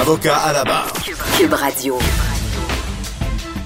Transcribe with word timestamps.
Avocat 0.00 0.36
à 0.36 0.52
la 0.52 0.64
barre. 0.64 0.92
Cube 1.38 1.52
Radio. 1.52 1.98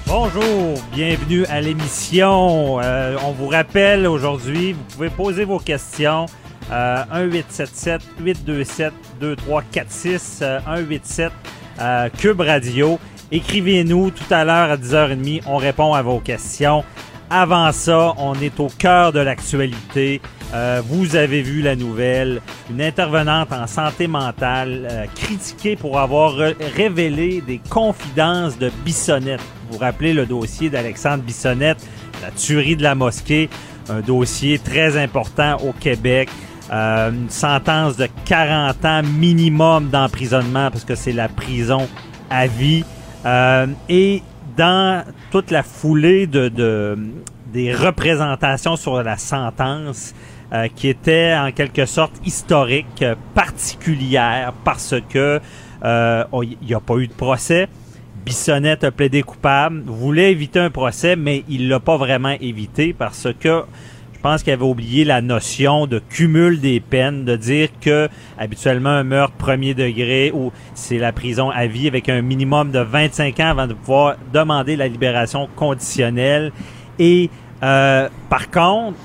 Bonjour, 0.06 0.74
bienvenue 0.92 1.44
à 1.46 1.60
l'émission. 1.60 2.80
Euh, 2.80 3.16
on 3.24 3.32
vous 3.32 3.48
rappelle 3.48 4.06
aujourd'hui, 4.06 4.72
vous 4.72 4.82
pouvez 4.94 5.10
poser 5.10 5.44
vos 5.44 5.58
questions. 5.58 6.26
Euh, 6.70 7.04
1-877-827-2346, 9.20 10.40
euh, 10.42 10.60
187 10.60 11.32
euh, 11.80 12.08
Cube 12.18 12.40
Radio. 12.40 12.98
Écrivez-nous 13.30 14.10
tout 14.10 14.34
à 14.34 14.44
l'heure 14.44 14.70
à 14.70 14.76
10h30, 14.76 15.42
on 15.46 15.56
répond 15.56 15.94
à 15.94 16.02
vos 16.02 16.20
questions. 16.20 16.84
Avant 17.30 17.72
ça, 17.72 18.14
on 18.18 18.34
est 18.34 18.60
au 18.60 18.68
cœur 18.68 19.12
de 19.12 19.18
l'actualité. 19.18 20.20
Euh, 20.54 20.80
vous 20.86 21.16
avez 21.16 21.42
vu 21.42 21.60
la 21.60 21.74
nouvelle, 21.74 22.40
une 22.70 22.80
intervenante 22.80 23.52
en 23.52 23.66
santé 23.66 24.06
mentale 24.06 24.86
euh, 24.88 25.06
critiquée 25.12 25.74
pour 25.74 25.98
avoir 25.98 26.34
révélé 26.76 27.40
des 27.40 27.60
confidences 27.68 28.56
de 28.58 28.70
Bissonnette. 28.84 29.40
Vous 29.40 29.74
vous 29.76 29.78
rappelez 29.80 30.14
le 30.14 30.24
dossier 30.24 30.70
d'Alexandre 30.70 31.24
Bissonnette, 31.24 31.78
la 32.22 32.30
tuerie 32.30 32.76
de 32.76 32.84
la 32.84 32.94
mosquée, 32.94 33.50
un 33.88 34.02
dossier 34.02 34.60
très 34.60 34.96
important 34.96 35.56
au 35.64 35.72
Québec. 35.72 36.28
Euh, 36.72 37.10
une 37.10 37.30
sentence 37.30 37.96
de 37.96 38.08
40 38.24 38.84
ans 38.84 39.02
minimum 39.02 39.88
d'emprisonnement 39.88 40.70
parce 40.70 40.84
que 40.84 40.94
c'est 40.94 41.12
la 41.12 41.28
prison 41.28 41.88
à 42.30 42.46
vie. 42.46 42.84
Et 43.88 44.22
dans 44.56 45.04
toute 45.30 45.50
la 45.50 45.62
foulée 45.62 46.26
de, 46.26 46.48
de- 46.48 46.98
des 47.52 47.72
représentations 47.74 48.76
sur 48.76 49.02
la 49.02 49.16
sentence, 49.16 50.14
euh, 50.52 50.68
qui 50.74 50.88
était 50.88 51.34
en 51.36 51.50
quelque 51.52 51.86
sorte 51.86 52.12
historique, 52.24 53.02
euh, 53.02 53.14
particulière, 53.34 54.52
parce 54.64 54.94
que 55.08 55.40
euh, 55.84 56.24
il 56.42 56.56
n'y 56.66 56.74
a 56.74 56.80
pas 56.80 56.96
eu 56.96 57.06
de 57.08 57.12
procès. 57.12 57.68
Bissonnette 58.24 58.82
a 58.84 58.90
plaidé 58.90 59.22
coupable, 59.22 59.82
voulait 59.86 60.32
éviter 60.32 60.58
un 60.58 60.70
procès, 60.70 61.14
mais 61.16 61.44
il 61.48 61.68
l'a 61.68 61.78
pas 61.80 61.96
vraiment 61.96 62.34
évité 62.40 62.92
parce 62.92 63.28
que 63.38 63.62
pense 64.26 64.42
qu'il 64.42 64.52
avait 64.52 64.64
oublié 64.64 65.04
la 65.04 65.20
notion 65.20 65.86
de 65.86 66.00
cumul 66.00 66.60
des 66.60 66.80
peines, 66.80 67.24
de 67.24 67.36
dire 67.36 67.68
que 67.80 68.08
habituellement 68.36 68.90
un 68.90 69.04
meurtre 69.04 69.36
premier 69.36 69.72
degré 69.72 70.32
ou 70.34 70.50
c'est 70.74 70.98
la 70.98 71.12
prison 71.12 71.50
à 71.50 71.68
vie 71.68 71.86
avec 71.86 72.08
un 72.08 72.22
minimum 72.22 72.72
de 72.72 72.80
25 72.80 73.38
ans 73.38 73.50
avant 73.50 73.68
de 73.68 73.74
pouvoir 73.74 74.16
demander 74.32 74.74
la 74.74 74.88
libération 74.88 75.48
conditionnelle. 75.54 76.50
Et 76.98 77.30
euh, 77.62 78.08
par 78.28 78.50
contre, 78.50 78.96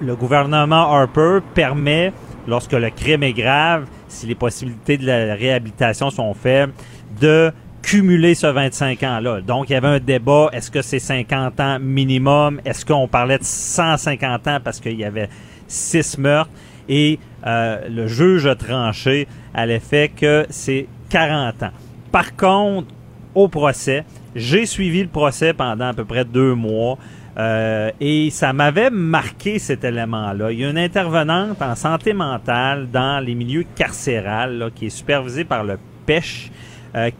le 0.00 0.16
gouvernement 0.16 0.92
Harper 0.92 1.38
permet, 1.54 2.12
lorsque 2.48 2.72
le 2.72 2.90
crime 2.90 3.22
est 3.22 3.32
grave, 3.32 3.86
si 4.08 4.26
les 4.26 4.34
possibilités 4.34 4.98
de 4.98 5.06
la 5.06 5.36
réhabilitation 5.36 6.10
sont 6.10 6.34
faibles, 6.34 6.72
de 7.20 7.52
cumuler 7.84 8.34
ce 8.34 8.46
25 8.46 9.02
ans-là. 9.02 9.40
Donc, 9.42 9.68
il 9.68 9.74
y 9.74 9.76
avait 9.76 9.88
un 9.88 10.00
débat, 10.00 10.48
est-ce 10.52 10.70
que 10.70 10.82
c'est 10.82 10.98
50 10.98 11.60
ans 11.60 11.78
minimum? 11.78 12.60
Est-ce 12.64 12.84
qu'on 12.84 13.06
parlait 13.06 13.38
de 13.38 13.44
150 13.44 14.48
ans 14.48 14.58
parce 14.62 14.80
qu'il 14.80 14.98
y 14.98 15.04
avait 15.04 15.28
six 15.68 16.18
meurtres? 16.18 16.50
Et 16.88 17.18
euh, 17.46 17.88
le 17.88 18.06
juge 18.06 18.46
a 18.46 18.54
tranché 18.54 19.28
à 19.54 19.66
l'effet 19.66 20.10
que 20.14 20.46
c'est 20.48 20.86
40 21.10 21.62
ans. 21.62 21.70
Par 22.10 22.34
contre, 22.36 22.88
au 23.34 23.48
procès, 23.48 24.04
j'ai 24.34 24.66
suivi 24.66 25.02
le 25.02 25.08
procès 25.08 25.52
pendant 25.52 25.88
à 25.88 25.94
peu 25.94 26.04
près 26.04 26.24
deux 26.24 26.54
mois. 26.54 26.98
Euh, 27.36 27.90
et 28.00 28.30
ça 28.30 28.52
m'avait 28.52 28.90
marqué 28.90 29.58
cet 29.58 29.84
élément-là. 29.84 30.52
Il 30.52 30.60
y 30.60 30.64
a 30.64 30.70
une 30.70 30.78
intervenante 30.78 31.60
en 31.60 31.74
santé 31.74 32.12
mentale 32.12 32.88
dans 32.92 33.24
les 33.24 33.34
milieux 33.34 33.64
carcérales 33.74 34.70
qui 34.74 34.86
est 34.86 34.90
supervisée 34.90 35.44
par 35.44 35.64
le 35.64 35.78
PECH 36.06 36.50
euh, 36.50 36.64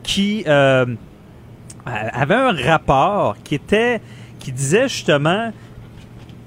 qui 0.02 0.44
euh, 0.46 0.86
avait 1.84 2.34
un 2.34 2.52
rapport 2.52 3.36
qui 3.42 3.54
était 3.56 4.00
qui 4.38 4.52
disait 4.52 4.88
justement 4.88 5.52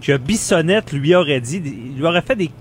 que 0.02 0.16
Bissonnette 0.18 0.94
lui 0.94 1.16
aurait 1.16 1.42
dit, 1.42 1.60
lui 1.60 2.06
aurait 2.06 2.22
fait 2.22 2.36
des, 2.36 2.52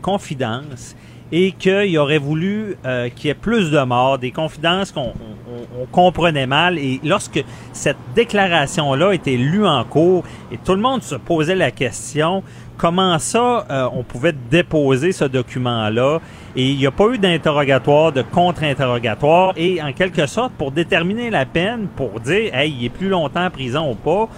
confidences 0.00 0.96
et 1.32 1.52
qu'il 1.52 1.98
aurait 1.98 2.18
voulu 2.18 2.76
euh, 2.86 3.08
qu'il 3.08 3.26
y 3.26 3.30
ait 3.30 3.34
plus 3.34 3.70
de 3.70 3.80
morts, 3.82 4.18
des 4.18 4.30
confidences 4.30 4.92
qu'on 4.92 5.12
on- 5.50 5.82
on 5.82 5.86
comprenait 5.86 6.46
mal. 6.46 6.78
Et 6.78 7.00
lorsque 7.04 7.44
cette 7.72 7.96
déclaration-là 8.14 9.12
était 9.12 9.36
lue 9.36 9.66
en 9.66 9.84
cours 9.84 10.24
et 10.52 10.58
tout 10.58 10.74
le 10.74 10.80
monde 10.80 11.02
se 11.02 11.16
posait 11.16 11.56
la 11.56 11.70
question, 11.70 12.42
comment 12.80 13.18
ça 13.18 13.66
euh, 13.70 13.88
on 13.92 14.02
pouvait 14.02 14.32
déposer 14.32 15.12
ce 15.12 15.26
document-là? 15.26 16.18
Et 16.56 16.70
il 16.70 16.78
n'y 16.78 16.86
a 16.86 16.90
pas 16.90 17.08
eu 17.08 17.18
d'interrogatoire, 17.18 18.10
de 18.10 18.22
contre-interrogatoire 18.22 19.52
et 19.56 19.82
en 19.82 19.92
quelque 19.92 20.26
sorte 20.26 20.52
pour 20.54 20.72
déterminer 20.72 21.28
la 21.28 21.44
peine, 21.44 21.88
pour 21.94 22.20
dire, 22.20 22.54
hey, 22.54 22.72
il 22.72 22.86
est 22.86 22.88
plus 22.88 23.10
longtemps 23.10 23.44
en 23.44 23.50
prison 23.50 23.90
ou 23.90 23.94
pas, 23.94 24.28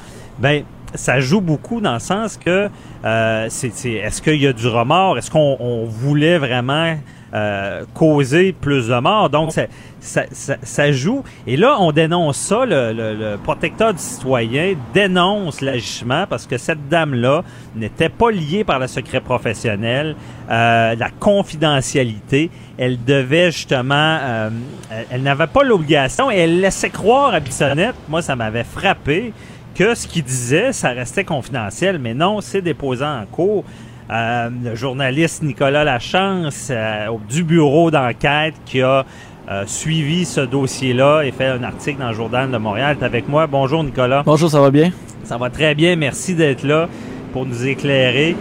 ben 0.40 0.64
ça 0.92 1.20
joue 1.20 1.40
beaucoup 1.40 1.80
dans 1.80 1.94
le 1.94 2.00
sens 2.00 2.36
que 2.36 2.68
euh, 3.04 3.46
c'est, 3.48 3.90
est-ce 3.90 4.20
qu'il 4.20 4.42
y 4.42 4.46
a 4.48 4.52
du 4.52 4.66
remords? 4.66 5.18
Est-ce 5.18 5.30
qu'on 5.30 5.56
on 5.60 5.84
voulait 5.84 6.38
vraiment 6.38 6.96
euh, 7.34 7.84
causer 7.94 8.52
plus 8.52 8.88
de 8.88 8.98
morts? 8.98 9.30
Donc, 9.30 9.52
ça, 10.00 10.22
ça, 10.30 10.92
joue. 10.92 11.22
Et 11.46 11.56
là, 11.56 11.76
on 11.80 11.92
dénonce 11.92 12.36
ça. 12.36 12.64
Le, 12.66 13.36
protecteur 13.42 13.94
du 13.94 14.00
citoyen 14.00 14.74
dénonce 14.92 15.60
l'agissement 15.60 16.26
parce 16.28 16.46
que 16.46 16.58
cette 16.58 16.88
dame-là 16.88 17.42
n'était 17.74 18.08
pas 18.08 18.30
liée 18.30 18.64
par 18.64 18.78
le 18.78 18.86
secret 18.86 19.20
professionnel, 19.20 20.16
euh, 20.50 20.94
la 20.94 21.10
confidentialité. 21.10 22.50
Elle 22.78 23.02
devait 23.02 23.50
justement... 23.50 24.18
euh, 24.20 24.50
elle, 25.10 25.22
n'avait 25.22 25.46
pas 25.46 25.62
l'obligation 25.62 26.30
et 26.30 26.36
elle 26.36 26.60
laissait 26.60 26.90
croire 26.90 27.34
à 27.34 27.40
Bissonnette. 27.40 27.94
Moi, 28.08 28.22
ça 28.22 28.36
m'avait 28.36 28.64
frappé 28.64 29.32
que 29.74 29.94
ce 29.94 30.06
qu'il 30.06 30.24
disait, 30.24 30.72
ça 30.72 30.90
restait 30.90 31.24
confidentiel, 31.24 31.98
mais 31.98 32.14
non, 32.14 32.40
c'est 32.40 32.60
déposé 32.60 33.04
en 33.04 33.24
cours. 33.30 33.64
Euh, 34.10 34.50
le 34.64 34.74
journaliste 34.74 35.42
Nicolas 35.42 35.84
Lachance 35.84 36.68
euh, 36.70 37.06
du 37.30 37.44
bureau 37.44 37.90
d'enquête 37.90 38.54
qui 38.66 38.82
a 38.82 39.04
euh, 39.48 39.64
suivi 39.66 40.24
ce 40.24 40.40
dossier-là 40.40 41.22
et 41.22 41.30
fait 41.30 41.46
un 41.46 41.62
article 41.62 42.00
dans 42.00 42.08
le 42.08 42.14
Journal 42.14 42.50
de 42.50 42.56
Montréal 42.58 42.96
est 43.00 43.04
avec 43.04 43.28
moi. 43.28 43.46
Bonjour 43.46 43.84
Nicolas. 43.84 44.22
Bonjour, 44.26 44.50
ça 44.50 44.60
va 44.60 44.70
bien? 44.70 44.90
Ça 45.24 45.36
va 45.38 45.50
très 45.50 45.74
bien, 45.74 45.96
merci 45.96 46.34
d'être 46.34 46.64
là 46.64 46.88
pour 47.32 47.46
nous 47.46 47.66
éclairer. 47.66 48.36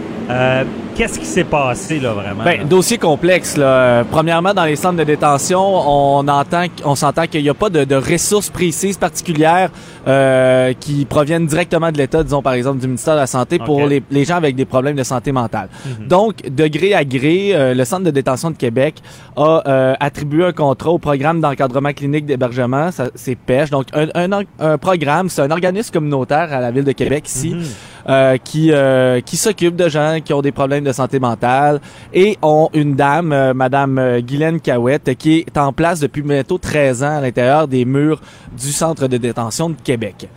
Qu'est-ce 0.94 1.18
qui 1.18 1.24
s'est 1.26 1.44
passé 1.44 1.98
là 1.98 2.12
vraiment? 2.12 2.44
Ben, 2.44 2.58
là? 2.58 2.64
dossier 2.64 2.98
complexe. 2.98 3.56
Là. 3.56 4.04
Premièrement, 4.10 4.52
dans 4.52 4.64
les 4.64 4.76
centres 4.76 4.98
de 4.98 5.04
détention, 5.04 5.60
on 5.60 6.28
entend, 6.28 6.66
on 6.84 6.94
s'entend 6.94 7.26
qu'il 7.26 7.42
n'y 7.42 7.48
a 7.48 7.54
pas 7.54 7.70
de, 7.70 7.84
de 7.84 7.94
ressources 7.94 8.50
précises 8.50 8.98
particulières 8.98 9.70
euh, 10.06 10.74
qui 10.78 11.06
proviennent 11.06 11.46
directement 11.46 11.90
de 11.90 11.96
l'État, 11.98 12.22
disons 12.22 12.42
par 12.42 12.52
exemple 12.52 12.78
du 12.80 12.86
ministère 12.86 13.14
de 13.14 13.20
la 13.20 13.26
Santé, 13.26 13.58
pour 13.58 13.86
les, 13.86 14.02
les 14.10 14.24
gens 14.24 14.36
avec 14.36 14.54
des 14.54 14.66
problèmes 14.66 14.96
de 14.96 15.02
santé 15.02 15.32
mentale. 15.32 15.68
Mhm. 15.86 16.08
Donc, 16.08 16.42
de 16.48 16.66
gré 16.66 16.92
à 16.94 17.04
gré, 17.04 17.52
euh, 17.54 17.72
le 17.74 17.84
centre 17.84 18.04
de 18.04 18.10
détention 18.10 18.50
de 18.50 18.56
Québec 18.56 18.96
a 19.36 19.62
euh, 19.66 19.94
attribué 19.98 20.44
un 20.44 20.52
contrat 20.52 20.90
au 20.90 20.98
programme 20.98 21.40
d'encadrement 21.40 21.92
clinique 21.92 22.26
d'hébergement, 22.26 22.90
ça, 22.92 23.06
c'est 23.14 23.34
PECH. 23.34 23.70
Donc, 23.70 23.86
un, 23.94 24.08
un, 24.14 24.42
un 24.60 24.78
programme, 24.78 25.30
c'est 25.30 25.40
un 25.42 25.50
organisme 25.50 25.92
communautaire 25.92 26.52
à 26.52 26.60
la 26.60 26.70
ville 26.70 26.84
de 26.84 26.92
Québec 26.92 27.26
ici. 27.28 27.54
Mhm. 27.54 27.64
euh, 28.08 28.36
qui 28.36 28.72
euh, 28.72 29.20
qui 29.20 29.36
s'occupe 29.36 29.76
de 29.76 29.88
gens 29.88 30.18
qui 30.24 30.32
ont 30.34 30.42
des 30.42 30.50
problèmes 30.52 30.81
de 30.84 30.92
santé 30.92 31.18
mentale 31.18 31.80
et 32.12 32.38
ont 32.42 32.68
une 32.74 32.94
dame, 32.94 33.32
euh, 33.32 33.54
Madame 33.54 33.98
euh, 33.98 34.20
Guylaine 34.20 34.60
Cahouette, 34.60 35.14
qui 35.16 35.38
est 35.46 35.56
en 35.58 35.72
place 35.72 36.00
depuis 36.00 36.22
bientôt 36.22 36.58
13 36.58 37.02
ans 37.02 37.16
à 37.18 37.20
l'intérieur 37.20 37.68
des 37.68 37.84
murs 37.84 38.20
du 38.56 38.72
centre 38.72 39.06
de 39.08 39.16
détention 39.16 39.70
de 39.70 39.76
Québec. 39.82 40.28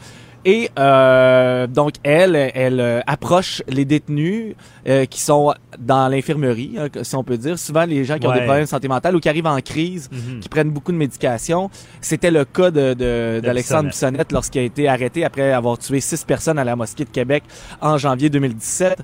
Et 0.47 0.69
euh, 0.77 1.65
donc 1.65 1.93
elle, 2.03 2.35
elle 2.53 2.79
euh, 2.79 2.99
approche 3.07 3.63
les 3.67 3.83
détenus 3.83 4.53
euh, 4.87 5.05
qui 5.05 5.19
sont 5.19 5.55
dans 5.79 6.07
l'infirmerie, 6.07 6.75
hein, 6.77 6.87
si 7.01 7.15
on 7.15 7.23
peut 7.23 7.35
dire. 7.37 7.57
Souvent 7.57 7.85
les 7.85 8.03
gens 8.05 8.19
qui 8.19 8.27
ont 8.27 8.31
des 8.31 8.41
problèmes 8.41 8.65
de 8.65 8.69
santé 8.69 8.87
mentale 8.87 9.15
ou 9.15 9.19
qui 9.19 9.27
arrivent 9.27 9.47
en 9.47 9.59
crise, 9.59 10.07
Mhm. 10.11 10.41
qui 10.41 10.49
prennent 10.49 10.69
beaucoup 10.69 10.91
de 10.91 10.97
médication. 10.97 11.71
C'était 11.99 12.29
le 12.29 12.45
cas 12.45 12.69
de, 12.69 12.93
de- 12.93 13.39
d'Alexandre 13.43 13.89
Bissonnette 13.89 14.31
lorsqu'il 14.31 14.61
a 14.61 14.65
été 14.65 14.87
arrêté 14.87 15.25
après 15.25 15.51
avoir 15.51 15.79
tué 15.79 15.99
six 15.99 16.23
personnes 16.23 16.59
à 16.59 16.63
la 16.63 16.75
mosquée 16.75 17.05
de 17.05 17.09
Québec 17.09 17.43
en 17.81 17.97
janvier 17.97 18.29
2017. 18.29 18.99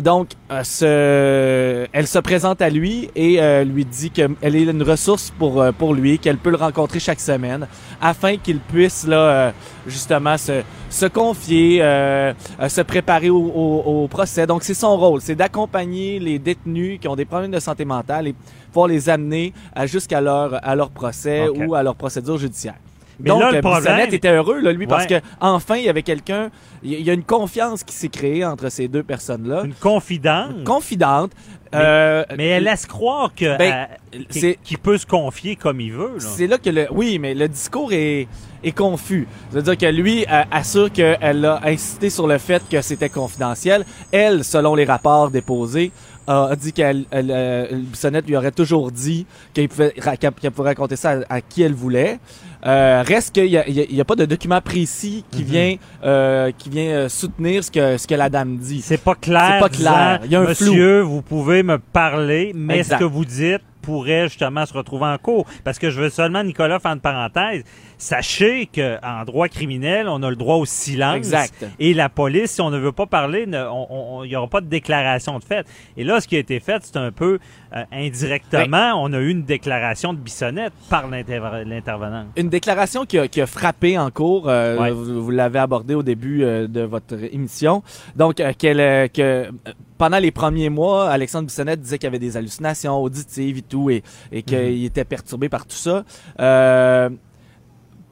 Donc, 0.00 0.28
euh, 0.50 0.62
se, 0.64 1.86
elle 1.92 2.06
se 2.06 2.18
présente 2.18 2.62
à 2.62 2.70
lui 2.70 3.10
et 3.14 3.42
euh, 3.42 3.62
lui 3.64 3.84
dit 3.84 4.10
qu'elle 4.10 4.36
est 4.56 4.62
une 4.62 4.82
ressource 4.82 5.30
pour, 5.38 5.60
euh, 5.60 5.70
pour 5.72 5.92
lui, 5.92 6.18
qu'elle 6.18 6.38
peut 6.38 6.50
le 6.50 6.56
rencontrer 6.56 6.98
chaque 6.98 7.20
semaine, 7.20 7.66
afin 8.00 8.36
qu'il 8.38 8.58
puisse 8.58 9.06
là 9.06 9.16
euh, 9.18 9.50
justement 9.86 10.38
se, 10.38 10.62
se 10.88 11.06
confier, 11.06 11.82
euh, 11.82 12.32
se 12.68 12.80
préparer 12.80 13.28
au, 13.28 13.36
au- 13.38 14.04
au 14.04 14.08
procès. 14.08 14.46
Donc, 14.46 14.62
c'est 14.62 14.72
son 14.74 14.96
rôle, 14.96 15.20
c'est 15.20 15.34
d'accompagner 15.34 16.18
les 16.18 16.38
détenus 16.38 16.98
qui 16.98 17.08
ont 17.08 17.16
des 17.16 17.26
problèmes 17.26 17.50
de 17.50 17.60
santé 17.60 17.84
mentale 17.84 18.28
et 18.28 18.34
pouvoir 18.72 18.88
les 18.88 19.10
amener 19.10 19.52
jusqu'à 19.84 20.20
leur, 20.22 20.58
à 20.66 20.74
leur 20.74 20.88
procès 20.90 21.48
ou 21.66 21.74
à 21.74 21.82
leur 21.82 21.96
procédure 21.96 22.38
judiciaire. 22.38 22.76
Mais 23.20 23.28
Donc, 23.28 23.40
là, 23.40 23.50
le 23.52 23.58
euh, 23.58 23.60
problème- 23.60 24.08
était 24.12 24.30
heureux, 24.32 24.60
là, 24.60 24.72
lui, 24.72 24.86
parce 24.86 25.06
que 25.06 25.20
enfin, 25.40 25.76
il 25.76 25.84
y 25.84 25.88
avait 25.88 26.02
quelqu'un, 26.02 26.50
il 26.82 27.00
y- 27.00 27.10
a 27.10 27.12
une 27.12 27.22
confiance 27.24 27.84
qui 27.84 27.94
s'est 27.94 28.08
créée 28.08 28.44
entre 28.44 28.68
ces 28.70 28.88
deux 28.88 29.02
personnes-là 29.02 29.62
Une 29.64 29.74
confidente. 29.74 30.64
confidente. 30.64 31.30
Mais- 31.74 31.78
euh, 31.80 32.24
mais 32.36 32.48
elle 32.48 32.64
laisse 32.64 32.84
croire 32.84 33.34
que 33.34 33.56
Ben, 33.56 33.86
euh, 34.14 34.54
qu'il- 34.62 34.78
peut 34.78 34.98
se 34.98 35.06
confier 35.06 35.56
comme 35.56 35.80
il 35.80 35.92
veut. 35.92 36.16
C'est 36.18 36.46
là 36.46 36.58
que 36.58 36.68
le. 36.68 36.86
Oui, 36.90 37.18
mais 37.18 37.32
le 37.34 37.48
discours 37.48 37.92
est, 37.94 38.28
est 38.62 38.72
confus. 38.72 39.26
C'est-à-dire 39.50 39.78
que 39.78 39.86
lui 39.86 40.26
euh, 40.30 40.42
assure 40.50 40.92
qu'elle 40.92 41.44
a 41.46 41.60
insisté 41.64 42.10
sur 42.10 42.26
le 42.26 42.36
fait 42.36 42.62
que 42.68 42.82
c'était 42.82 43.08
confidentiel. 43.08 43.86
Elle, 44.10 44.44
selon 44.44 44.74
les 44.74 44.84
rapports 44.84 45.30
déposés, 45.30 45.92
a 46.26 46.54
dit 46.56 46.72
qu'elle, 46.74 47.04
elle, 47.10 47.30
euh, 47.30 47.66
Bissonnette 47.72 48.26
lui 48.26 48.36
aurait 48.36 48.52
toujours 48.52 48.90
dit 48.92 49.26
qu'elle 49.54 49.68
pouvait, 49.68 49.94
raconter 50.58 50.96
ça 50.96 51.20
à, 51.28 51.36
à 51.36 51.40
qui 51.40 51.62
elle 51.62 51.74
voulait. 51.74 52.18
Euh, 52.64 53.02
reste 53.06 53.34
qu'il 53.34 53.46
y 53.46 53.58
a, 53.58 53.68
y 53.68 53.80
a- 53.80 53.84
il 53.90 53.94
y 53.96 54.00
a 54.00 54.04
pas 54.04 54.14
de 54.14 54.24
document 54.24 54.60
précis 54.60 55.24
qui 55.30 55.40
Mhm. 55.42 55.48
vient, 55.48 55.74
euh, 56.04 56.50
qui 56.56 56.70
vient 56.70 56.84
euh, 56.90 57.08
soutenir 57.08 57.64
ce 57.64 57.70
que, 57.70 57.96
ce 57.98 58.06
que 58.06 58.14
la 58.14 58.28
dame 58.30 58.56
dit. 58.56 58.80
C'est 58.82 59.02
pas 59.02 59.14
clair. 59.16 59.54
C'est 59.54 59.60
pas 59.60 59.68
clair. 59.68 60.20
Il 60.24 60.30
y 60.30 60.36
a 60.36 60.40
un 60.40 60.54
flou. 60.54 60.66
Monsieur, 60.70 61.00
vous 61.00 61.22
pouvez 61.22 61.62
me 61.64 61.78
parler, 61.78 62.52
mais 62.54 62.78
Exact. 62.78 62.94
ce 62.96 63.00
que 63.00 63.04
vous 63.04 63.24
dites 63.24 63.62
pourrait 63.82 64.28
justement 64.28 64.64
se 64.64 64.72
retrouver 64.74 65.06
en 65.06 65.18
cours. 65.18 65.44
Parce 65.64 65.80
que 65.80 65.90
je 65.90 66.00
veux 66.00 66.08
seulement, 66.10 66.44
Nicolas, 66.44 66.78
faire 66.78 66.92
une 66.92 67.00
parenthèse. 67.00 67.64
Sachez 68.02 68.66
que 68.66 68.96
en 69.04 69.24
droit 69.24 69.46
criminel, 69.46 70.08
on 70.08 70.24
a 70.24 70.28
le 70.30 70.34
droit 70.34 70.56
au 70.56 70.64
silence. 70.64 71.14
Exact. 71.18 71.64
Et 71.78 71.94
la 71.94 72.08
police, 72.08 72.50
si 72.50 72.60
on 72.60 72.68
ne 72.70 72.76
veut 72.78 72.90
pas 72.90 73.06
parler, 73.06 73.44
il 73.46 73.50
n'y 74.28 74.36
aura 74.36 74.48
pas 74.48 74.60
de 74.60 74.66
déclaration 74.66 75.38
de 75.38 75.44
fait. 75.44 75.64
Et 75.96 76.02
là, 76.02 76.20
ce 76.20 76.26
qui 76.26 76.34
a 76.34 76.40
été 76.40 76.58
fait, 76.58 76.82
c'est 76.84 76.96
un 76.96 77.12
peu 77.12 77.38
euh, 77.76 77.84
indirectement, 77.92 78.66
Ben 78.68 78.92
on 78.96 79.12
a 79.12 79.18
eu 79.20 79.28
une 79.30 79.44
déclaration 79.44 80.12
de 80.14 80.18
Bissonnette 80.18 80.72
par 80.90 81.08
l'interv- 81.08 81.62
l'intervenant. 81.64 82.24
Une 82.36 82.48
déclaration 82.48 83.04
qui 83.06 83.20
a, 83.20 83.28
qui 83.28 83.40
a 83.40 83.46
frappé 83.46 83.96
en 83.96 84.10
cours, 84.10 84.48
euh, 84.48 84.78
Ouais. 84.78 84.90
vous, 84.90 85.22
vous 85.22 85.30
l'avez 85.30 85.60
abordé 85.60 85.94
au 85.94 86.02
début 86.02 86.42
euh, 86.42 86.66
de 86.66 86.80
votre 86.80 87.14
émission. 87.32 87.84
Donc, 88.16 88.40
euh, 88.40 88.52
qu'elle, 88.58 89.10
que 89.10 89.48
pendant 89.96 90.18
les 90.18 90.32
premiers 90.32 90.70
mois, 90.70 91.08
Alexandre 91.08 91.46
Bissonnette 91.46 91.80
disait 91.80 91.98
qu'il 91.98 92.08
avait 92.08 92.18
des 92.18 92.36
hallucinations 92.36 93.00
auditives 93.00 93.58
et 93.58 93.62
tout, 93.62 93.90
et, 93.90 94.02
et 94.32 94.42
qu'il 94.42 94.84
était 94.84 95.04
perturbé 95.04 95.48
par 95.48 95.64
tout 95.66 95.76
ça. 95.76 96.02
Euh, 96.40 97.08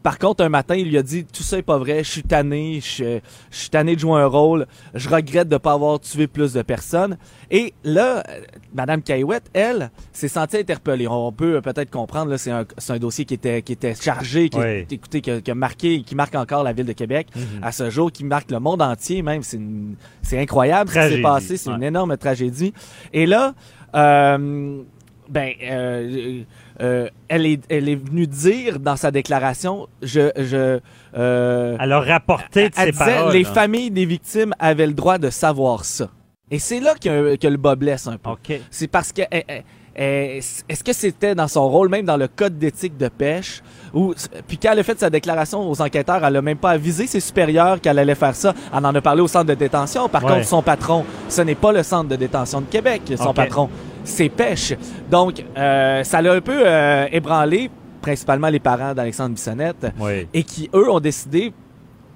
par 0.02 0.18
contre, 0.18 0.42
un 0.42 0.48
matin, 0.48 0.74
il 0.76 0.88
lui 0.88 0.96
a 0.98 1.02
dit 1.02 1.24
tout 1.24 1.42
ça 1.42 1.58
est 1.58 1.62
pas 1.62 1.76
vrai, 1.78 2.02
je 2.04 2.10
suis 2.10 2.22
tanné, 2.22 2.80
je, 2.80 3.18
je 3.50 3.56
suis 3.56 3.68
tanné 3.70 3.94
de 3.94 4.00
jouer 4.00 4.20
un 4.20 4.26
rôle, 4.26 4.66
je 4.94 5.08
regrette 5.08 5.48
de 5.48 5.56
pas 5.58 5.72
avoir 5.72 6.00
tué 6.00 6.26
plus 6.26 6.52
de 6.54 6.62
personnes. 6.62 7.18
Et 7.50 7.74
là, 7.84 8.22
euh, 8.28 8.40
Madame 8.74 9.02
Caillouette, 9.02 9.50
elle, 9.52 9.90
s'est 10.12 10.28
sentie 10.28 10.56
interpellée. 10.58 11.06
On 11.08 11.32
peut 11.32 11.60
peut-être 11.60 11.90
comprendre, 11.90 12.30
là, 12.30 12.38
c'est 12.38 12.50
un, 12.50 12.64
c'est 12.78 12.92
un 12.92 12.98
dossier 12.98 13.24
qui 13.24 13.34
était, 13.34 13.60
qui 13.62 13.72
était 13.72 13.94
chargé, 13.94 14.48
qui, 14.48 14.58
Oui. 14.58 14.86
écoutez, 14.90 15.20
qui, 15.20 15.30
a, 15.30 15.40
qui 15.40 15.50
a 15.50 15.54
marqué, 15.54 16.02
qui 16.02 16.14
marque 16.14 16.34
encore 16.34 16.62
la 16.62 16.72
ville 16.72 16.86
de 16.86 16.92
Québec 16.92 17.28
à 17.60 17.72
ce 17.72 17.90
jour, 17.90 18.10
qui 18.12 18.24
marque 18.24 18.50
le 18.50 18.60
monde 18.60 18.80
entier 18.82 19.22
même. 19.22 19.42
C'est, 19.42 19.56
une- 19.56 19.96
c'est 20.22 20.38
incroyable 20.40 20.90
ce 20.90 20.98
qui 21.08 21.14
s'est 21.16 21.22
passé, 21.22 21.56
c'est 21.56 21.70
ouais. 21.70 21.76
une 21.76 21.82
énorme 21.82 22.16
tragédie. 22.16 22.72
Et 23.12 23.26
là, 23.26 23.54
euh, 23.94 24.82
ben, 25.28 25.52
euh, 25.62 26.42
euh, 26.80 27.08
elle, 27.28 27.46
est, 27.46 27.60
elle 27.68 27.88
est 27.88 27.94
venue 27.96 28.26
dire 28.26 28.78
dans 28.80 28.96
sa 28.96 29.10
déclaration, 29.10 29.86
je, 30.02 30.30
je, 30.36 30.80
euh, 31.16 31.76
Elle 31.78 31.92
a 31.92 32.00
rapporté 32.00 32.68
de 32.68 32.74
elle 32.76 32.86
ses 32.86 32.92
disait, 32.92 33.04
paroles. 33.04 33.32
les 33.32 33.44
familles 33.44 33.90
des 33.90 34.06
victimes 34.06 34.54
avaient 34.58 34.86
le 34.86 34.94
droit 34.94 35.18
de 35.18 35.30
savoir 35.30 35.84
ça. 35.84 36.08
Et 36.50 36.58
c'est 36.58 36.80
là 36.80 36.94
que, 36.94 37.36
que 37.36 37.46
le 37.46 37.56
bas 37.58 37.76
blesse 37.76 38.06
un 38.06 38.16
peu. 38.16 38.30
C'est 38.70 38.88
parce 38.88 39.12
que 39.12 39.22
eh, 39.30 39.44
eh, 39.48 39.62
eh, 39.96 40.40
est-ce 40.68 40.82
que 40.82 40.92
c'était 40.92 41.34
dans 41.34 41.46
son 41.48 41.68
rôle, 41.68 41.88
même 41.90 42.04
dans 42.06 42.16
le 42.16 42.26
code 42.28 42.58
d'éthique 42.58 42.96
de 42.96 43.08
pêche, 43.08 43.62
ou 43.92 44.14
puis 44.48 44.56
quand 44.58 44.72
elle 44.72 44.78
a 44.78 44.82
fait 44.82 44.98
sa 44.98 45.10
déclaration 45.10 45.68
aux 45.70 45.80
enquêteurs, 45.82 46.24
elle 46.24 46.36
a 46.36 46.42
même 46.42 46.56
pas 46.56 46.70
avisé 46.70 47.06
ses 47.06 47.20
supérieurs 47.20 47.80
qu'elle 47.80 47.98
allait 47.98 48.14
faire 48.14 48.34
ça. 48.34 48.54
Elle 48.72 48.84
en 48.86 48.94
a 48.94 49.00
parlé 49.00 49.20
au 49.20 49.28
centre 49.28 49.46
de 49.46 49.54
détention. 49.54 50.08
Par 50.08 50.24
Ouais. 50.24 50.32
contre, 50.32 50.46
son 50.46 50.62
patron, 50.62 51.04
ce 51.28 51.42
n'est 51.42 51.54
pas 51.54 51.72
le 51.72 51.82
centre 51.82 52.08
de 52.08 52.16
détention 52.16 52.60
de 52.62 52.66
Québec, 52.66 53.02
son 53.16 53.34
patron, 53.34 53.68
c'est 54.04 54.28
pêche. 54.28 54.74
Donc, 55.10 55.44
euh, 55.56 56.04
ça 56.04 56.22
l'a 56.22 56.32
un 56.32 56.40
peu 56.40 56.62
euh, 56.66 57.06
ébranlé, 57.12 57.70
principalement 58.00 58.48
les 58.48 58.60
parents 58.60 58.94
d'Alexandre 58.94 59.34
Bissonnette 59.34 59.86
Oui. 59.98 60.26
et 60.32 60.42
qui, 60.42 60.70
eux, 60.74 60.90
ont 60.90 61.00
décidé, 61.00 61.52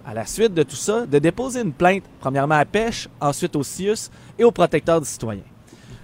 à 0.07 0.15
la 0.15 0.27
suite 0.27 0.55
de 0.55 0.63
tout 0.63 0.77
ça, 0.77 1.07
de 1.07 1.19
déposer 1.19 1.61
une 1.63 1.73
plainte, 1.73 2.03
premièrement 2.21 2.57
à 2.57 2.65
Pêche, 2.65 3.09
ensuite 3.21 3.57
au 3.57 3.63
CIUS 3.63 4.11
et 4.39 4.45
au 4.45 4.51
protecteur 4.51 5.01
du 5.01 5.07
citoyen. 5.07 5.43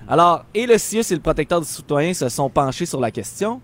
Alors, 0.08 0.44
et 0.54 0.66
le 0.66 0.76
CIUS 0.78 1.04
et 1.10 1.14
le 1.14 1.20
protecteur 1.20 1.60
du 1.60 1.66
citoyen 1.66 2.12
se 2.14 2.28
sont 2.28 2.48
penchés 2.50 2.86
sur 2.86 3.00
la 3.00 3.10
question. 3.10 3.60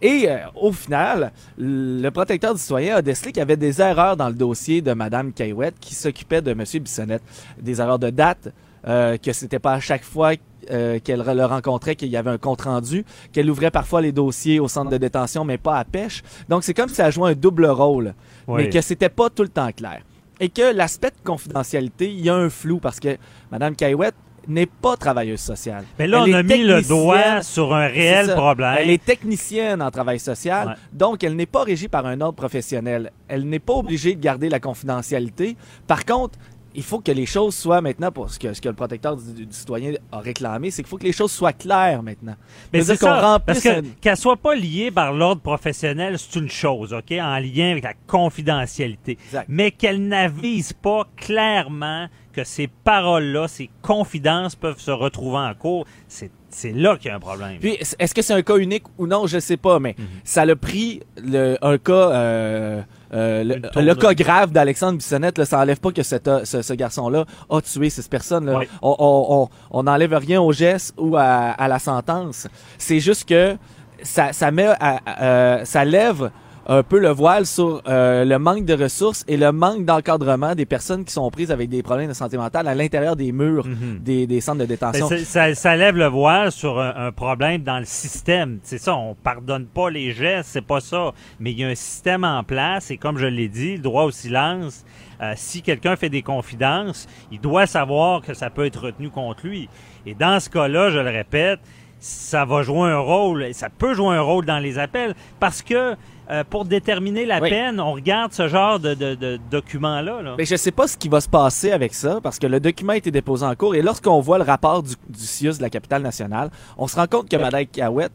Et 0.00 0.26
euh, 0.28 0.36
au 0.54 0.70
final, 0.70 1.32
le 1.56 2.08
protecteur 2.10 2.54
du 2.54 2.60
citoyen 2.60 2.96
a 2.96 3.02
décelé 3.02 3.32
qu'il 3.32 3.40
y 3.40 3.42
avait 3.42 3.56
des 3.56 3.80
erreurs 3.80 4.16
dans 4.16 4.28
le 4.28 4.34
dossier 4.34 4.80
de 4.80 4.92
Madame 4.92 5.32
Caillouette 5.32 5.74
qui 5.80 5.94
s'occupait 5.94 6.40
de 6.40 6.54
Monsieur 6.54 6.78
Bissonnette. 6.78 7.22
Des 7.60 7.80
erreurs 7.80 7.98
de 7.98 8.10
date, 8.10 8.48
euh, 8.86 9.16
que 9.16 9.32
c'était 9.32 9.58
pas 9.58 9.72
à 9.72 9.80
chaque 9.80 10.04
fois 10.04 10.34
euh, 10.70 10.98
qu'elle 11.02 11.20
le 11.20 11.44
rencontrait 11.44 11.96
qu'il 11.96 12.08
y 12.08 12.16
avait 12.16 12.30
un 12.30 12.38
compte 12.38 12.62
rendu, 12.62 13.04
qu'elle 13.32 13.50
ouvrait 13.50 13.70
parfois 13.70 14.00
les 14.00 14.12
dossiers 14.12 14.60
au 14.60 14.68
centre 14.68 14.90
de 14.90 14.96
détention, 14.96 15.44
mais 15.44 15.58
pas 15.58 15.78
à 15.78 15.84
pêche. 15.84 16.22
Donc 16.48 16.64
c'est 16.64 16.74
comme 16.74 16.88
si 16.88 17.00
elle 17.00 17.12
jouait 17.12 17.30
un 17.30 17.34
double 17.34 17.66
rôle, 17.66 18.14
Oui. 18.46 18.62
mais 18.64 18.68
que 18.70 18.80
c'était 18.80 19.08
pas 19.08 19.30
tout 19.30 19.42
le 19.42 19.48
temps 19.48 19.70
clair. 19.72 20.02
Et 20.40 20.48
que 20.48 20.72
l'aspect 20.74 21.10
de 21.10 21.16
confidentialité, 21.24 22.10
il 22.10 22.20
y 22.20 22.30
a 22.30 22.34
un 22.34 22.48
flou 22.50 22.78
parce 22.78 23.00
que 23.00 23.16
Madame 23.50 23.74
Caillouette 23.74 24.14
n'est 24.46 24.66
pas 24.66 24.96
travailleuse 24.96 25.40
sociale. 25.40 25.84
Mais 25.98 26.06
là, 26.06 26.22
Elle 26.26 26.34
on 26.34 26.38
a 26.38 26.42
mis 26.42 26.62
le 26.62 26.80
doigt 26.80 27.42
sur 27.42 27.74
un 27.74 27.86
réel 27.88 28.26
ça. 28.28 28.34
problème. 28.34 28.76
Elle 28.78 28.90
est 28.90 29.04
technicienne 29.04 29.82
en 29.82 29.90
travail 29.90 30.18
social, 30.18 30.68
Ouais. 30.68 30.74
donc 30.92 31.22
elle 31.22 31.36
n'est 31.36 31.44
pas 31.44 31.64
régie 31.64 31.88
par 31.88 32.06
un 32.06 32.18
ordre 32.22 32.36
professionnel. 32.36 33.10
Elle 33.26 33.46
n'est 33.46 33.58
pas 33.58 33.74
obligée 33.74 34.14
de 34.14 34.20
garder 34.22 34.48
la 34.48 34.58
confidentialité. 34.58 35.56
Par 35.86 36.04
contre, 36.06 36.38
il 36.74 36.82
faut 36.82 37.00
que 37.00 37.10
les 37.12 37.26
choses 37.26 37.54
soient 37.54 37.80
maintenant, 37.80 38.10
pour 38.12 38.30
ce 38.30 38.38
que, 38.38 38.52
ce 38.52 38.60
que 38.60 38.68
le 38.68 38.74
protecteur 38.74 39.16
du, 39.16 39.46
du 39.46 39.52
citoyen 39.52 39.92
a 40.12 40.18
réclamé, 40.20 40.70
c'est 40.70 40.82
qu'il 40.82 40.88
faut 40.90 40.98
que 40.98 41.04
les 41.04 41.12
choses 41.12 41.32
soient 41.32 41.52
claires 41.52 42.02
maintenant. 42.02 42.34
Mais 42.72 42.82
c'est 42.82 42.98
qu'on 42.98 43.06
parce 43.06 43.22
remplisse 43.24 43.62
que 43.62 43.68
un- 43.80 43.82
qu'elle 44.00 44.16
soit 44.16 44.36
pas 44.36 44.54
liée 44.54 44.90
par 44.90 45.12
l'ordre 45.12 45.40
professionnel, 45.42 46.18
c'est 46.18 46.38
une 46.38 46.48
chose, 46.50 46.92
OK, 46.92 47.10
en 47.12 47.38
lien 47.38 47.70
avec 47.72 47.84
la 47.84 47.94
confidentialité. 48.06 49.18
Exact. 49.26 49.46
Mais 49.48 49.70
qu'elle 49.70 50.06
n'avise 50.06 50.72
pas 50.72 51.06
clairement 51.16 52.08
que 52.32 52.44
ces 52.44 52.68
paroles-là, 52.68 53.48
ces 53.48 53.70
confidences 53.82 54.54
peuvent 54.54 54.78
se 54.80 54.90
retrouver 54.90 55.38
en 55.38 55.54
cours, 55.54 55.86
c'est 56.06 56.30
c'est 56.50 56.72
là 56.72 56.96
qu'il 56.96 57.08
y 57.08 57.10
a 57.10 57.16
un 57.16 57.20
problème. 57.20 57.58
Puis, 57.60 57.76
est-ce 57.98 58.14
que 58.14 58.22
c'est 58.22 58.32
un 58.32 58.40
cas 58.40 58.56
unique 58.56 58.84
ou 58.96 59.06
non, 59.06 59.26
je 59.26 59.38
sais 59.38 59.58
pas, 59.58 59.78
mais 59.80 59.94
ça 60.24 60.46
l'a 60.46 60.56
pris 60.56 61.00
le, 61.22 61.58
un 61.60 61.76
cas, 61.76 61.92
euh, 61.92 62.82
euh, 63.14 63.42
le, 63.44 63.82
le 63.82 63.94
cas 63.94 64.14
grave 64.14 64.50
d'Alexandre 64.52 64.98
Bissonnette, 64.98 65.38
là, 65.38 65.44
ça 65.44 65.58
enlève 65.60 65.80
pas 65.80 65.90
que 65.92 66.02
euh, 66.02 66.44
ce, 66.44 66.62
ce 66.62 66.72
garçon-là 66.74 67.24
a 67.48 67.60
tué 67.60 67.88
ces 67.90 68.02
personnes-là. 68.08 68.58
Ouais. 68.58 68.68
On, 68.82 68.96
on, 68.98 69.26
on, 69.42 69.48
on 69.78 69.82
n'enlève 69.84 70.14
rien 70.14 70.40
au 70.40 70.52
geste 70.52 70.94
ou 70.98 71.16
à, 71.16 71.22
à 71.52 71.68
la 71.68 71.78
sentence. 71.78 72.46
C'est 72.76 73.00
juste 73.00 73.28
que 73.28 73.56
ça, 74.02 74.32
ça 74.32 74.50
met, 74.50 74.66
à- 74.66 75.00
à- 75.06 75.22
euh, 75.24 75.64
ça 75.64 75.84
lève 75.84 76.30
un 76.70 76.82
peu 76.82 76.98
le 76.98 77.08
voile 77.08 77.46
sur 77.46 77.82
euh, 77.88 78.24
le 78.26 78.38
manque 78.38 78.66
de 78.66 78.74
ressources 78.74 79.24
et 79.26 79.36
le 79.38 79.52
manque 79.52 79.86
d'encadrement 79.86 80.54
des 80.54 80.66
personnes 80.66 81.04
qui 81.04 81.12
sont 81.14 81.30
prises 81.30 81.50
avec 81.50 81.70
des 81.70 81.82
problèmes 81.82 82.08
de 82.08 82.12
santé 82.14 82.36
mentale 82.36 82.68
à 82.68 82.74
l'intérieur 82.74 83.16
des 83.16 83.32
murs 83.32 83.66
Mhm. 83.66 84.00
des, 84.00 84.26
des 84.26 84.40
centres 84.42 84.58
de 84.58 84.64
Ben, 84.64 84.68
détention. 84.68 85.08
c'est- 85.08 85.24
ça, 85.24 85.54
ça 85.54 85.76
lève 85.76 85.96
le 85.96 86.06
voile 86.06 86.52
sur 86.52 86.78
un, 86.78 86.94
un 87.06 87.12
problème 87.12 87.62
dans 87.62 87.78
le 87.78 87.86
système. 87.86 88.58
C'est 88.62 88.76
ça, 88.78 88.94
on 88.96 89.14
pardonne 89.14 89.64
pas 89.66 89.88
les 89.88 90.12
gestes, 90.12 90.50
c'est 90.52 90.60
pas 90.66 90.80
ça. 90.80 91.12
Mais 91.40 91.52
il 91.52 91.58
y 91.60 91.64
a 91.64 91.68
un 91.68 91.74
système 91.74 92.24
en 92.24 92.44
place 92.44 92.90
et 92.90 92.98
comme 92.98 93.16
je 93.16 93.26
l'ai 93.26 93.48
dit, 93.48 93.76
le 93.76 93.82
droit 93.82 94.04
au 94.04 94.10
silence, 94.10 94.84
euh, 95.22 95.32
si 95.36 95.62
quelqu'un 95.62 95.96
fait 95.96 96.10
des 96.10 96.22
confidences, 96.22 97.06
il 97.32 97.40
doit 97.40 97.66
savoir 97.66 98.20
que 98.20 98.34
ça 98.34 98.50
peut 98.50 98.66
être 98.66 98.84
retenu 98.84 99.08
contre 99.10 99.46
lui. 99.46 99.68
Et 100.06 100.14
dans 100.14 100.38
ce 100.38 100.50
cas-là, 100.50 100.90
je 100.90 100.98
le 100.98 101.10
répète, 101.10 101.60
ça 102.00 102.44
va 102.44 102.62
jouer 102.62 102.90
un 102.90 102.98
rôle, 102.98 103.48
ça 103.52 103.68
peut 103.70 103.94
jouer 103.94 104.16
un 104.16 104.20
rôle 104.20 104.44
dans 104.46 104.58
les 104.58 104.78
appels 104.78 105.14
parce 105.40 105.62
que 105.62 105.96
euh, 106.30 106.44
pour 106.48 106.64
déterminer 106.66 107.24
la 107.24 107.40
Oui. 107.40 107.48
peine, 107.48 107.80
on 107.80 107.92
regarde 107.94 108.32
ce 108.32 108.48
genre 108.48 108.78
de, 108.78 108.92
de, 108.94 109.14
de 109.14 109.38
documents-là. 109.50 110.20
Là. 110.22 110.34
Mais 110.36 110.44
je 110.44 110.56
sais 110.56 110.70
pas 110.72 110.86
ce 110.86 110.96
qui 110.96 111.08
va 111.08 111.20
se 111.22 111.28
passer 111.28 111.72
avec 111.72 111.94
ça, 111.94 112.20
parce 112.22 112.38
que 112.38 112.46
le 112.46 112.60
document 112.60 112.92
a 112.92 112.96
été 112.98 113.10
déposé 113.10 113.46
en 113.46 113.54
cours, 113.54 113.74
et 113.74 113.80
lorsqu'on 113.80 114.20
voit 114.20 114.36
le 114.36 114.44
rapport 114.44 114.82
du, 114.82 114.92
du 115.08 115.20
CIUS 115.24 115.56
de 115.56 115.62
la 115.62 115.70
capitale 115.70 116.02
nationale, 116.02 116.50
on 116.76 116.86
se 116.86 116.96
rend 116.96 117.06
compte 117.06 117.30
que 117.30 117.36
Mme 117.36 117.64
Cahouette, 117.66 118.12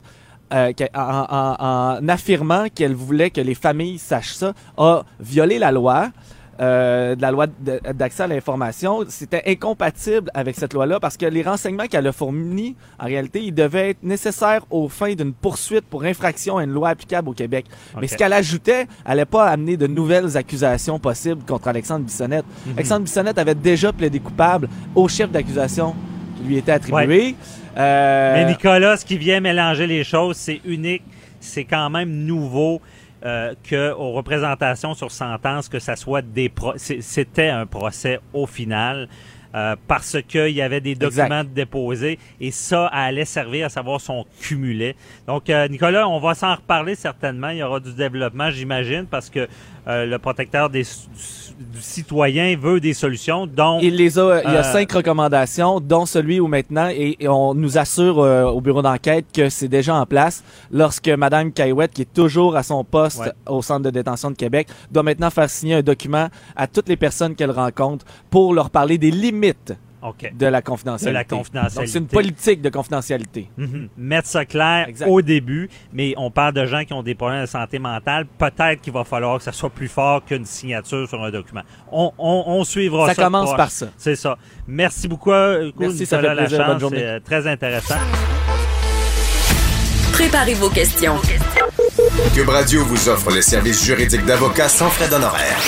euh, 0.54 0.72
qu'elle- 0.74 0.92
en, 0.94 1.26
en- 1.28 1.56
en 2.04 2.08
affirmant 2.08 2.66
qu'elle 2.74 2.94
voulait 2.94 3.32
que 3.32 3.42
les 3.42 3.56
familles 3.56 3.98
sachent 3.98 4.34
ça, 4.36 4.54
a 4.78 5.02
violé 5.20 5.58
la 5.58 5.72
loi, 5.72 6.10
euh, 6.60 7.16
de 7.16 7.22
la 7.22 7.32
loi 7.32 7.48
d'accès 7.48 8.24
à 8.24 8.28
l'information, 8.28 9.04
c'était 9.08 9.42
incompatible 9.48 10.30
avec 10.34 10.56
cette 10.56 10.74
loi-là 10.74 11.00
parce 11.00 11.18
que 11.18 11.26
les 11.26 11.42
renseignements 11.42 11.88
qu'elle 11.88 12.06
a 12.06 12.12
fournis, 12.12 12.76
en 13.00 13.06
réalité, 13.06 13.42
ils 13.42 13.54
devaient 13.54 13.92
être 13.92 14.04
nécessaires 14.04 14.64
aux 14.70 14.88
fins 14.88 15.14
d'une 15.14 15.34
poursuite 15.34 15.86
pour 15.86 16.04
infraction 16.04 16.58
à 16.58 16.64
une 16.64 16.72
loi 16.72 16.90
applicable 16.90 17.30
au 17.30 17.34
Québec. 17.34 17.66
Mais 18.00 18.08
ce 18.08 18.16
qu'elle 18.16 18.34
ajoutait, 18.34 18.82
elle 18.82 18.88
n'allait 19.08 19.26
pas 19.26 19.48
amener 19.48 19.78
de 19.78 19.88
nouvelles 19.88 20.38
accusations 20.38 21.00
possibles 21.00 21.44
contre 21.44 21.68
Alexandre 21.68 22.06
Bissonnette. 22.06 22.46
Mhm. 22.66 22.74
Alexandre 22.74 23.04
Bissonnette 23.04 23.38
avait 23.40 23.56
déjà 23.56 23.92
plaidé 23.92 24.20
coupable 24.20 24.70
au 24.94 25.08
chef 25.08 25.32
d'accusation 25.32 25.96
qui 26.38 26.44
lui 26.44 26.58
était 26.58 26.74
attribué. 26.74 27.36
Euh, 27.78 28.34
Mais 28.36 28.46
Nicolas, 28.52 28.98
ce 28.98 29.06
qui 29.06 29.18
vient 29.18 29.40
mélanger 29.40 29.88
les 29.88 30.04
choses, 30.04 30.38
c'est 30.38 30.62
unique. 30.66 31.04
C'est 31.40 31.66
quand 31.66 31.90
même 31.90 32.10
nouveau 32.10 32.80
euh, 33.26 33.54
que 33.64 33.92
aux 33.94 34.12
représentations 34.12 34.94
sur 34.94 35.12
sentence 35.12 35.70
que 35.70 35.80
ça 35.80 35.96
soit 35.96 36.22
des 36.22 36.50
pro- 36.50 36.74
c'était 36.78 37.50
un 37.50 37.66
procès 37.66 38.20
au 38.34 38.46
final. 38.46 39.08
euh, 39.56 39.76
parce 39.88 40.18
qu'il 40.28 40.50
y 40.50 40.64
avait 40.64 40.82
des 40.82 40.94
Exact. 40.94 41.16
documents 41.30 41.44
déposés 41.44 42.18
et 42.42 42.50
ça 42.50 42.88
allait 42.88 43.24
servir 43.24 43.68
à 43.68 43.70
savoir 43.70 44.02
si 44.02 44.10
on 44.10 44.26
cumulait. 44.42 44.96
Donc, 45.28 45.48
euh, 45.48 45.68
Nicolas, 45.68 46.08
on 46.10 46.20
va 46.20 46.34
s'en 46.34 46.56
reparler 46.56 46.96
certainement. 46.96 47.50
Il 47.50 47.58
y 47.58 47.64
aura 47.64 47.80
du 47.80 47.94
développement, 47.94 48.50
j'imagine, 48.50 49.06
parce 49.06 49.30
que 49.30 49.48
euh, 49.88 50.06
le 50.06 50.18
protecteur 50.20 50.70
des, 50.70 50.84
du, 50.84 51.66
du 51.78 51.82
citoyen 51.82 52.56
veut 52.58 52.80
des 52.80 52.94
solutions. 52.94 53.46
Donc, 53.48 53.82
Il 53.84 53.96
les 53.96 54.18
a, 54.18 54.42
il 54.46 54.52
y 54.52 54.56
a 54.56 54.60
Euh, 54.60 54.64
cinq 54.64 54.92
recommandations, 54.92 55.80
dont 55.80 56.06
celui 56.06 56.40
où 56.40 56.48
maintenant, 56.48 56.88
et, 56.90 57.18
et 57.20 57.28
on 57.28 57.54
nous 57.54 57.78
assure 57.78 58.20
euh, 58.20 58.44
au 58.46 58.62
bureau 58.62 58.82
d'enquête 58.82 59.26
que 59.34 59.50
c'est 59.50 59.68
déjà 59.68 59.96
en 59.96 60.06
place 60.06 60.44
lorsque 60.72 61.10
Madame 61.10 61.52
Caillouette, 61.52 61.92
qui 61.94 62.04
est 62.04 62.14
toujours 62.14 62.56
à 62.56 62.64
son 62.64 62.84
poste 62.84 63.20
Ouais. 63.20 63.32
au 63.48 63.62
centre 63.62 63.84
de 63.84 63.90
détention 63.90 64.32
de 64.32 64.36
Québec, 64.36 64.68
doit 64.92 65.04
maintenant 65.04 65.30
faire 65.30 65.50
signer 65.50 65.76
un 65.76 65.82
document 65.82 66.28
à 66.56 66.68
toutes 66.68 66.90
les 66.90 66.98
personnes 66.98 67.36
qu'elle 67.36 67.52
rencontre 67.52 68.06
pour 68.30 68.54
leur 68.54 68.70
parler 68.70 68.98
des 68.98 69.12
limites 69.12 69.74
De 70.34 70.46
la 70.48 70.62
confidentialité. 70.62 71.10
De 71.10 71.14
la 71.14 71.24
confidentialité. 71.24 71.80
Donc 71.80 71.88
c'est 71.88 72.00
une 72.00 72.08
politique 72.08 72.62
de 72.62 72.70
confidentialité. 72.70 73.50
Mhm. 73.58 73.90
Mettre 73.98 74.28
ça 74.28 74.46
clair 74.46 74.88
Exact. 74.88 75.08
au 75.08 75.22
début, 75.22 75.70
mais 75.94 76.14
on 76.18 76.30
parle 76.32 76.54
de 76.54 76.66
gens 76.66 76.84
qui 76.84 76.94
ont 76.94 77.04
des 77.04 77.16
problèmes 77.16 77.42
de 77.42 77.46
santé 77.48 77.80
mentale. 77.80 78.26
Peut-être 78.38 78.82
qu'il 78.82 78.94
va 78.94 79.04
falloir 79.04 79.38
que 79.38 79.44
ça 79.44 79.52
soit 79.52 79.70
plus 79.70 79.88
fort 79.88 80.24
qu'une 80.26 80.46
signature 80.46 81.08
sur 81.08 81.24
un 81.24 81.32
document. 81.32 81.62
On, 81.92 82.12
on, 82.18 82.44
on 82.48 82.64
suivra 82.64 83.08
ça. 83.10 83.14
Ça 83.16 83.24
commence 83.24 83.46
proche. 83.48 83.58
par 83.58 83.72
ça. 83.72 83.88
C'est 83.98 84.16
ça. 84.16 84.38
Merci 84.68 85.08
beaucoup, 85.08 85.32
Merci, 85.32 86.06
ça 86.06 86.20
fait 86.20 86.34
plaisir. 86.36 86.58
Lachance. 86.60 86.68
Bonne 86.74 86.80
journée. 86.80 86.98
C'est 87.00 87.06
euh, 87.08 87.20
très 87.20 87.48
intéressant. 87.48 87.96
Préparez 90.12 90.54
vos 90.54 90.70
questions. 90.70 91.16
Cube 92.34 92.50
Radio 92.50 92.84
vous 92.86 93.10
offre 93.10 93.32
les 93.32 93.42
services 93.42 93.84
juridiques 93.84 94.26
d'avocats 94.26 94.70
sans 94.70 94.90
frais 94.90 95.10
d'honoraires. 95.10 95.60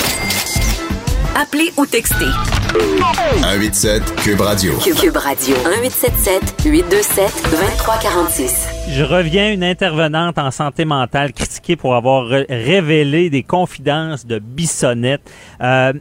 Appelez 1.38 1.70
ou 1.76 1.86
textez. 1.86 2.32
187 2.72 4.16
Cube 4.24 4.40
Radio. 4.40 4.74
Cube, 4.78 5.18
Radio. 5.18 5.56
1877 5.58 6.64
827 6.66 7.52
2346. 7.52 8.68
Je 8.90 9.04
reviens 9.04 9.52
une 9.52 9.64
intervenante 9.66 10.38
en 10.38 10.50
santé 10.50 10.86
mentale 10.86 11.34
critiquée 11.34 11.76
pour 11.76 11.96
avoir 11.96 12.28
révélé 12.28 13.30
des 13.30 13.44
confidences 13.44 14.26
de 14.26 14.40
Bissonnette. 14.40 15.30
Euh, 15.62 15.92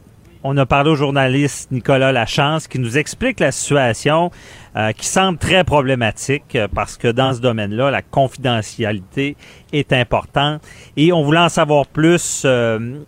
on 0.45 0.55
a 0.55 0.65
parlé 0.65 0.91
au 0.91 0.95
journaliste 0.95 1.69
Nicolas 1.69 2.13
Lachance 2.13 2.69
qui 2.69 2.79
nous 2.79 2.97
explique 2.97 3.41
la 3.41 3.51
situation 3.51 4.31
euh, 4.77 4.93
qui 4.93 5.05
semble 5.05 5.37
très 5.37 5.65
problématique 5.65 6.55
euh, 6.55 6.69
parce 6.73 6.95
que 6.95 7.09
dans 7.09 7.33
ce 7.33 7.41
domaine-là, 7.41 7.91
la 7.91 8.01
confidentialité 8.01 9.35
est 9.73 9.91
importante 9.91 10.61
et 10.95 11.11
on 11.11 11.23
voulait 11.23 11.39
en 11.39 11.49
savoir 11.49 11.87
plus, 11.87 12.43
euh, 12.45 12.99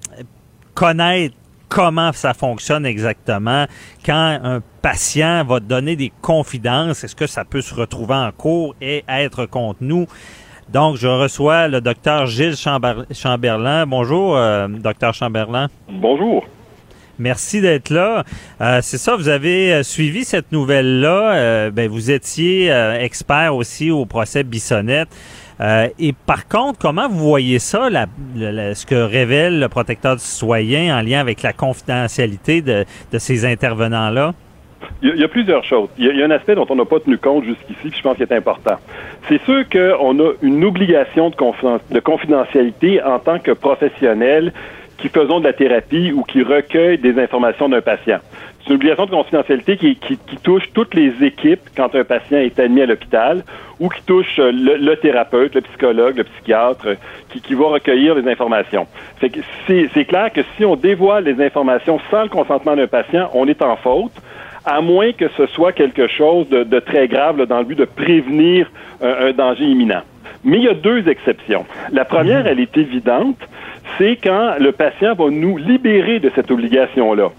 connaître 0.74 1.36
comment 1.70 2.12
ça 2.14 2.34
fonctionne 2.34 2.86
exactement 2.86 3.66
quand 4.06 4.40
un 4.44 4.62
patient 4.82 5.44
va 5.44 5.60
donner 5.60 5.96
des 5.96 6.12
confidences, 6.22 7.04
est-ce 7.04 7.16
que 7.16 7.28
ça 7.28 7.44
peut 7.46 7.62
se 7.62 7.74
retrouver 7.74 8.16
en 8.16 8.32
cours 8.32 8.76
et 8.82 9.04
être 9.08 9.46
contre 9.46 9.80
nous? 9.82 10.06
Donc, 10.70 10.98
je 10.98 11.08
reçois 11.08 11.68
le 11.68 11.80
docteur 11.80 12.26
Gilles 12.26 12.58
Chamber- 12.58 13.06
Chamberlain. 13.14 13.86
Bonjour, 13.86 14.36
euh, 14.36 14.68
docteur 14.68 15.14
Chamberlain. 15.14 15.68
Bonjour. 15.90 16.46
Merci 17.20 17.62
d'être 17.62 17.90
là. 17.90 18.24
Euh, 18.62 18.80
c'est 18.84 18.98
ça, 18.98 19.16
vous 19.16 19.28
avez 19.30 19.74
euh, 19.74 19.84
suivi 19.84 20.24
cette 20.24 20.52
nouvelle-là. 20.52 21.34
Euh, 21.34 21.72
ben, 21.72 21.90
vous 21.90 22.12
étiez 22.12 22.72
euh, 22.72 23.00
expert 23.00 23.56
aussi 23.56 23.90
au 23.92 24.06
procès 24.06 24.44
Bissonnette. 24.44 25.08
Euh, 25.60 25.88
et 25.98 26.14
par 26.14 26.48
contre, 26.48 26.78
comment 26.80 27.10
vous 27.10 27.18
voyez 27.28 27.60
ça, 27.60 27.90
la- 27.90 28.06
la- 28.36 28.76
ce 28.76 28.86
que 28.86 28.96
révèle 28.96 29.60
le 29.60 29.68
protecteur 29.70 30.16
du 30.16 30.22
citoyen 30.22 30.98
en 30.98 31.02
lien 31.02 31.20
avec 31.20 31.42
la 31.42 31.54
confidentialité 31.54 32.62
de, 32.62 32.86
de 33.12 33.18
ces 33.18 33.46
intervenants-là? 33.46 34.34
Il 35.02 35.16
y, 35.16 35.24
a, 35.24 35.28
plusieurs 35.28 35.64
choses. 35.64 35.90
Il 35.98 36.06
y 36.06 36.10
a, 36.10 36.14
il 36.14 36.20
y 36.20 36.22
a 36.24 36.26
un 36.26 36.32
aspect 36.32 36.54
dont 36.56 36.66
on 36.70 36.76
n'a 36.76 36.86
pas 36.86 37.00
tenu 37.00 37.18
compte 37.18 37.44
jusqu'ici, 37.46 37.90
puis 37.90 37.94
je 37.98 38.02
pense 38.02 38.16
qu'il 38.16 38.24
est 38.30 38.36
important. 38.36 38.76
C'est 39.28 39.42
sûr 39.44 39.64
qu'on 39.70 40.20
a 40.20 40.32
une 40.44 40.64
obligation 40.64 41.32
de 41.32 42.00
confidentialité 42.00 43.02
en 43.04 43.18
tant 43.20 43.40
que 43.40 43.52
professionnel 43.52 44.54
qui 44.98 45.10
faisons 45.10 45.40
de 45.40 45.46
la 45.46 45.54
thérapie 45.54 46.12
ou 46.12 46.24
qui 46.24 46.42
recueille 46.42 46.98
des 46.98 47.20
informations 47.22 47.70
d'un 47.70 47.82
patient. 47.82 48.20
C'est 48.60 48.70
une 48.70 48.76
obligation 48.76 49.06
de 49.06 49.12
confidentialité 49.12 49.78
qui, 49.78 50.18
touche 50.44 50.64
toutes 50.74 50.94
les 50.94 51.14
équipes 51.24 51.62
quand 51.76 51.94
un 51.96 52.04
patient 52.04 52.40
est 52.40 52.60
admis 52.60 52.82
à 52.82 52.86
l'hôpital 52.86 53.44
ou 53.80 53.90
qui 53.90 54.02
touche 54.04 54.40
euh, 54.40 54.52
le, 54.52 54.96
thérapeute, 54.96 55.56
le 55.56 55.62
psychologue, 55.62 56.18
le 56.18 56.24
psychiatre, 56.24 56.96
qui, 57.30 57.42
qui 57.42 57.54
va 57.54 57.68
recueillir 57.68 58.16
les 58.16 58.30
informations. 58.30 58.88
C'est 59.68 60.06
clair 60.06 60.34
que 60.34 60.42
si 60.56 60.66
on 60.66 60.76
dévoile 60.76 61.24
les 61.24 61.46
informations 61.46 62.00
sans 62.12 62.24
le 62.24 62.30
consentement 62.30 62.76
d'un 62.76 62.88
patient, 62.88 63.30
on 63.34 63.48
est 63.48 63.62
en 63.62 63.76
faute 63.78 64.12
à 64.68 64.82
moins 64.82 65.12
que 65.14 65.28
ce 65.38 65.46
soit 65.48 65.72
quelque 65.72 66.08
chose 66.08 66.48
de, 66.50 66.64
de 66.64 66.80
très 66.80 67.08
grave 67.08 67.38
là, 67.40 67.46
dans 67.46 67.60
le 67.60 67.66
but 67.66 67.78
de 67.80 67.86
prévenir 67.86 68.70
un, 69.02 69.28
un 69.28 69.32
danger 69.32 69.64
imminent. 69.64 70.02
Mais 70.44 70.58
il 70.58 70.64
y 70.66 70.70
a 70.70 70.74
deux 70.74 71.08
exceptions. 71.10 71.66
La 71.92 72.06
première, 72.06 72.46
elle 72.48 72.60
est 72.60 72.78
évidente, 72.78 73.38
c'est 73.98 74.18
quand 74.24 74.56
le 74.60 74.72
patient 74.72 75.14
va 75.16 75.30
nous 75.30 75.58
libérer 75.58 76.20
de 76.20 76.30
cette 76.36 76.52
obligation-là. 76.52 77.30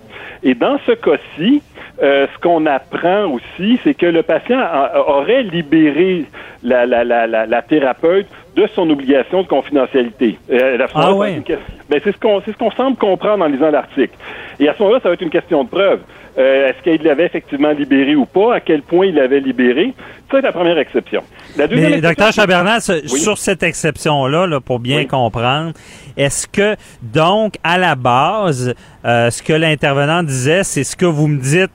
Et 0.42 0.54
dans 0.54 0.78
ce 0.86 0.92
cas-ci, 0.92 1.62
euh, 2.02 2.26
ce 2.32 2.38
qu'on 2.40 2.64
apprend 2.66 3.24
aussi, 3.26 3.78
c'est 3.82 3.94
que 3.94 4.06
le 4.06 4.22
patient 4.22 4.58
a- 4.60 4.98
aurait 5.08 5.42
libéré 5.42 6.24
la, 6.62 6.86
la, 6.86 7.04
la, 7.04 7.26
la, 7.26 7.46
la 7.46 7.62
thérapeute 7.62 8.26
de 8.62 8.66
son 8.74 8.90
obligation 8.90 9.42
de 9.42 9.46
confidentialité. 9.48 10.38
Euh, 10.50 10.76
Ah 10.94 11.10
une 11.28 11.42
question- 11.44 11.64
ben, 11.88 12.00
c'est 12.02 12.12
ce 12.12 12.18
qu'on 12.18 12.40
ce 12.40 12.50
qu'on 12.52 12.70
semble 12.72 12.96
comprendre 12.96 13.44
en 13.44 13.48
lisant 13.48 13.70
l'article. 13.70 14.14
Et 14.58 14.68
à 14.68 14.74
ce 14.74 14.82
moment-là, 14.82 15.00
ça 15.02 15.08
va 15.08 15.14
être 15.14 15.22
une 15.22 15.30
question 15.30 15.62
de 15.64 15.68
preuve. 15.68 16.00
Euh, 16.38 16.68
Est-ce 16.68 16.82
qu'il 16.82 17.02
l'avait 17.04 17.26
effectivement 17.26 17.70
libéré 17.72 18.14
ou 18.14 18.24
pas? 18.24 18.54
À 18.56 18.60
quel 18.60 18.82
point 18.82 19.06
il 19.06 19.14
l'avait 19.14 19.40
libéré? 19.40 19.92
Ça, 20.30 20.36
c'est 20.38 20.42
la 20.42 20.52
première 20.52 20.78
exception. 20.78 21.22
La 21.56 21.66
deuxième 21.66 21.90
Mais, 21.90 21.96
exception, 21.98 22.08
docteur 22.10 22.32
ce- 22.80 23.12
Oui. 23.12 23.20
sur 23.20 23.38
cette 23.38 23.62
exception-là, 23.62 24.46
là, 24.46 24.60
pour 24.60 24.78
bien 24.78 24.98
Oui. 24.98 25.06
comprendre, 25.06 25.72
est-ce 26.16 26.46
que, 26.46 26.76
donc, 27.02 27.54
à 27.64 27.76
la 27.78 27.94
base, 27.96 28.74
euh, 29.04 29.30
ce 29.30 29.42
que 29.42 29.52
l'intervenant 29.52 30.22
disait, 30.22 30.62
c'est 30.64 30.84
ce 30.84 30.96
que 30.96 31.06
vous 31.06 31.26
me 31.28 31.38
dites 31.40 31.70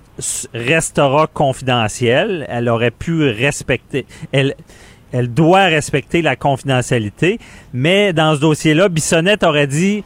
restera 0.53 1.27
confidentiel. 1.27 2.45
Elle 2.49 2.69
aurait 2.69 2.91
pu 2.91 3.29
respecter, 3.31 4.05
elle, 4.31 4.53
elle 5.13 5.33
doit 5.33 5.65
respecter 5.65 6.21
la 6.21 6.35
confidentialité. 6.35 7.37
Mais 7.73 8.11
dans 8.13 8.35
ce 8.35 8.41
dossier-là, 8.41 8.89
Bissonnette 8.89 9.43
aurait 9.43 9.67
dit, 9.67 10.03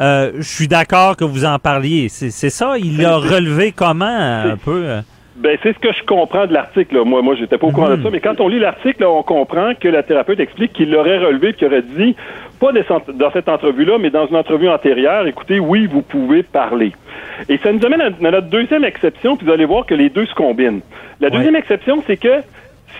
euh, 0.00 0.32
je 0.36 0.42
suis 0.42 0.68
d'accord 0.68 1.16
que 1.16 1.24
vous 1.24 1.44
en 1.44 1.58
parliez. 1.58 2.08
C'est 2.08 2.50
ça? 2.50 2.74
Il 2.78 3.00
l'a 3.00 3.16
relevé 3.16 3.72
comment, 3.72 4.04
un 4.06 4.56
peu? 4.56 4.82
euh? 4.84 5.00
Ben, 5.36 5.56
c'est 5.62 5.72
ce 5.72 5.78
que 5.78 5.92
je 5.92 6.04
comprends 6.04 6.46
de 6.46 6.52
l'article. 6.52 7.02
Moi, 7.04 7.22
moi, 7.22 7.34
j'étais 7.34 7.56
pas 7.56 7.66
au 7.66 7.70
courant 7.72 7.96
de 7.96 8.02
ça, 8.02 8.10
mais 8.12 8.20
quand 8.20 8.38
on 8.40 8.48
lit 8.48 8.58
l'article, 8.58 9.02
on 9.04 9.22
comprend 9.22 9.72
que 9.80 9.88
la 9.88 10.02
thérapeute 10.02 10.38
explique 10.38 10.74
qu'il 10.74 10.90
l'aurait 10.90 11.18
relevé, 11.18 11.54
qu'il 11.54 11.66
aurait 11.68 11.82
dit, 11.82 12.14
pas 12.60 12.70
dans 12.72 13.30
cette- 13.32 13.48
entrevue-là, 13.48 13.96
mais 13.98 14.10
dans 14.10 14.26
une 14.26 14.36
entrevue 14.36 14.68
antérieure, 14.68 15.26
écoutez, 15.26 15.58
oui, 15.58 15.86
vous 15.86 16.02
pouvez 16.02 16.42
parler. 16.42 16.92
Et 17.48 17.58
ça 17.58 17.72
nous 17.72 17.84
amène 17.84 18.02
à, 18.02 18.10
notre 18.30 18.48
deuxième 18.48 18.84
exception, 18.84 19.36
puis 19.36 19.46
vous 19.46 19.52
allez 19.52 19.64
voir 19.64 19.86
que 19.86 19.94
les 19.94 20.10
deux 20.10 20.26
se 20.26 20.34
combinent. 20.34 20.80
La 21.20 21.28
Ouais. 21.28 21.36
deuxième 21.38 21.56
exception, 21.56 22.02
c'est 22.06 22.18
que 22.18 22.42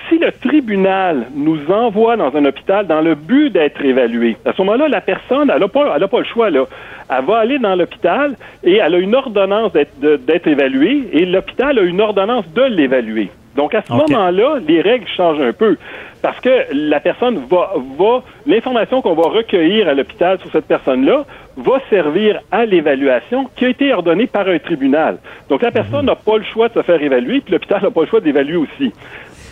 si 0.09 0.19
le 0.19 0.33
tribunal 0.33 1.27
nous 1.35 1.71
envoie 1.71 2.17
dans 2.17 2.35
un 2.37 2.45
hôpital 2.45 2.87
dans 2.87 3.01
le 3.01 3.15
but 3.15 3.51
d'être 3.51 3.85
évalué, 3.85 4.37
à 4.45 4.53
ce 4.53 4.63
moment-là, 4.63 4.89
la 4.89 5.01
personne, 5.01 5.51
elle 5.51 5.61
n'a 5.61 5.69
pas, 5.69 5.95
elle 5.97 6.03
a 6.03 6.09
pas 6.09 6.19
le 6.19 6.25
choix. 6.25 6.51
Là. 6.51 6.65
Elle 7.11 7.25
va 7.25 7.39
aller 7.39 7.59
dans 7.59 7.75
l'hôpital 7.75 8.37
et 8.65 8.77
elle 8.77 8.95
a 8.95 8.99
une 8.99 9.15
ordonnance 9.15 9.73
d'être, 9.73 10.47
évaluée 10.47 11.09
et 11.13 11.25
l'hôpital 11.27 11.79
a 11.79 11.83
une 11.83 12.01
ordonnance 12.01 12.45
de 12.55 12.63
l'évaluer. 12.63 13.31
Donc, 13.57 13.75
à 13.75 13.83
ce 13.83 13.93
moment-là, 13.93 14.61
les 14.67 14.81
règles 14.81 15.07
changent 15.15 15.43
un 15.43 15.53
peu. 15.53 15.77
Parce 16.23 16.41
que 16.41 16.51
la 16.73 17.01
personne 17.01 17.39
va, 17.51 17.73
va 17.99 18.23
l'information 18.47 19.03
qu'on 19.03 19.15
va 19.15 19.29
recueillir 19.29 19.89
à 19.89 19.95
l'hôpital 19.95 20.39
sur 20.41 20.51
cette 20.53 20.67
personne-là 20.67 21.25
va 21.57 21.81
servir 21.91 22.41
à 22.51 22.65
l'évaluation 22.65 23.51
qui 23.57 23.67
a 23.67 23.69
été 23.69 23.93
ordonnée 23.93 24.27
par 24.27 24.49
un 24.49 24.59
tribunal. 24.59 25.19
Donc, 25.51 25.63
la 25.63 25.71
personne 25.71 26.07
n'a 26.07 26.15
pas 26.15 26.39
le 26.39 26.45
choix 26.45 26.69
de 26.69 26.75
se 26.75 26.83
faire 26.83 27.03
évaluer, 27.03 27.41
puis 27.41 27.53
l'hôpital 27.53 27.83
n'a 27.83 27.91
pas 27.91 28.03
le 28.03 28.07
choix 28.07 28.21
d'évaluer 28.21 28.57
aussi. 28.57 28.93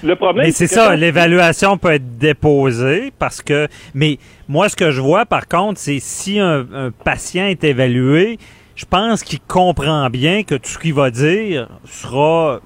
Le 0.03 0.17
problème, 0.17 0.47
Mais 0.47 0.53
c'est 0.53 0.67
ça, 0.67 0.97
l'évaluation 0.97 1.77
peut 1.79 1.93
être 1.93 2.19
déposée 2.19 3.13
parce 3.19 3.43
que. 3.43 3.69
Mais 3.95 4.19
moi, 4.49 4.69
ce 4.69 4.77
que 4.77 4.91
je 4.91 5.01
vois, 5.01 5.27
par 5.27 5.47
contre, 5.49 5.79
c'est 5.79 5.99
si 6.01 6.39
un, 6.41 6.67
un 6.75 6.91
patient 6.91 7.47
est 7.47 7.63
évalué, 7.65 8.39
je 8.77 8.85
pense 8.87 9.23
qu'il 9.23 9.41
comprend 9.41 10.09
bien 10.11 10.43
que 10.43 10.55
tout 10.55 10.69
ce 10.69 10.79
qu'il 10.79 10.95
va 10.95 11.11
dire 11.11 11.69
sera 11.85 12.61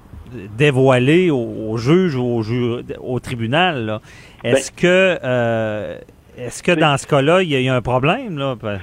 dévoilé 0.57 1.29
au, 1.29 1.69
au 1.69 1.77
juge 1.77 2.15
ou 2.15 2.23
au, 2.23 2.41
ju- 2.43 2.81
au 3.01 3.19
tribunal. 3.19 3.85
là. 3.85 4.01
Est-ce 4.43 4.71
que 4.71 5.17
euh, 5.23 5.97
est-ce 6.37 6.61
que 6.61 6.71
dans 6.71 6.97
ce 6.97 7.07
cas-là, 7.07 7.41
il 7.41 7.49
y, 7.49 7.55
a- 7.55 7.59
il 7.59 7.65
y 7.65 7.69
a 7.69 7.75
un 7.75 7.81
problème 7.81 8.37
là? 8.37 8.55
Ben, 8.61 8.79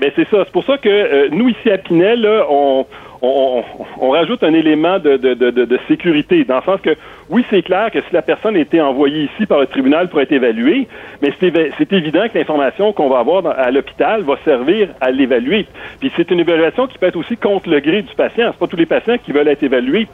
ben, 0.00 0.10
c'est 0.16 0.28
ça. 0.30 0.38
C'est 0.44 0.52
pour 0.52 0.64
ça 0.64 0.78
que 0.78 0.88
euh, 0.88 1.28
nous, 1.30 1.48
ici 1.50 1.70
à 1.70 1.76
Pinel, 1.78 2.22
là, 2.22 2.46
on, 2.50 2.86
on, 3.22 4.10
rajoute 4.10 4.42
un 4.42 4.52
élément 4.52 4.98
de, 4.98 5.78
sécurité, 5.88 6.44
dans 6.44 6.56
le 6.56 6.62
sens 6.62 6.80
que, 6.80 6.96
oui, 7.30 7.44
c'est 7.50 7.62
clair 7.62 7.90
que 7.90 8.00
si 8.00 8.12
la 8.12 8.22
personne 8.22 8.56
été 8.56 8.80
envoyée 8.80 9.24
ici 9.24 9.46
par 9.46 9.60
le 9.60 9.66
tribunal 9.66 10.08
pour 10.08 10.20
être 10.20 10.32
évaluée, 10.32 10.86
mais 11.22 11.32
c'est 11.38 11.48
évi- 11.50 11.70
c'est 11.78 11.92
évident 11.92 12.28
que 12.32 12.38
l'information 12.38 12.92
qu'on 12.92 13.08
va 13.08 13.20
avoir 13.20 13.46
à 13.46 13.70
l'hôpital 13.70 14.22
va 14.22 14.36
servir 14.44 14.88
à 15.00 15.10
l'évaluer. 15.10 15.66
Puis 16.00 16.12
c'est 16.16 16.30
une 16.30 16.40
évaluation 16.40 16.86
qui 16.86 16.98
peut 16.98 17.06
être 17.06 17.16
aussi 17.16 17.36
contre 17.36 17.68
le 17.68 17.80
gré 17.80 18.02
du 18.02 18.14
patient. 18.14 18.50
C'est 18.52 18.58
pas 18.58 18.66
tous 18.66 18.76
les 18.76 18.86
patients 18.86 19.16
qui 19.18 19.32
veulent 19.32 19.48
être 19.48 19.62
évalués 19.62 20.06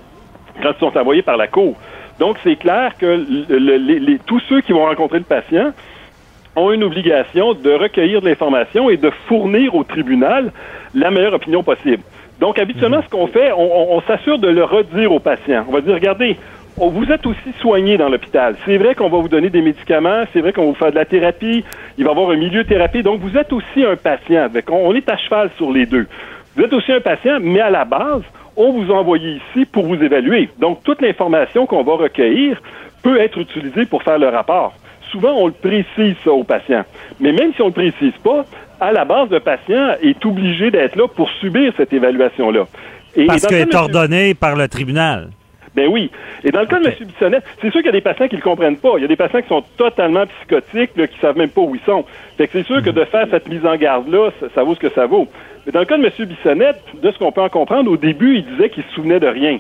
quand 0.63 0.71
ils 0.77 0.81
sont 0.81 0.97
envoyés 0.97 1.23
par 1.23 1.37
la 1.37 1.49
cour. 1.49 1.77
Donc, 2.19 2.37
c'est 2.45 2.57
clair 2.57 2.93
que 2.99 4.19
tous 4.27 4.41
ceux 4.49 4.61
qui 4.61 4.73
vont 4.73 4.85
rencontrer 4.85 5.19
le 5.19 5.25
patient 5.25 5.73
ont 6.55 6.71
une 6.71 6.85
obligation 6.85 7.55
de 7.55 7.73
recueillir 7.73 8.21
de 8.21 8.29
l'information 8.29 8.91
et 8.91 8.97
de 8.97 9.11
fournir 9.27 9.75
au 9.75 9.85
tribunal 9.85 10.53
la 10.95 11.11
meilleure 11.11 11.35
opinion 11.35 11.63
possible. 11.63 12.03
Donc, 12.43 12.59
habituellement, 12.59 13.01
ce 13.03 13.09
qu'on 13.09 13.29
fait, 13.29 13.53
on, 13.57 14.01
s'assure 14.01 14.37
de 14.37 14.49
le 14.49 14.65
redire 14.65 15.13
au 15.13 15.21
patient. 15.21 15.65
On 15.69 15.73
va 15.73 15.81
dire, 15.81 15.95
regardez, 15.95 16.37
vous 16.77 17.05
êtes 17.13 17.25
aussi 17.25 17.53
soigné 17.61 17.97
dans 17.97 18.09
l'hôpital. 18.09 18.57
C'est 18.65 18.79
vrai 18.79 18.97
qu'on 18.97 19.09
va 19.09 19.19
vous 19.19 19.29
donner 19.29 19.49
des 19.49 19.63
médicaments, 19.63 20.25
c'est 20.33 20.41
vrai 20.41 20.53
qu'on 20.53 20.63
va 20.63 20.69
vous 20.71 20.75
faire 20.75 20.91
de 20.91 20.97
la 20.97 21.05
thérapie, 21.05 21.63
il 21.99 22.05
va 22.05 22.11
y 22.11 22.13
avoir 22.13 22.31
un 22.31 22.37
milieu 22.37 22.65
thérapie. 22.65 23.05
Donc, 23.05 23.21
vous 23.21 23.39
êtes 23.39 23.53
aussi 23.53 23.85
un 23.85 23.95
patient. 23.95 24.49
On 24.73 24.93
est 24.93 25.09
à 25.09 25.17
cheval 25.19 25.51
sur 25.57 25.71
les 25.71 25.87
deux. 25.87 26.09
Vous 26.57 26.65
êtes 26.65 26.73
aussi 26.73 26.91
un 26.91 26.99
patient, 26.99 27.39
mais 27.41 27.61
à 27.61 27.71
la 27.71 27.85
base, 27.85 28.23
on 28.57 28.73
vous 28.73 28.93
a 28.93 28.97
envoyé 28.97 29.37
ici 29.37 29.65
pour 29.65 29.87
vous 29.87 30.03
évaluer. 30.03 30.49
Donc, 30.59 30.83
toute 30.83 31.01
l'information 31.01 31.67
qu'on 31.67 31.85
va 31.85 31.95
recueillir 31.95 32.61
peut 33.05 33.21
être 33.21 33.39
utilisée 33.39 33.87
pour 33.87 34.03
faire 34.03 34.19
le 34.19 34.27
rapport. 34.27 34.75
Souvent, 35.13 35.35
on 35.37 35.47
le 35.47 35.53
précise 35.53 36.17
ça 36.25 36.33
au 36.33 36.43
patient. 36.43 36.83
Mais 37.21 37.31
même 37.31 37.53
si 37.55 37.63
on 37.63 37.67
ne 37.67 37.71
le 37.71 37.93
précise 37.93 38.19
pas, 38.25 38.45
à 38.83 38.93
la 38.93 39.05
base, 39.05 39.31
le 39.31 39.41
patient 39.41 39.95
est 40.03 40.25
obligé 40.27 40.71
d'être 40.71 40.97
là 40.97 41.07
pour 41.09 41.31
subir 41.41 41.73
cette 41.77 41.93
évaluation-là. 41.93 42.67
Et- 43.17 43.27
Parce 43.27 43.47
qu'elle 43.47 43.57
le 43.59 43.63
est 43.63 43.67
monsieur- 43.67 43.79
ordonnée 43.81 44.35
par 44.35 44.57
le 44.57 44.69
tribunal. 44.69 45.29
ben 45.75 45.89
oui. 45.89 46.11
Et 46.45 46.51
dans 46.51 46.61
le 46.61 46.67
cas 46.67 46.79
de 46.81 46.87
M. 46.87 46.93
Bissonnette, 47.01 47.45
c'est 47.61 47.71
sûr 47.71 47.81
qu'il 47.81 47.87
y 47.87 47.89
a 47.89 47.93
des 47.93 48.01
patients 48.03 48.29
qui 48.29 48.35
ne 48.35 48.41
le 48.41 48.45
comprennent 48.45 48.77
pas. 48.77 48.93
Il 48.99 49.03
y 49.03 49.05
a 49.05 49.09
des 49.09 49.17
patients 49.17 49.41
qui 49.41 49.49
sont 49.49 49.65
totalement 49.79 50.25
psychotiques, 50.27 50.91
là, 50.97 51.07
qui 51.07 51.19
savent 51.19 51.37
même 51.39 51.49
pas 51.51 51.63
où 51.63 51.75
ils 51.75 51.81
sont. 51.87 52.05
Fait 52.37 52.47
que 52.47 52.53
c'est 52.55 52.67
sûr 52.67 52.83
que 52.83 52.91
de 52.91 53.05
faire 53.05 53.27
cette 53.31 53.49
mise 53.49 53.65
en 53.65 53.77
garde-là, 53.77 54.31
ça, 54.41 54.47
ça 54.55 54.63
vaut 54.65 54.75
ce 54.75 54.81
que 54.81 54.91
ça 54.91 55.07
vaut. 55.07 55.29
Mais 55.65 55.73
dans 55.73 55.81
le 55.81 55.87
cas 55.87 55.97
de 55.97 56.05
M. 56.05 56.11
Bissonnette, 56.27 56.81
de 57.03 57.11
ce 57.11 57.19
qu'on 57.19 57.33
peut 57.33 57.41
en 57.41 57.49
comprendre, 57.49 57.91
au 57.91 57.97
début, 57.97 58.37
il 58.37 58.45
disait 58.45 58.69
qu'il 58.71 58.83
se 58.85 58.91
souvenait 58.95 59.21
de 59.21 59.29
rien. 59.29 59.59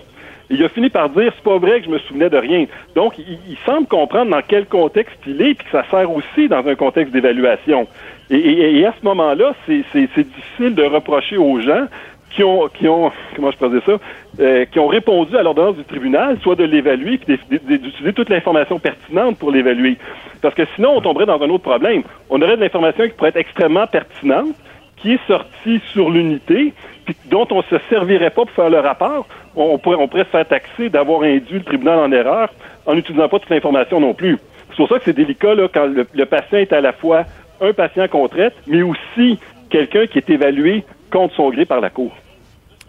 Il 0.51 0.63
a 0.63 0.69
fini 0.69 0.91
par 0.91 1.09
dire 1.09 1.33
c'est 1.35 1.45
pas 1.45 1.57
vrai 1.57 1.79
que 1.81 1.87
je 1.87 1.91
me 1.91 1.99
souvenais 2.01 2.29
de 2.29 2.37
rien. 2.37 2.67
Donc, 2.95 3.17
il, 3.19 3.39
il 3.49 3.57
semble 3.65 3.87
comprendre 3.87 4.31
dans 4.33 4.43
quel 4.47 4.67
contexte 4.67 5.17
il 5.27 5.41
est, 5.41 5.55
puis 5.55 5.65
que 5.65 5.71
ça 5.71 5.85
sert 5.91 6.11
aussi 6.11 6.49
dans 6.49 6.67
un 6.67 6.75
contexte 6.75 7.13
d'évaluation. 7.15 7.87
Et, 8.35 8.87
à 8.87 8.95
ce 8.99 9.05
moment-là, 9.05 9.53
c'est 9.67 10.07
difficile 10.17 10.75
de 10.75 10.85
reprocher 10.85 11.37
aux 11.37 11.61
gens 11.61 11.87
qui 12.31 12.43
ont, 12.43 12.67
qui 12.69 12.89
ont, 12.89 13.13
comment 13.37 13.51
je 13.51 13.81
ça, 13.81 13.93
euh, 14.41 14.65
qui 14.65 14.79
ont 14.79 14.87
répondu 14.87 15.37
à 15.37 15.43
l'ordonnance 15.43 15.77
du 15.77 15.85
tribunal, 15.85 16.39
soit 16.43 16.55
de 16.55 16.65
l'évaluer, 16.65 17.19
puis 17.19 17.39
d'utiliser 17.51 18.13
toute 18.15 18.31
l'information 18.31 18.79
pertinente 18.79 19.39
pour 19.39 19.51
l'évaluer. 19.51 19.99
Parce 20.41 20.55
que 20.55 20.63
sinon, 20.75 20.97
on 20.97 21.01
tomberait 21.03 21.27
dans 21.27 21.43
un 21.43 21.51
autre 21.51 21.65
problème. 21.65 22.05
On 22.31 22.41
aurait 22.41 22.57
de 22.57 22.63
l'information 22.63 23.05
qui 23.05 23.13
pourrait 23.13 23.29
être 23.31 23.37
extrêmement 23.37 23.87
pertinente, 23.87 24.55
qui 24.97 25.13
est 25.13 25.27
sortie 25.27 25.83
sur 25.93 26.09
l'unité, 26.09 26.73
puis 27.05 27.15
dont 27.27 27.47
on 27.51 27.61
se 27.61 27.77
servirait 27.91 28.31
pas 28.31 28.47
pour 28.47 28.51
faire 28.53 28.71
le 28.71 28.79
rapport. 28.79 29.27
On, 29.55 29.77
pourrait, 29.77 29.97
on 29.99 30.09
se 30.09 30.25
faire 30.25 30.49
taxer 30.49 30.89
d'avoir 30.89 31.23
induit 31.23 31.59
le 31.59 31.65
tribunal 31.65 31.99
en 31.99 32.11
erreur 32.11 32.49
en 32.87 32.95
n'utilisant 32.95 33.29
pas 33.29 33.41
toute 33.41 33.51
l'information 33.51 34.01
non 34.01 34.15
plus. 34.15 34.39
C'est 34.71 34.77
pour 34.77 34.89
ça 34.89 34.99
que 34.99 35.05
c'est 35.05 35.13
délicat 35.13 35.55
là, 35.55 35.69
quand 35.69 35.87
le 35.87 36.25
patient 36.25 36.57
est 36.57 36.73
à 36.73 36.81
la 36.81 36.95
fois 36.95 37.27
un 37.63 37.73
patient 37.73 38.09
qu'on 38.09 38.29
traite, 38.29 38.55
mais 38.67 38.83
aussi 38.83 39.39
quelqu'un 39.71 40.07
qui 40.07 40.19
est 40.19 40.29
évalué 40.31 40.85
contre 41.11 41.35
son 41.35 41.51
gré 41.51 41.65
par 41.65 41.81
la 41.81 41.91
Cour. 41.91 42.13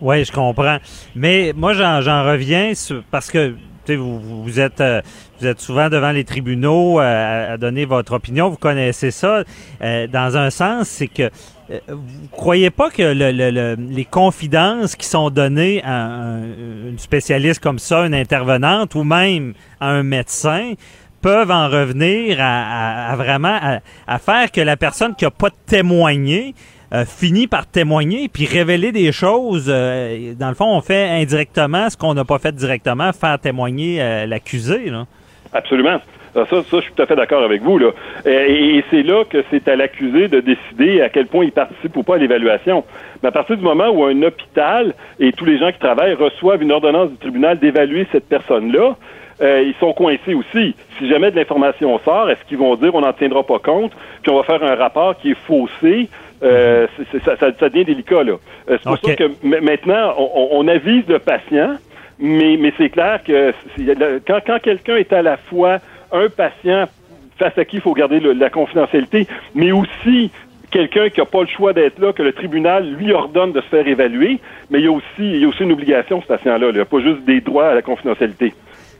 Oui, 0.01 0.25
je 0.25 0.31
comprends. 0.31 0.77
Mais 1.15 1.53
moi, 1.55 1.73
j'en 1.73 2.23
reviens 2.25 2.73
parce 3.11 3.31
que 3.31 3.53
euh, 3.89 3.97
vous 3.97 4.59
êtes 4.59 4.81
souvent 5.59 5.89
devant 5.89 6.11
les 6.11 6.23
tribunaux 6.23 6.99
euh, 6.99 7.53
à, 7.53 7.57
donner 7.57 7.85
votre 7.85 8.13
opinion. 8.13 8.49
Vous 8.49 8.57
connaissez 8.57 9.11
ça. 9.11 9.43
Euh, 9.81 10.07
dans 10.07 10.35
un 10.37 10.49
sens, 10.49 10.87
c'est 10.87 11.07
que 11.07 11.29
vous 11.87 12.27
croyez 12.31 12.69
pas 12.69 12.89
que 12.89 13.01
le, 13.01 13.31
le- 13.31 13.49
le- 13.51 13.75
les 13.89 14.05
confidences 14.05 14.95
qui 14.95 15.05
sont 15.07 15.29
données 15.29 15.81
à 15.83 16.03
un- 16.05 16.43
une 16.89 16.99
spécialiste 16.99 17.61
comme 17.63 17.79
ça, 17.79 18.05
une 18.05 18.13
intervenante 18.15 18.95
ou 18.95 19.03
même 19.03 19.53
à 19.79 19.89
un 19.89 20.03
médecin, 20.03 20.73
peuvent 21.23 21.51
en 21.51 21.69
revenir 21.69 22.37
à, 22.39 23.15
vraiment 23.15 23.57
à, 24.07 24.19
faire 24.19 24.51
que 24.51 24.61
la 24.61 24.75
personne 24.75 25.15
qui 25.15 25.25
a 25.25 25.31
pas 25.31 25.49
témoigné 25.65 26.53
euh, 26.93 27.05
finit 27.05 27.47
par 27.47 27.65
témoigner 27.65 28.27
puis 28.27 28.45
révéler 28.45 28.91
des 28.91 29.11
choses. 29.11 29.67
euh, 29.69 30.33
dans 30.37 30.49
le 30.49 30.53
fond, 30.53 30.67
on 30.67 30.81
fait 30.81 31.09
indirectement 31.09 31.89
ce 31.89 31.97
qu'on 31.97 32.13
n'a 32.13 32.25
pas 32.25 32.37
fait 32.39 32.53
directement, 32.53 33.11
faire 33.13 33.39
témoigner 33.39 34.01
euh, 34.01 34.25
l'accusé. 34.27 34.91
Absolument. 35.53 35.99
Ça, 36.33 36.45
ça, 36.47 36.63
je 36.71 36.81
suis 36.81 36.93
tout 36.93 37.01
à 37.01 37.05
fait 37.05 37.15
d'accord 37.15 37.43
avec 37.43 37.61
vous. 37.61 37.77
Là. 37.77 37.91
Et, 38.25 38.77
et 38.77 38.85
c'est 38.89 39.03
là 39.03 39.23
que 39.23 39.43
c'est 39.49 39.67
à 39.67 39.75
l'accusé 39.75 40.27
de 40.27 40.39
décider 40.41 41.01
à 41.01 41.09
quel 41.09 41.27
point 41.27 41.45
il 41.45 41.51
participe 41.51 41.95
ou 41.95 42.03
pas 42.03 42.15
à 42.15 42.17
l'évaluation. 42.17 42.83
Mais 43.21 43.29
à 43.29 43.31
partir 43.31 43.55
du 43.55 43.63
moment 43.63 43.87
où 43.89 44.03
un 44.03 44.21
hôpital 44.23 44.93
et 45.19 45.31
tous 45.31 45.45
les 45.45 45.57
gens 45.57 45.71
qui 45.71 45.79
travaillent 45.79 46.15
reçoivent 46.15 46.61
une 46.61 46.71
ordonnance 46.71 47.11
du 47.11 47.17
tribunal 47.17 47.59
d'évaluer 47.59 48.07
cette 48.11 48.27
personne-là, 48.27 48.97
euh, 49.41 49.63
ils 49.65 49.73
sont 49.79 49.93
coincés 49.93 50.33
aussi. 50.33 50.75
Si 50.97 51.07
jamais 51.09 51.31
de 51.31 51.35
l'information 51.35 51.97
sort, 51.99 52.29
est-ce 52.29 52.43
qu'ils 52.47 52.57
vont 52.57 52.75
dire 52.75 52.93
on 52.95 53.01
n'en 53.01 53.13
tiendra 53.13 53.43
pas 53.43 53.59
compte, 53.59 53.91
puis 54.21 54.31
on 54.31 54.35
va 54.37 54.43
faire 54.43 54.63
un 54.63 54.75
rapport 54.75 55.17
qui 55.17 55.31
est 55.31 55.37
faussé? 55.47 56.09
Euh, 56.43 56.87
c'est- 57.11 57.23
ça, 57.23 57.37
ça, 57.37 57.47
ça 57.57 57.69
devient 57.69 57.85
délicat. 57.85 58.23
là. 58.23 58.33
Euh, 58.33 58.37
c'est 58.69 58.83
pour 58.83 58.97
ça 59.09 59.15
que 59.15 59.59
maintenant, 59.61 60.13
on, 60.17 60.49
on- 60.51 60.67
avise 60.67 61.07
le 61.07 61.19
patient, 61.19 61.75
mais, 62.19 62.57
mais 62.59 62.73
c'est 62.77 62.89
clair 62.89 63.21
que 63.25 63.53
quand, 64.27 64.39
quand 64.45 64.59
quelqu'un 64.61 64.97
est 64.97 65.13
à 65.13 65.21
la 65.21 65.37
fois 65.37 65.77
un 66.11 66.27
patient 66.29 66.85
face 67.39 67.57
à 67.57 67.65
qui 67.65 67.77
il 67.77 67.81
faut 67.81 67.93
garder 67.93 68.19
le- 68.19 68.33
la 68.33 68.49
confidentialité, 68.49 69.25
mais 69.55 69.71
aussi 69.71 70.31
quelqu'un 70.69 71.09
qui 71.09 71.19
n'a 71.19 71.25
pas 71.25 71.41
le 71.41 71.47
choix 71.47 71.71
d'être 71.71 71.99
là, 71.99 72.11
que 72.13 72.23
le 72.23 72.33
tribunal 72.33 72.87
lui 72.93 73.13
ordonne 73.13 73.51
de 73.53 73.61
se 73.61 73.67
faire 73.67 73.87
évaluer, 73.87 74.39
mais 74.69 74.79
il 74.79 74.85
y 74.85 74.87
a 74.87 74.91
aussi, 74.91 75.03
il 75.19 75.37
y 75.37 75.45
a 75.45 75.47
aussi 75.47 75.63
une 75.63 75.71
obligation, 75.71 76.21
ce 76.21 76.27
patient-là. 76.27 76.57
là. 76.59 76.69
Il 76.69 76.75
n'y 76.75 76.81
a 76.81 76.85
pas 76.85 76.99
juste 76.99 77.23
des 77.25 77.41
droits 77.41 77.67
à 77.67 77.73
la 77.75 77.81
confidentialité. 77.81 78.53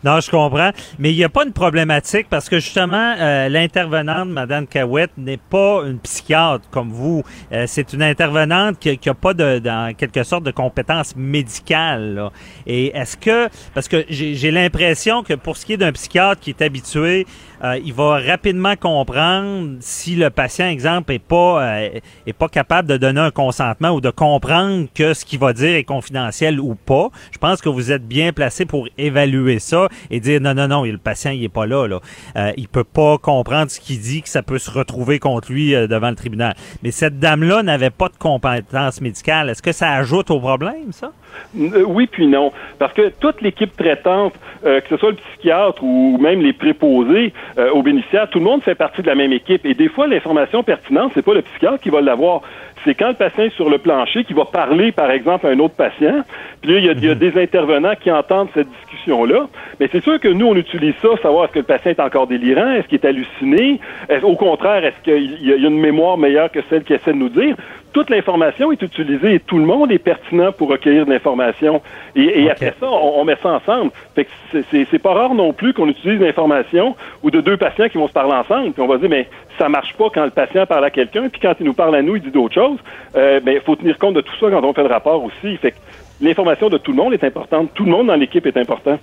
Non, 0.03 0.19
je 0.19 0.29
comprends. 0.29 0.71
Mais 0.99 1.11
il 1.11 1.15
n'y 1.15 1.23
a 1.23 1.29
pas 1.29 1.45
une 1.45 1.53
problématique 1.53 2.27
parce 2.29 2.49
que 2.49 2.59
justement, 2.59 3.15
euh, 3.17 3.47
l'intervenante, 3.47 4.27
Madame 4.27 4.67
Cahouette, 4.67 5.11
n'est 5.17 5.37
pas 5.37 5.83
une 5.85 5.99
psychiatre 5.99 6.69
comme 6.69 6.91
vous. 6.91 7.23
Euh, 7.51 7.65
c'est 7.67 7.93
une 7.93 8.03
intervenante 8.03 8.79
qui 8.79 8.99
n'a 9.05 9.13
pas 9.13 9.33
de, 9.33 9.59
dans 9.59 9.95
quelque 9.95 10.23
sorte 10.23 10.43
de 10.43 10.51
compétences 10.51 11.15
médicales. 11.15 12.15
là. 12.15 12.31
Et 12.67 12.95
est-ce 12.95 13.15
que, 13.15 13.47
parce 13.73 13.87
que 13.87 14.05
j'ai 14.09 14.35
j'ai 14.35 14.51
l'impression 14.51 15.23
que 15.23 15.35
pour 15.35 15.55
ce 15.55 15.65
qui 15.65 15.73
est 15.73 15.77
d'un 15.77 15.93
psychiatre 15.93 16.41
qui 16.41 16.49
est 16.49 16.61
habitué, 16.61 17.25
euh, 17.63 17.79
il 17.85 17.93
va 17.93 18.19
rapidement 18.19 18.75
comprendre 18.75 19.77
si 19.79 20.15
le 20.15 20.29
patient, 20.29 20.67
exemple, 20.67 21.13
est 21.13 21.19
pas 21.19 21.63
euh, 21.63 21.99
est 22.27 22.33
pas 22.33 22.49
capable 22.49 22.89
de 22.89 22.97
donner 22.97 23.21
un 23.21 23.31
consentement 23.31 23.91
ou 23.91 24.01
de 24.01 24.09
comprendre 24.09 24.87
que 24.93 25.13
ce 25.13 25.23
qu'il 25.23 25.39
va 25.39 25.53
dire 25.53 25.75
est 25.77 25.85
confidentiel 25.85 26.59
ou 26.59 26.75
pas. 26.75 27.09
Je 27.31 27.37
pense 27.37 27.61
que 27.61 27.69
vous 27.69 27.93
êtes 27.93 28.05
bien 28.05 28.33
placé 28.33 28.65
pour 28.65 28.89
évaluer 28.97 29.59
ça 29.59 29.87
et 30.11 30.19
dire 30.19 30.41
non 30.41 30.53
non 30.53 30.67
non, 30.67 30.83
le 30.83 30.97
patient 30.97 31.31
il 31.31 31.43
est 31.43 31.49
pas 31.49 31.65
là 31.65 31.87
là. 31.87 31.99
Euh, 32.35 32.51
il 32.57 32.67
peut 32.67 32.83
pas 32.83 33.17
comprendre 33.17 33.69
ce 33.69 33.79
qu'il 33.79 33.99
dit 33.99 34.21
que 34.21 34.29
ça 34.29 34.43
peut 34.43 34.59
se 34.59 34.71
retrouver 34.71 35.19
contre 35.19 35.51
lui 35.51 35.75
euh, 35.75 35.87
devant 35.87 36.09
le 36.09 36.15
tribunal. 36.15 36.55
Mais 36.83 36.91
cette 36.91 37.19
dame 37.19 37.43
là 37.43 37.63
n'avait 37.63 37.89
pas 37.89 38.09
de 38.09 38.17
compétences 38.17 39.01
médicales. 39.01 39.49
Est-ce 39.49 39.61
que 39.61 39.71
ça 39.71 39.91
ajoute 39.91 40.31
au 40.31 40.39
problème 40.39 40.91
ça? 40.91 41.11
Euh, 41.59 41.83
Oui, 41.85 42.07
puis 42.07 42.27
non. 42.27 42.51
Parce 42.79 42.93
que 42.93 43.09
toute 43.19 43.41
l'équipe 43.41 43.75
traitante, 43.75 44.33
euh, 44.65 44.81
que 44.81 44.89
ce 44.89 44.97
soit 44.97 45.11
le 45.11 45.17
psychiatre 45.17 45.83
ou 45.83 46.17
même 46.19 46.41
les 46.41 46.53
préposés 46.53 47.33
aux 47.73 47.83
bénéficiaires, 47.83 48.29
tout 48.29 48.39
le 48.39 48.45
monde 48.45 48.61
fait 48.63 48.75
partie 48.75 49.01
de 49.01 49.07
la 49.07 49.15
même 49.15 49.33
équipe. 49.33 49.65
Et 49.65 49.73
des 49.73 49.89
fois, 49.89 50.07
l'information 50.07 50.63
pertinente, 50.63 51.11
c'est 51.13 51.21
pas 51.21 51.33
le 51.33 51.41
psychiatre 51.41 51.79
qui 51.79 51.89
va 51.89 52.01
l'avoir. 52.01 52.41
C'est 52.83 52.95
quand 52.95 53.09
le 53.09 53.13
patient 53.13 53.43
est 53.43 53.55
sur 53.55 53.69
le 53.69 53.77
plancher 53.77 54.23
qui 54.23 54.33
va 54.33 54.45
parler, 54.45 54.91
par 54.91 55.09
exemple, 55.11 55.47
à 55.47 55.49
un 55.49 55.59
autre 55.59 55.75
patient. 55.75 56.23
Puis 56.61 56.71
là, 56.71 56.79
il 56.79 56.85
y 56.85 56.89
a, 56.89 56.93
il 56.93 57.05
y 57.05 57.09
a 57.09 57.15
des 57.15 57.41
intervenants 57.41 57.93
qui 57.99 58.11
entendent 58.11 58.49
cette 58.53 58.69
discussion-là. 58.69 59.47
Mais 59.79 59.87
c'est 59.91 60.03
sûr 60.03 60.19
que 60.19 60.27
nous, 60.27 60.47
on 60.47 60.55
utilise 60.55 60.95
ça, 61.01 61.09
savoir 61.21 61.45
est-ce 61.45 61.53
que 61.53 61.59
le 61.59 61.65
patient 61.65 61.91
est 61.91 61.99
encore 61.99 62.27
délirant, 62.27 62.71
est-ce 62.73 62.87
qu'il 62.87 62.99
est 62.99 63.05
halluciné, 63.05 63.79
est 64.09 64.23
au 64.23 64.35
contraire, 64.35 64.83
est-ce 64.83 65.01
qu'il 65.03 65.47
y 65.47 65.53
a 65.53 65.55
une 65.55 65.79
mémoire 65.79 66.17
meilleure 66.17 66.51
que 66.51 66.59
celle 66.69 66.83
qu'il 66.83 66.95
essaie 66.95 67.13
de 67.13 67.17
nous 67.17 67.29
dire. 67.29 67.55
Toute 67.93 68.09
l'information 68.09 68.71
est 68.71 68.81
utilisée 68.81 69.35
et 69.35 69.39
tout 69.39 69.57
le 69.57 69.65
monde 69.65 69.91
est 69.91 69.99
pertinent 69.99 70.51
pour 70.51 70.69
recueillir 70.69 71.05
de 71.05 71.11
l'information. 71.11 71.81
Et, 72.15 72.49
après 72.49 72.73
ça, 72.79 72.87
on, 72.89 73.23
met 73.23 73.37
ça 73.41 73.49
ensemble. 73.53 73.91
Fait 74.15 74.25
que 74.25 74.63
c'est 74.71 74.99
pas 74.99 75.13
rare 75.13 75.35
non 75.35 75.53
plus 75.53 75.73
qu'on 75.73 75.87
utilise 75.87 76.19
l'information 76.19 76.95
ou 77.21 77.31
de 77.31 77.39
deux 77.39 77.55
patients 77.55 77.87
qui 77.87 77.97
vont 77.97 78.07
se 78.07 78.13
parler 78.13 78.33
ensemble. 78.33 78.71
Puis 78.73 78.81
on 78.81 78.87
va 78.87 78.97
dire, 78.97 79.09
mais 79.09 79.29
ça 79.57 79.69
marche 79.69 79.93
pas 79.93 80.09
quand 80.13 80.25
le 80.25 80.31
patient 80.31 80.65
parle 80.65 80.85
à 80.85 80.89
quelqu'un, 80.89 81.29
puis 81.29 81.39
quand 81.39 81.53
il 81.59 81.65
nous 81.65 81.73
parle 81.73 81.95
à 81.95 82.01
nous, 82.01 82.15
il 82.15 82.21
dit 82.21 82.31
d'autres 82.31 82.55
choses. 82.55 82.79
Euh, 83.15 83.39
ben, 83.39 83.53
il 83.53 83.61
faut 83.61 83.75
tenir 83.75 83.97
compte 83.97 84.15
de 84.15 84.21
tout 84.21 84.35
ça 84.39 84.49
quand 84.49 84.63
on 84.63 84.73
fait 84.73 84.83
le 84.83 84.89
rapport 84.89 85.23
aussi. 85.23 85.55
Fait 85.57 85.71
que 85.71 85.77
l'information 86.19 86.69
de 86.69 86.77
tout 86.79 86.91
le 86.91 86.97
monde 86.97 87.13
est 87.13 87.23
importante. 87.23 87.69
Tout 87.75 87.85
le 87.85 87.91
monde 87.91 88.07
dans 88.07 88.15
l'équipe 88.15 88.45
est 88.45 88.57
important. 88.57 88.97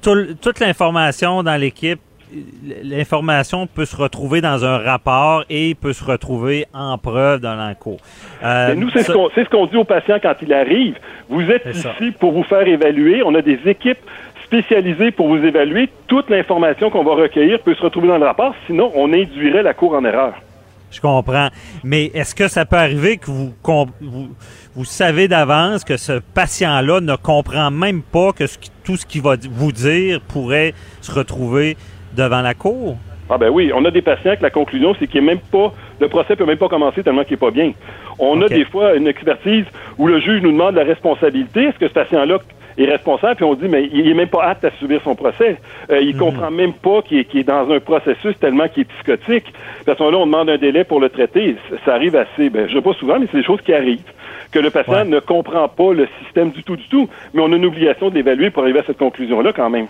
toute 0.00 0.60
l'information 0.60 1.42
dans 1.42 1.60
l'équipe 1.60 2.00
l'information 2.82 3.66
peut 3.66 3.84
se 3.84 3.96
retrouver 3.96 4.40
dans 4.40 4.64
un 4.64 4.78
rapport 4.78 5.44
et 5.48 5.74
peut 5.74 5.92
se 5.92 6.04
retrouver 6.04 6.66
en 6.74 6.98
preuve 6.98 7.40
dans 7.40 7.54
l'encours. 7.54 8.00
Euh, 8.42 8.74
nous, 8.74 8.90
c'est 8.90 9.04
ce 9.04 9.48
qu'on 9.48 9.66
dit 9.66 9.76
aux 9.76 9.84
patients 9.84 10.18
quand 10.22 10.34
il 10.42 10.52
arrive. 10.52 10.96
Vous 11.28 11.48
êtes 11.50 11.66
ici 11.66 12.12
pour 12.18 12.32
vous 12.32 12.42
faire 12.42 12.66
évaluer. 12.66 13.22
On 13.24 13.34
a 13.34 13.42
des 13.42 13.60
équipes 13.66 13.98
spécialisées 14.44 15.10
pour 15.10 15.28
vous 15.28 15.44
évaluer. 15.44 15.88
Toute 16.06 16.30
l'information 16.30 16.90
qu'on 16.90 17.04
va 17.04 17.14
recueillir 17.14 17.60
peut 17.60 17.74
se 17.74 17.82
retrouver 17.82 18.08
dans 18.08 18.18
le 18.18 18.26
rapport, 18.26 18.54
sinon 18.66 18.92
on 18.94 19.12
induirait 19.12 19.62
la 19.62 19.74
cour 19.74 19.94
en 19.94 20.04
erreur. 20.04 20.34
Je 20.90 21.00
comprends. 21.00 21.48
Mais 21.82 22.06
est-ce 22.14 22.34
que 22.34 22.48
ça 22.48 22.64
peut 22.64 22.76
arriver 22.76 23.16
que 23.16 23.26
vous, 23.26 23.52
vous, 24.00 24.28
vous 24.74 24.84
savez 24.84 25.26
d'avance 25.26 25.84
que 25.84 25.96
ce 25.96 26.20
patient-là 26.34 27.00
ne 27.00 27.16
comprend 27.16 27.70
même 27.70 28.02
pas 28.02 28.32
que 28.32 28.44
tout 28.84 28.96
ce 28.96 29.04
qu'il 29.04 29.22
va 29.22 29.34
vous 29.50 29.72
dire 29.72 30.20
pourrait 30.20 30.74
se 31.00 31.10
retrouver 31.10 31.76
devant 32.16 32.40
la 32.40 32.54
cour? 32.54 32.96
Ah 33.28 33.38
ben 33.38 33.50
oui, 33.50 33.72
on 33.74 33.84
a 33.84 33.90
des 33.90 34.02
patients 34.02 34.36
que 34.36 34.42
la 34.42 34.50
conclusion, 34.50 34.94
c'est 34.98 35.08
qu'il 35.08 35.18
est 35.18 35.26
même 35.26 35.40
pas, 35.40 35.72
le 36.00 36.08
procès 36.08 36.36
peut 36.36 36.46
même 36.46 36.58
pas 36.58 36.68
commencer 36.68 37.02
tellement 37.02 37.24
qu'il 37.24 37.34
est 37.34 37.38
pas 37.38 37.50
bien. 37.50 37.72
On 38.18 38.40
a 38.40 38.48
des 38.48 38.64
fois 38.64 38.94
une 38.94 39.08
expertise 39.08 39.64
où 39.98 40.06
le 40.06 40.20
juge 40.20 40.42
nous 40.42 40.52
demande 40.52 40.76
la 40.76 40.84
responsabilité. 40.84 41.64
Est-ce 41.64 41.78
que 41.78 41.88
ce 41.88 41.92
patient-là 41.92 42.38
est 42.78 42.84
responsable, 42.84 43.36
puis 43.36 43.44
on 43.44 43.54
dit, 43.54 43.68
mais 43.68 43.88
il 43.92 44.08
est 44.08 44.14
même 44.14 44.28
pas 44.28 44.44
apte 44.44 44.64
à 44.64 44.70
subir 44.72 45.00
son 45.02 45.14
procès. 45.14 45.56
Euh, 45.90 46.00
il 46.00 46.14
mhm. 46.14 46.20
comprend 46.20 46.50
même 46.50 46.72
pas 46.74 47.02
qu'il 47.02 47.18
est, 47.18 47.34
est, 47.34 47.44
dans 47.44 47.70
un 47.70 47.80
processus 47.80 48.38
tellement 48.38 48.68
qu'il 48.68 48.82
est 48.82 48.84
psychotique. 48.84 49.52
À 49.86 49.94
ce 49.94 50.02
moment-là, 50.02 50.18
on 50.18 50.26
demande 50.26 50.50
un 50.50 50.58
délai 50.58 50.84
pour 50.84 51.00
le 51.00 51.08
traiter. 51.08 51.56
Ça 51.84 51.94
arrive 51.94 52.14
assez, 52.16 52.50
ben, 52.50 52.68
je 52.68 52.74
sais 52.74 52.82
pas 52.82 52.92
souvent, 52.92 53.18
mais 53.18 53.26
c'est 53.32 53.38
des 53.38 53.44
choses 53.44 53.62
qui 53.62 53.72
arrivent. 53.72 54.00
Que 54.52 54.58
le 54.58 54.70
patient 54.70 55.04
ne 55.04 55.18
comprend 55.20 55.68
pas 55.68 55.92
le 55.92 56.06
système 56.22 56.50
du 56.50 56.62
tout, 56.62 56.76
du 56.76 56.88
tout. 56.88 57.08
Mais 57.34 57.42
on 57.42 57.52
a 57.52 57.56
une 57.56 57.64
obligation 57.64 58.10
de 58.10 58.14
l'évaluer 58.14 58.50
pour 58.50 58.62
arriver 58.62 58.80
à 58.80 58.84
cette 58.84 58.98
conclusion-là 58.98 59.52
quand 59.52 59.70
même. 59.70 59.86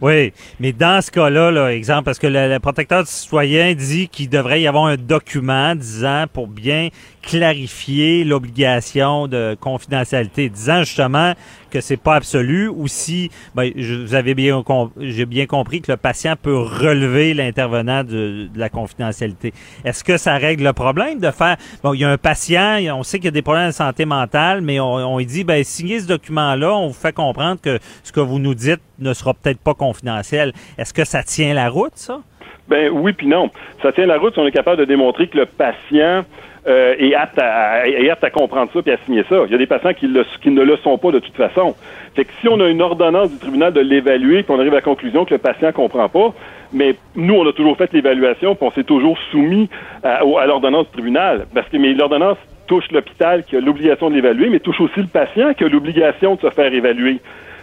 Oui, 0.00 0.32
mais 0.60 0.72
dans 0.72 1.00
ce 1.00 1.10
cas-là, 1.10 1.50
là, 1.50 1.72
exemple, 1.72 2.04
parce 2.04 2.18
que 2.18 2.26
le, 2.26 2.58
protecteur 2.58 3.06
citoyen 3.06 3.74
dit 3.74 4.08
qu'il 4.08 4.28
devrait 4.28 4.60
y 4.60 4.66
avoir 4.66 4.86
un 4.86 4.96
document 4.96 5.74
disant 5.74 6.24
pour 6.32 6.48
bien 6.48 6.88
clarifier 7.22 8.24
l'obligation 8.24 9.28
de 9.28 9.56
confidentialité, 9.60 10.48
disant 10.48 10.80
justement 10.80 11.34
que 11.74 11.80
c'est 11.80 11.96
pas 11.96 12.14
absolu 12.14 12.68
ou 12.68 12.86
si 12.86 13.30
ben, 13.56 13.72
vous 13.76 14.14
avez 14.14 14.34
bien 14.34 14.62
j'ai 15.00 15.26
bien 15.26 15.46
compris 15.46 15.80
que 15.80 15.90
le 15.90 15.96
patient 15.96 16.34
peut 16.40 16.56
relever 16.56 17.34
l'intervenant 17.34 18.04
de, 18.04 18.48
la 18.54 18.68
confidentialité. 18.68 19.52
Est-ce 19.84 20.04
que 20.04 20.16
ça 20.16 20.36
règle 20.36 20.62
le 20.62 20.72
problème 20.72 21.18
de 21.18 21.32
faire 21.32 21.56
bon 21.82 21.92
il 21.92 22.00
y 22.00 22.04
a 22.04 22.10
un 22.10 22.16
patient, 22.16 22.78
on 22.96 23.02
sait 23.02 23.18
qu'il 23.18 23.24
y 23.24 23.28
a 23.28 23.32
des 23.32 23.42
problèmes 23.42 23.68
de 23.68 23.72
santé 23.72 24.04
mentale, 24.04 24.60
mais 24.60 24.78
on, 24.78 25.18
lui 25.18 25.26
dit 25.26 25.42
ben 25.42 25.64
signez 25.64 25.98
ce 25.98 26.06
document-là, 26.06 26.72
on 26.72 26.86
vous 26.88 26.94
fait 26.94 27.12
comprendre 27.12 27.60
que 27.60 27.80
ce 28.04 28.12
que 28.12 28.20
vous 28.20 28.38
nous 28.38 28.54
dites 28.54 28.80
ne 29.00 29.12
sera 29.12 29.34
peut-être 29.34 29.58
pas 29.58 29.74
confidentiel. 29.74 30.52
Est-ce 30.78 30.94
que 30.94 31.04
ça 31.04 31.24
tient 31.24 31.54
la 31.54 31.68
route 31.68 31.96
ça? 31.96 32.20
Ben 32.68 32.88
oui 32.92 33.12
puis 33.12 33.26
non. 33.26 33.50
Ça 33.82 33.90
tient 33.90 34.06
la 34.06 34.18
route 34.18 34.34
si 34.34 34.38
on 34.38 34.46
est 34.46 34.52
capable 34.52 34.78
de 34.78 34.84
démontrer 34.84 35.26
que 35.26 35.38
le 35.38 35.46
patient 35.46 36.24
euh, 36.66 36.94
est, 36.98 37.14
apte 37.14 37.38
à, 37.38 37.82
à 37.82 38.30
comprendre 38.30 38.70
ça 38.72 38.80
et 38.86 38.92
à 38.92 38.96
signer 39.04 39.24
ça. 39.28 39.42
Il 39.46 39.52
y 39.52 39.54
a 39.54 39.58
des 39.58 39.66
patients 39.66 39.92
qui, 39.92 40.06
ne 40.08 40.62
le 40.62 40.76
sont 40.78 40.98
pas 40.98 41.10
de 41.10 41.18
toute 41.18 41.36
façon. 41.36 41.74
Fait 42.14 42.24
que 42.24 42.32
si 42.40 42.48
on 42.48 42.60
a 42.60 42.68
une 42.68 42.82
ordonnance 42.82 43.30
du 43.30 43.38
tribunal 43.38 43.72
de 43.72 43.80
l'évaluer, 43.80 44.42
puis 44.42 44.54
on 44.54 44.58
arrive 44.58 44.72
à 44.72 44.76
la 44.76 44.82
conclusion 44.82 45.24
que 45.24 45.34
le 45.34 45.38
patient 45.38 45.72
comprend 45.72 46.08
pas, 46.08 46.32
mais 46.72 46.96
nous, 47.14 47.34
on 47.34 47.46
a 47.46 47.52
toujours 47.52 47.76
fait 47.76 47.92
l'évaluation, 47.92 48.54
puis 48.54 48.66
on 48.66 48.70
s'est 48.70 48.84
toujours 48.84 49.18
soumis 49.30 49.68
à, 50.02 50.22
à 50.22 50.46
l'ordonnance 50.46 50.86
du 50.86 50.92
tribunal. 50.92 51.46
Parce 51.54 51.68
que 51.68 51.76
mais 51.76 51.92
l'ordonnance 51.92 52.38
touche 52.66 52.90
l'hôpital 52.90 53.44
qui 53.44 53.56
a 53.56 53.60
l'obligation 53.60 54.10
de 54.10 54.14
l'évaluer, 54.14 54.48
mais 54.48 54.60
touche 54.60 54.80
aussi 54.80 55.00
le 55.00 55.06
patient 55.06 55.52
qui 55.54 55.64
a 55.64 55.68
l'obligation 55.68 56.36
de 56.36 56.40
se 56.40 56.50
faire 56.50 56.72
évaluer. 56.72 57.20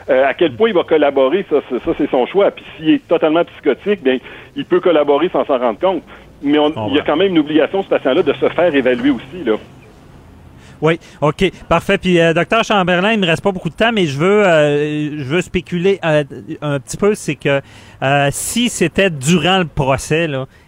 Euh, 0.09 0.27
à 0.27 0.33
quel 0.33 0.53
point 0.53 0.69
il 0.69 0.75
va 0.75 0.83
collaborer, 0.83 1.45
ça, 1.49 1.57
ça, 1.69 1.91
c'est 1.97 2.09
son 2.09 2.25
choix. 2.25 2.51
Puis 2.51 2.65
s'il 2.75 2.89
est 2.89 3.07
totalement 3.07 3.45
psychotique, 3.45 4.03
bien, 4.03 4.17
il 4.55 4.65
peut 4.65 4.79
collaborer 4.79 5.29
sans 5.29 5.45
s'en 5.45 5.59
rendre 5.59 5.79
compte 5.79 6.03
mais 6.41 6.57
il 6.89 6.95
y 6.95 6.99
a 6.99 7.03
quand 7.03 7.17
même 7.17 7.31
une 7.31 7.39
obligation, 7.39 7.83
ce 7.83 7.89
patient-là, 7.89 8.23
de 8.23 8.33
se 8.33 8.49
faire 8.49 8.73
évaluer 8.73 9.11
aussi. 9.11 9.43
Là. 9.45 9.57
Oui, 10.81 10.99
OK, 11.21 11.43
parfait. 11.69 11.99
Puis, 11.99 12.19
euh, 12.19 12.33
docteur 12.33 12.63
Chamberlain, 12.63 13.11
il 13.11 13.19
ne 13.19 13.25
me 13.25 13.27
reste 13.27 13.43
pas 13.43 13.51
beaucoup 13.51 13.69
de 13.69 13.75
temps, 13.75 13.91
mais 13.93 14.07
je 14.07 14.17
veux, 14.17 14.47
euh, 14.47 15.17
je 15.17 15.23
veux 15.23 15.41
spéculer 15.41 15.99
euh, 16.03 16.23
un 16.61 16.79
petit 16.79 16.97
peu, 16.97 17.13
c'est 17.13 17.35
que 17.35 17.61
si 18.31 18.69
c'était 18.69 19.11
durant 19.11 19.59
le 19.59 19.65
procès, 19.67 20.27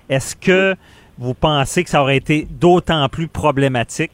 est-ce 0.09 0.35
que 0.35 0.75
vous 1.17 1.33
pensez 1.33 1.83
que 1.83 1.89
ça 1.89 2.01
aurait 2.01 2.17
été 2.17 2.45
d'autant 2.49 3.07
plus 3.09 3.27
problématique? 3.27 4.11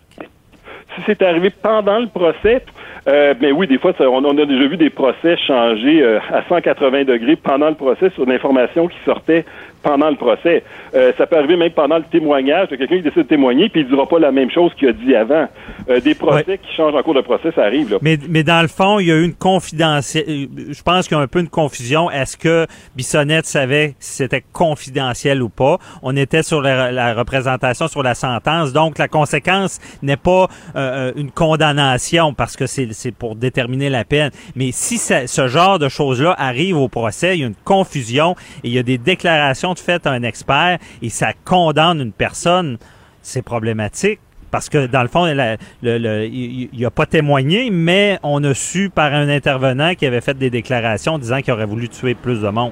Si 0.96 1.02
c'est 1.06 1.22
arrivé 1.22 1.50
pendant 1.50 2.00
le 2.00 2.08
procès, 2.08 2.64
euh, 3.08 3.34
mais 3.42 3.52
oui, 3.52 3.68
des 3.68 3.78
fois, 3.78 3.94
on, 4.00 4.38
a 4.38 4.46
déjà 4.46 4.68
vu 4.68 4.78
des 4.78 4.90
procès 4.90 5.38
changer 5.46 6.04
à 6.32 6.44
180 6.48 7.04
degrés 7.04 7.36
pendant 7.36 7.70
le 7.70 7.76
procès 7.76 8.10
sur 8.12 8.26
l'information 8.26 8.88
qui 8.88 8.98
sortait 9.06 9.46
pendant 9.82 10.10
le 10.10 10.16
procès. 10.16 10.64
Euh, 10.94 11.12
ça 11.18 11.28
peut 11.28 11.38
arriver 11.38 11.56
même 11.56 11.72
pendant 11.72 11.98
le 11.98 12.04
témoignage 12.04 12.70
de 12.70 12.76
quelqu'un 12.76 12.98
qui 12.98 13.04
décide 13.04 13.24
de 13.24 13.28
témoigner, 13.28 13.70
puis 13.70 13.82
il 13.82 13.86
ne 13.86 13.92
dira 13.92 14.08
pas 14.08 14.20
la 14.20 14.32
même 14.32 14.52
chose 14.52 14.72
qu'il 14.78 14.90
a 14.90 14.94
dit 14.94 15.16
avant. 15.16 15.48
Euh, 15.90 16.00
des 16.00 16.16
procès 16.16 16.58
qui 16.58 16.76
changent 16.76 16.96
en 16.96 17.02
cours 17.02 17.14
de 17.14 17.22
procès, 17.22 17.52
ça 17.56 17.64
arrive. 17.64 17.92
Là. 17.92 17.98
Mais, 18.02 18.18
mais 18.30 18.44
dans 18.44 18.62
le 18.62 18.68
fond, 18.68 19.00
il 19.00 19.08
y 19.08 19.12
a 19.12 19.16
eu 19.16 19.24
une 19.24 19.36
confidentialité. 19.36 20.48
Je 20.70 20.84
pense 20.84 21.08
qu'il 21.08 21.18
y 21.18 21.20
a 21.20 21.24
un 21.24 21.28
peu 21.28 21.40
une 21.40 21.50
confusion. 21.50 22.12
Est-ce 22.12 22.38
que 22.38 22.68
Bissonnette 22.96 23.46
savait 23.46 23.96
si 24.00 24.14
c'était 24.14 24.44
confidentiel 24.54 25.42
ou 25.42 25.50
pas? 25.50 25.78
On 26.04 26.16
était 26.16 26.44
sur 26.44 26.62
la, 26.62 27.14
représentation, 27.14 27.88
sur 27.88 28.04
la 28.04 28.16
sentence. 28.16 28.74
Donc, 28.74 28.98
la 28.98 29.08
conséquence 29.08 29.80
n'est 30.02 30.18
pas 30.18 30.48
euh, 30.76 31.12
une 31.16 31.32
condamnation 31.32 32.34
parce 32.34 32.56
que 32.56 32.66
c'est 32.68 33.12
pour 33.12 33.36
déterminer 33.36 33.90
la 33.90 34.04
peine. 34.04 34.32
Mais 34.56 34.72
si 34.72 34.98
ce 34.98 35.48
genre 35.48 35.80
de 35.80 35.90
choses-là 35.90 36.36
arrive 36.38 36.78
au 36.78 36.88
procès, 36.88 37.38
il 37.38 37.42
y 37.42 37.44
a 37.44 37.48
une 37.48 37.56
confusion 37.64 38.36
et 38.64 38.68
il 38.68 38.74
y 38.74 38.80
a 38.80 38.84
des 38.84 38.98
déclarations 38.98 39.69
fait 39.78 40.08
un 40.08 40.24
expert 40.24 40.80
et 41.02 41.10
ça 41.10 41.34
condamne 41.46 42.02
une 42.02 42.14
personne, 42.14 42.78
c'est 43.22 43.44
problématique. 43.44 44.20
Parce 44.52 44.68
que 44.68 44.88
dans 44.88 45.04
le 45.04 45.08
fond, 45.08 45.28
il 45.28 46.70
n'a 46.74 46.90
pas 46.90 47.06
témoigné, 47.06 47.70
mais 47.72 48.18
on 48.24 48.44
a 48.44 48.56
su 48.56 48.90
par 48.90 49.14
un 49.14 49.30
intervenant 49.30 49.94
qui 49.94 50.08
avait 50.08 50.22
fait 50.22 50.36
des 50.36 50.50
déclarations 50.50 51.20
disant 51.20 51.42
qu'il 51.42 51.54
aurait 51.54 51.66
voulu 51.66 51.88
tuer 51.88 52.16
plus 52.16 52.42
de 52.42 52.50
monde. 52.50 52.72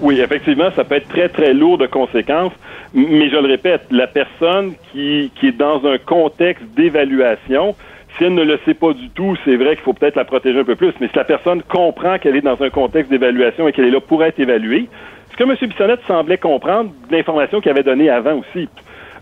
Oui, 0.00 0.20
effectivement, 0.20 0.70
ça 0.76 0.84
peut 0.84 0.94
être 0.94 1.08
très, 1.08 1.28
très 1.28 1.52
lourd 1.54 1.76
de 1.76 1.86
conséquences. 1.86 2.52
Mais 2.94 3.28
je 3.30 3.36
le 3.36 3.48
répète, 3.48 3.82
la 3.90 4.06
personne 4.06 4.74
qui, 4.92 5.30
qui 5.38 5.48
est 5.48 5.58
dans 5.58 5.84
un 5.86 5.98
contexte 5.98 6.64
d'évaluation, 6.76 7.74
si 8.16 8.24
elle 8.24 8.34
ne 8.34 8.42
le 8.42 8.58
sait 8.64 8.74
pas 8.74 8.92
du 8.92 9.10
tout, 9.10 9.36
c'est 9.44 9.56
vrai 9.56 9.76
qu'il 9.76 9.84
faut 9.84 9.92
peut-être 9.92 10.16
la 10.16 10.24
protéger 10.24 10.60
un 10.60 10.64
peu 10.64 10.76
plus. 10.76 10.92
Mais 11.00 11.08
si 11.08 11.16
la 11.16 11.24
personne 11.24 11.62
comprend 11.62 12.18
qu'elle 12.18 12.36
est 12.36 12.40
dans 12.40 12.60
un 12.62 12.70
contexte 12.70 13.10
d'évaluation 13.10 13.68
et 13.68 13.72
qu'elle 13.72 13.86
est 13.86 13.90
là 13.90 14.00
pour 14.00 14.24
être 14.24 14.38
évaluée, 14.40 14.88
ce 15.30 15.36
que 15.36 15.44
M. 15.44 15.56
Bissonnette 15.68 16.00
semblait 16.06 16.38
comprendre 16.38 16.90
de 17.08 17.16
l'information 17.16 17.60
qu'il 17.60 17.70
avait 17.70 17.82
donnée 17.82 18.10
avant 18.10 18.38
aussi. 18.38 18.68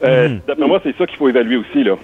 Euh, 0.02 0.28
mhm. 0.28 0.40
D'après 0.46 0.66
moi, 0.66 0.80
c'est 0.82 0.96
ça 0.96 1.06
qu'il 1.06 1.16
faut 1.16 1.28
évaluer 1.28 1.56
aussi. 1.56 1.84
Là. 1.84 1.96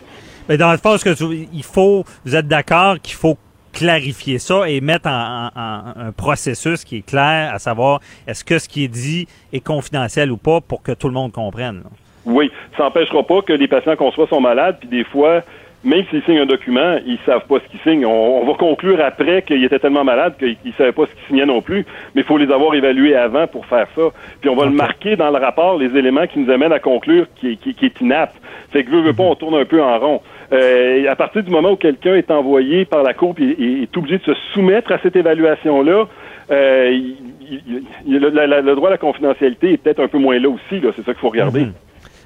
Mais 0.49 0.57
dans 0.57 0.73
le 0.73 0.79
fond, 0.79 0.97
que 0.97 1.35
il 1.53 1.63
faut, 1.63 2.05
vous 2.25 2.37
êtes 2.37 2.49
d'accord 2.49 3.01
qu'il 3.01 3.15
faut 3.15 3.37
clarifier 3.73 4.39
ça 4.39 4.69
et 4.69 4.81
mettre 4.81 5.09
en, 5.09 5.51
un 5.55 6.13
processus 6.13 6.85
qui 6.85 6.99
est 6.99 7.07
clair, 7.07 7.53
à 7.53 7.59
savoir 7.59 8.01
est-ce 8.27 8.45
que 8.45 8.59
ce 8.59 8.69
qui 8.69 8.85
est 8.85 8.89
dit 8.89 9.27
est 9.53 9.61
confidentiel 9.65 10.31
ou 10.31 10.37
pas 10.37 10.61
pour 10.61 10.83
que 10.83 10.93
tout 10.93 11.09
le 11.09 11.15
monde 11.15 11.33
comprenne. 11.33 11.83
Oui, 12.25 12.51
ça 12.77 12.85
n'empêchera 12.85 13.23
pas 13.23 13.43
que 13.43 13.53
les 13.53 13.69
patients 13.69 13.97
qu'on 13.97 14.13
soit 14.13 14.29
sont 14.29 14.41
malades, 14.41 14.77
puis 14.81 14.89
des 14.89 15.05
fois, 15.05 15.43
même 15.85 16.05
s'ils 16.11 16.23
signent 16.25 16.41
un 16.41 16.47
document, 16.47 16.97
ils 17.07 17.19
savent 17.27 17.47
pas 17.47 17.57
ce 17.61 17.71
qu'ils 17.71 17.81
signent. 17.81 18.07
On, 18.07 18.45
va 18.45 18.55
conclure 18.55 19.01
après 19.05 19.43
qu'ils 19.43 19.65
étaient 19.65 19.79
tellement 19.79 20.05
malades 20.05 20.35
qu'ils 20.39 20.57
ne 20.65 20.73
savaient 20.73 20.93
pas 20.93 21.05
ce 21.07 21.11
qu'ils 21.11 21.27
signaient 21.29 21.47
non 21.47 21.61
plus, 21.61 21.85
mais 22.15 22.23
il 22.23 22.25
faut 22.25 22.39
les 22.39 22.51
avoir 22.51 22.75
évalués 22.75 23.15
avant 23.15 23.47
pour 23.47 23.67
faire 23.67 23.87
ça. 23.95 24.03
Puis 24.41 24.49
on 24.49 24.57
va 24.57 24.65
le 24.65 24.73
marquer 24.73 25.17
dans 25.17 25.31
le 25.31 25.39
rapport, 25.39 25.79
les 25.79 25.97
éléments 25.97 26.27
qui 26.27 26.39
nous 26.39 26.51
amènent 26.51 26.73
à 26.73 26.79
conclure 26.79 27.27
qui, 27.37 27.57
qui, 27.57 27.75
qui 27.75 27.85
est 27.87 28.01
inapte. 28.01 28.37
Fait 28.71 28.85
que 28.85 28.91
veut, 28.91 29.03
veut 29.03 29.13
pas, 29.13 29.25
on 29.25 29.35
tourne 29.35 29.55
un 29.55 29.65
peu 29.65 29.83
en 29.83 29.99
rond. 29.99 30.21
Euh, 30.53 31.11
à 31.11 31.17
partir 31.17 31.43
du 31.43 31.51
moment 31.51 31.73
où 31.73 31.77
quelqu'un 31.77 32.15
est 32.15 32.31
envoyé 32.31 32.85
par 32.85 33.03
la 33.03 33.15
Cour 33.15 33.35
et 33.39 33.83
est 33.83 33.97
obligé 33.97 34.19
de 34.19 34.25
se 34.25 34.35
soumettre 34.53 34.93
à 34.93 34.99
cette 34.99 35.17
évaluation-là, 35.17 36.07
euh, 36.51 37.01
le, 38.07 38.75
droit 38.75 38.89
à 38.89 38.93
la 38.93 38.99
confidentialité 38.99 39.73
est 39.73 39.77
peut-être 39.79 40.01
un 40.01 40.09
peu 40.09 40.19
moins 40.19 40.39
là 40.39 40.49
aussi. 40.49 40.81
Là. 40.81 40.91
C'est 40.95 41.05
ça 41.05 41.13
qu'il 41.13 41.21
faut 41.21 41.31
regarder. 41.31 41.67
Mhm. 41.67 41.73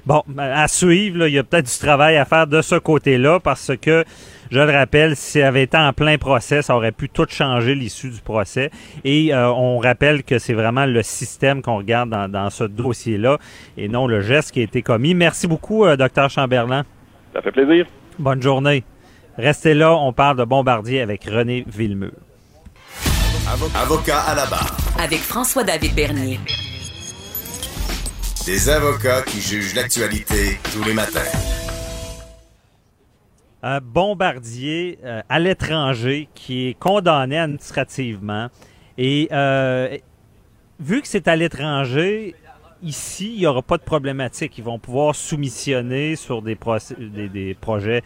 Bon, 0.09 0.23
ben, 0.25 0.49
à 0.51 0.67
suivre, 0.67 1.27
il 1.27 1.35
y 1.35 1.37
a 1.37 1.43
peut-être 1.43 1.71
du 1.71 1.77
travail 1.77 2.17
à 2.17 2.25
faire 2.25 2.47
de 2.47 2.63
ce 2.63 2.73
côté-là 2.73 3.39
parce 3.39 3.73
que, 3.79 4.03
je 4.49 4.59
le 4.59 4.71
rappelle, 4.71 5.15
si 5.15 5.39
ça 5.39 5.47
avait 5.47 5.61
été 5.61 5.77
en 5.77 5.93
plein 5.93 6.17
procès, 6.17 6.63
ça 6.63 6.75
aurait 6.75 6.91
pu 6.91 7.09
tout 7.09 7.27
changer 7.29 7.75
l'issue 7.75 8.09
du 8.09 8.19
procès. 8.19 8.71
Et 9.03 9.31
euh, 9.35 9.51
on 9.51 9.77
rappelle 9.77 10.23
que 10.23 10.39
c'est 10.39 10.55
vraiment 10.55 10.87
le 10.87 11.03
système 11.03 11.61
qu'on 11.61 11.77
regarde 11.77 12.09
dans, 12.09 12.49
ce 12.49 12.63
dossier-là 12.63 13.37
et 13.77 13.87
non 13.87 14.07
le 14.07 14.21
geste 14.21 14.49
qui 14.49 14.61
a 14.61 14.63
été 14.63 14.81
commis. 14.81 15.13
Merci 15.13 15.45
beaucoup, 15.45 15.85
euh, 15.85 15.95
docteur 15.95 16.31
Chamberlain. 16.31 16.85
Ça 17.31 17.43
fait 17.43 17.51
plaisir. 17.51 17.85
Bonne 18.17 18.41
journée. 18.41 18.83
Restez 19.37 19.75
là, 19.75 19.95
on 19.95 20.11
parle 20.11 20.37
de 20.37 20.43
Bombardier 20.43 21.01
avec 21.01 21.25
René 21.25 21.65
Villemeux. 21.67 22.13
Avocat 23.75 24.21
à 24.21 24.33
la 24.33 24.47
barre. 24.47 24.75
Avec 24.99 25.19
François-David 25.19 25.93
Bernier. 25.93 26.39
Des 28.49 28.67
avocats 28.67 29.21
qui 29.21 29.41
jugent 29.41 29.75
l'actualité 29.75 30.57
tous 30.73 30.83
les 30.83 30.95
matins. 30.95 31.19
Un 33.61 33.79
bombardier 33.79 34.97
euh, 35.03 35.21
à 35.29 35.37
l'étranger 35.37 36.27
qui 36.33 36.69
est 36.69 36.73
condamné 36.73 37.37
administrativement. 37.37 38.49
Et 38.97 39.27
euh, 39.31 39.95
vu 40.79 40.99
que 41.03 41.07
c'est 41.07 41.27
à 41.27 41.35
l'étranger, 41.35 42.33
ici, 42.81 43.33
il 43.35 43.41
n'y 43.41 43.45
aura 43.45 43.61
pas 43.61 43.77
de 43.77 43.83
problématique. 43.83 44.57
Ils 44.57 44.63
vont 44.63 44.79
pouvoir 44.79 45.13
soumissionner 45.13 46.15
sur 46.15 46.41
des, 46.41 46.55
projets 46.55 48.01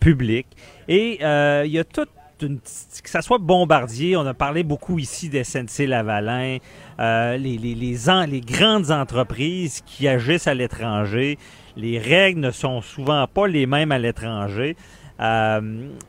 publics. 0.00 0.48
Et 0.88 1.18
euh, 1.22 1.62
il 1.66 1.70
y 1.70 1.78
a 1.78 1.84
toute 1.84 2.10
que 2.38 3.10
ça 3.10 3.22
soit 3.22 3.38
Bombardier, 3.38 4.16
on 4.16 4.26
a 4.26 4.34
parlé 4.34 4.62
beaucoup 4.62 4.98
ici 4.98 5.28
des 5.28 5.44
Lavalin, 5.86 6.58
euh, 7.00 7.36
les, 7.36 7.58
les, 7.58 7.74
les 7.74 8.40
grandes 8.40 8.90
entreprises 8.90 9.82
qui 9.86 10.08
agissent 10.08 10.46
à 10.46 10.54
l'étranger. 10.54 11.38
Les 11.76 11.98
règles 11.98 12.40
ne 12.40 12.50
sont 12.50 12.80
souvent 12.80 13.26
pas 13.26 13.46
les 13.46 13.66
mêmes 13.66 13.92
à 13.92 13.98
l'étranger. 13.98 14.76
Euh, 15.20 15.60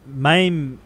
même 0.08 0.78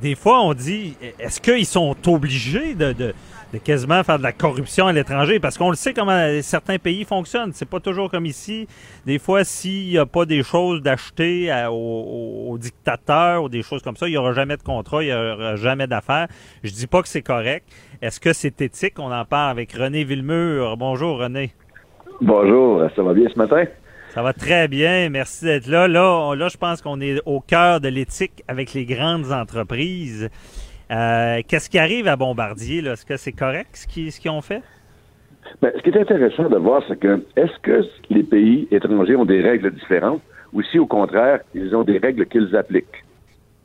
des 0.00 0.14
fois, 0.14 0.40
on 0.42 0.54
dit 0.54 0.96
est-ce 1.18 1.40
qu'ils 1.40 1.66
sont 1.66 1.94
obligés 2.06 2.74
de, 2.74 2.92
de, 2.92 3.14
de 3.52 3.58
quasiment 3.58 4.02
faire 4.02 4.18
de 4.18 4.22
la 4.22 4.32
corruption 4.32 4.86
à 4.86 4.92
l'étranger? 4.92 5.40
Parce 5.40 5.58
qu'on 5.58 5.70
le 5.70 5.76
sait 5.76 5.92
comment 5.92 6.26
certains 6.42 6.78
pays 6.78 7.04
fonctionnent. 7.04 7.52
C'est 7.52 7.68
pas 7.68 7.80
toujours 7.80 8.10
comme 8.10 8.26
ici. 8.26 8.66
Des 9.06 9.18
fois, 9.18 9.44
s'il 9.44 9.88
n'y 9.88 9.98
a 9.98 10.06
pas 10.06 10.24
des 10.24 10.42
choses 10.42 10.82
d'acheter 10.82 11.52
aux- 11.70 12.48
aux 12.50 12.58
dictateurs 12.58 13.44
ou 13.44 13.48
des 13.48 13.62
choses 13.62 13.82
comme 13.82 13.96
ça, 13.96 14.06
il 14.08 14.12
n'y 14.12 14.16
aura 14.16 14.32
jamais 14.32 14.56
de 14.56 14.62
contrat, 14.62 15.02
il 15.02 15.06
n'y 15.08 15.12
aura 15.14 15.56
jamais 15.56 15.86
d'affaires. 15.86 16.28
Je 16.64 16.70
dis 16.70 16.86
pas 16.86 17.02
que 17.02 17.08
c'est 17.08 17.22
correct. 17.22 17.66
Est-ce 18.02 18.20
que 18.20 18.32
c'est 18.32 18.60
éthique? 18.62 18.94
On 18.98 19.12
en 19.12 19.24
parle 19.24 19.50
avec 19.50 19.72
René 19.72 20.04
Villemur. 20.04 20.76
Bonjour, 20.76 21.18
René. 21.18 21.52
Bonjour, 22.22 22.82
ça 22.94 23.02
va 23.02 23.14
bien 23.14 23.28
ce 23.32 23.38
matin? 23.38 23.64
Ça 24.10 24.22
va 24.22 24.32
très 24.32 24.68
bien. 24.68 25.08
Merci 25.08 25.44
d'être 25.44 25.66
là. 25.68 25.86
Là, 25.88 26.04
on- 26.18 26.32
là 26.32 26.48
je 26.48 26.56
pense 26.56 26.82
qu'on 26.82 27.00
est 27.00 27.20
au 27.26 27.40
cœur 27.40 27.80
de 27.80 27.88
l'éthique 27.88 28.42
avec 28.48 28.74
les 28.74 28.84
grandes 28.84 29.30
entreprises. 29.32 30.28
Euh, 30.90 31.40
Qu'est-ce 31.46 31.70
qui 31.70 31.78
arrive 31.78 32.08
à 32.08 32.16
Bombardier? 32.16 32.84
Est-ce 32.84 33.06
que 33.06 33.16
c'est 33.16 33.32
correct 33.32 33.68
ce 33.74 33.86
qu'ils 33.86 34.30
ont 34.30 34.40
fait? 34.40 34.62
Ben, 35.62 35.70
ce 35.76 35.82
qui 35.82 35.90
est 35.90 36.00
intéressant 36.00 36.48
de 36.48 36.56
voir, 36.56 36.82
c'est 36.88 36.98
que 36.98 37.24
est-ce 37.36 37.58
que 37.62 37.82
les 38.10 38.22
pays 38.24 38.66
étrangers 38.70 39.16
ont 39.16 39.24
des 39.24 39.40
règles 39.40 39.70
différentes 39.72 40.20
ou 40.52 40.62
si 40.62 40.78
au 40.78 40.86
contraire, 40.86 41.40
ils 41.54 41.74
ont 41.76 41.84
des 41.84 41.98
règles 41.98 42.26
qu'ils 42.26 42.54
appliquent? 42.56 43.04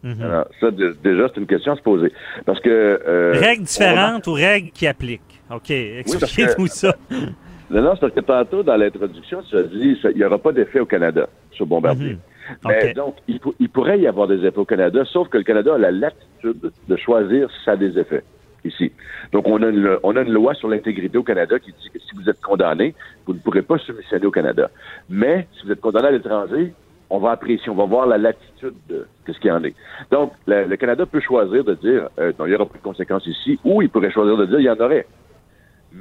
Mhm. 0.04 0.22
Alors, 0.22 0.46
ça, 0.60 0.70
de- 0.70 0.96
déjà, 1.04 1.28
c'est 1.34 1.40
une 1.42 1.48
question 1.48 1.74
à 1.74 1.76
se 1.78 1.82
poser. 1.82 2.12
Parce 2.46 2.60
que. 2.60 2.70
euh, 2.70 3.32
règles 3.34 3.62
on 3.62 3.64
différentes 3.66 4.28
ou 4.28 4.34
règles 4.34 4.70
qui 4.70 4.86
appliquent? 4.86 5.42
OK, 5.50 5.72
expliquez-nous 5.72 6.66
que- 6.66 6.70
ça. 6.72 6.96
Non, 7.70 7.82
non, 7.82 7.92
c'est 7.96 8.02
parce 8.02 8.14
que 8.14 8.20
tantôt, 8.22 8.64
dans 8.64 8.76
l'introduction, 8.78 9.42
tu 9.50 9.58
as 9.58 9.64
dit 9.64 9.98
il 10.12 10.18
n'y 10.18 10.24
aura 10.24 10.38
pas 10.38 10.52
d'effet 10.52 10.80
au 10.80 10.86
Canada 10.86 11.28
sur 11.52 11.66
Bombardier. 11.66 12.14
Mhm. 12.14 12.20
Mais 12.66 12.94
donc, 12.94 13.16
il, 13.28 13.40
pour- 13.40 13.56
il 13.60 13.70
pourrait 13.70 14.00
y 14.00 14.08
avoir 14.08 14.28
des 14.28 14.46
effets 14.46 14.58
au 14.60 14.66
Canada, 14.66 15.04
sauf 15.06 15.30
que 15.30 15.38
le 15.38 15.44
Canada 15.44 15.74
a 15.74 15.78
la 15.80 15.92
latitude 15.92 16.72
de 16.88 16.96
choisir 16.96 17.50
si 17.50 17.64
ça 17.66 17.72
a 17.72 17.76
des 17.76 17.98
effets 17.98 18.24
ici. 18.64 18.92
Donc, 19.32 19.48
on 19.48 19.62
a 19.64 19.68
une, 19.70 19.98
on 20.04 20.16
a 20.16 20.22
une 20.22 20.32
loi 20.32 20.54
sur 20.54 20.68
l'intégrité 20.68 21.18
au 21.18 21.24
Canada 21.24 21.58
qui 21.60 21.72
dit 21.72 21.90
que 21.92 22.00
si 22.00 22.16
vous 22.16 22.30
êtes 22.30 22.42
condamné, 22.42 22.94
vous 23.26 23.34
ne 23.34 23.40
pourrez 23.40 23.62
pas 23.64 23.78
soumissionner 23.80 24.26
au 24.28 24.32
Canada. 24.32 24.70
Mais 25.10 25.48
si 25.54 25.66
vous 25.66 25.72
êtes 25.72 25.82
condamné 25.82 26.08
à 26.08 26.12
l'étranger, 26.12 26.74
on 27.10 27.20
va 27.20 27.32
apprécier, 27.32 27.70
on 27.72 27.76
va 27.76 27.86
voir 27.86 28.06
la 28.08 28.18
latitude 28.18 28.74
de, 28.90 29.06
de 29.28 29.34
ce 29.34 29.40
qu'il 29.40 29.50
y 29.50 29.52
en 29.52 29.64
est. 29.64 29.76
Donc, 30.12 30.32
le, 30.48 30.66
le 30.66 30.76
Canada 30.78 31.06
peut 31.08 31.20
choisir 31.20 31.64
de 31.64 31.74
dire 31.76 32.10
euh, 32.20 32.32
non, 32.40 32.46
il 32.46 32.50
n'y 32.50 32.56
aura 32.56 32.66
pas 32.68 32.78
de 32.78 32.84
conséquences 32.84 33.26
ici, 33.28 33.60
ou 33.64 33.82
il 33.82 33.90
pourrait 33.90 34.12
choisir 34.12 34.38
de 34.38 34.46
dire 34.46 34.60
il 34.60 34.66
y 34.66 34.70
en 34.70 34.80
aurait. 34.80 35.06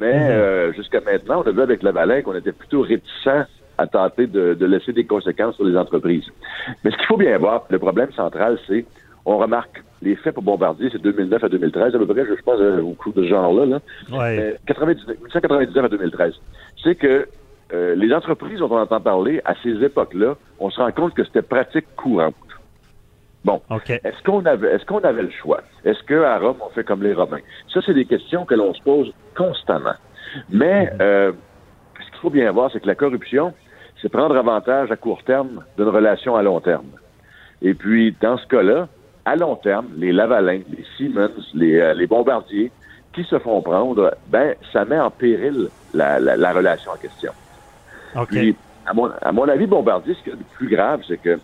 Mais 0.01 0.31
euh, 0.31 0.73
jusqu'à 0.73 1.01
maintenant, 1.01 1.43
on 1.45 1.49
a 1.49 1.53
vu 1.53 1.63
avec 1.63 1.83
Lavalin 1.83 2.23
qu'on 2.23 2.35
était 2.35 2.53
plutôt 2.53 2.83
réticents 2.83 3.45
à 3.79 3.87
tenter 3.87 4.27
de, 4.27 4.55
de 4.55 4.67
laisser 4.67 4.93
des 4.93 5.05
conséquences 5.05 5.57
sur 5.57 5.65
les 5.65 5.77
entreprises. 5.77 6.27
Mais 6.83 6.91
ce 6.91 6.97
qu'il 6.97 7.07
faut 7.07 7.17
bien 7.17 7.37
voir, 7.39 7.65
le 7.71 7.79
problème 7.79 8.13
central, 8.13 8.59
c'est, 8.67 8.85
on 9.25 9.39
remarque, 9.39 9.83
les 10.03 10.17
faits 10.17 10.35
pour 10.35 10.43
Bombardier, 10.43 10.91
c'est 10.93 11.01
2009 11.01 11.45
à 11.45 11.49
2013, 11.49 11.95
à 11.95 11.99
peu 11.99 12.07
près, 12.07 12.27
je 12.27 12.43
pense, 12.43 12.61
euh, 12.61 12.83
au 12.83 12.93
coup 12.93 13.13
de 13.13 13.23
ce 13.23 13.29
genre-là. 13.29 13.67
Là. 13.67 13.81
Ouais. 14.13 14.39
Euh, 14.39 14.53
99 14.67 15.07
1999 15.09 15.85
à 15.85 15.89
2013. 15.89 16.35
C'est 16.83 16.95
que 16.95 17.27
euh, 17.73 17.95
les 17.95 18.13
entreprises 18.13 18.59
dont 18.59 18.71
on 18.71 18.79
entend 18.79 19.01
parler, 19.01 19.41
à 19.45 19.55
ces 19.63 19.83
époques-là, 19.83 20.37
on 20.61 20.71
se 20.71 20.81
rend 20.81 20.93
compte 20.93 21.15
que 21.15 21.25
c'était 21.25 21.43
pratique 21.43 21.87
courante. 21.97 22.35
Bon. 23.45 23.61
OK. 23.71 23.91
Est-ce 23.91 24.23
qu'on 24.25 24.45
avait, 24.47 24.73
est-ce 24.73 24.85
qu'on 24.87 25.01
avait 25.01 25.23
le 25.23 25.31
choix? 25.31 25.61
Est-ce 25.85 26.03
qu'à 26.05 26.39
Rome, 26.39 26.57
on 26.61 26.71
fait 26.71 26.85
comme 26.85 27.03
les 27.03 27.13
Romains? 27.13 27.41
Ça, 27.73 27.81
c'est 27.85 27.95
des 27.95 28.07
questions 28.07 28.45
que 28.47 28.55
l'on 28.55 28.73
se 28.73 28.83
pose 28.83 29.13
constamment. 29.37 29.95
Mais 30.51 30.91
euh, 31.01 31.33
ce 31.99 32.11
qu'il 32.11 32.21
faut 32.21 32.31
bien 32.31 32.51
voir, 32.53 32.71
c'est 32.73 32.81
que 32.81 32.87
la 32.87 32.95
corruption, 32.95 33.53
c'est 34.01 34.09
prendre 34.09 34.37
avantage 34.37 34.91
à 34.91 34.97
court 34.97 35.23
terme 35.25 35.65
d'une 35.77 35.89
relation 35.89 36.37
à 36.37 36.43
long 36.43 36.61
terme. 36.61 36.87
Et 37.63 37.75
puis, 37.75 38.17
dans 38.21 38.39
ce 38.39 38.47
cas-là, 38.47 38.89
à 39.25 39.37
long 39.37 39.57
terme, 39.57 39.89
les 39.97 40.13
Lavalin, 40.13 40.61
les 40.71 40.85
Siemens, 40.97 41.31
les, 41.55 41.81
euh, 41.81 41.95
les 41.95 42.07
Bombardiers, 42.07 42.71
qui 43.13 43.25
se 43.25 43.39
font 43.39 43.63
prendre, 43.63 44.15
ben, 44.29 44.55
ça 44.73 44.85
met 44.85 44.99
en 44.99 45.11
péril 45.11 45.69
la, 45.93 46.19
la, 46.19 46.37
la 46.37 46.53
relation 46.53 46.91
en 46.93 46.97
question. 46.97 47.33
OK. 48.17 48.29
Puis, 48.29 48.57
à 48.87 48.93
mon, 48.93 49.11
à 49.23 49.33
mon 49.33 49.49
avis, 49.49 49.67
Bombardier, 49.67 50.15
ce 50.15 50.23
qui 50.25 50.31
est 50.31 50.33
le 50.33 50.39
plus 50.57 50.69
grave, 50.69 51.03
c'est 51.07 51.19
que 51.19 51.39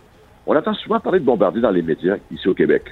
on 0.51 0.57
entend 0.57 0.75
souvent 0.75 0.99
parler 0.99 1.21
de 1.21 1.25
Bombardier 1.25 1.63
dans 1.63 1.71
les 1.71 1.81
médias 1.81 2.17
ici 2.33 2.49
au 2.49 2.55
Québec. 2.55 2.83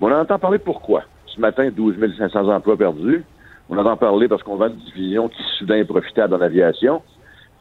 Mais 0.00 0.06
on 0.06 0.12
en 0.12 0.20
entend 0.20 0.38
parler 0.38 0.58
pourquoi? 0.58 1.04
Ce 1.26 1.38
matin, 1.38 1.68
12 1.70 1.96
500 2.18 2.48
emplois 2.48 2.78
perdus. 2.78 3.22
On 3.68 3.76
entend 3.76 3.98
parler 3.98 4.28
parce 4.28 4.42
qu'on 4.42 4.56
vend 4.56 4.68
une 4.68 4.76
division 4.76 5.28
qui 5.28 5.42
soudain 5.58 5.76
est 5.76 5.84
profitable 5.84 6.34
en 6.34 6.40
aviation, 6.40 7.02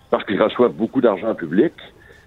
parce 0.10 0.24
qu'ils 0.24 0.42
reçoivent 0.42 0.72
beaucoup 0.72 1.02
d'argent 1.02 1.36
public, 1.36 1.74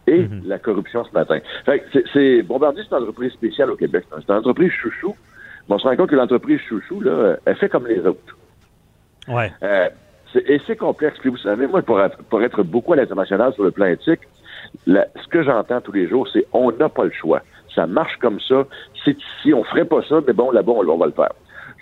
et 0.07 0.29
la 0.45 0.59
corruption 0.59 1.03
ce 1.03 1.13
matin. 1.13 1.39
Fait 1.65 1.81
que 1.81 2.01
c'est, 2.13 2.43
Bombardier, 2.43 2.83
c'est 2.87 2.95
une 2.95 3.03
entreprise 3.03 3.33
spéciale 3.33 3.71
au 3.71 3.77
Québec. 3.77 4.05
C'est 4.11 4.31
une 4.31 4.39
entreprise 4.39 4.71
chouchou. 4.71 5.15
Mais 5.67 5.77
on 5.77 5.79
se 5.79 5.89
rend 5.89 5.97
compte 5.97 6.11
que 6.11 6.17
l'entreprise 6.17 6.61
chouchou, 6.61 7.01
là, 7.01 7.39
elle 7.47 7.57
fait 7.57 7.71
comme 7.71 7.87
les 7.87 8.01
autres. 8.01 8.37
Ouais. 9.29 9.51
Euh, 9.63 9.89
et 10.47 10.61
c'est 10.67 10.77
complexe. 10.77 11.17
Puis 11.21 11.31
vous 11.31 11.39
savez, 11.39 11.67
moi, 11.67 11.81
pour 11.81 12.03
être, 12.03 12.19
pour 12.25 12.43
être 12.43 12.63
beaucoup 12.63 12.93
à 12.93 12.97
l'international 12.97 13.55
sur 13.55 13.65
le 13.65 13.71
plan 13.71 13.87
éthique, 13.87 14.21
la- 14.87 15.07
ce 15.23 15.29
que 15.29 15.43
j'entends 15.43 15.81
tous 15.81 15.93
les 15.93 16.09
jours, 16.09 16.29
c'est 16.33 16.47
on 16.53 16.71
n'a 16.73 16.89
pas 16.89 17.05
le 17.05 17.11
choix. 17.13 17.43
Ça 17.75 17.87
marche 17.87 18.17
comme 18.21 18.39
ça. 18.41 18.65
C'est 19.05 19.17
ici, 19.17 19.53
on 19.55 19.65
ferait 19.65 19.85
pas 19.85 20.03
ça, 20.09 20.21
mais 20.27 20.33
bon, 20.33 20.51
là-bas, 20.51 20.73
on, 20.73 20.89
on 20.89 20.97
va 20.97 21.07
le 21.07 21.13
faire. 21.13 21.33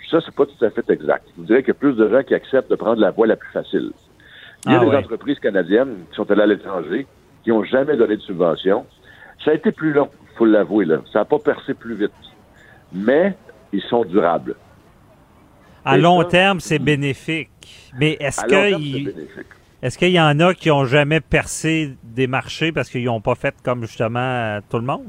Ça, 0.09 0.19
c'est 0.25 0.33
pas 0.35 0.45
tout 0.45 0.65
à 0.65 0.69
fait 0.69 0.87
exact. 0.89 1.25
Je 1.35 1.41
vous 1.41 1.47
dirais 1.47 1.59
qu'il 1.61 1.69
y 1.69 1.77
a 1.77 1.79
plus 1.79 1.93
de 1.95 2.07
gens 2.09 2.23
qui 2.23 2.33
acceptent 2.33 2.69
de 2.69 2.75
prendre 2.75 2.99
la 2.99 3.11
voie 3.11 3.27
la 3.27 3.35
plus 3.35 3.49
facile. 3.51 3.91
Il 4.65 4.71
y 4.71 4.75
a 4.75 4.79
Ah 4.79 4.85
des 4.85 4.91
ouais. 4.91 4.95
entreprises 4.97 5.39
canadiennes 5.39 6.05
qui 6.09 6.15
sont 6.15 6.29
allées 6.31 6.41
à 6.43 6.45
l'étranger, 6.47 7.05
qui 7.43 7.49
n'ont 7.49 7.63
jamais 7.63 7.95
donné 7.97 8.15
de 8.17 8.21
subvention. 8.21 8.85
Ça 9.43 9.51
a 9.51 9.53
été 9.55 9.71
plus 9.71 9.91
long, 9.93 10.09
faut 10.35 10.45
l'avouer, 10.45 10.85
là. 10.85 10.97
Ça 11.11 11.19
n'a 11.19 11.25
pas 11.25 11.39
percé 11.39 11.73
plus 11.73 11.95
vite. 11.95 12.11
Mais 12.93 13.35
ils 13.71 13.81
sont 13.81 14.03
durables. 14.05 14.55
À 15.85 15.97
Et 15.97 16.01
long 16.01 16.21
ça- 16.21 16.27
terme, 16.29 16.59
c'est 16.59 16.79
bénéfique. 16.79 17.49
Mais 17.99 18.13
est-ce 18.19 18.39
À 18.41 18.43
long 18.43 18.49
terme, 18.49 18.71
que 18.71 18.77
c'est 18.77 18.89
il- 18.89 19.05
bénéfique. 19.05 19.47
Est-ce 19.83 19.97
qu'il 19.97 20.11
y 20.11 20.19
en 20.19 20.39
a 20.39 20.53
qui 20.53 20.71
ont 20.71 20.85
jamais 20.85 21.19
percé 21.19 21.91
des 22.03 22.25
marchés 22.25 22.71
parce 22.71 22.89
qu'ils 22.89 23.03
n'ont 23.03 23.19
pas 23.19 23.35
fait 23.35 23.53
comme 23.65 23.81
justement 23.81 24.19
euh, 24.19 24.59
tout 24.69 24.77
le 24.77 24.85
monde? 24.85 25.03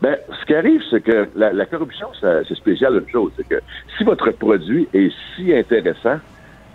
Ben, 0.00 0.16
ce 0.40 0.46
qui 0.46 0.54
arrive, 0.54 0.80
c'est 0.90 1.02
que 1.02 1.28
la, 1.36 1.52
la 1.52 1.66
corruption, 1.66 2.08
c'est 2.20 2.54
spécial 2.54 2.94
une 2.94 3.08
chose, 3.10 3.32
c'est 3.36 3.46
que 3.46 3.60
si 3.96 4.04
votre 4.04 4.30
produit 4.30 4.88
est 4.94 5.12
si 5.36 5.54
intéressant, 5.54 6.16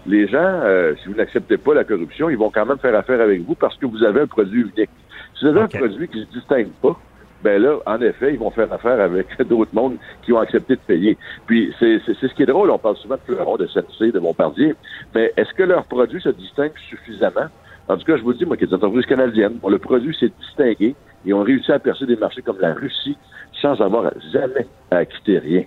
les 0.05 0.27
gens, 0.27 0.37
euh, 0.37 0.93
si 1.01 1.09
vous 1.09 1.15
n'acceptez 1.15 1.57
pas 1.57 1.73
la 1.73 1.83
corruption, 1.83 2.29
ils 2.29 2.37
vont 2.37 2.51
quand 2.51 2.67
même 2.67 2.77
faire 2.77 2.95
affaire 2.95 3.19
avec 3.19 3.41
vous 3.41 3.55
parce 3.55 3.75
que 3.77 3.87
vous 3.87 4.03
avez 4.03 4.21
un 4.21 4.27
produit 4.27 4.61
unique. 4.61 4.89
Si 5.35 5.45
vous 5.45 5.47
avez 5.47 5.61
un 5.61 5.67
produit 5.67 6.07
qui 6.07 6.21
se 6.21 6.31
distingue 6.31 6.69
pas, 6.83 6.99
ben 7.43 7.61
là, 7.61 7.77
en 7.85 8.01
effet, 8.01 8.33
ils 8.33 8.39
vont 8.39 8.51
faire 8.51 8.71
affaire 8.71 8.99
avec 8.99 9.27
d'autres 9.47 9.73
mondes 9.73 9.97
qui 10.23 10.33
ont 10.33 10.39
accepté 10.39 10.75
de 10.75 10.81
payer. 10.81 11.17
Puis 11.45 11.73
c'est 11.79 11.99
ce 12.05 12.33
qui 12.33 12.43
est 12.43 12.47
drôle, 12.47 12.69
on 12.69 12.77
parle 12.77 12.97
souvent 12.97 13.15
de 13.15 13.21
Fleuron, 13.21 13.57
de 13.57 13.67
SNC, 13.67 14.11
de 14.13 14.19
Bombardier, 14.19 14.75
mais 15.15 15.33
est-ce 15.37 15.53
que 15.53 15.63
leur 15.63 15.85
produit 15.85 16.21
se 16.21 16.29
distingue 16.29 16.73
suffisamment? 16.89 17.47
En 17.87 17.97
tout 17.97 18.05
cas, 18.05 18.15
je 18.15 18.21
vous 18.21 18.33
dis, 18.33 18.45
moi, 18.45 18.57
qui 18.57 18.63
est 18.63 18.67
des 18.67 18.73
entreprises 18.73 19.05
canadiennes, 19.05 19.55
bon, 19.61 19.69
le 19.69 19.79
produit 19.79 20.15
s'est 20.17 20.31
distingué 20.39 20.95
et 21.25 21.33
ont 21.33 21.43
réussi 21.43 21.71
à 21.71 21.79
percer 21.79 22.05
des 22.05 22.15
marchés 22.15 22.41
comme 22.41 22.59
la 22.59 22.73
Russie 22.73 23.17
sans 23.61 23.79
avoir 23.81 24.11
jamais 24.31 24.67
à 24.89 25.05
quitter 25.05 25.39
rien. 25.39 25.63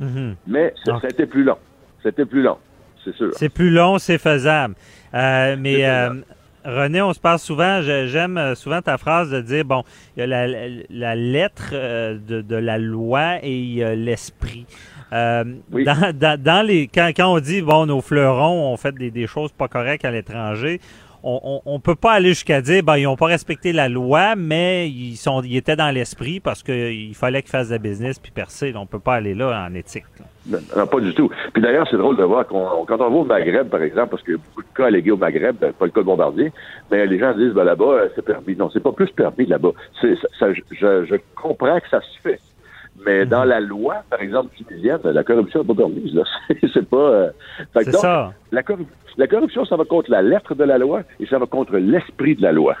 Mhm. 0.00 0.36
Mais 0.46 0.74
ça, 0.84 0.98
a 1.02 1.08
été 1.08 1.26
plus 1.26 1.44
long. 1.44 1.56
C'était 2.02 2.24
plus 2.24 2.42
long, 2.42 2.56
c'est 3.04 3.14
sûr. 3.14 3.30
C'est 3.32 3.48
plus 3.48 3.70
long, 3.70 3.98
c'est 3.98 4.18
faisable. 4.18 4.74
Euh, 5.14 5.56
mais 5.58 5.84
euh. 5.86 6.10
René, 6.64 7.00
on 7.02 7.12
se 7.12 7.20
parle 7.20 7.38
souvent, 7.38 7.80
j'aime 7.82 8.36
euh, 8.36 8.54
souvent 8.54 8.82
ta 8.82 8.98
phrase 8.98 9.30
de 9.30 9.40
dire, 9.40 9.64
bon, 9.64 9.84
il 10.16 10.20
y 10.20 10.22
a 10.22 10.26
la, 10.26 10.46
la- 10.90 11.14
lettre 11.14 11.70
euh, 11.72 12.18
de, 12.18 12.40
de 12.42 12.56
la 12.56 12.78
loi 12.78 13.36
et 13.42 13.56
il 13.58 13.74
y 13.74 13.82
a 13.84 13.94
l'esprit. 13.94 14.66
Euh, 15.12 15.44
Oui. 15.72 15.84
dans, 15.84 16.12
dans- 16.14 16.40
dans 16.42 16.66
les, 16.66 16.88
quand, 16.88 17.10
quand 17.16 17.32
on 17.32 17.38
dit, 17.40 17.62
bon, 17.62 17.86
nos 17.86 18.00
fleurons 18.02 18.72
ont 18.72 18.76
fait 18.76 18.92
des, 18.94 19.10
des 19.10 19.26
choses 19.26 19.52
pas 19.52 19.68
correctes 19.68 20.04
à 20.04 20.10
l'étranger, 20.10 20.80
on, 21.22 21.60
on 21.64 21.80
peut 21.80 21.94
pas 21.94 22.12
aller 22.12 22.30
jusqu'à 22.30 22.60
dire, 22.60 22.82
ben, 22.82 22.96
ils 22.96 23.06
ont 23.06 23.16
pas 23.16 23.26
respecté 23.26 23.72
la 23.72 23.88
loi, 23.88 24.34
mais 24.36 24.88
ils 24.88 25.16
sont, 25.16 25.42
ils 25.42 25.56
étaient 25.56 25.76
dans 25.76 25.90
l'esprit 25.90 26.40
parce 26.40 26.62
qu'il 26.62 27.14
fallait 27.14 27.42
qu'ils 27.42 27.50
fassent 27.50 27.68
de 27.70 27.78
business 27.78 28.18
puis 28.18 28.30
percer. 28.30 28.72
On 28.76 28.86
peut 28.86 28.98
pas 29.00 29.14
aller 29.14 29.34
là 29.34 29.66
en 29.68 29.74
éthique. 29.74 30.04
Non, 30.48 30.86
pas 30.86 31.00
du 31.00 31.12
tout. 31.14 31.30
Puis 31.52 31.60
d'ailleurs, 31.60 31.86
c'est 31.90 31.98
drôle 31.98 32.16
de 32.16 32.22
voir 32.24 32.46
qu'on, 32.46 32.84
quand 32.86 32.94
on 33.00 33.10
va 33.10 33.16
au 33.16 33.24
Maghreb, 33.24 33.68
par 33.68 33.82
exemple, 33.82 34.10
parce 34.10 34.22
qu'il 34.22 34.32
y 34.32 34.36
a 34.36 34.38
beaucoup 34.38 34.62
de 34.62 34.74
cas 34.74 34.86
allégués 34.86 35.10
au 35.10 35.16
Maghreb, 35.18 35.56
ben, 35.60 35.72
pas 35.72 35.84
le 35.84 35.90
cas 35.90 36.00
de 36.00 36.06
Bombardier, 36.06 36.52
mais 36.90 37.06
les 37.06 37.18
gens 37.18 37.34
disent, 37.36 37.52
ben 37.52 37.64
là-bas, 37.64 37.84
euh, 37.84 38.08
c'est 38.14 38.24
permis. 38.24 38.56
Non, 38.56 38.70
c'est 38.72 38.82
pas 38.82 38.92
plus 38.92 39.10
permis 39.10 39.44
là-bas. 39.44 39.72
C'est, 40.00 40.14
ça, 40.16 40.28
ça- 40.38 40.52
je, 40.54 41.04
je 41.04 41.14
comprends 41.34 41.78
que 41.80 41.88
ça 41.90 42.00
se 42.00 42.18
fait. 42.22 42.40
Mais 43.08 43.24
Mhm. 43.24 43.30
dans 43.30 43.44
la 43.44 43.58
loi, 43.60 43.96
par 44.10 44.20
exemple, 44.20 44.50
tunisienne, 44.54 45.00
la 45.02 45.24
corruption 45.24 45.60
n'est 45.60 45.66
pas 45.66 45.74
permise. 45.74 46.14
Là. 46.14 46.24
C'est, 46.74 46.86
pas. 46.88 46.96
euh, 46.96 47.30
fait 47.72 47.78
que 47.80 47.84
C'est 47.86 47.90
donc, 47.92 48.00
ça. 48.02 48.32
La, 48.52 48.62
corru- 48.62 48.86
la 49.16 49.26
corruption, 49.26 49.64
ça 49.64 49.76
va 49.76 49.84
contre 49.86 50.10
la 50.10 50.20
lettre 50.20 50.54
de 50.54 50.64
la 50.64 50.76
loi 50.76 51.02
et 51.18 51.24
ça 51.26 51.38
va 51.38 51.46
contre 51.46 51.76
l'esprit 51.78 52.34
de 52.36 52.42
la 52.42 52.52
loi. 52.52 52.76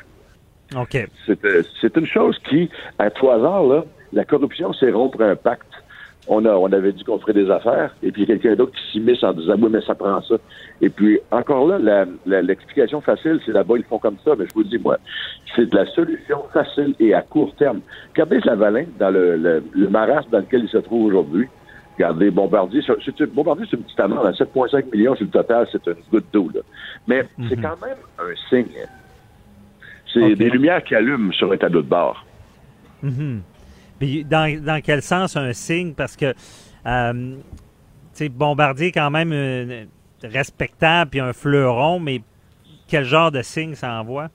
OK. 0.76 0.98
C'est, 1.26 1.44
euh, 1.46 1.62
une 1.96 2.06
chose 2.06 2.38
qui, 2.48 2.68
à 2.98 3.08
tout 3.10 3.30
hasard, 3.30 3.64
là, 3.64 3.84
la 4.12 4.24
corruption, 4.26 4.72
c'est 4.74 4.90
rompre 4.90 5.22
un 5.22 5.34
pacte. 5.34 5.67
On, 6.30 6.44
a, 6.44 6.50
on 6.54 6.70
avait 6.72 6.92
dit 6.92 7.04
qu'on 7.04 7.18
ferait 7.18 7.32
des 7.32 7.50
affaires, 7.50 7.94
et 8.02 8.12
puis 8.12 8.22
il 8.22 8.28
y 8.28 8.32
a 8.32 8.36
quelqu'un 8.36 8.54
d'autre 8.54 8.72
qui 8.72 8.92
s'immisce 8.92 9.24
en 9.24 9.32
disant 9.32 9.54
Oui, 9.58 9.68
mais 9.70 9.80
ça 9.80 9.94
prend 9.94 10.20
ça. 10.22 10.34
Et 10.82 10.90
puis, 10.90 11.18
encore 11.30 11.66
là, 11.66 12.04
l'explication 12.26 13.00
facile, 13.00 13.40
c'est 13.46 13.52
là-bas, 13.52 13.74
ils 13.78 13.84
font 13.84 13.98
comme 13.98 14.16
ça, 14.24 14.32
mais 14.38 14.44
je 14.46 14.52
vous 14.54 14.60
le 14.62 14.68
dis, 14.68 14.78
moi, 14.78 14.98
c'est 15.56 15.70
de 15.70 15.74
la 15.74 15.86
solution 15.86 16.42
facile 16.52 16.94
et 17.00 17.14
à 17.14 17.22
court 17.22 17.54
terme. 17.56 17.80
Regardez 18.12 18.40
Lavalin, 18.40 18.84
dans 18.98 19.10
le, 19.10 19.36
le, 19.36 19.62
le 19.72 19.88
marasme 19.88 20.28
dans 20.30 20.38
lequel 20.40 20.64
il 20.64 20.68
se 20.68 20.78
trouve 20.78 21.06
aujourd'hui. 21.06 21.46
Regardez, 21.96 22.30
Bombardier, 22.30 22.80
c'est, 22.86 22.92
c'est- 23.16 23.26
Bombardier, 23.34 23.64
c'est 23.70 23.76
une 23.76 23.82
petite 23.82 23.98
amende 23.98 24.26
à 24.26 24.30
7,5 24.32 24.84
millions 24.92 25.16
sur 25.16 25.24
le 25.24 25.30
total, 25.30 25.66
c'est 25.72 25.84
une 25.86 25.94
goutte 26.12 26.26
d'eau. 26.32 26.48
Là. 26.54 26.60
Mais 27.08 27.24
c'est 27.48 27.56
quand 27.56 27.80
même 27.80 27.96
un 28.18 28.34
signe. 28.50 28.66
C'est 30.12 30.22
Ok. 30.32 30.38
des 30.38 30.50
lumières 30.50 30.84
qui 30.84 30.94
allument 30.94 31.32
sur 31.32 31.50
un 31.50 31.56
tableau 31.56 31.82
de 31.82 31.88
bord. 31.88 32.24
Mhm. 33.02 33.40
Puis 33.98 34.24
dans, 34.24 34.62
dans 34.64 34.80
quel 34.82 35.02
sens 35.02 35.36
un 35.36 35.52
signe? 35.52 35.94
Parce 35.94 36.16
que, 36.16 36.34
euh, 36.86 37.34
tu 38.16 38.28
Bombardier, 38.28 38.88
est 38.88 38.92
quand 38.92 39.10
même, 39.10 39.32
euh, 39.32 39.84
respectable 40.22 41.10
puis 41.10 41.20
un 41.20 41.32
fleuron, 41.32 42.00
mais 42.00 42.22
quel 42.88 43.04
genre 43.04 43.30
de 43.30 43.42
signe 43.42 43.74
ça 43.74 44.00
envoie? 44.00 44.28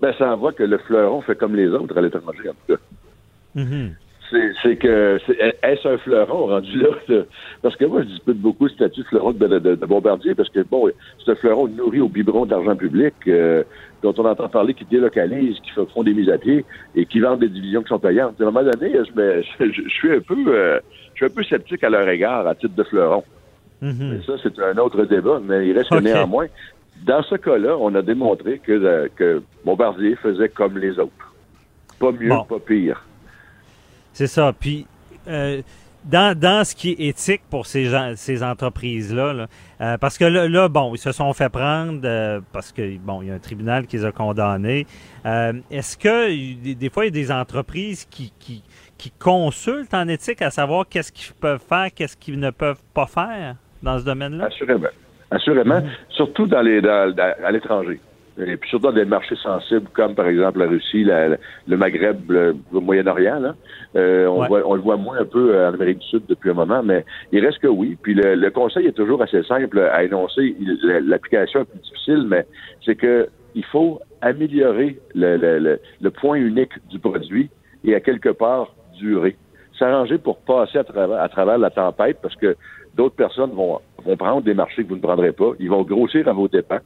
Ben, 0.00 0.12
ça 0.18 0.32
envoie 0.32 0.52
que 0.52 0.62
le 0.62 0.78
fleuron 0.78 1.22
fait 1.22 1.36
comme 1.36 1.56
les 1.56 1.68
autres 1.68 1.96
à 1.96 2.00
l'étranger, 2.02 2.50
en 2.50 2.52
tout 2.52 2.74
cas. 2.76 2.80
Mhm. 3.54 3.94
C'est, 4.28 4.52
c'est 4.60 4.76
que, 4.76 5.18
est-ce 5.62 5.86
un 5.86 5.98
fleuron 5.98 6.46
rendu 6.46 6.76
là, 6.78 6.88
là? 7.08 7.22
Parce 7.62 7.76
que 7.76 7.84
moi, 7.84 8.02
je 8.02 8.08
dispute 8.08 8.38
beaucoup 8.40 8.64
le 8.64 8.70
statut 8.70 9.00
de 9.02 9.06
fleuron 9.06 9.32
de, 9.32 9.46
de- 9.46 9.74
de 9.76 9.86
Bombardier, 9.86 10.34
parce 10.34 10.48
que, 10.50 10.60
bon, 10.64 10.90
c'est 11.24 11.30
un 11.30 11.36
fleuron 11.36 11.68
nourri 11.68 12.00
au 12.00 12.08
biberon 12.08 12.44
d'argent 12.44 12.74
public, 12.74 13.14
euh, 13.28 13.62
dont 14.02 14.14
on 14.18 14.24
entend 14.26 14.48
parler 14.48 14.74
qui 14.74 14.84
délocalisent, 14.84 15.58
qui 15.60 15.70
font 15.70 16.02
des 16.02 16.14
mises 16.14 16.28
à 16.28 16.38
pied 16.38 16.64
et 16.94 17.06
qui 17.06 17.20
vendent 17.20 17.40
des 17.40 17.48
divisions 17.48 17.82
qui 17.82 17.88
sont 17.88 17.98
payantes. 17.98 18.40
À 18.40 18.42
un 18.42 18.46
moment 18.50 18.62
donné, 18.62 18.92
je, 18.92 19.12
me- 19.20 19.42
je, 19.42 19.64
je- 19.72 19.82
je 19.82 19.88
suis 19.90 20.12
un 20.12 20.20
peu, 20.20 20.36
euh, 20.48 20.78
je 21.14 21.16
suis 21.16 21.26
un 21.26 21.34
peu 21.34 21.42
sceptique 21.44 21.82
à 21.84 21.88
leur 21.90 22.08
égard 22.08 22.46
à 22.46 22.54
titre 22.54 22.74
de 22.74 22.82
fleuron. 22.84 23.24
Mhm. 23.80 23.96
Mais 24.18 24.20
ça, 24.26 24.34
c'est 24.42 24.58
un 24.60 24.76
autre 24.78 25.04
débat, 25.04 25.40
mais 25.42 25.68
il 25.68 25.76
reste 25.76 25.90
que 25.90 25.96
néanmoins, 26.00 26.46
dans 27.04 27.22
ce 27.22 27.34
cas-là, 27.34 27.76
on 27.78 27.94
a 27.94 28.02
démontré 28.02 28.58
que, 28.58 28.72
euh, 28.72 29.08
que 29.16 29.42
Bombardier 29.64 30.16
faisait 30.16 30.48
comme 30.48 30.78
les 30.78 30.98
autres. 30.98 31.34
Pas 31.98 32.12
mieux, 32.12 32.28
Bon. 32.28 32.44
pas 32.44 32.58
pire. 32.58 33.04
C'est 34.12 34.26
ça. 34.26 34.52
Puis, 34.58 34.86
euh, 35.28 35.60
dans, 36.06 36.38
dans 36.38 36.64
ce 36.64 36.74
qui 36.74 36.90
est 36.92 37.08
éthique 37.08 37.42
pour 37.50 37.66
ces, 37.66 37.86
gens, 37.86 38.12
ces 38.16 38.42
entreprises-là, 38.42 39.32
là, 39.32 39.46
euh, 39.80 39.98
parce 39.98 40.16
que 40.18 40.24
là, 40.24 40.48
là, 40.48 40.68
bon, 40.68 40.94
ils 40.94 40.98
se 40.98 41.12
sont 41.12 41.32
fait 41.32 41.48
prendre 41.48 42.00
euh, 42.04 42.40
parce 42.52 42.72
que, 42.72 42.96
bon, 42.98 43.22
il 43.22 43.28
y 43.28 43.30
a 43.30 43.34
un 43.34 43.38
tribunal 43.38 43.86
qui 43.86 43.96
les 43.96 44.04
a 44.04 44.12
condamnés. 44.12 44.86
Euh, 45.26 45.52
Est-ce 45.70 45.96
que, 45.98 46.74
des, 46.74 46.90
fois, 46.90 47.04
il 47.04 47.08
y 47.08 47.18
a 47.20 47.22
des 47.24 47.32
entreprises 47.32 48.04
qui, 48.06 48.32
qui, 48.38 48.62
qui 48.96 49.10
consultent 49.10 49.92
en 49.94 50.08
éthique 50.08 50.40
à 50.42 50.50
savoir 50.50 50.86
qu'est-ce 50.88 51.12
qu'ils 51.12 51.34
peuvent 51.34 51.62
faire, 51.68 51.88
qu'est-ce 51.94 52.16
qu'ils 52.16 52.38
ne 52.38 52.50
peuvent 52.50 52.82
pas 52.94 53.06
faire 53.06 53.56
dans 53.82 53.98
ce 53.98 54.04
domaine-là? 54.04 54.46
Assurément. 54.46 54.88
Assurément, 55.30 55.82
surtout 56.10 56.46
dans 56.46 56.62
les, 56.62 56.80
dans- 56.80 57.12
dans- 57.12 57.34
à 57.44 57.50
l'étranger. 57.50 57.98
Et 58.38 58.56
puis 58.58 58.68
surtout 58.68 58.86
dans 58.88 58.92
des 58.92 59.04
marchés 59.06 59.36
sensibles 59.36 59.88
comme 59.94 60.14
par 60.14 60.26
exemple 60.28 60.58
la 60.58 60.66
Russie, 60.66 61.04
la- 61.04 61.28
la- 61.28 61.36
le 61.66 61.76
Maghreb, 61.76 62.30
le, 62.30 62.54
le 62.72 62.80
Moyen-Orient. 62.80 63.38
Là. 63.40 63.54
Euh, 63.96 64.26
on, 64.26 64.40
Ouais. 64.42 64.48
voit, 64.48 64.62
on 64.66 64.74
le 64.74 64.82
voit 64.82 64.96
moins 64.96 65.18
un 65.18 65.24
peu 65.24 65.54
euh, 65.54 65.70
en 65.70 65.74
Amérique 65.74 65.98
du 66.00 66.06
Sud 66.06 66.22
depuis 66.28 66.50
un 66.50 66.54
moment, 66.54 66.82
mais 66.82 67.04
il 67.32 67.44
reste 67.44 67.58
que 67.60 67.66
oui. 67.66 67.96
Puis 68.02 68.12
le, 68.14 68.34
le 68.34 68.50
conseil 68.50 68.86
est 68.86 68.92
toujours 68.92 69.22
assez 69.22 69.42
simple 69.44 69.80
à 69.80 70.04
énoncer. 70.04 70.54
L'application 70.84 71.60
est 71.62 71.64
plus 71.64 71.78
difficile, 71.80 72.26
mais 72.28 72.46
c'est 72.84 72.94
que 72.96 73.28
il 73.54 73.64
faut 73.64 74.00
améliorer 74.20 74.98
le, 75.14 75.36
le- 75.38 75.58
le- 75.58 75.80
le 76.02 76.10
point 76.10 76.36
unique 76.36 76.72
du 76.90 76.98
produit 76.98 77.48
et 77.84 77.94
à 77.94 78.00
quelque 78.00 78.28
part 78.28 78.74
durer. 78.98 79.36
S'arranger 79.78 80.18
pour 80.18 80.38
passer 80.38 80.78
à 80.78 80.84
travers, 80.84 81.20
à 81.20 81.28
travers 81.28 81.58
la 81.58 81.70
tempête 81.70 82.18
parce 82.22 82.34
que 82.36 82.54
d'autres 82.94 83.14
personnes 83.16 83.50
vont, 83.52 83.80
vont 84.04 84.16
prendre 84.16 84.42
des 84.42 84.54
marchés 84.54 84.84
que 84.84 84.88
vous 84.88 84.96
ne 84.96 85.00
prendrez 85.00 85.32
pas. 85.32 85.52
Ils 85.58 85.68
vont 85.70 85.82
grossir 85.82 86.28
à 86.28 86.32
vos 86.32 86.48
dépens 86.48 86.80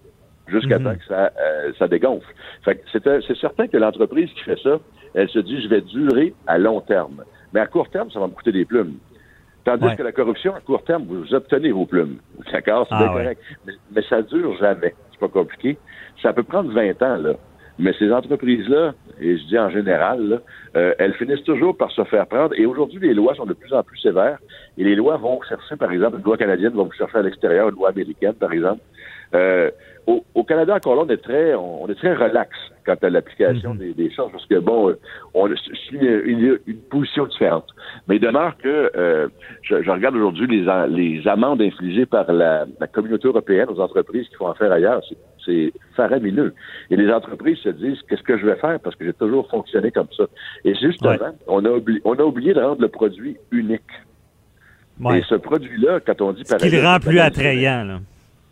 jusqu'à 0.50 0.78
Mhm. 0.78 0.84
temps 0.84 0.94
que 0.96 1.04
ça, 1.06 1.30
euh, 1.40 1.72
ça 1.78 1.88
dégonfle. 1.88 2.26
Fait 2.64 2.76
que 2.76 2.80
c'est, 2.92 3.06
euh, 3.06 3.20
c'est 3.26 3.36
certain 3.38 3.66
que 3.68 3.76
l'entreprise 3.76 4.28
qui 4.34 4.40
fait 4.42 4.58
ça, 4.62 4.78
elle 5.14 5.28
se 5.28 5.38
dit, 5.38 5.62
je 5.62 5.68
vais 5.68 5.80
durer 5.80 6.34
à 6.46 6.58
long 6.58 6.80
terme. 6.80 7.24
Mais 7.52 7.60
à 7.60 7.66
court 7.66 7.88
terme, 7.90 8.10
ça 8.10 8.20
va 8.20 8.26
me 8.26 8.32
coûter 8.32 8.52
des 8.52 8.64
plumes. 8.64 8.94
Tandis 9.64 9.84
Ouais. 9.84 9.96
que 9.96 10.02
la 10.02 10.12
corruption, 10.12 10.54
à 10.54 10.60
court 10.60 10.84
terme, 10.84 11.04
vous 11.06 11.34
obtenez 11.34 11.70
vos 11.72 11.84
plumes. 11.86 12.16
D'accord? 12.52 12.86
C'est 12.88 12.94
Ah 12.94 12.98
bien 13.04 13.12
ouais. 13.14 13.22
correct. 13.22 13.42
Mais, 13.66 13.72
mais 13.94 14.02
ça 14.08 14.22
dure 14.22 14.56
jamais. 14.58 14.94
C'est 15.10 15.20
pas 15.20 15.28
compliqué. 15.28 15.76
Ça 16.22 16.32
peut 16.32 16.42
prendre 16.44 16.72
20 16.72 17.02
ans, 17.02 17.16
là. 17.16 17.32
Mais 17.78 17.94
ces 17.98 18.12
entreprises-là, 18.12 18.92
et 19.20 19.38
je 19.38 19.44
dis 19.44 19.58
en 19.58 19.70
général, 19.70 20.20
là, 20.28 20.36
euh, 20.76 20.94
elles 20.98 21.14
finissent 21.14 21.44
toujours 21.44 21.74
par 21.76 21.90
se 21.90 22.04
faire 22.04 22.26
prendre. 22.26 22.54
Et 22.58 22.66
aujourd'hui, 22.66 23.00
les 23.00 23.14
lois 23.14 23.34
sont 23.34 23.46
de 23.46 23.54
plus 23.54 23.72
en 23.72 23.82
plus 23.82 23.98
sévères. 23.98 24.38
Et 24.76 24.84
les 24.84 24.94
lois 24.94 25.16
vont 25.16 25.40
chercher, 25.42 25.76
par 25.76 25.90
exemple, 25.90 26.18
une 26.18 26.24
loi 26.24 26.36
canadienne 26.36 26.74
va 26.74 26.82
vous 26.82 26.92
chercher 26.92 27.18
à 27.18 27.22
l'extérieur, 27.22 27.68
une 27.70 27.74
loi 27.76 27.88
américaine, 27.90 28.34
par 28.34 28.52
exemple. 28.52 28.80
Euh, 29.34 29.70
au, 30.10 30.24
au 30.34 30.44
Canada, 30.44 30.74
encore 30.74 30.96
là, 30.96 31.02
on 31.06 31.10
est 31.16 31.22
très, 31.28 31.54
on, 31.54 31.88
est 31.88 31.94
très 31.94 32.14
relax 32.14 32.50
quant 32.86 32.96
à 33.02 33.10
l'application 33.10 33.72
Mhm. 33.74 33.78
des, 33.78 33.92
des 33.94 34.10
choses, 34.14 34.30
parce 34.32 34.46
que 34.46 34.58
bon, 34.58 34.90
euh, 34.90 34.98
on 35.34 35.48
suit 35.86 35.98
une, 36.32 36.58
une 36.66 36.80
position 36.94 37.26
différente. 37.26 37.68
Mais 38.06 38.16
il 38.16 38.20
demeure 38.20 38.56
que 38.58 38.90
euh, 38.96 39.28
je, 39.62 39.82
je 39.82 39.90
regarde 39.90 40.16
aujourd'hui 40.16 40.46
les, 40.48 40.62
les 40.88 41.28
amendes 41.28 41.62
infligées 41.62 42.06
par 42.06 42.32
la, 42.32 42.66
la 42.80 42.86
communauté 42.86 43.28
européenne 43.28 43.68
aux 43.74 43.80
entreprises 43.80 44.26
qui 44.28 44.34
font 44.36 44.48
affaire 44.48 44.72
ailleurs. 44.72 45.02
C'est- 45.08 45.16
C'est 45.46 45.72
faramineux. 45.96 46.52
Et 46.90 46.96
les 47.02 47.10
entreprises 47.18 47.56
se 47.66 47.70
disent 47.70 48.00
qu'est-ce 48.06 48.22
que 48.30 48.36
je 48.36 48.44
vais 48.44 48.56
faire? 48.64 48.78
Parce 48.84 48.94
que 48.96 49.06
j'ai 49.06 49.14
toujours 49.14 49.48
fonctionné 49.48 49.90
comme 49.90 50.12
ça. 50.14 50.24
Et 50.66 50.74
justement, 50.74 51.12
Ouais. 51.12 51.32
on, 51.56 51.64
a 51.64 51.70
oublié, 51.70 52.00
on 52.04 52.12
a 52.22 52.24
oublié 52.30 52.52
de 52.52 52.60
rendre 52.60 52.82
le 52.82 52.88
produit 52.88 53.38
unique. 53.50 53.92
Ouais. 55.00 55.20
Et 55.20 55.22
ce 55.22 55.36
produit-là, 55.36 56.00
quand 56.06 56.20
on 56.20 56.32
dit 56.32 56.42
Ce 56.44 56.56
qui 56.56 56.68
le 56.68 56.82
rend 56.86 56.98
plus 57.00 57.18
attrayant, 57.20 57.84
là. 57.84 58.00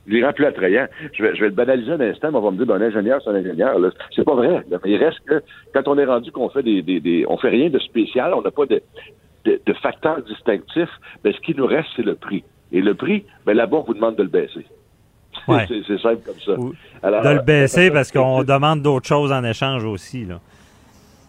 Je 0.08 0.12
les 0.14 0.24
rend 0.24 0.32
plus 0.32 0.46
attrayant. 0.46 0.86
Je 1.12 1.22
vais, 1.22 1.34
je 1.36 1.40
vais 1.40 1.48
le 1.48 1.54
banaliser 1.54 1.92
un 1.92 2.00
instant, 2.00 2.30
mais 2.32 2.38
on 2.38 2.42
va 2.42 2.50
me 2.50 2.56
dire, 2.56 2.66
ben, 2.66 2.82
un 2.82 2.86
ingénieur, 2.86 3.20
c'est 3.22 3.30
un 3.30 3.34
ingénieur. 3.34 3.78
là. 3.78 3.90
C'est 4.16 4.24
pas 4.24 4.34
vrai. 4.34 4.64
là. 4.70 4.78
Il 4.84 4.96
reste 4.96 5.20
que 5.26 5.42
quand 5.74 5.86
on 5.86 5.98
est 5.98 6.04
rendu 6.04 6.32
qu'on 6.32 6.48
fait 6.48 6.62
des, 6.62 6.82
des, 6.82 6.98
des- 7.00 7.24
on 7.28 7.36
fait 7.36 7.50
rien 7.50 7.68
de 7.70 7.78
spécial, 7.78 8.32
on 8.34 8.42
n'a 8.42 8.50
pas 8.50 8.66
de, 8.66 8.80
de, 9.44 9.60
de 9.64 9.72
facteur 9.74 10.22
distinctif, 10.22 10.88
ben, 11.22 11.32
ce 11.32 11.40
qui 11.40 11.54
nous 11.54 11.66
reste, 11.66 11.88
c'est 11.94 12.04
le 12.04 12.14
prix. 12.14 12.42
Et 12.72 12.80
le 12.80 12.94
prix, 12.94 13.24
ben, 13.46 13.54
là-bas, 13.56 13.78
on 13.78 13.82
vous 13.82 13.94
demande 13.94 14.16
de 14.16 14.22
le 14.22 14.28
baisser. 14.28 14.66
Ouais. 15.46 15.64
c'est, 15.68 15.82
c'est 15.86 16.00
simple 16.00 16.20
comme 16.26 16.40
ça. 16.44 16.58
Ou 16.58 16.74
Alors, 17.02 17.22
de 17.22 17.28
le 17.30 17.40
baisser 17.42 17.88
euh, 17.90 17.92
parce 17.92 18.10
qu'on 18.10 18.42
demande 18.44 18.82
d'autres 18.82 19.06
choses 19.06 19.30
en 19.32 19.44
échange 19.44 19.84
aussi, 19.84 20.24
là. 20.24 20.40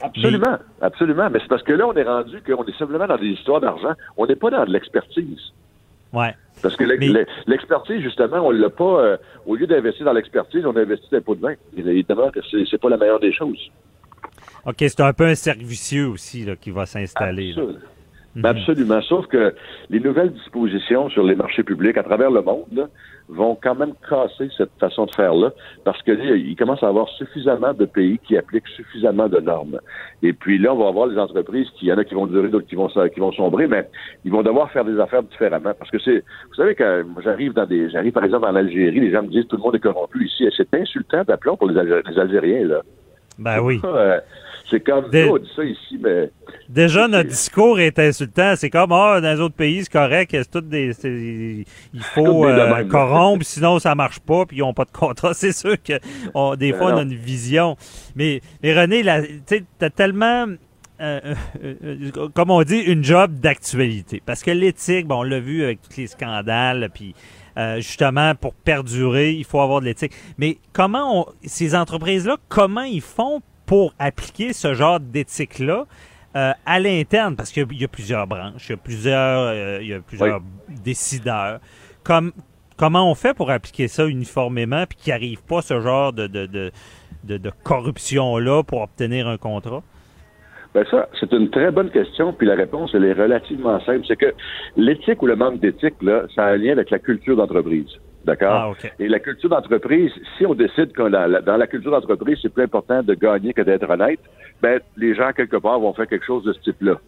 Absolument, 0.01 0.57
absolument. 0.81 1.29
Mais 1.29 1.39
c'est 1.39 1.47
parce 1.49 1.63
que 1.63 1.73
là, 1.73 1.85
on 1.87 1.93
est 1.93 2.03
rendu 2.03 2.41
qu'on 2.41 2.63
est 2.65 2.77
simplement 2.77 3.05
dans 3.05 3.17
des 3.17 3.27
histoires 3.27 3.59
d'argent. 3.59 3.93
On 4.17 4.25
n'est 4.25 4.35
pas 4.37 4.49
dans 4.49 4.63
de 4.65 4.71
l'expertise. 4.71 5.51
Ouais. 6.13 6.33
Parce 6.61 6.75
que 6.75 6.83
Mais- 6.83 7.25
l'expertise, 7.47 8.01
justement, 8.01 8.39
on 8.45 8.51
l'a 8.51 8.69
pas. 8.69 8.83
euh, 9.01 9.17
au 9.45 9.55
lieu 9.55 9.65
d'investir 9.67 10.05
dans 10.05 10.13
l'expertise, 10.13 10.65
on 10.65 10.75
investit 10.75 11.07
dans 11.11 11.17
les 11.17 11.23
pots 11.23 11.35
de 11.35 11.41
vin. 11.41 11.53
Évidemment 11.77 12.31
que 12.31 12.39
c'est, 12.49 12.77
pas 12.77 12.89
la 12.89 12.97
meilleure 12.97 13.19
des 13.19 13.31
choses. 13.31 13.71
OK, 14.65 14.75
c'est 14.79 14.99
un 14.99 15.13
peu 15.13 15.25
un 15.25 15.35
cercle 15.35 15.63
vicieux 15.63 16.07
aussi 16.07 16.43
là, 16.43 16.55
qui 16.55 16.71
va 16.71 16.85
s'installer. 16.85 17.55
Ben, 18.35 18.49
absolument. 18.49 19.01
Sauf 19.01 19.25
que 19.27 19.53
les 19.89 19.99
nouvelles 19.99 20.31
dispositions 20.31 21.09
sur 21.09 21.23
les 21.23 21.35
marchés 21.35 21.63
publics 21.63 21.97
à 21.97 22.03
travers 22.03 22.29
le 22.29 22.41
monde 22.41 22.65
là, 22.71 22.83
vont 23.27 23.57
quand 23.61 23.75
même 23.75 23.93
casser 24.07 24.49
cette 24.57 24.71
façon 24.79 25.05
de 25.05 25.11
faire-là, 25.15 25.51
parce 25.83 26.01
que 26.03 26.11
là, 26.11 26.35
il 26.35 26.55
commence 26.55 26.81
à 26.83 26.87
y 26.87 26.89
avoir 26.89 27.07
suffisamment 27.09 27.73
de 27.73 27.85
pays 27.85 28.19
qui 28.27 28.37
appliquent 28.37 28.67
suffisamment 28.67 29.27
de 29.29 29.39
normes. 29.39 29.79
Et 30.23 30.33
puis 30.33 30.57
là, 30.57 30.73
on 30.73 30.77
va 30.77 30.87
avoir 30.89 31.07
les 31.07 31.17
entreprises 31.17 31.67
qui, 31.75 31.85
il 31.85 31.89
y 31.89 31.93
en 31.93 31.97
a 31.97 32.03
qui 32.03 32.13
vont 32.13 32.27
durer, 32.27 32.49
d'autres 32.49 32.67
qui 32.67 32.75
vont 32.75 32.87
qui 32.87 33.19
vont 33.19 33.31
sombrer, 33.31 33.67
mais 33.67 33.87
ils 34.25 34.31
vont 34.31 34.43
devoir 34.43 34.71
faire 34.71 34.85
des 34.85 34.99
affaires 34.99 35.23
différemment. 35.23 35.73
Parce 35.77 35.91
que 35.91 35.99
c'est, 35.99 36.23
vous 36.49 36.55
savez, 36.55 36.75
quand 36.75 37.03
j'arrive 37.23 37.53
dans 37.53 37.65
des, 37.65 37.89
j'arrive 37.89 38.13
par 38.13 38.23
exemple 38.23 38.45
en 38.45 38.55
Algérie, 38.55 38.99
les 38.99 39.11
gens 39.11 39.23
me 39.23 39.29
disent 39.29 39.47
tout 39.47 39.57
le 39.57 39.63
monde 39.63 39.75
est 39.75 39.79
corrompu 39.79 40.25
ici. 40.25 40.45
Et 40.45 40.51
c'est 40.55 40.73
insultant 40.75 41.23
d'aplomb 41.23 41.57
pour 41.57 41.69
les, 41.69 41.75
Algé- 41.79 42.01
les 42.09 42.19
Algériens 42.19 42.67
là. 42.67 42.81
Ben 43.37 43.59
oui. 43.61 43.79
Euh, 43.85 44.19
C'est 44.69 44.81
comme, 44.81 45.09
Des- 45.09 45.25
nous, 45.25 45.31
on 45.33 45.37
dit 45.37 45.49
ça 45.55 45.63
ici, 45.63 45.97
mais 45.99 46.29
Déjà, 46.67 47.07
notre 47.07 47.29
discours 47.29 47.79
est 47.79 47.97
insultant. 47.97 48.53
C'est 48.55 48.69
comme, 48.69 48.91
ah, 48.91 49.19
dans 49.21 49.33
les 49.33 49.39
autres 49.39 49.55
pays, 49.55 49.83
c'est 49.83 49.91
correct, 49.91 50.29
c'est 50.31 50.51
tout 50.51 50.61
des, 50.61 50.91
il 51.93 52.01
faut 52.01 52.45
euh, 52.45 52.83
corrompre, 52.85 53.43
sinon 53.43 53.79
ça 53.79 53.95
marche 53.95 54.19
pas, 54.19 54.45
puis 54.45 54.57
ils 54.57 54.63
ont 54.63 54.73
pas 54.73 54.85
de 54.85 54.91
contrat. 54.91 55.33
C'est 55.33 55.51
sûr 55.51 55.81
que 55.81 55.93
on- 56.35 56.55
des 56.55 56.71
Ben 56.71 56.77
fois, 56.77 56.93
on 56.93 56.97
a 56.97 57.01
une 57.01 57.15
vision. 57.15 57.75
Mais, 58.15 58.41
mais 58.61 58.79
René, 58.79 59.01
tu 59.01 59.41
sais, 59.47 59.63
t'as 59.79 59.89
tellement, 59.89 60.45
euh, 61.01 61.19
euh, 61.63 61.73
euh, 61.83 62.27
comme 62.35 62.51
on 62.51 62.61
dit, 62.61 62.77
une 62.79 63.03
job 63.03 63.39
d'actualité. 63.39 64.21
Parce 64.25 64.43
que 64.43 64.51
l'éthique, 64.51 65.07
bon, 65.07 65.19
on 65.21 65.23
l'a 65.23 65.39
vu 65.39 65.63
avec 65.63 65.81
tous 65.81 65.97
les 65.97 66.07
scandales, 66.07 66.89
puis 66.93 67.15
justement, 67.77 68.35
pour 68.35 68.53
perdurer, 68.53 69.31
il 69.33 69.43
faut 69.43 69.59
avoir 69.59 69.81
de 69.81 69.85
l'éthique. 69.85 70.13
Mais 70.37 70.57
comment 70.71 71.21
on, 71.21 71.25
ces 71.43 71.75
entreprises-là, 71.75 72.37
comment 72.47 72.83
ils 72.83 73.01
font 73.01 73.41
pour 73.69 73.93
appliquer 73.99 74.51
ce 74.53 74.73
genre 74.73 74.99
d'éthique-là 74.99 75.85
euh, 76.35 76.51
à 76.65 76.79
l'interne? 76.79 77.35
Parce 77.35 77.51
qu'il 77.51 77.61
y 77.63 77.65
a- 77.65 77.69
il 77.71 77.81
y 77.81 77.85
a 77.85 77.87
plusieurs 77.87 78.25
branches, 78.27 78.67
il 78.67 78.71
y 78.71 78.73
a 78.73 78.77
plusieurs, 78.77 79.39
euh, 79.47 79.79
il 79.81 79.87
y 79.89 79.93
a 79.93 79.99
plusieurs 79.99 80.41
décideurs. 80.83 81.59
Comme, 82.03 82.31
comment 82.77 83.09
on 83.11 83.15
fait 83.15 83.35
pour 83.35 83.51
appliquer 83.51 83.87
ça 83.87 84.05
uniformément 84.07 84.85
puis 84.87 84.97
qu'il 84.97 85.13
n'arrive 85.13 85.41
pas 85.43 85.61
ce 85.61 85.79
genre 85.81 86.13
de, 86.13 86.25
de, 86.27 86.45
de, 86.47 86.71
de- 87.25 87.37
de 87.37 87.51
corruption-là 87.63 88.63
pour 88.63 88.81
obtenir 88.81 89.27
un 89.27 89.37
contrat? 89.37 89.83
Ben 90.73 90.85
ça, 90.91 91.09
c'est 91.19 91.31
une 91.33 91.49
très 91.49 91.71
bonne 91.71 91.89
question, 91.89 92.31
puis 92.33 92.45
la 92.47 92.55
réponse, 92.55 92.91
elle 92.93 93.05
est 93.05 93.13
relativement 93.13 93.79
simple. 93.85 94.05
C'est 94.07 94.15
que 94.17 94.33
l'éthique 94.77 95.21
ou 95.23 95.27
le 95.27 95.35
manque 95.35 95.59
d'éthique, 95.59 95.95
là, 96.01 96.23
ça 96.35 96.45
a 96.45 96.49
un 96.53 96.57
lien 96.57 96.71
avec 96.73 96.89
la 96.91 96.99
culture 96.99 97.35
d'entreprise. 97.35 97.89
D'accord? 98.29 98.75
Ah. 98.83 98.87
Et 98.99 99.07
la 99.07 99.19
culture 99.19 99.49
d'entreprise, 99.49 100.11
si 100.37 100.45
on 100.45 100.53
décide 100.53 100.91
que 100.91 101.01
la- 101.01 101.27
la- 101.27 101.41
dans 101.41 101.57
la 101.57 101.65
culture 101.65 101.89
d'entreprise, 101.89 102.37
c'est 102.41 102.53
plus 102.53 102.63
important 102.63 103.01
de 103.01 103.13
gagner 103.15 103.53
que 103.53 103.61
d'être 103.63 103.89
honnête, 103.89 104.19
ben, 104.61 104.79
les 104.97 105.15
gens, 105.15 105.31
quelque 105.35 105.57
part, 105.57 105.79
vont 105.79 105.93
faire 105.93 106.05
quelque 106.07 106.25
chose 106.27 106.43
de 106.43 106.53
ce 106.53 106.59
type-là. 106.59 106.99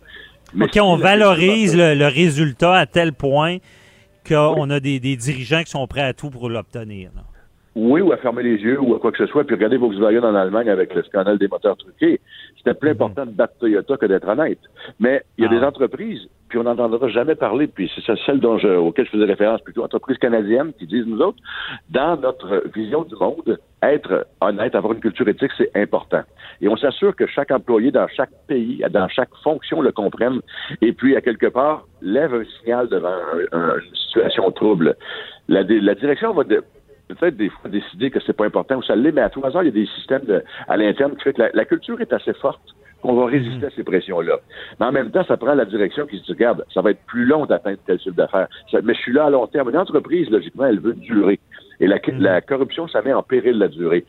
Mais 0.55 0.65
OK, 0.65 0.71
si 0.73 0.81
on 0.81 0.95
valorise 0.95 1.77
le, 1.77 1.93
le 1.93 2.07
résultat 2.07 2.73
à 2.75 2.85
tel 2.87 3.13
point 3.13 3.57
qu'on 4.27 4.69
a 4.71 4.79
des, 4.79 4.99
des 4.99 5.15
dirigeants 5.15 5.61
qui 5.63 5.69
sont 5.71 5.85
prêts 5.85 6.01
à 6.01 6.13
tout 6.13 6.31
pour 6.31 6.49
l'obtenir. 6.49 7.11
Oui, 7.75 8.01
ou 8.01 8.11
à 8.11 8.17
fermer 8.17 8.43
les 8.43 8.57
yeux, 8.57 8.79
ou 8.81 8.95
à 8.95 8.99
quoi 8.99 9.11
que 9.11 9.17
ce 9.17 9.27
soit. 9.27 9.43
Puis 9.45 9.55
regardez 9.55 9.77
Volkswagen 9.77 10.23
en 10.23 10.35
Allemagne 10.35 10.69
avec 10.69 10.93
le 10.93 11.03
scandale 11.03 11.37
des 11.37 11.47
moteurs 11.47 11.77
truqués. 11.77 12.19
C'était 12.63 12.75
plus 12.75 12.91
important 12.91 13.25
de 13.25 13.31
battre 13.31 13.55
Toyota 13.59 13.97
que 13.97 14.05
d'être 14.05 14.27
honnête. 14.27 14.59
Mais 14.99 15.23
il 15.37 15.43
y 15.43 15.47
a 15.47 15.49
Ah. 15.51 15.59
des 15.59 15.65
entreprises, 15.65 16.27
puis 16.47 16.59
on 16.59 16.63
n'entendra 16.63 17.07
jamais 17.07 17.33
parler, 17.33 17.65
puis 17.65 17.91
c'est 17.95 18.15
celle 18.25 18.39
dont 18.39 18.59
je, 18.59 18.67
auquel 18.67 19.05
je 19.05 19.11
faisais 19.11 19.25
référence 19.25 19.61
plutôt, 19.61 19.83
entreprises 19.83 20.17
canadiennes 20.19 20.71
qui 20.77 20.85
disent, 20.85 21.07
nous 21.07 21.21
autres, 21.21 21.39
dans 21.89 22.17
notre 22.17 22.63
vision 22.75 23.01
du 23.03 23.15
monde, 23.15 23.57
être 23.81 24.27
honnête, 24.41 24.75
avoir 24.75 24.93
une 24.93 24.99
culture 24.99 25.27
éthique, 25.27 25.49
c'est 25.57 25.71
important. 25.75 26.21
Et 26.61 26.67
on 26.67 26.77
s'assure 26.77 27.15
que 27.15 27.25
chaque 27.25 27.49
employé 27.49 27.89
dans 27.89 28.07
chaque 28.09 28.29
pays, 28.47 28.83
dans 28.91 29.07
chaque 29.07 29.33
fonction 29.43 29.81
le 29.81 29.91
comprenne, 29.91 30.39
et 30.81 30.93
puis, 30.93 31.15
à 31.15 31.21
quelque 31.21 31.47
part, 31.47 31.85
lève 32.03 32.33
un 32.35 32.43
signal 32.59 32.87
devant 32.89 33.07
un- 33.53 33.57
un- 33.57 33.75
une 33.79 33.95
situation 33.95 34.51
trouble. 34.51 34.95
La, 35.47 35.63
la 35.63 35.95
direction 35.95 36.31
va 36.33 36.43
de- 36.43 36.63
peut-être 37.15 37.37
des 37.37 37.49
fois 37.49 37.69
décider 37.69 38.11
que 38.11 38.19
c'est 38.19 38.33
pas 38.33 38.45
important 38.45 38.77
ou 38.77 38.83
ça 38.83 38.95
l'est, 38.95 39.11
mais 39.11 39.21
à 39.21 39.29
tout 39.29 39.41
hasard, 39.45 39.63
il 39.63 39.67
y 39.67 39.69
a 39.69 39.71
des 39.71 39.85
systèmes 39.97 40.25
de- 40.25 40.43
à 40.67 40.77
l'interne 40.77 41.15
qui 41.15 41.23
fait 41.23 41.33
que 41.33 41.41
la, 41.41 41.49
la 41.53 41.65
culture 41.65 41.99
est 42.01 42.13
assez 42.13 42.33
forte 42.33 42.61
qu'on 43.01 43.13
va 43.15 43.25
résister 43.25 43.65
à 43.65 43.69
ces 43.71 43.83
pressions-là. 43.83 44.37
Mais 44.79 44.85
en 44.85 44.91
même 44.91 45.09
temps, 45.09 45.23
ça 45.23 45.35
prend 45.35 45.55
la 45.55 45.65
direction 45.65 46.05
qui 46.05 46.19
se 46.19 46.23
dit, 46.25 46.33
regarde, 46.33 46.63
ça 46.71 46.81
va 46.81 46.91
être 46.91 47.03
plus 47.07 47.25
long 47.25 47.47
d'atteindre 47.47 47.79
tel 47.87 47.99
chiffre 47.99 48.15
d'affaires. 48.15 48.47
Mais 48.83 48.93
je 48.93 48.99
suis 48.99 49.11
là 49.13 49.25
à 49.25 49.29
long 49.31 49.47
terme. 49.47 49.69
Une 49.71 49.77
entreprise, 49.77 50.29
logiquement, 50.29 50.65
elle 50.65 50.79
veut 50.79 50.93
durer. 50.93 51.39
Et 51.79 51.87
la, 51.87 51.97
la 52.19 52.41
corruption, 52.41 52.87
ça 52.87 53.01
met 53.01 53.11
en 53.11 53.23
péril 53.23 53.57
la 53.57 53.69
durée. 53.69 54.05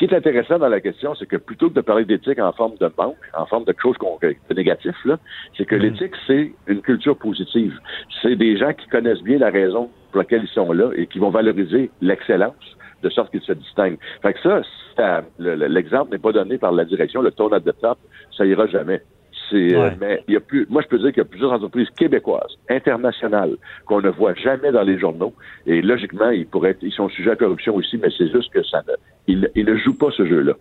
Ce 0.00 0.06
qui 0.06 0.14
est 0.14 0.16
intéressant 0.16 0.58
dans 0.58 0.70
la 0.70 0.80
question, 0.80 1.14
c'est 1.14 1.26
que 1.26 1.36
plutôt 1.36 1.68
que 1.68 1.74
de 1.74 1.82
parler 1.82 2.06
d'éthique 2.06 2.38
en 2.38 2.52
forme 2.52 2.74
de 2.80 2.90
manque, 2.96 3.18
en 3.34 3.44
forme 3.44 3.64
de 3.64 3.74
chose 3.82 3.98
qu'on- 3.98 4.18
de 4.22 4.54
négatif, 4.54 4.96
là, 5.04 5.18
c'est 5.58 5.66
que 5.66 5.74
l'éthique, 5.74 6.14
c'est 6.26 6.52
une 6.68 6.80
culture 6.80 7.18
positive. 7.18 7.78
C'est 8.22 8.34
des 8.34 8.56
gens 8.56 8.72
qui 8.72 8.88
connaissent 8.88 9.22
bien 9.22 9.36
la 9.36 9.50
raison 9.50 9.90
pour 10.10 10.20
laquelle 10.20 10.44
ils 10.44 10.54
sont 10.54 10.72
là 10.72 10.90
et 10.96 11.06
qui 11.06 11.18
vont 11.18 11.28
valoriser 11.28 11.90
l'excellence 12.00 12.54
de 13.02 13.10
sorte 13.10 13.30
qu'ils 13.30 13.42
se 13.42 13.52
distinguent. 13.52 13.98
Fait 14.22 14.32
que 14.32 14.40
ça, 14.40 14.62
ça- 14.96 15.22
le- 15.38 15.54
le- 15.54 15.66
l'exemple 15.66 16.12
n'est 16.12 16.18
pas 16.18 16.32
donné 16.32 16.56
par 16.56 16.72
la 16.72 16.86
direction, 16.86 17.20
le 17.20 17.30
tone 17.30 17.52
at 17.52 17.60
the 17.60 17.78
top, 17.78 17.98
ça 18.34 18.46
ira 18.46 18.66
jamais. 18.68 19.02
C'est, 19.50 19.74
euh, 19.74 19.80
Ouais. 19.88 19.96
mais 20.00 20.22
il 20.28 20.34
y 20.34 20.36
a 20.36 20.40
plus, 20.40 20.66
moi 20.70 20.80
je 20.82 20.88
peux 20.88 20.98
dire 20.98 21.08
qu'il 21.08 21.18
y 21.18 21.20
a 21.20 21.24
plusieurs 21.24 21.52
entreprises 21.52 21.90
québécoises, 21.90 22.56
internationales, 22.68 23.56
qu'on 23.86 24.00
ne 24.00 24.08
voit 24.10 24.34
jamais 24.34 24.70
dans 24.72 24.82
les 24.82 24.98
journaux. 24.98 25.34
Et 25.66 25.82
logiquement, 25.82 26.30
ils 26.30 26.46
pourraient, 26.46 26.70
être- 26.70 26.82
ils 26.82 26.92
sont 26.92 27.08
sujets 27.08 27.32
à 27.32 27.36
corruption 27.36 27.74
aussi, 27.74 27.98
mais 27.98 28.08
c'est 28.16 28.30
juste 28.30 28.52
que 28.52 28.62
ça 28.62 28.82
ne, 28.88 28.94
ils, 29.26 29.50
ils 29.54 29.64
ne 29.66 29.76
jouent 29.76 29.98
pas 29.98 30.10
ce 30.16 30.24
jeu-là. 30.24 30.52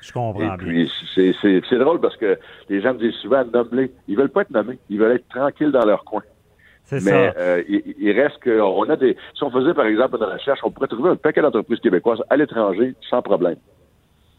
Je 0.00 0.10
Et 0.10 0.12
comprends 0.12 0.38
bien. 0.38 0.56
puis, 0.58 0.90
c'est, 1.14 1.32
drôle 1.78 2.00
parce 2.00 2.16
que 2.16 2.36
les 2.68 2.80
gens 2.82 2.92
me 2.94 2.98
disent 2.98 3.14
souvent, 3.22 3.42
nomme-les. 3.44 3.90
Ils 4.08 4.16
veulent 4.16 4.28
pas 4.28 4.42
être 4.42 4.50
nommés. 4.50 4.78
Ils 4.90 4.98
veulent 4.98 5.16
être 5.16 5.28
tranquilles 5.28 5.70
dans 5.72 5.86
leur 5.86 6.04
coin. 6.04 6.22
C'est 6.84 6.96
Mais 7.02 7.32
ça. 7.32 7.34
euh, 7.38 7.62
il, 7.66 7.94
il 7.98 8.12
reste 8.20 8.38
a 8.90 8.96
des, 8.96 9.16
si 9.34 9.42
on 9.42 9.50
faisait 9.50 9.72
par 9.72 9.86
exemple 9.86 10.16
une 10.18 10.24
recherche, 10.24 10.60
on 10.62 10.70
pourrait 10.70 10.88
trouver 10.88 11.08
un 11.10 11.16
paquet 11.16 11.40
d'entreprises 11.40 11.80
québécoises 11.80 12.22
à 12.28 12.36
l'étranger 12.36 12.94
sans 13.08 13.22
problème. 13.22 13.56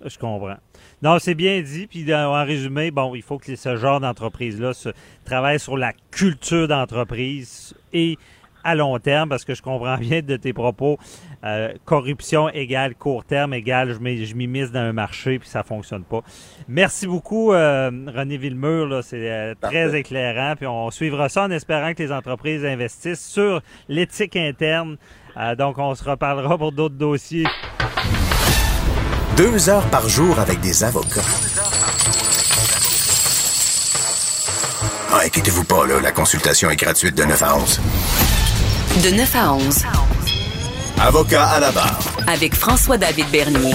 Je 0.03 0.17
comprends. 0.17 0.57
Non, 1.01 1.19
c'est 1.19 1.35
bien 1.35 1.61
dit. 1.61 1.87
Puis 1.87 2.13
en 2.13 2.43
résumé, 2.43 2.91
bon, 2.91 3.15
il 3.15 3.21
faut 3.21 3.37
que 3.37 3.55
ce 3.55 3.75
genre 3.77 3.99
d'entreprise-là 3.99 4.73
se 4.73 4.89
travaille 5.23 5.59
sur 5.59 5.77
la 5.77 5.93
culture 6.11 6.67
d'entreprise 6.67 7.73
et 7.93 8.17
à 8.65 8.73
long 8.73 8.97
terme, 8.97 9.29
parce 9.29 9.45
que 9.45 9.53
je 9.53 9.61
comprends 9.61 9.97
bien 9.99 10.21
de 10.21 10.35
tes 10.35 10.51
propos, 10.51 10.97
euh, 11.45 11.71
corruption 11.85 12.49
égale 12.49 12.95
court 12.95 13.23
terme 13.23 13.53
égale 13.53 13.93
je 13.93 14.33
m'immisce 14.33 14.71
dans 14.71 14.79
un 14.79 14.93
marché 14.93 15.37
puis 15.37 15.47
ça 15.47 15.61
fonctionne 15.61 16.03
pas. 16.03 16.21
Merci 16.67 17.05
beaucoup, 17.05 17.53
euh, 17.53 17.91
René 18.07 18.37
Villemur. 18.37 18.87
là. 18.87 19.01
C'est 19.03 19.31
euh, 19.31 19.53
très 19.61 19.95
éclairant. 19.95 20.55
Puis 20.55 20.65
on 20.65 20.89
suivra 20.89 21.29
ça 21.29 21.43
en 21.43 21.51
espérant 21.51 21.93
que 21.93 22.01
les 22.01 22.11
entreprises 22.11 22.65
investissent 22.65 23.25
sur 23.25 23.61
l'éthique 23.87 24.35
interne. 24.35 24.97
Donc, 25.57 25.77
on 25.77 25.93
se 25.95 26.03
reparlera 26.09 26.57
pour 26.57 26.71
d'autres 26.71 26.95
dossiers. 26.95 27.45
Deux 29.37 29.69
heures 29.69 29.85
par 29.89 30.07
jour 30.07 30.39
avec 30.39 30.61
des 30.61 30.83
avocats. 30.83 31.21
Ah, 35.11 35.19
inquiétez-vous 35.25 35.63
pas, 35.65 35.85
là, 35.85 35.99
la 36.01 36.11
consultation 36.11 36.69
est 36.69 36.75
gratuite 36.75 37.15
de 37.17 37.23
9 37.23 37.43
à 37.43 37.57
11. 37.57 37.81
De 39.03 39.15
9 39.17 39.35
à 39.35 39.53
11, 39.53 39.83
Avocat 41.01 41.45
à 41.47 41.59
la 41.59 41.71
barre. 41.71 41.99
avec 42.27 42.55
François-David 42.55 43.25
Bernier. 43.31 43.73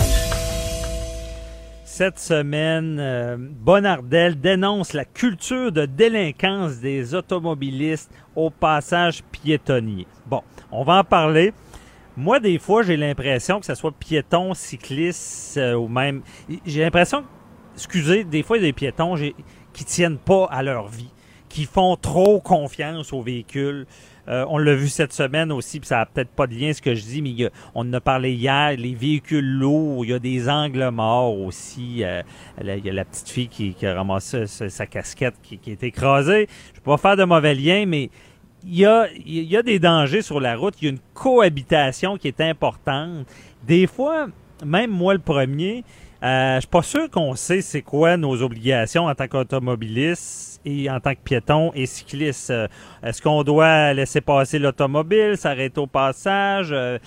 Cette 1.84 2.18
semaine, 2.18 2.96
euh, 2.98 3.36
Bonardel 3.38 4.40
dénonce 4.40 4.94
la 4.94 5.04
culture 5.04 5.70
de 5.72 5.84
délinquance 5.84 6.76
des 6.76 7.14
automobilistes 7.14 8.10
au 8.34 8.48
passage 8.48 9.22
piétonnier. 9.30 10.06
Bon, 10.26 10.42
on 10.72 10.82
va 10.84 11.00
en 11.00 11.04
parler. 11.04 11.52
Moi, 12.16 12.40
des 12.40 12.58
fois, 12.58 12.82
j'ai 12.82 12.96
l'impression 12.96 13.60
que 13.60 13.66
ce 13.66 13.74
soit 13.74 13.92
piéton, 13.92 14.52
cycliste 14.54 15.56
euh, 15.56 15.74
ou 15.74 15.88
même... 15.88 16.22
J'ai 16.66 16.82
l'impression, 16.82 17.24
excusez, 17.74 18.24
des 18.24 18.42
fois, 18.42 18.58
il 18.58 18.60
y 18.60 18.64
a 18.64 18.68
des 18.68 18.72
piétons 18.72 19.14
qui 19.72 19.84
tiennent 19.84 20.18
pas 20.18 20.46
à 20.50 20.62
leur 20.62 20.88
vie, 20.88 21.10
qui 21.48 21.64
font 21.64 21.96
trop 21.96 22.40
confiance 22.40 23.12
aux 23.12 23.22
véhicules. 23.22 23.86
Euh, 24.28 24.44
on 24.48 24.58
l'a 24.58 24.74
vu 24.74 24.88
cette 24.88 25.12
semaine 25.12 25.50
aussi, 25.50 25.80
puis 25.80 25.86
ça 25.88 26.00
a 26.00 26.06
peut-être 26.06 26.30
pas 26.30 26.46
de 26.46 26.54
lien 26.54 26.72
ce 26.72 26.82
que 26.82 26.94
je 26.94 27.02
dis, 27.02 27.22
mais 27.22 27.46
a- 27.46 27.50
on 27.74 27.88
en 27.88 27.92
a 27.94 28.00
parlé 28.00 28.32
hier, 28.32 28.76
les 28.76 28.94
véhicules 28.94 29.58
lourds, 29.58 30.04
il 30.04 30.10
y 30.10 30.14
a 30.14 30.18
des 30.18 30.48
angles 30.48 30.90
morts 30.90 31.38
aussi. 31.40 32.04
Euh, 32.04 32.22
il 32.60 32.84
y 32.84 32.90
a 32.90 32.92
la 32.92 33.04
petite 33.04 33.28
fille 33.28 33.48
qui, 33.48 33.72
qui 33.74 33.86
a 33.86 33.94
ramassé 33.94 34.46
sa, 34.46 34.86
casquette 34.86 35.34
qui, 35.42 35.58
qui 35.58 35.70
est 35.72 35.82
écrasée. 35.82 36.48
Je 36.74 36.80
peux 36.80 36.90
pas 36.90 36.96
faire 36.98 37.16
de 37.16 37.24
mauvais 37.24 37.54
lien, 37.54 37.86
mais 37.86 38.10
il 38.64 38.78
y 38.78 38.86
a, 38.86 39.08
il 39.12 39.44
y 39.44 39.56
a 39.56 39.62
des 39.62 39.78
dangers 39.78 40.22
sur 40.22 40.40
la 40.40 40.56
route. 40.56 40.74
Il 40.80 40.84
y 40.84 40.88
a 40.88 40.90
une 40.90 41.00
cohabitation 41.14 42.16
qui 42.16 42.28
est 42.28 42.40
importante. 42.40 43.26
Des 43.66 43.86
fois, 43.86 44.28
même 44.64 44.90
moi 44.90 45.14
le 45.14 45.20
premier, 45.20 45.84
euh, 46.22 46.56
je 46.56 46.60
suis 46.60 46.68
pas 46.68 46.82
sûr 46.82 47.10
qu'on 47.10 47.34
sait 47.34 47.62
c'est 47.62 47.80
quoi 47.80 48.16
nos 48.16 48.42
obligations 48.42 49.06
en 49.06 49.14
tant 49.14 49.26
qu'automobiliste 49.26 50.60
et 50.66 50.90
en 50.90 51.00
tant 51.00 51.14
que 51.14 51.20
piéton 51.24 51.72
et 51.74 51.86
cycliste. 51.86 52.50
Euh, 52.50 52.68
Est-ce 53.02 53.22
qu'on 53.22 53.42
doit 53.42 53.94
laisser 53.94 54.20
passer 54.20 54.58
l'automobile, 54.58 55.36
s'arrêter 55.36 55.80
au 55.80 55.86
passage? 55.86 56.68
Euh, 56.72 56.98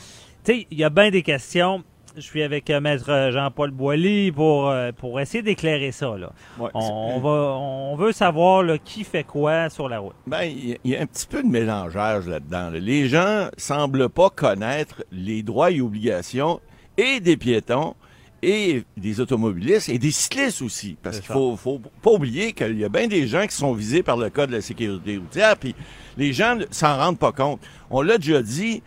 tu 0.43 0.53
sais, 0.53 0.67
il 0.71 0.79
y 0.79 0.83
a 0.83 0.89
bien 0.89 1.11
des 1.11 1.21
questions. 1.21 1.83
Je 2.15 2.21
suis 2.21 2.43
avec 2.43 2.69
euh, 2.69 2.79
Maître 2.79 3.29
Jean-Paul 3.33 3.71
Boilly 3.71 4.31
pour, 4.31 4.69
euh, 4.69 4.91
pour 4.91 5.19
essayer 5.19 5.41
d'éclairer 5.41 5.91
ça. 5.91 6.15
Là. 6.15 6.31
Ouais, 6.59 6.69
On, 6.75 7.19
va, 7.19 7.29
on 7.57 7.95
veut 7.95 8.11
savoir 8.11 8.61
là, 8.61 8.77
qui 8.77 9.03
fait 9.03 9.23
quoi 9.23 9.69
sur 9.71 9.89
la 9.89 9.97
route. 9.97 10.13
Ben, 10.27 10.43
il 10.43 10.69
y, 10.69 10.73
a- 10.73 10.77
il 10.83 10.91
y 10.91 10.95
a 10.95 11.01
un 11.01 11.07
petit 11.07 11.25
peu 11.25 11.41
de 11.41 11.47
mélangeage 11.47 12.27
là-dedans. 12.27 12.69
là. 12.69 12.79
Les 12.79 13.09
gens 13.09 13.47
semblent 13.57 14.09
pas 14.09 14.29
connaître 14.29 15.03
les 15.11 15.41
droits 15.41 15.71
et 15.71 15.81
obligations 15.81 16.59
et 16.97 17.19
des 17.19 17.35
piétons 17.35 17.95
et 18.43 18.83
des 18.95 19.19
automobilistes 19.19 19.89
et 19.89 19.97
des 19.97 20.11
cyclistes 20.11 20.61
aussi. 20.61 20.97
Parce 21.01 21.17
qu'il 21.19 21.33
faut, 21.33 21.55
faut 21.55 21.81
pas 22.03 22.11
oublier 22.11 22.53
qu'il 22.53 22.77
y 22.77 22.85
a 22.85 22.89
bien 22.89 23.07
des 23.07 23.25
gens 23.25 23.47
qui 23.47 23.55
sont 23.55 23.73
visés 23.73 24.03
par 24.03 24.17
le 24.17 24.29
code 24.29 24.49
de 24.51 24.55
la 24.57 24.61
sécurité 24.61 25.17
routière, 25.17 25.57
puis 25.57 25.73
les 26.17 26.31
gens 26.31 26.55
ne 26.57 26.65
s'en 26.69 26.95
rendent 26.95 27.17
pas 27.17 27.31
compte. 27.31 27.59
On 27.89 28.01
l'a 28.03 28.19
déjà 28.19 28.43
dit, 28.43 28.83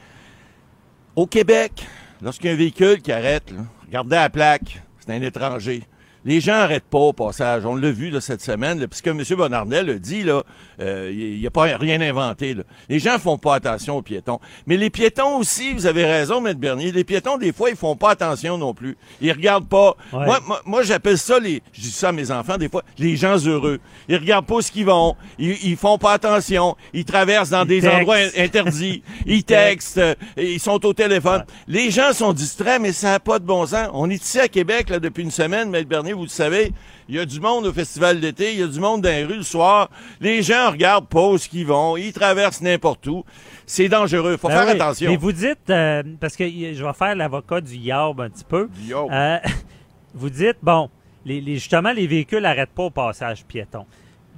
au 1.16 1.26
Québec, 1.26 1.86
lorsqu'il 2.22 2.46
y 2.46 2.50
a 2.50 2.52
un 2.52 2.56
véhicule 2.56 3.00
qui 3.02 3.12
arrête, 3.12 3.50
là, 3.50 3.64
regardez 3.86 4.16
la 4.16 4.30
plaque, 4.30 4.82
c'est 4.98 5.12
un 5.12 5.22
étranger. 5.22 5.82
Les 6.26 6.40
gens 6.40 6.54
arrêtent 6.54 6.84
pas 6.90 6.98
au 6.98 7.12
passage. 7.14 7.64
On 7.64 7.74
l'a 7.76 7.90
vu 7.90 8.10
là, 8.10 8.20
cette 8.20 8.42
semaine, 8.42 8.78
là, 8.80 8.88
puisque 8.88 9.06
M. 9.06 9.22
Bonardel 9.36 9.88
a 9.90 9.94
dit, 9.94 10.22
là, 10.24 10.42
euh, 10.80 11.10
il 11.14 11.38
n'y 11.40 11.46
a 11.46 11.50
pas 11.50 11.62
rien 11.78 12.00
inventé. 12.00 12.52
Là. 12.52 12.64
Les 12.88 12.98
gens 12.98 13.18
font 13.18 13.38
pas 13.38 13.54
attention 13.54 13.96
aux 13.96 14.02
piétons. 14.02 14.40
Mais 14.66 14.76
les 14.76 14.90
piétons 14.90 15.38
aussi, 15.38 15.72
vous 15.72 15.86
avez 15.86 16.04
raison, 16.04 16.44
M. 16.44 16.52
Bernier, 16.54 16.90
les 16.92 17.04
piétons, 17.04 17.38
des 17.38 17.52
fois, 17.52 17.70
ils 17.70 17.76
font 17.76 17.96
pas 17.96 18.10
attention 18.10 18.58
non 18.58 18.74
plus. 18.74 18.96
Ils 19.20 19.30
regardent 19.32 19.68
pas. 19.68 19.94
Ouais. 20.12 20.26
Moi, 20.26 20.40
moi, 20.46 20.60
moi, 20.66 20.82
j'appelle 20.82 21.16
ça, 21.16 21.38
les, 21.38 21.62
je 21.72 21.80
dis 21.80 21.90
ça 21.92 22.08
à 22.08 22.12
mes 22.12 22.30
enfants, 22.32 22.58
des 22.58 22.68
fois, 22.68 22.82
les 22.98 23.16
gens 23.16 23.36
heureux. 23.46 23.78
Ils 24.08 24.16
regardent 24.16 24.46
pas 24.46 24.60
ce 24.62 24.72
qu'ils 24.72 24.86
vont. 24.86 25.14
Ils, 25.38 25.56
ils 25.64 25.76
font 25.76 25.96
pas 25.96 26.12
attention. 26.14 26.76
Ils 26.92 27.04
traversent 27.04 27.50
dans 27.50 27.62
Ils 27.62 27.68
des 27.68 27.80
textent. 27.82 27.96
endroits 27.98 28.16
in- 28.16 28.42
interdits. 28.44 29.02
Ils 29.26 29.44
textent. 29.44 29.98
euh, 29.98 30.14
Ils 30.36 30.58
sont 30.60 30.84
au 30.84 30.92
téléphone. 30.92 31.44
Les 31.68 31.92
gens 31.92 32.12
sont 32.12 32.32
distraits, 32.32 32.80
mais 32.82 32.92
ça 32.92 33.12
n'a 33.12 33.20
pas 33.20 33.38
de 33.38 33.44
bon 33.44 33.64
sens. 33.64 33.88
On 33.92 34.10
est 34.10 34.16
ici 34.22 34.40
à 34.40 34.48
Québec 34.48 34.90
là, 34.90 34.98
depuis 34.98 35.22
une 35.22 35.30
semaine, 35.30 35.72
M. 35.72 35.84
Bernier, 35.84 36.14
vous 36.16 36.22
le 36.24 36.28
savez. 36.28 36.72
Il 37.08 37.14
y 37.14 37.18
a 37.20 37.24
du 37.24 37.38
monde 37.40 37.66
au 37.66 37.72
festival 37.72 38.18
d'été, 38.20 38.52
il 38.54 38.58
y 38.58 38.62
a 38.62 38.66
du 38.66 38.80
monde 38.80 39.02
dans 39.02 39.08
les 39.10 39.24
rues 39.24 39.36
le 39.36 39.42
soir. 39.44 39.88
Les 40.20 40.42
gens 40.42 40.70
regardent 40.72 41.06
pas 41.08 41.24
où 41.28 41.38
qu'ils 41.38 41.66
vont, 41.66 41.96
ils 41.96 42.12
traversent 42.12 42.60
n'importe 42.62 43.06
où. 43.06 43.24
C'est 43.64 43.88
dangereux, 43.88 44.36
faut 44.36 44.48
Ben 44.48 44.54
faire 44.56 44.66
oui. 44.66 44.80
attention. 44.80 45.10
Mais 45.10 45.16
vous 45.16 45.32
dites, 45.32 45.70
euh, 45.70 46.02
parce 46.20 46.34
que 46.36 46.44
je 46.48 46.84
vais 46.84 46.92
faire 46.92 47.14
l'avocat 47.14 47.60
du 47.60 47.76
yarb 47.76 48.20
un 48.20 48.30
petit 48.30 48.44
peu. 48.44 48.68
Euh, 48.92 49.38
vous 50.14 50.30
dites, 50.30 50.56
bon, 50.62 50.90
les, 51.24 51.40
les- 51.40 51.54
justement, 51.54 51.92
les 51.92 52.06
véhicules 52.06 52.42
n'arrêtent 52.42 52.74
pas 52.74 52.84
au 52.84 52.90
passage 52.90 53.44
piéton. 53.44 53.84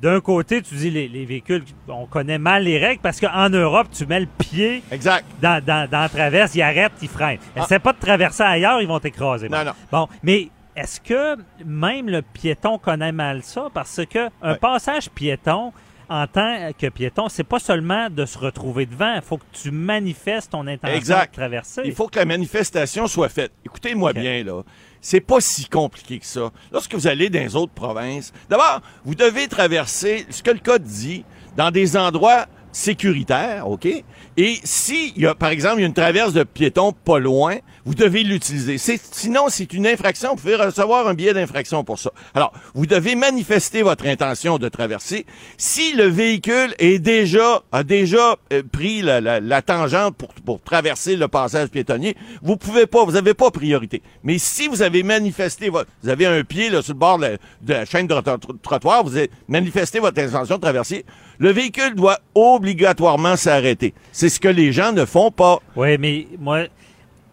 D'un 0.01 0.21
côté, 0.21 0.63
tu 0.63 0.75
dis 0.77 0.91
les, 0.91 1.09
les 1.09 1.25
véhicules, 1.25 1.65
on 1.89 2.07
connaît 2.07 2.39
mal 2.39 2.63
les 2.63 2.79
règles 2.79 3.01
parce 3.03 3.19
qu'en 3.19 3.49
Europe, 3.51 3.89
tu 3.93 4.07
mets 4.07 4.21
le 4.21 4.27
pied 4.39 4.81
Exact. 4.93 5.25
dans, 5.43 5.61
dans, 5.65 5.91
dans 5.91 6.01
la 6.03 6.09
traverse, 6.09 6.55
ils 6.55 6.63
arrêtent, 6.63 6.93
ils 7.03 7.09
freinent. 7.09 7.39
Ah. 7.57 7.63
Essaie 7.65 7.81
pas 7.81 7.93
de 7.93 7.99
traverser 7.99 8.45
ailleurs, 8.45 8.81
ils 8.81 8.87
vont 8.87 9.01
t'écraser. 9.01 9.49
Non, 9.49 9.65
non. 9.65 9.73
Bon, 9.91 10.07
mais 10.23 10.51
est-ce 10.79 11.01
que 11.01 11.37
même 11.65 12.09
le 12.09 12.23
piéton 12.23 12.79
connaît 12.79 13.13
mal 13.13 13.43
ça? 13.43 13.69
Parce 13.73 14.01
que 14.09 14.29
un 14.43 14.53
Ouais. 14.53 14.59
passage 14.59 15.11
piéton, 15.11 15.73
en 16.11 16.27
tant 16.27 16.71
que 16.79 16.89
piéton, 16.89 17.29
c'est 17.29 17.45
pas 17.45 17.59
seulement 17.59 18.09
de 18.09 18.25
se 18.25 18.39
retrouver 18.39 18.87
devant. 18.87 19.15
Il 19.17 19.21
faut 19.21 19.37
que 19.37 19.45
tu 19.53 19.71
manifestes 19.71 20.53
ton 20.53 20.67
intention 20.67 20.97
Exact. 20.97 21.33
de 21.35 21.37
traverser. 21.41 21.83
Il 21.85 21.93
faut 21.93 22.07
que 22.09 22.19
la 22.19 22.25
manifestation 22.25 23.07
soit 23.07 23.29
faite. 23.29 23.53
Écoutez-moi 23.67 24.13
bien, 24.15 24.43
là. 24.43 24.63
C'est 25.03 25.21
pas 25.21 25.41
si 25.41 25.69
compliqué 25.69 26.19
que 26.19 26.27
ça. 26.27 26.51
Lorsque 26.73 26.95
vous 26.95 27.07
allez 27.07 27.29
dans 27.29 27.39
les 27.41 27.55
autres 27.55 27.73
provinces, 27.75 28.33
d'abord, 28.49 28.81
vous 29.05 29.15
devez 29.15 29.49
traverser, 29.49 30.27
ce 30.31 30.43
que 30.43 30.51
le 30.51 30.59
code 30.61 30.83
dit, 30.83 31.25
dans 31.57 31.71
des 31.71 31.97
endroits 31.97 32.47
sécuritaires, 32.73 33.69
OK? 33.69 33.87
Et 34.41 34.61
si, 34.63 35.13
y 35.17 35.27
a, 35.27 35.35
par 35.35 35.51
exemple, 35.51 35.79
il 35.79 35.81
y 35.81 35.83
a 35.83 35.89
une 35.89 35.93
traverse 35.93 36.33
de 36.33 36.45
piétons 36.45 36.93
pas 36.93 37.19
loin, 37.19 37.57
vous 37.85 37.97
devez 37.97 38.23
l'utiliser. 38.23 38.79
Sinon, 38.79 39.47
c'est 39.49 39.73
une 39.73 39.85
infraction. 39.85 40.31
Vous 40.31 40.37
pouvez 40.37 40.55
recevoir 40.55 41.09
un 41.09 41.15
billet 41.15 41.35
d'infraction 41.35 41.83
pour 41.83 41.99
ça. 41.99 42.13
Alors, 42.35 42.53
vous 42.73 42.87
devez 42.87 43.17
manifester 43.17 43.83
votre 43.83 44.07
intention 44.07 44.59
de 44.59 44.69
traverser. 44.69 45.27
Si 45.57 45.93
le 45.95 46.05
véhicule 46.05 46.73
est 46.79 47.01
déjà, 47.01 47.63
a 47.73 47.83
déjà 47.83 48.37
euh, 48.53 48.63
pris 48.71 49.03
la, 49.03 49.63
tangente 49.63 50.17
pour, 50.45 50.61
traverser 50.61 51.17
le 51.17 51.27
passage 51.27 51.71
piétonnier, 51.71 52.15
vous 52.41 52.57
pouvez 52.57 52.87
pas, 52.87 53.05
vous 53.05 53.17
avez 53.17 53.35
pas 53.35 53.51
priorité. 53.51 54.03
Mais 54.23 54.39
si 54.39 54.69
vous 54.69 54.83
avez 54.83 55.03
manifesté 55.03 55.69
votre, 55.69 55.91
vous 56.05 56.11
avez 56.11 56.27
un 56.27 56.45
pied 56.45 56.71
là, 56.71 56.81
sur 56.81 56.95
le 56.95 57.01
bord 57.01 57.19
de 57.19 57.39
la, 57.67 57.85
chaîne 57.87 58.07
de 58.07 58.15
trotto- 58.15 58.61
trottoir, 58.63 59.03
vous 59.03 59.17
avez 59.17 59.31
manifesté 59.49 59.99
votre 59.99 60.23
intention 60.23 60.57
de 60.57 60.61
traverser, 60.61 61.05
le 61.39 61.51
véhicule 61.51 61.95
doit 61.95 62.19
obligatoirement 62.35 63.37
s'arrêter. 63.37 63.95
Ce 64.29 64.41
que 64.41 64.49
les 64.49 64.73
gens 64.73 64.93
ne 64.93 65.05
font 65.05 65.31
pas. 65.31 65.59
Oui, 65.77 65.97
mais 65.99 66.27
moi, 66.39 66.65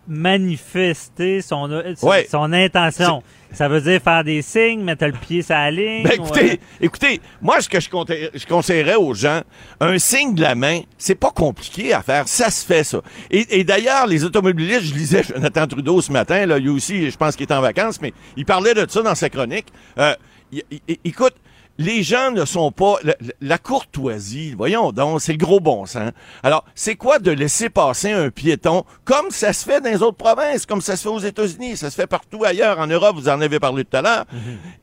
manifester 0.08 1.42
son, 1.42 1.68
son, 1.98 2.08
Ouais. 2.08 2.28
son 2.30 2.54
intention, 2.54 3.24
ça 3.52 3.68
veut 3.68 3.82
dire 3.82 4.02
faire 4.02 4.24
des 4.24 4.42
signes, 4.42 4.82
mettre 4.84 5.06
le 5.06 5.14
pied 5.14 5.42
sur 5.42 5.56
la 5.56 5.72
ligne. 5.72 6.04
Ben, 6.04 6.12
écoutez, 6.14 6.42
ouais. 6.42 6.60
écoutez, 6.82 7.22
moi, 7.42 7.60
ce 7.62 7.70
que 7.70 7.80
je, 7.80 7.90
conseille- 7.90 8.30
je 8.34 8.46
conseillerais 8.46 8.96
aux 8.96 9.14
gens, 9.14 9.42
un 9.80 9.98
signe 9.98 10.36
de 10.36 10.42
la 10.42 10.54
main, 10.56 10.82
c'est 10.98 11.16
pas 11.16 11.32
compliqué 11.32 11.94
à 11.94 12.02
faire. 12.02 12.28
Ça 12.28 12.50
se 12.52 12.66
fait, 12.66 12.84
ça. 12.84 13.02
Et, 13.32 13.60
et 13.60 13.64
d'ailleurs, 13.64 14.06
les 14.08 14.24
automobilistes, 14.24 14.82
je 14.84 14.94
lisais 14.94 15.24
Jonathan 15.24 15.66
Trudeau 15.68 16.02
ce 16.02 16.12
matin, 16.12 16.46
là, 16.46 16.60
lui 16.60 16.70
aussi, 16.70 17.10
je 17.10 17.18
pense 17.18 17.36
qu'il 17.36 17.48
est 17.48 17.54
en 17.54 17.62
vacances, 17.62 18.00
mais 18.02 18.14
il 18.38 18.46
parlait 18.46 18.74
de 18.74 18.86
ça 18.90 19.02
dans 19.02 19.16
sa 19.16 19.30
chronique. 19.30 19.68
Euh, 19.98 20.14
il- 20.52 20.64
il- 20.88 20.98
écoute, 21.04 21.34
les 21.78 22.04
gens 22.04 22.32
ne 22.32 22.46
sont 22.46 22.72
pas... 22.72 22.96
La, 23.42 23.58
courtoisie, 23.58 24.54
voyons 24.58 24.92
donc, 24.92 25.22
c'est 25.22 25.32
le 25.34 25.38
gros 25.38 25.60
bon 25.60 25.86
sens. 25.86 26.12
Alors, 26.44 26.64
c'est 26.76 26.96
quoi 26.96 27.20
de 27.20 27.32
laisser 27.32 27.70
passer 27.70 28.12
un 28.12 28.30
piéton 28.30 28.84
comme 29.04 29.30
ça 29.32 29.54
se 29.54 29.66
fait 29.66 29.82
dans 29.82 29.90
les 29.90 30.02
autres 30.02 30.18
provinces, 30.18 30.66
comme 30.66 30.82
ça 30.82 30.96
se 30.96 31.04
fait 31.04 31.10
aux 31.10 31.20
États-Unis, 31.20 31.78
ça 31.78 31.90
se 31.90 31.96
fait 31.96 32.08
partout 32.08 32.44
ailleurs, 32.44 32.80
en 32.80 32.88
Europe, 32.88 33.16
vous 33.18 33.30
en 33.30 33.42
avez 33.42 33.60
parlé 33.60 33.84
tout 33.86 33.98
à 33.98 34.02
l'heure. 34.02 34.26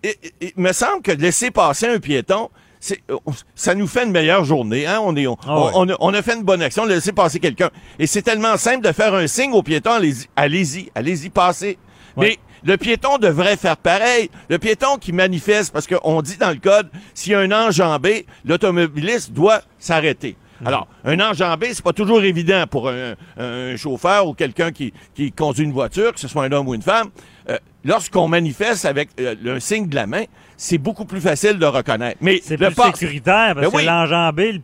Et- 0.02 0.18
et- 0.22 0.32
et 0.46 0.52
Il 0.56 0.62
me 0.62 0.72
semble 0.72 1.02
que 1.02 1.12
laisser 1.12 1.50
passer 1.50 1.86
un 1.88 1.98
piéton, 1.98 2.50
euh, 3.10 3.16
ça 3.54 3.74
nous 3.74 3.86
fait 3.86 4.04
une 4.04 4.10
meilleure 4.12 4.44
journée. 4.44 4.86
Hein? 4.86 5.00
On, 5.02 5.14
est, 5.16 5.26
on, 5.26 5.36
Ah 5.46 5.64
ouais. 5.64 5.70
on, 5.74 5.88
a, 5.88 5.94
on 6.00 6.12
a 6.14 6.20
fait 6.22 6.34
une 6.34 6.42
bonne 6.42 6.62
action 6.62 6.84
de 6.84 6.90
laisser 6.90 7.12
passer 7.12 7.38
quelqu'un. 7.40 7.70
Et 7.98 8.06
c'est 8.06 8.22
tellement 8.22 8.56
simple 8.56 8.84
de 8.86 8.92
faire 8.92 9.14
un 9.14 9.26
signe 9.26 9.52
au 9.52 9.62
piéton, 9.62 9.92
allez-y, 9.92 10.26
allez-y, 10.36 10.90
allez-y 10.94 11.30
passer. 11.30 11.78
Ouais. 12.16 12.26
Mais 12.28 12.38
le 12.64 12.76
piéton 12.76 13.18
devrait 13.18 13.56
faire 13.56 13.76
pareil. 13.76 14.30
Le 14.48 14.58
piéton 14.58 14.96
qui 14.98 15.12
manifeste, 15.12 15.72
parce 15.72 15.86
qu'on 15.86 16.22
dit 16.22 16.36
dans 16.36 16.50
le 16.50 16.56
code, 16.56 16.88
s'il 17.14 17.32
y 17.32 17.34
a 17.34 17.40
un 17.40 17.50
enjambé, 17.52 18.26
l'automobiliste 18.44 19.32
doit 19.32 19.62
s'arrêter. 19.78 20.36
Alors, 20.64 20.86
un 21.04 21.18
enjambé, 21.18 21.74
c'est 21.74 21.82
pas 21.82 21.92
toujours 21.92 22.22
évident 22.22 22.64
pour 22.70 22.88
un, 22.88 23.14
un 23.36 23.76
chauffeur 23.76 24.28
ou 24.28 24.34
quelqu'un 24.34 24.70
qui, 24.70 24.92
qui 25.14 25.32
conduit 25.32 25.64
une 25.64 25.72
voiture, 25.72 26.12
que 26.14 26.20
ce 26.20 26.28
soit 26.28 26.44
un 26.44 26.52
homme 26.52 26.68
ou 26.68 26.74
une 26.74 26.82
femme. 26.82 27.08
Euh, 27.50 27.58
Lorsqu'on 27.84 28.28
manifeste 28.28 28.84
avec 28.84 29.08
euh, 29.18 29.34
le 29.42 29.58
signe 29.58 29.88
de 29.88 29.96
la 29.96 30.06
main, 30.06 30.22
c'est 30.56 30.78
beaucoup 30.78 31.04
plus 31.04 31.20
facile 31.20 31.58
de 31.58 31.66
reconnaître. 31.66 32.18
Mais 32.20 32.40
C'est 32.44 32.56
plus 32.56 32.72
pas- 32.76 32.92
sécuritaire 32.92 33.54
parce 33.56 33.66
Ben 33.66 33.70
oui. 33.74 33.82
que 33.82 33.88
l'enjambé, 33.88 34.52
le- 34.52 34.60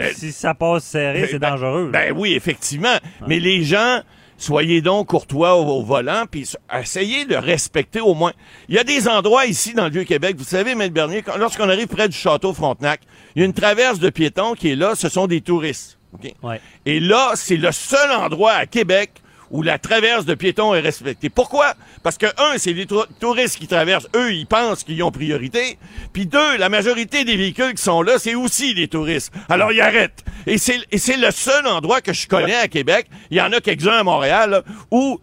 Euh, 0.00 0.10
si 0.14 0.32
ça 0.32 0.54
passe 0.54 0.84
serré, 0.84 1.28
c'est 1.30 1.38
ben- 1.38 1.50
dangereux. 1.50 1.90
Ben 1.92 2.12
oui, 2.16 2.32
effectivement. 2.32 2.96
Mais 3.28 3.38
les 3.38 3.62
gens, 3.64 4.00
soyez 4.38 4.80
donc 4.80 5.08
courtois 5.08 5.54
au, 5.56 5.78
au 5.78 5.82
volant, 5.82 6.24
puis 6.30 6.48
essayez 6.72 7.24
de 7.24 7.36
respecter 7.36 8.00
au 8.00 8.14
moins. 8.14 8.32
Il 8.68 8.74
y 8.74 8.78
a 8.78 8.84
des 8.84 9.08
endroits 9.08 9.46
ici 9.46 9.74
dans 9.74 9.84
le 9.84 9.90
Vieux-Québec, 9.90 10.36
vous 10.36 10.44
savez, 10.44 10.72
M. 10.72 10.88
Bernier, 10.88 11.24
lorsqu'on 11.38 11.68
arrive 11.68 11.88
près 11.88 12.08
du 12.08 12.16
château 12.16 12.52
Frontenac, 12.52 13.00
il 13.34 13.40
y 13.40 13.42
a 13.42 13.46
une 13.46 13.52
traverse 13.52 13.98
de 13.98 14.10
piétons 14.10 14.54
qui 14.54 14.70
est 14.70 14.76
là, 14.76 14.94
ce 14.94 15.08
sont 15.08 15.26
des 15.26 15.40
touristes. 15.40 15.98
OK? 16.14 16.32
Ouais. 16.42 16.60
Et 16.86 17.00
là, 17.00 17.32
c'est 17.34 17.56
le 17.56 17.72
seul 17.72 18.10
endroit 18.12 18.52
à 18.52 18.66
Québec 18.66 19.10
où 19.50 19.62
la 19.62 19.78
traverse 19.78 20.24
de 20.24 20.34
piétons 20.34 20.74
est 20.74 20.80
respectée. 20.80 21.28
Pourquoi? 21.30 21.74
Parce 22.02 22.18
que, 22.18 22.26
un, 22.38 22.58
c'est 22.58 22.72
les 22.72 22.86
tou- 22.86 23.04
touristes 23.20 23.58
qui 23.58 23.66
traversent, 23.66 24.08
eux, 24.16 24.32
ils 24.32 24.46
pensent 24.46 24.84
qu'ils 24.84 25.02
ont 25.02 25.10
priorité. 25.10 25.78
Puis 26.12 26.26
deux, 26.26 26.56
la 26.56 26.68
majorité 26.68 27.24
des 27.24 27.36
véhicules 27.36 27.74
qui 27.74 27.82
sont 27.82 28.02
là, 28.02 28.18
c'est 28.18 28.34
aussi 28.34 28.74
des 28.74 28.88
touristes. 28.88 29.32
Alors, 29.48 29.72
ils 29.72 29.80
arrêtent. 29.80 30.24
Et 30.46 30.58
c'est, 30.58 30.78
le 31.16 31.30
seul 31.30 31.66
endroit 31.66 32.00
que 32.00 32.12
je 32.12 32.26
connais 32.26 32.56
à 32.56 32.68
Québec, 32.68 33.06
il 33.30 33.36
y 33.36 33.40
en 33.40 33.52
a 33.52 33.60
quelques-uns 33.60 33.98
à 33.98 34.02
Montréal, 34.02 34.62
où 34.90 35.20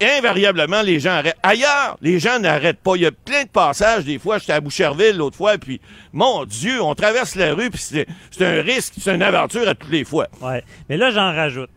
invariablement, 0.00 0.82
les 0.82 1.00
gens 1.00 1.12
arrêtent. 1.12 1.36
Ailleurs, 1.42 1.98
les 2.00 2.18
gens 2.20 2.38
n'arrêtent 2.38 2.80
pas. 2.80 2.94
Il 2.96 3.02
y 3.02 3.06
a 3.06 3.10
plein 3.12 3.42
de 3.44 3.48
passages. 3.48 4.04
Des 4.04 4.18
fois, 4.18 4.38
j'étais 4.38 4.52
à 4.52 4.60
Boucherville 4.60 5.16
l'autre 5.16 5.36
fois, 5.36 5.58
puis 5.58 5.80
mon 6.12 6.44
Dieu, 6.44 6.80
on 6.80 6.94
traverse 6.94 7.34
la 7.34 7.54
rue, 7.54 7.70
puis 7.70 7.80
c'est 7.82 8.06
c'est 8.30 8.46
un 8.46 8.62
risque, 8.62 8.94
c'est 9.00 9.12
une 9.14 9.22
aventure 9.22 9.68
à 9.68 9.74
toutes 9.74 9.90
les 9.90 10.04
fois. 10.04 10.28
Ouais. 10.40 10.62
Mais 10.88 10.96
là, 10.96 11.10
j'en 11.10 11.34
rajoute. 11.34 11.70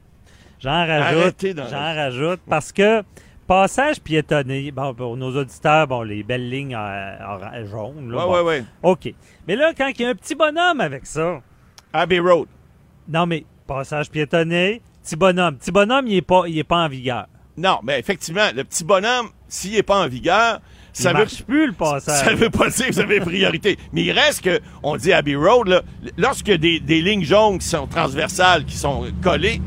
J'en 0.62 0.86
rajoute. 0.86 1.46
J'en 1.70 1.96
rajoute 1.96 2.40
parce 2.48 2.72
que 2.72 3.04
passage 3.48 4.00
piétonné, 4.02 4.72
bon, 4.72 4.94
pour 4.94 5.18
nos 5.18 5.36
auditeurs, 5.36 5.88
bon, 5.88 6.04
les 6.04 6.24
belles 6.24 6.50
lignes 6.50 6.76
euh, 6.78 7.66
jaunes. 7.70 8.12
Là, 8.12 8.18
Ouais, 8.18 8.24
bon. 8.26 8.34
ouais, 8.34 8.42
ouais. 8.42 8.64
OK. 8.84 9.14
Mais 9.48 9.56
là, 9.56 9.72
quand 9.78 9.88
il 9.88 10.02
y 10.02 10.06
a 10.06 10.10
un 10.10 10.16
petit 10.16 10.36
bonhomme 10.36 10.80
avec 10.82 11.06
ça, 11.06 11.42
Abbey 11.94 12.20
Road. 12.20 12.48
non, 13.10 13.26
mais 13.26 13.44
passage 13.68 14.10
piétonné, 14.10 14.82
petit 15.04 15.16
bonhomme. 15.16 15.58
Petit 15.58 15.72
bonhomme, 15.72 16.08
il 16.08 16.16
n'est 16.16 16.22
pas, 16.22 16.44
il 16.48 16.58
est 16.58 16.64
pas 16.64 16.78
en 16.86 16.88
vigueur. 16.90 17.26
Non, 17.58 17.80
mais 17.84 18.00
effectivement, 18.00 18.48
le 18.56 18.64
petit 18.64 18.84
bonhomme, 18.84 19.28
s'il 19.48 19.74
n'est 19.74 19.84
pas 19.84 20.04
en 20.06 20.08
vigueur, 20.08 20.62
Il 20.98 21.02
ça 21.02 21.12
veut, 21.12 21.20
marche 21.20 21.44
plus, 21.44 21.68
le 21.68 21.74
passage. 21.74 22.24
ça 22.26 22.34
veut 22.34 22.50
pas 22.50 22.70
dire 22.70 22.88
que 22.88 22.94
vous 22.94 23.00
avez 23.02 23.20
priorité. 23.20 23.78
Mais 23.92 24.04
il 24.04 24.12
reste 24.12 24.42
que, 24.44 24.60
on 24.84 24.96
dit 24.96 25.12
Abbey 25.12 25.36
Road, 25.36 25.68
là, 25.68 25.82
lorsque 26.18 26.52
des, 26.52 26.80
des 26.80 27.02
lignes 27.02 27.24
jaunes 27.26 27.60
qui 27.60 27.68
sont 27.68 27.88
transversales, 27.88 28.64
qui 28.66 28.78
sont 28.78 29.06
collées, 29.22 29.62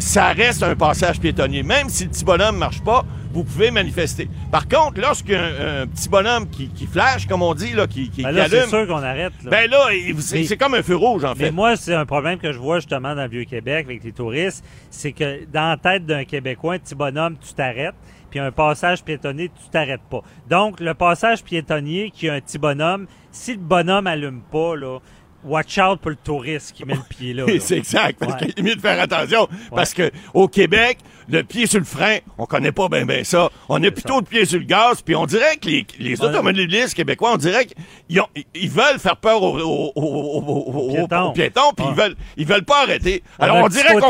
ça 0.00 0.28
reste 0.32 0.62
un 0.62 0.74
passage 0.74 1.20
piétonnier. 1.20 1.62
Même 1.62 1.88
si 1.88 2.04
le 2.04 2.10
petit 2.10 2.24
bonhomme 2.24 2.56
marche 2.56 2.82
pas, 2.82 3.04
vous 3.32 3.44
pouvez 3.44 3.70
manifester. 3.70 4.28
Par 4.50 4.66
contre, 4.66 5.00
lorsqu'un 5.00 5.40
un 5.82 5.86
petit 5.86 6.08
bonhomme 6.08 6.48
qui, 6.50 6.68
qui 6.68 6.86
flash, 6.86 7.26
comme 7.26 7.42
on 7.42 7.54
dit, 7.54 7.72
là, 7.72 7.86
qui, 7.86 8.10
qui, 8.10 8.22
Ben 8.22 8.30
qui 8.30 8.34
là, 8.36 8.48
c'est 8.48 8.56
allume, 8.58 8.68
sûr 8.70 8.86
qu'on 8.88 9.02
arrête. 9.02 9.32
Là. 9.44 9.50
ben 9.50 9.70
là, 9.70 9.86
c'est 10.18 10.46
Mais- 10.50 10.56
comme 10.56 10.74
un 10.74 10.82
feu 10.82 10.96
rouge, 10.96 11.24
en 11.24 11.34
Mais 11.36 11.44
fait. 11.46 11.50
moi, 11.52 11.76
c'est 11.76 11.94
un 11.94 12.06
problème 12.06 12.38
que 12.38 12.52
je 12.52 12.58
vois 12.58 12.78
justement 12.78 13.14
dans 13.14 13.22
le 13.22 13.28
Vieux-Québec 13.28 13.86
avec 13.86 14.02
les 14.02 14.12
touristes. 14.12 14.64
C'est 14.90 15.12
que 15.12 15.44
dans 15.52 15.68
la 15.70 15.76
tête 15.76 16.06
d'un 16.06 16.24
Québécois, 16.24 16.74
un 16.74 16.78
petit 16.78 16.94
bonhomme, 16.96 17.36
tu 17.38 17.54
t'arrêtes. 17.54 17.94
Puis 18.30 18.38
un 18.38 18.52
passage 18.52 19.02
piétonnier, 19.02 19.48
tu 19.48 19.68
t'arrêtes 19.70 20.02
pas. 20.08 20.20
Donc, 20.48 20.78
le 20.78 20.94
passage 20.94 21.42
piétonnier 21.42 22.12
qui 22.14 22.28
a 22.28 22.34
un 22.34 22.40
petit 22.40 22.58
bonhomme, 22.58 23.06
si 23.32 23.52
le 23.54 23.58
bonhomme 23.58 24.06
allume 24.06 24.40
pas, 24.52 24.76
là, 24.76 24.98
watch 25.44 25.78
out 25.78 26.00
pour 26.00 26.10
le 26.10 26.16
touriste 26.16 26.72
qui 26.72 26.84
met 26.84 26.94
le 26.94 27.00
pied 27.08 27.32
là. 27.34 27.46
là. 27.46 27.52
C'est 27.60 27.76
exact. 27.78 28.18
Parce 28.18 28.32
Ouais. 28.40 28.48
qu'il 28.52 28.58
est 28.58 28.62
mieux 28.68 28.76
de 28.76 28.80
faire 28.80 29.00
attention. 29.00 29.48
Parce 29.74 29.94
que 29.94 30.10
au 30.34 30.48
Québec, 30.48 30.98
le 31.28 31.42
pied 31.44 31.66
sur 31.66 31.78
le 31.78 31.84
frein, 31.84 32.18
on 32.38 32.46
connaît 32.46 32.72
pas 32.72 32.88
bien 32.88 33.04
ben 33.04 33.24
ça. 33.24 33.50
On 33.68 33.80
est 33.82 33.90
plutôt 33.92 34.18
le 34.18 34.24
pied 34.24 34.44
sur 34.44 34.58
le 34.58 34.64
gaz, 34.64 35.00
puis 35.02 35.14
on 35.14 35.26
dirait 35.26 35.56
que 35.56 35.68
les, 35.98 36.20
automobilistes 36.22 36.94
québécois, 36.94 37.30
on 37.34 37.36
dirait 37.36 37.66
qu'ils 38.08 38.20
ont- 38.20 38.26
ils 38.54 38.68
veulent 38.70 38.98
faire 38.98 39.16
peur 39.16 39.40
aux, 39.42 39.58
aux- 39.58 39.92
aux- 39.94 41.32
piétons. 41.32 41.72
puis 41.76 41.86
ils 41.88 41.94
veulent 41.94 42.16
ils 42.36 42.46
veulent 42.46 42.64
pas 42.64 42.82
arrêter. 42.82 43.22
Alors 43.38 43.56
on 43.56 43.68
dirait 43.68 43.94
qu'on 43.94 44.08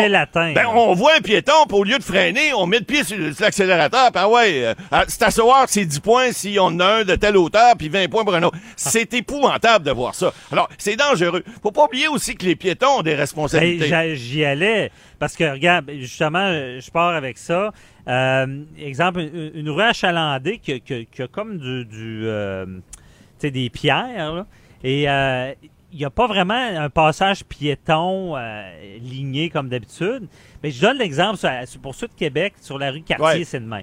ben, 0.54 0.66
on 0.74 0.94
voit 0.94 1.14
un 1.16 1.20
piéton, 1.20 1.52
puis 1.68 1.76
au 1.76 1.84
lieu 1.84 1.98
de 1.98 2.02
freiner, 2.02 2.52
on 2.54 2.66
met 2.66 2.78
le 2.78 2.84
pied 2.84 3.04
sur, 3.04 3.16
l'accélérateur, 3.40 4.10
puis 4.12 4.20
ah 4.22 4.28
ouais, 4.28 4.64
euh, 4.64 4.74
ah, 4.90 5.04
c'est 5.06 5.22
à 5.22 5.30
savoir 5.30 5.66
que 5.66 5.72
c'est 5.72 5.84
10 5.84 6.00
points 6.00 6.32
si 6.32 6.56
on 6.60 6.78
a 6.80 6.86
un 7.00 7.04
de 7.04 7.14
telle 7.16 7.36
hauteur, 7.36 7.74
puis 7.76 7.88
20 7.88 8.08
points 8.08 8.24
pour 8.24 8.34
un 8.34 8.42
autre. 8.42 8.56
C'est 8.76 9.12
épouvantable 9.14 9.84
de 9.84 9.90
voir 9.90 10.14
ça. 10.14 10.32
Alors, 10.50 10.68
c'est 10.78 10.96
dangereux. 10.96 11.19
Faut 11.62 11.70
pas 11.70 11.84
oublier 11.84 12.08
aussi 12.08 12.34
que 12.34 12.44
les 12.46 12.56
piétons 12.56 12.98
ont 12.98 13.02
des 13.02 13.12
Ben, 13.12 13.20
responsabilités. 13.20 13.86
j'a- 13.86 14.14
J'y 14.14 14.44
allais 14.44 14.90
parce 15.18 15.36
que, 15.36 15.44
regarde, 15.52 15.90
justement, 15.98 16.50
je 16.52 16.90
pars 16.90 17.14
avec 17.14 17.38
ça. 17.38 17.72
Euh, 18.08 18.62
exemple, 18.78 19.20
une, 19.20 19.50
une 19.54 19.70
rue 19.70 19.82
achalandée 19.82 20.58
qui, 20.58 20.72
a- 20.72 20.78
qui 20.78 20.94
a- 20.94 21.04
qui 21.04 21.22
a 21.22 21.28
comme 21.28 21.58
du, 21.58 21.84
du 21.84 22.22
euh, 22.26 22.66
des 23.42 23.70
pierres, 23.70 24.32
là. 24.34 24.46
et 24.84 25.08
euh, 25.08 25.52
il 25.92 25.98
n'y 25.98 26.04
a 26.04 26.10
pas 26.10 26.26
vraiment 26.28 26.54
un 26.54 26.88
passage 26.88 27.42
piéton 27.44 28.36
euh, 28.36 28.62
ligné 29.00 29.50
comme 29.50 29.68
d'habitude. 29.68 30.28
Mais 30.62 30.70
je 30.70 30.80
donne 30.80 30.98
l'exemple 30.98 31.36
sur- 31.36 31.50
sur- 31.66 31.80
pour 31.80 31.94
ceux 31.94 32.06
de 32.06 32.12
Québec, 32.12 32.54
sur 32.60 32.78
la 32.78 32.90
rue 32.92 33.02
Cartier, 33.02 33.24
Ouais. 33.40 33.44
c'est 33.44 33.58
demain. 33.60 33.82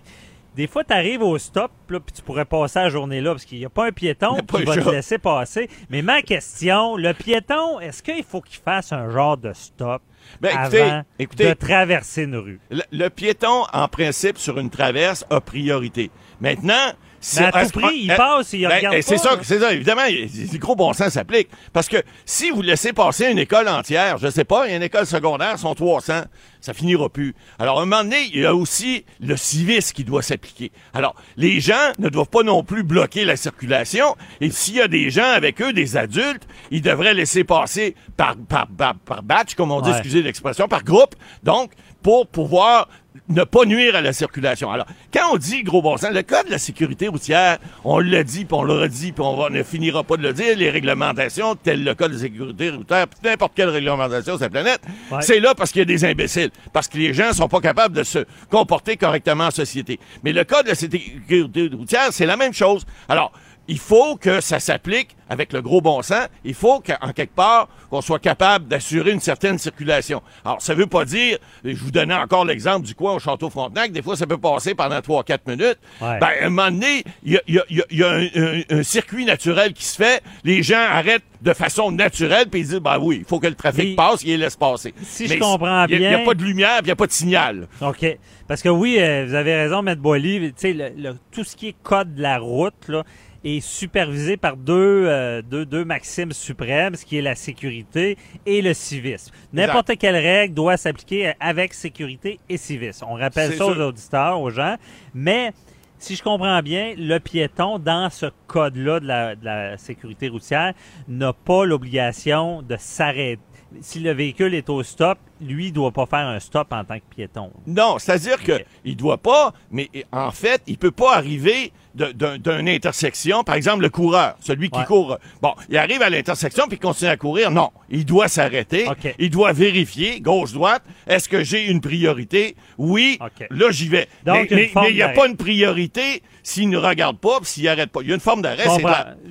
Des 0.57 0.65
fois, 0.65 0.83
tu 0.83 0.91
arrives 0.91 1.21
au 1.21 1.37
stop, 1.37 1.71
là, 1.87 1.99
puis 1.99 2.11
tu 2.15 2.23
pourrais 2.23 2.43
passer 2.43 2.79
la 2.79 2.89
journée 2.89 3.21
là, 3.21 3.29
parce 3.31 3.45
qu'il 3.45 3.59
n'y 3.59 3.65
a 3.65 3.69
pas 3.69 3.85
un 3.85 3.91
piéton 3.91 4.37
qui 4.37 4.63
va 4.63 4.75
te 4.75 4.89
laisser 4.89 5.19
passer. 5.19 5.69
Mais 5.91 6.01
ma 6.01 6.23
question, 6.23 6.97
le 6.97 7.13
piéton, 7.13 7.79
est-ce 7.79 8.01
qu'il 8.01 8.23
faut 8.23 8.41
qu'il 8.41 8.59
fasse 8.59 8.91
un 8.91 9.07
genre 9.11 9.37
de 9.37 9.53
stop 9.53 10.01
Ben, 10.41 10.49
écoutez, 10.49 10.81
avant 10.81 11.03
écoutez. 11.19 11.49
de 11.49 11.53
traverser 11.53 12.23
une 12.23 12.37
rue? 12.37 12.59
Le, 12.71 12.81
le 12.91 13.09
piéton, 13.09 13.65
en 13.71 13.87
principe, 13.87 14.39
sur 14.39 14.57
une 14.57 14.71
traverse, 14.71 15.25
a 15.29 15.39
priorité. 15.41 16.09
Maintenant, 16.41 16.91
Mais 17.37 17.45
à 17.45 17.65
tout 17.65 17.79
prix, 17.79 17.99
il 18.03 18.11
eh, 18.11 18.15
passe 18.15 18.53
et 18.53 18.57
il 18.57 18.67
ben, 18.67 18.75
regarde 18.75 18.95
eh, 18.97 19.01
C'est 19.01 19.17
ça, 19.17 19.37
c'est 19.41 19.59
ça, 19.59 19.73
évidemment, 19.73 20.03
le 20.07 20.57
gros 20.57 20.75
bon 20.75 20.93
sens 20.93 21.13
s'applique. 21.13 21.49
Parce 21.73 21.87
que 21.87 21.97
si 22.25 22.51
vous 22.51 22.61
laissez 22.61 22.93
passer 22.93 23.31
une 23.31 23.39
école 23.39 23.67
entière, 23.67 24.17
je 24.17 24.29
sais 24.29 24.45
pas, 24.45 24.69
une 24.69 24.83
école 24.83 25.05
secondaire, 25.05 25.57
sont 25.57 25.73
300, 25.73 26.23
ça 26.61 26.73
finira 26.73 27.09
plus. 27.09 27.35
Alors, 27.59 27.79
à 27.79 27.83
un 27.83 27.85
moment 27.85 28.03
donné, 28.03 28.29
il 28.33 28.41
y 28.41 28.45
a 28.45 28.53
aussi 28.53 29.05
le 29.19 29.35
civisme 29.37 29.93
qui 29.93 30.03
doit 30.03 30.21
s'appliquer. 30.21 30.71
Alors, 30.93 31.15
les 31.37 31.59
gens 31.59 31.91
ne 31.99 32.09
doivent 32.09 32.29
pas 32.29 32.43
non 32.43 32.63
plus 32.63 32.83
bloquer 32.83 33.25
la 33.25 33.35
circulation. 33.35 34.15
Et 34.41 34.51
s'il 34.51 34.75
y 34.75 34.81
a 34.81 34.87
des 34.87 35.09
gens 35.09 35.31
avec 35.31 35.61
eux, 35.61 35.73
des 35.73 35.97
adultes, 35.97 36.47
ils 36.71 36.81
devraient 36.81 37.13
laisser 37.13 37.43
passer 37.43 37.95
par, 38.15 38.35
par, 38.35 38.67
par, 38.67 38.95
par 38.95 39.23
batch, 39.23 39.55
comme 39.55 39.71
on 39.71 39.81
dit, 39.81 39.87
Ouais. 39.87 39.97
excusez 39.97 40.21
l'expression, 40.21 40.67
par 40.67 40.83
groupe. 40.83 41.15
Donc, 41.43 41.71
pour 42.07 42.25
pouvoir 42.25 42.87
ne 43.27 43.43
pas 43.43 43.65
nuire 43.65 43.93
à 43.97 43.99
la 44.01 44.13
circulation. 44.13 44.71
Alors, 44.71 44.85
quand 45.13 45.33
on 45.33 45.35
dit 45.35 45.61
gros 45.63 45.81
bon 45.81 45.97
sens, 45.97 46.11
le 46.13 46.23
code 46.23 46.45
de 46.45 46.51
la 46.51 46.57
sécurité 46.57 47.09
routière, 47.09 47.57
on 47.83 47.99
l'a 47.99 48.23
dit, 48.23 48.45
puis 48.45 48.53
on 48.53 48.63
l'a 48.63 48.75
redit, 48.83 49.11
puis 49.11 49.21
on 49.25 49.35
va- 49.35 49.49
ne 49.49 49.61
finira 49.61 50.05
pas 50.05 50.15
de 50.15 50.21
le 50.21 50.31
dire, 50.31 50.55
les 50.55 50.69
réglementations, 50.69 51.55
tel 51.55 51.83
le 51.83 51.93
code 51.95 52.13
de 52.13 52.17
sécurité 52.17 52.69
routière, 52.69 53.07
puis 53.09 53.19
n'importe 53.29 53.51
quelle 53.55 53.67
réglementation 53.67 54.35
sur 54.35 54.43
la 54.45 54.49
planète, 54.49 54.79
Ouais. 55.11 55.21
c'est 55.21 55.41
là 55.41 55.53
parce 55.53 55.73
qu'il 55.73 55.79
y 55.79 55.81
a 55.81 55.85
des 55.85 56.05
imbéciles, 56.05 56.51
parce 56.71 56.87
que 56.87 56.97
les 56.97 57.13
gens 57.13 57.33
sont 57.33 57.49
pas 57.49 57.59
capables 57.59 57.93
de 57.93 58.03
se 58.03 58.19
comporter 58.49 58.95
correctement 58.95 59.47
en 59.47 59.51
société. 59.51 59.99
Mais 60.23 60.31
le 60.31 60.45
code 60.45 60.63
de 60.63 60.69
la 60.69 60.75
sécurité 60.75 61.69
routière, 61.75 62.07
c'est 62.11 62.25
la 62.25 62.37
même 62.37 62.53
chose. 62.53 62.85
Alors, 63.09 63.33
il 63.67 63.79
faut 63.79 64.15
que 64.15 64.41
ça 64.41 64.59
s'applique 64.59 65.15
avec 65.29 65.51
le 65.51 65.61
gros 65.61 65.81
bon 65.81 66.01
sens. 66.01 66.27
Il 66.45 66.53
faut 66.53 66.79
qu'en 66.79 67.11
quelque 67.11 67.35
part, 67.35 67.67
qu'on 67.89 68.01
soit 68.01 68.19
capable 68.19 68.67
d'assurer 68.67 69.11
une 69.11 69.19
certaine 69.19 69.57
circulation. 69.57 70.21
Alors, 70.45 70.61
ça 70.61 70.73
veut 70.73 70.87
pas 70.87 71.03
dire, 71.05 71.37
je 71.65 71.75
vous 71.75 71.91
donnais 71.91 72.13
encore 72.13 72.45
l'exemple 72.45 72.85
du 72.85 72.95
coin 72.95 73.13
au 73.15 73.19
Château 73.19 73.49
Frontenac, 73.49 73.91
des 73.91 74.01
fois, 74.01 74.15
ça 74.15 74.25
peut 74.25 74.37
passer 74.37 74.73
pendant 74.73 74.99
3-4 74.99 75.39
minutes. 75.47 75.79
Ouais. 76.01 76.17
Ben, 76.19 76.27
à 76.41 76.45
un 76.45 76.49
moment 76.49 76.71
donné, 76.71 77.03
il 77.23 77.33
y 77.33 77.37
a, 77.37 77.41
y 77.47 77.59
a- 77.59 77.63
y 77.69 77.81
a- 77.81 77.85
il 77.91 77.97
y 77.97 78.03
a 78.03 78.09
un, 78.09 78.25
un- 78.35 78.79
un 78.79 78.83
circuit 78.83 79.25
naturel 79.25 79.73
qui 79.73 79.83
se 79.85 79.95
fait. 79.97 80.21
Les 80.45 80.63
gens 80.63 80.79
arrêtent 80.89 81.23
de 81.41 81.53
façon 81.53 81.91
naturelle, 81.91 82.47
puis 82.49 82.61
ils 82.61 82.67
disent, 82.67 82.79
ben 82.79 82.97
oui, 82.99 83.17
il 83.19 83.25
faut 83.25 83.39
que 83.39 83.47
le 83.47 83.53
trafic 83.55 83.95
passe, 83.95 84.23
il 84.23 84.29
les 84.29 84.37
laisse 84.37 84.55
passer. 84.55 84.93
Si 85.03 85.27
je 85.27 85.37
comprends 85.37 85.81
a- 85.81 85.87
Il 85.89 85.99
n'y 85.99 86.05
a 86.05 86.17
bien- 86.17 86.25
pas 86.25 86.33
de 86.33 86.43
lumière, 86.43 86.79
il 86.81 86.85
n'y 86.85 86.91
a 86.91 86.95
pas 86.95 87.05
de 87.07 87.11
signal. 87.11 87.67
OK. 87.81 88.05
Parce 88.47 88.61
que 88.61 88.69
oui, 88.69 88.95
euh, 88.99 89.25
vous 89.27 89.35
avez 89.35 89.55
raison, 89.55 89.85
M. 89.85 89.93
Boily. 89.95 90.39
Tu 90.39 90.53
sais, 90.55 90.73
le- 90.73 90.91
le- 90.97 91.17
tout 91.31 91.43
ce 91.43 91.55
qui 91.55 91.67
est 91.67 91.75
code 91.83 92.15
de 92.15 92.21
la 92.21 92.39
route, 92.39 92.73
là, 92.87 93.03
est 93.47 93.59
supervisé 93.61 94.37
par 94.37 94.57
deux, 94.57 95.05
euh, 95.07 95.41
deux, 95.41 95.65
deux 95.65 95.85
maximes 95.85 96.31
suprêmes, 96.31 96.95
ce 96.95 97.05
qui 97.05 97.17
est 97.17 97.21
la 97.21 97.35
sécurité 97.35 98.17
et 98.45 98.61
le 98.61 98.73
civisme. 98.73 99.33
N'importe 99.53 99.97
quelle 99.97 100.15
règle 100.15 100.53
doit 100.53 100.77
s'appliquer 100.77 101.33
avec 101.39 101.73
sécurité 101.73 102.39
et 102.49 102.57
civisme. 102.57 103.05
On 103.09 103.15
rappelle 103.15 103.53
ça 103.53 103.65
aux 103.65 103.79
auditeurs, 103.79 104.39
aux 104.41 104.49
gens. 104.49 104.75
Mais 105.13 105.51
si 105.99 106.15
je 106.15 106.23
comprends 106.23 106.61
bien, 106.61 106.93
le 106.97 107.17
piéton, 107.19 107.79
dans 107.79 108.09
ce 108.09 108.27
code-là 108.47 108.99
de 108.99 109.45
la 109.45 109.77
sécurité 109.77 110.27
routière, 110.27 110.73
n'a 111.07 111.33
pas 111.33 111.65
l'obligation 111.65 112.61
de 112.61 112.75
s'arrêter. 112.77 113.41
Si 113.81 113.99
le 113.99 114.11
véhicule 114.11 114.53
est 114.53 114.69
au 114.69 114.83
stop, 114.83 115.17
lui, 115.41 115.67
il 115.67 115.71
doit 115.73 115.91
pas 115.91 116.05
faire 116.05 116.27
un 116.27 116.39
stop 116.39 116.67
en 116.71 116.83
tant 116.83 116.97
que 116.97 117.03
piéton. 117.15 117.51
Non, 117.65 117.97
c'est-à-dire 117.99 118.41
que 118.43 118.53
Ok. 118.53 118.65
il 118.85 118.95
doit 118.95 119.17
pas, 119.17 119.53
mais 119.71 119.89
en 120.11 120.31
fait, 120.31 120.61
il 120.67 120.77
peut 120.77 120.91
pas 120.91 121.15
arriver 121.15 121.71
d'une 121.95 122.69
intersection. 122.69 123.43
Par 123.43 123.55
exemple, 123.55 123.81
le 123.81 123.89
coureur, 123.89 124.35
celui 124.39 124.69
qui 124.69 124.77
Ouais. 124.79 124.85
court. 124.85 125.17
Bon, 125.41 125.55
il 125.67 125.77
arrive 125.77 126.03
à 126.03 126.11
l'intersection 126.11 126.65
puis 126.67 126.77
il 126.77 126.79
continue 126.79 127.09
à 127.09 127.17
courir. 127.17 127.49
Non, 127.49 127.71
il 127.89 128.05
doit 128.05 128.27
s'arrêter. 128.27 128.85
Il 129.17 129.31
doit 129.31 129.51
vérifier 129.51 130.19
gauche-droite. 130.21 130.83
Est-ce 131.07 131.27
que 131.27 131.43
j'ai 131.43 131.65
une 131.65 131.81
priorité? 131.81 132.55
Oui. 132.77 133.17
Là, 133.49 133.71
j'y 133.71 133.87
vais. 133.89 134.07
Donc, 134.25 134.51
mais 134.51 134.71
il 134.89 134.95
n'y 134.95 135.01
a 135.01 135.09
pas 135.09 135.27
une 135.27 135.37
priorité 135.37 136.21
s'il 136.43 136.69
ne 136.69 136.77
regarde 136.77 137.17
pas 137.17 137.39
puis 137.41 137.49
s'il 137.49 137.63
n'arrête 137.65 137.89
pas. 137.91 138.01
Il 138.03 138.09
y 138.09 138.11
a 138.11 138.15
une 138.15 138.21
forme 138.21 138.41
d'arrêt. 138.43 138.67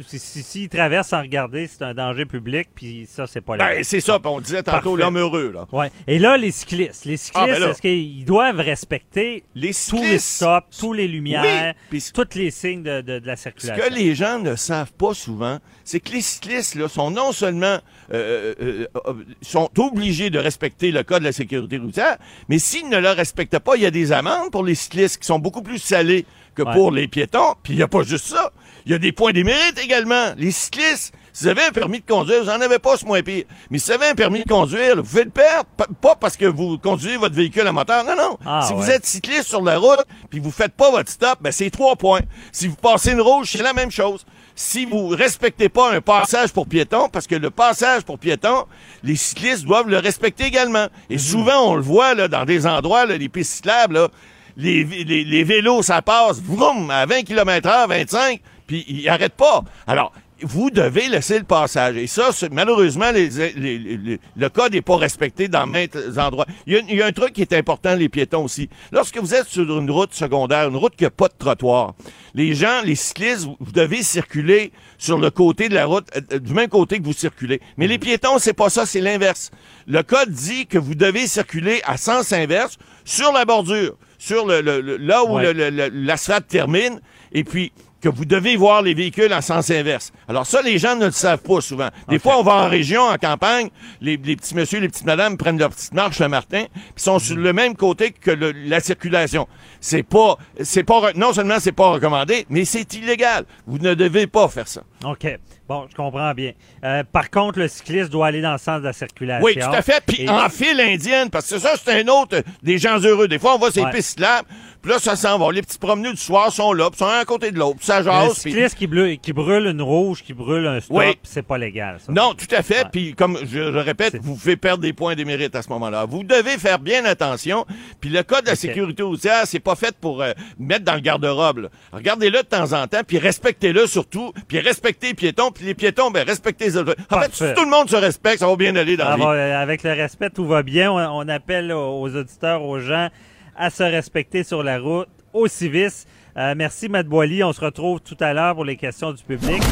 Si, 0.06 0.18
si, 0.18 0.42
s'il 0.42 0.68
traverse 0.68 1.08
sans 1.08 1.22
regarder, 1.22 1.66
c'est 1.68 1.82
un 1.82 1.94
danger 1.94 2.26
public, 2.26 2.68
puis 2.74 3.06
ça, 3.08 3.26
c'est 3.26 3.40
pas 3.40 3.56
Ben, 3.56 3.82
c'est 3.84 4.00
ça. 4.00 4.18
on 4.24 4.40
disait 4.40 4.62
tantôt 4.64 4.96
l'homme 4.96 5.16
heureux 5.18 5.52
là. 5.54 5.66
Ouais. 5.72 5.90
Et 6.06 6.18
là, 6.18 6.36
les 6.36 6.50
cyclistes. 6.50 7.04
Les 7.04 7.16
cyclistes, 7.16 7.32
Ah, 7.34 7.46
ben 7.52 7.58
là. 7.60 7.70
est-ce 7.70 7.80
qu'ils 7.82 8.24
doivent 8.24 8.60
respecter 8.60 9.42
Les 9.54 9.72
tous 9.88 10.02
les 10.02 10.18
stops, 10.18 10.78
tous 10.78 10.92
les 10.92 11.08
lumières, 11.08 11.74
Oui, 11.92 12.02
tous 12.14 12.34
les 12.36 12.50
signes 12.50 12.82
de, 12.82 13.00
de- 13.00 13.18
de 13.18 13.26
la 13.26 13.36
Ce 13.36 13.42
circulation? 13.44 13.84
que 13.84 13.92
les 13.94 14.14
gens 14.14 14.38
ne 14.38 14.54
savent 14.56 14.92
pas 14.92 15.14
souvent, 15.14 15.58
c'est 15.84 16.00
que 16.00 16.12
les 16.12 16.20
cyclistes 16.20 16.74
là, 16.76 16.88
sont 16.88 17.10
non 17.10 17.32
seulement 17.32 17.78
euh, 18.12 18.54
euh, 18.60 18.86
euh, 19.06 19.12
sont 19.42 19.68
obligés 19.78 20.30
de 20.30 20.38
respecter 20.38 20.92
le 20.92 21.02
code 21.02 21.20
de 21.20 21.24
la 21.24 21.32
sécurité 21.32 21.76
routière, 21.78 22.18
mais 22.48 22.58
s'ils 22.60 22.88
ne 22.88 22.98
le 22.98 23.10
respectent 23.10 23.58
pas, 23.58 23.74
il 23.76 23.82
y 23.82 23.86
a 23.86 23.90
des 23.90 24.12
amendes 24.12 24.50
pour 24.52 24.62
les 24.64 24.74
cyclistes 24.76 25.18
qui 25.20 25.26
sont 25.26 25.38
beaucoup 25.40 25.62
plus 25.62 25.78
salées 25.78 26.24
que 26.54 26.62
Ouais. 26.62 26.72
pour 26.72 26.90
les 26.92 27.08
piétons. 27.08 27.54
Puis 27.62 27.72
il 27.74 27.76
n'y 27.76 27.82
a 27.82 27.88
pas 27.88 28.02
juste 28.02 28.26
ça. 28.26 28.52
Il 28.86 28.92
y 28.92 28.94
a 28.94 28.98
des 28.98 29.12
points 29.12 29.32
des 29.32 29.44
mérites 29.44 29.78
également. 29.82 30.32
Les 30.38 30.52
cyclistes, 30.52 31.12
si 31.36 31.44
vous 31.44 31.50
avez 31.50 31.64
un 31.64 31.70
permis 31.70 32.00
de 32.00 32.06
conduire, 32.06 32.40
vous 32.40 32.46
n'en 32.46 32.62
avez 32.62 32.78
pas, 32.78 32.96
c'est 32.96 33.04
moins 33.04 33.20
pire. 33.20 33.44
Mais 33.68 33.78
si 33.78 33.88
vous 33.88 33.92
avez 33.92 34.06
un 34.06 34.14
permis 34.14 34.42
de 34.42 34.48
conduire, 34.48 34.96
là, 34.96 35.02
vous 35.02 35.06
pouvez 35.06 35.24
le 35.24 35.30
perdre. 35.30 35.68
Pas 36.00 36.14
parce 36.14 36.34
que 36.34 36.46
vous 36.46 36.78
conduisez 36.78 37.18
votre 37.18 37.34
véhicule 37.34 37.66
à 37.66 37.72
moteur. 37.72 38.04
Non, 38.04 38.16
non. 38.16 38.38
Ah, 38.46 38.64
si 38.66 38.72
vous 38.72 38.90
êtes 38.90 39.04
cycliste 39.04 39.42
sur 39.42 39.60
la 39.60 39.76
route, 39.76 40.02
puis 40.30 40.40
vous 40.40 40.50
faites 40.50 40.72
pas 40.72 40.90
votre 40.90 41.10
stop, 41.10 41.36
ben 41.42 41.52
c'est 41.52 41.68
trois 41.68 41.94
points. 41.94 42.22
Si 42.52 42.68
vous 42.68 42.76
passez 42.76 43.12
une 43.12 43.20
rouge, 43.20 43.50
c'est 43.52 43.62
la 43.62 43.74
même 43.74 43.90
chose. 43.90 44.24
Si 44.54 44.86
vous 44.86 45.08
respectez 45.08 45.68
pas 45.68 45.92
un 45.92 46.00
passage 46.00 46.52
pour 46.54 46.66
piétons, 46.66 47.10
parce 47.10 47.26
que 47.26 47.34
le 47.34 47.50
passage 47.50 48.04
pour 48.04 48.18
piétons, 48.18 48.64
les 49.02 49.16
cyclistes 49.16 49.66
doivent 49.66 49.90
le 49.90 49.98
respecter 49.98 50.44
également. 50.44 50.86
Et 51.10 51.18
souvent, 51.18 51.70
on 51.70 51.74
le 51.74 51.82
voit 51.82 52.14
là, 52.14 52.28
dans 52.28 52.46
des 52.46 52.66
endroits, 52.66 53.04
là, 53.04 53.18
les 53.18 53.28
pistes 53.28 53.56
cyclables, 53.56 53.92
là, 53.92 54.08
les, 54.56 54.84
les, 54.84 55.22
les 55.24 55.44
vélos, 55.44 55.82
ça 55.82 56.00
passe, 56.00 56.40
vroom, 56.40 56.90
à 56.90 57.04
20 57.04 57.24
km 57.24 57.68
heure, 57.68 57.88
25, 57.88 58.40
puis 58.66 58.86
ils 58.88 59.06
arrêtent 59.10 59.34
pas. 59.34 59.62
Alors, 59.86 60.12
vous 60.42 60.70
devez 60.70 61.08
laisser 61.08 61.38
le 61.38 61.44
passage. 61.44 61.96
Et 61.96 62.06
ça, 62.06 62.30
malheureusement, 62.52 63.10
les- 63.10 63.28
les- 63.30 63.52
les- 63.78 63.96
les- 63.96 64.20
le 64.36 64.48
code 64.48 64.72
n'est 64.72 64.82
pas 64.82 64.96
respecté 64.96 65.48
dans 65.48 65.66
maintes 65.66 65.96
endroits. 66.18 66.46
Il 66.66 66.74
y, 66.74 66.76
a, 66.76 66.80
il 66.88 66.96
y 66.96 67.02
a 67.02 67.06
un 67.06 67.12
truc 67.12 67.32
qui 67.32 67.40
est 67.42 67.52
important, 67.54 67.94
les 67.94 68.08
piétons 68.08 68.44
aussi. 68.44 68.68
Lorsque 68.92 69.16
vous 69.18 69.34
êtes 69.34 69.46
sur 69.48 69.62
une 69.78 69.90
route 69.90 70.12
secondaire, 70.14 70.68
une 70.68 70.76
route 70.76 70.94
qui 70.94 71.04
n'a 71.04 71.10
pas 71.10 71.28
de 71.28 71.34
trottoir, 71.38 71.94
les 72.34 72.54
gens, 72.54 72.82
les 72.84 72.94
cyclistes, 72.96 73.44
vous, 73.46 73.56
devez 73.72 74.02
circuler 74.02 74.72
sur 74.98 75.18
le 75.18 75.30
côté 75.30 75.68
de 75.70 75.74
la 75.74 75.86
route, 75.86 76.06
euh, 76.16 76.20
euh, 76.34 76.38
du 76.38 76.52
même 76.52 76.68
côté 76.68 76.98
que 76.98 77.04
vous 77.04 77.12
circulez. 77.14 77.60
Mais 77.78 77.86
les 77.86 77.98
piétons, 77.98 78.38
c'est 78.38 78.52
pas 78.52 78.68
ça, 78.68 78.84
c'est 78.84 79.00
l'inverse. 79.00 79.50
Le 79.86 80.02
code 80.02 80.30
dit 80.30 80.66
que 80.66 80.76
vous 80.78 80.94
devez 80.94 81.26
circuler 81.26 81.80
à 81.86 81.96
sens 81.96 82.32
inverse 82.32 82.76
sur 83.04 83.32
la 83.32 83.44
bordure, 83.46 83.96
sur 84.18 84.46
le, 84.46 84.60
le- 84.60 84.80
le- 84.80 84.96
là 84.98 85.24
où 85.24 85.36
Ouais. 85.36 85.44
le- 85.44 85.52
le- 85.52 85.70
le- 85.70 85.88
l'asphalte 86.04 86.46
termine. 86.48 87.00
Et 87.32 87.44
puis, 87.44 87.72
que 88.00 88.08
vous 88.08 88.24
devez 88.24 88.56
voir 88.56 88.82
les 88.82 88.94
véhicules 88.94 89.32
en 89.32 89.40
sens 89.40 89.70
inverse. 89.70 90.12
Alors 90.28 90.46
ça, 90.46 90.60
les 90.62 90.78
gens 90.78 90.96
ne 90.96 91.06
le 91.06 91.10
savent 91.12 91.40
pas 91.42 91.60
souvent. 91.60 91.88
Des 92.08 92.18
fois, 92.18 92.38
on 92.38 92.42
va 92.42 92.52
en 92.54 92.68
région, 92.68 93.02
en 93.02 93.16
campagne, 93.16 93.68
les, 94.00 94.16
les 94.16 94.36
petits 94.36 94.54
messieurs, 94.54 94.80
les 94.80 94.88
petites 94.88 95.06
madames 95.06 95.36
prennent 95.36 95.58
leur 95.58 95.70
petite 95.70 95.94
marche 95.94 96.18
le 96.20 96.28
matin, 96.28 96.64
puis 96.72 97.02
sont 97.02 97.18
sur 97.18 97.36
le 97.36 97.52
même 97.52 97.74
côté 97.74 98.10
que 98.12 98.30
le- 98.30 98.52
la 98.52 98.80
circulation. 98.80 99.48
C'est 99.80 100.02
pas, 100.02 100.36
c'est 100.62 100.84
pas, 100.84 101.12
non 101.14 101.32
seulement 101.32 101.58
c'est 101.58 101.72
pas 101.72 101.90
recommandé, 101.90 102.46
mais 102.50 102.64
c'est 102.64 102.92
illégal. 102.94 103.44
Vous 103.66 103.78
ne 103.78 103.94
devez 103.94 104.26
pas 104.26 104.48
faire 104.48 104.68
ça. 104.68 104.82
OK. 105.04 105.26
Bon, 105.68 105.86
je 105.90 105.96
comprends 105.96 106.32
bien. 106.32 106.52
Euh, 106.84 107.02
par 107.10 107.28
contre, 107.28 107.58
le 107.58 107.66
cycliste 107.66 108.10
doit 108.10 108.28
aller 108.28 108.40
dans 108.40 108.52
le 108.52 108.58
sens 108.58 108.78
de 108.80 108.84
la 108.86 108.92
circulation. 108.92 109.44
Oui, 109.44 109.54
tout 109.54 109.66
à 109.74 109.82
fait. 109.82 110.00
Puis 110.06 110.22
Et- 110.22 110.28
en 110.30 110.48
file 110.48 110.80
indienne, 110.80 111.28
parce 111.28 111.50
que 111.50 111.58
ça, 111.58 111.72
c'est 111.82 112.02
un 112.02 112.06
autre 112.06 112.40
des 112.62 112.78
gens 112.78 112.98
heureux. 113.00 113.26
Des 113.26 113.40
fois, 113.40 113.56
on 113.56 113.58
voit 113.58 113.72
ces 113.72 113.82
Ouais. 113.82 113.90
pistes 113.90 114.20
là, 114.20 114.42
puis 114.86 114.92
là, 114.94 115.00
ça 115.00 115.16
s'en 115.16 115.36
va. 115.38 115.50
Les 115.50 115.62
petits 115.62 115.78
promeneurs 115.78 116.12
du 116.12 116.20
soir 116.20 116.52
sont 116.52 116.72
là, 116.72 116.88
puis 116.90 116.98
sont 116.98 117.06
un 117.06 117.18
à 117.18 117.24
côté 117.24 117.50
de 117.50 117.58
l'autre, 117.58 117.78
puis 117.78 117.86
ça 117.86 118.02
jase. 118.04 118.40
puis- 118.40 118.52
cycliste 118.52 118.76
qui, 118.78 118.86
bleu- 118.86 119.14
qui 119.16 119.32
brûle 119.32 119.66
une 119.66 119.82
rouge, 119.82 120.22
qui 120.22 120.32
brûle 120.32 120.66
un 120.66 120.80
stop, 120.80 120.96
Oui. 120.96 121.18
c'est 121.24 121.42
pas 121.44 121.58
légal, 121.58 121.98
ça. 121.98 122.12
Non, 122.12 122.34
tout 122.34 122.46
à 122.54 122.62
fait. 122.62 122.84
Ouais. 122.84 122.90
Puis 122.92 123.14
comme 123.14 123.36
je, 123.42 123.46
je 123.72 123.78
répète, 123.78 124.16
vous 124.22 124.34
pouvez 124.36 124.56
perdre 124.56 124.82
des 124.82 124.92
points 124.92 125.16
des 125.16 125.24
mérites 125.24 125.56
à 125.56 125.62
ce 125.62 125.68
moment-là. 125.70 126.04
Vous 126.04 126.22
devez 126.22 126.56
faire 126.58 126.78
bien 126.78 127.04
attention. 127.04 127.66
Puis 128.00 128.10
le 128.10 128.22
code 128.22 128.42
de 128.42 128.46
la 128.46 128.52
Ok. 128.52 128.58
sécurité 128.58 129.02
routière, 129.02 129.42
c'est 129.46 129.58
pas 129.60 129.74
fait 129.74 129.96
pour 130.00 130.22
euh, 130.22 130.32
mettre 130.58 130.84
dans 130.84 130.94
le 130.94 131.00
garde-robe. 131.00 131.68
Regardez-le 131.92 132.38
de 132.38 132.46
temps 132.46 132.72
en 132.72 132.86
temps, 132.86 133.00
puis 133.06 133.18
respectez-le 133.18 133.86
surtout, 133.86 134.32
puis 134.46 134.60
respectez 134.60 135.08
les 135.08 135.14
piétons, 135.14 135.50
puis 135.50 135.64
les 135.64 135.74
piétons, 135.74 136.10
ben 136.10 136.24
respectez 136.26 136.66
les 136.66 136.76
autres. 136.76 136.94
En 137.10 137.20
fait, 137.20 137.34
si 137.34 137.44
tout 137.54 137.64
le 137.64 137.70
monde 137.70 137.90
se 137.90 137.96
respecte, 137.96 138.38
ça 138.40 138.46
va 138.46 138.54
bien 138.56 138.76
aller 138.76 138.96
dans 138.96 139.08
la 139.08 139.16
vie. 139.16 139.22
euh, 139.24 139.60
avec 139.62 139.82
le 139.82 139.92
respect, 139.92 140.30
tout 140.30 140.46
va 140.46 140.62
bien. 140.62 140.92
On, 140.92 140.98
on 141.24 141.28
appelle 141.28 141.72
aux 141.72 142.14
auditeurs, 142.14 142.62
aux 142.62 142.78
gens, 142.78 143.08
à 143.56 143.70
se 143.70 143.82
respecter 143.82 144.44
sur 144.44 144.62
la 144.62 144.78
route, 144.78 145.08
au 145.32 145.46
civisme. 145.48 146.08
Euh, 146.36 146.54
merci, 146.56 146.88
Matt 146.88 147.06
Boily. 147.06 147.42
On 147.42 147.52
se 147.52 147.60
retrouve 147.60 148.00
tout 148.00 148.16
à 148.20 148.32
l'heure 148.32 148.54
pour 148.54 148.64
les 148.64 148.76
questions 148.76 149.12
du 149.12 149.22
public. 149.22 149.62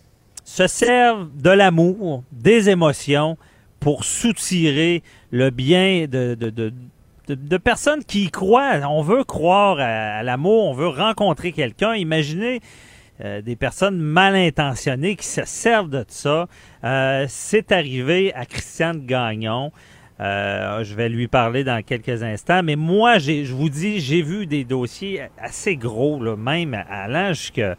se 0.56 0.66
servent 0.66 1.28
de 1.36 1.50
l'amour, 1.50 2.24
des 2.32 2.70
émotions 2.70 3.36
pour 3.78 4.04
soutirer 4.04 5.02
le 5.30 5.50
bien 5.50 6.06
de, 6.08 6.34
de, 6.34 6.48
de, 6.48 6.72
de- 7.28 7.56
personnes 7.58 8.02
qui 8.02 8.24
y 8.24 8.30
croient. 8.30 8.80
On 8.88 9.02
veut 9.02 9.24
croire 9.24 9.76
à, 9.78 10.22
l'amour, 10.22 10.64
on 10.64 10.72
veut 10.72 10.88
rencontrer 10.88 11.52
quelqu'un. 11.52 11.94
Imaginez 11.94 12.60
euh, 13.22 13.42
des 13.42 13.54
personnes 13.54 13.98
mal 13.98 14.34
intentionnées 14.34 15.16
qui 15.16 15.26
se 15.26 15.44
servent 15.44 15.90
de 15.90 16.04
ça. 16.08 16.46
Euh, 16.84 17.26
C'est 17.28 17.70
arrivé 17.70 18.32
à 18.34 18.46
Christiane 18.46 19.04
Gagnon. 19.04 19.72
Euh, 20.20 20.82
je 20.82 20.94
vais 20.94 21.10
lui 21.10 21.28
parler 21.28 21.64
dans 21.64 21.82
quelques 21.82 22.22
instants. 22.22 22.62
Mais 22.62 22.76
moi, 22.76 23.18
je 23.18 23.52
vous 23.52 23.68
dis, 23.68 24.00
j'ai 24.00 24.22
vu 24.22 24.46
des 24.46 24.64
dossiers 24.64 25.20
assez 25.38 25.76
gros, 25.76 26.22
là, 26.22 26.34
même 26.36 26.72
allant 26.88 27.34
jusqu'à 27.34 27.76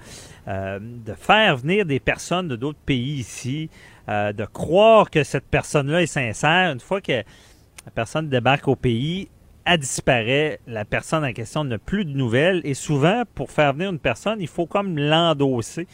euh, 0.47 0.79
de 0.81 1.13
faire 1.13 1.57
venir 1.57 1.85
des 1.85 1.99
personnes 1.99 2.47
de 2.47 2.55
d'autres 2.55 2.79
pays 2.85 3.19
ici, 3.19 3.69
euh, 4.07 4.31
de 4.31 4.45
croire 4.45 5.09
que 5.09 5.23
cette 5.25 5.47
personne-là 5.47 6.03
est 6.03 6.05
sincère. 6.05 6.71
Une 6.71 6.79
fois 6.79 7.01
que 7.01 7.11
la 7.11 7.91
personne 7.93 8.29
débarque 8.29 8.67
au 8.69 8.77
pays, 8.77 9.27
elle 9.65 9.79
disparaît, 9.79 10.61
la 10.65 10.85
personne 10.85 11.25
en 11.25 11.33
question 11.33 11.65
n'a 11.65 11.77
plus 11.77 12.05
de 12.05 12.11
nouvelles. 12.11 12.61
Et 12.63 12.75
souvent, 12.75 13.23
pour 13.35 13.51
faire 13.51 13.73
venir 13.73 13.89
une 13.89 13.99
personne, 13.99 14.39
il 14.39 14.47
faut 14.47 14.65
comme 14.65 14.97
l'endosser. 14.97 15.85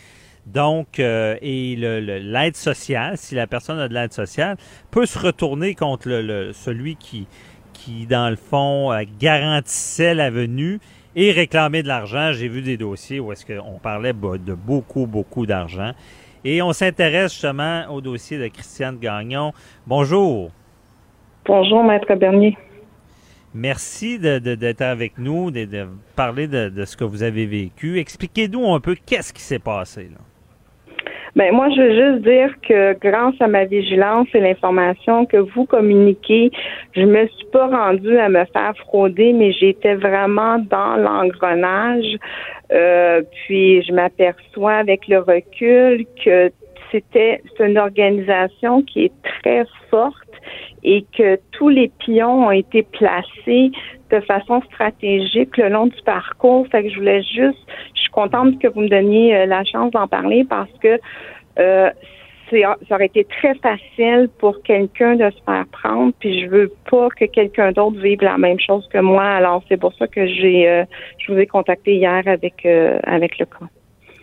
Donc, 0.46 1.00
euh, 1.00 1.36
et 1.42 1.76
l'aide 1.76 2.56
sociale, 2.56 3.18
si 3.18 3.34
la 3.34 3.48
personne 3.48 3.80
a 3.80 3.88
de 3.88 3.94
l'aide 3.96 4.14
sociale, 4.14 4.58
peut 4.92 5.08
se 5.08 5.18
retourner 5.18 5.74
contre 5.74 6.52
celui 6.54 6.96
qui, 6.96 7.26
qui, 7.72 8.06
dans 8.06 8.30
le 8.30 8.36
fond, 8.36 8.92
garantissait 9.20 10.14
la 10.14 10.30
venue 10.30 10.80
et 11.16 11.32
réclamer 11.32 11.84
de 11.84 11.88
l'argent. 11.88 12.32
J'ai 12.34 12.48
vu 12.48 12.62
des 12.62 12.78
dossiers 12.78 13.20
où 13.20 13.32
est-ce 13.32 13.46
qu'on 13.46 13.80
parlait 13.80 14.14
de 14.14 14.54
beaucoup, 14.54 15.06
beaucoup 15.06 15.46
d'argent. 15.46 15.92
Et 16.46 16.62
on 16.62 16.74
s'intéresse 16.74 17.32
justement 17.32 17.86
au 17.90 18.02
dossier 18.02 18.38
de 18.38 18.48
Christiane 18.48 18.98
Gagnon. 18.98 19.54
Bonjour. 19.88 20.52
Bonjour, 21.46 21.84
Maître 21.84 22.14
Bernier. 22.16 22.58
Merci 23.54 24.18
de- 24.18 24.40
de- 24.40 24.56
d'être 24.56 24.82
avec 24.82 25.18
nous, 25.18 25.52
de, 25.52 25.66
de 25.66 25.88
parler 26.16 26.48
de, 26.48 26.70
de 26.70 26.86
ce 26.86 26.98
que 26.98 27.04
vous 27.04 27.22
avez 27.24 27.46
vécu. 27.46 28.00
Expliquez-nous 28.00 28.74
un 28.74 28.80
peu 28.80 28.96
qu'est-ce 29.06 29.32
qui 29.32 29.42
s'est 29.42 29.60
passé. 29.60 30.10
Là. 30.12 30.18
Ben 31.36 31.52
moi, 31.52 31.68
je 31.70 31.82
veux 31.82 31.96
juste 31.96 32.24
dire 32.24 32.54
que 32.62 32.94
grâce 33.00 33.34
à 33.40 33.48
ma 33.48 33.66
vigilance 33.66 34.28
et 34.36 34.40
l'information 34.40 35.26
que 35.26 35.38
vous 35.38 35.66
communiquez, 35.66 36.52
je 36.96 37.02
me 37.02 37.26
suis 37.28 37.48
pas 37.52 37.68
rendue 37.68 38.18
à 38.20 38.30
me 38.30 38.46
faire 38.46 38.74
frauder, 38.78 39.34
mais 39.34 39.52
j'étais 39.52 39.96
vraiment 39.96 40.60
dans 40.60 40.96
l'engrenage. 40.96 42.18
Euh, 42.72 43.24
puis 43.32 43.82
je 43.82 43.94
m'aperçois 43.94 44.74
avec 44.76 45.08
le 45.08 45.20
recul 45.20 46.06
que 46.24 46.52
c'était 46.92 47.42
une 47.60 47.80
organisation 47.80 48.84
qui 48.84 49.06
est 49.06 49.14
très 49.24 49.66
forte 49.90 50.18
et 50.84 51.04
que 51.18 51.40
tous 51.52 51.70
les 51.70 51.92
pions 52.00 52.48
ont 52.48 52.52
été 52.52 52.84
placés 52.84 53.72
de 54.14 54.20
façon 54.22 54.62
stratégique 54.72 55.58
le 55.58 55.70
long 55.70 55.88
du 55.88 56.02
parcours. 56.06 56.68
Fait 56.72 56.88
je 56.90 56.96
voulais 56.96 57.24
juste, 57.24 57.60
je 57.96 58.02
suis 58.02 58.12
contente 58.12 58.60
que 58.60 58.68
vous 58.68 58.82
me 58.82 58.90
donniez 58.90 59.36
euh, 59.36 59.46
la 59.46 59.64
chance 59.64 59.92
d'en 59.92 60.08
parler 60.08 60.46
parce 60.48 60.72
que 60.82 61.00
euh, 61.60 61.90
c'est, 62.50 62.62
ça 62.62 62.96
aurait 62.96 63.08
été 63.08 63.26
très 63.26 63.56
facile 63.56 64.30
pour 64.38 64.62
quelqu'un 64.62 65.16
de 65.16 65.30
se 65.32 65.42
faire 65.46 65.66
prendre, 65.72 66.14
puis 66.20 66.42
je 66.42 66.48
veux 66.48 66.72
pas 66.92 67.08
que 67.10 67.26
quelqu'un 67.26 67.72
d'autre 67.72 68.00
vive 68.00 68.22
la 68.22 68.38
même 68.38 68.60
chose 68.60 68.88
que 68.92 69.00
moi. 69.00 69.26
Alors 69.26 69.64
c'est 69.68 69.78
pour 69.78 69.94
ça 69.96 70.08
que 70.08 70.28
j'ai, 70.28 70.70
euh, 70.70 70.86
je 71.18 71.32
vous 71.32 71.40
ai 71.40 71.48
contacté 71.48 71.96
hier 71.96 72.22
avec 72.28 72.64
le 72.64 73.46
cas. 73.46 73.68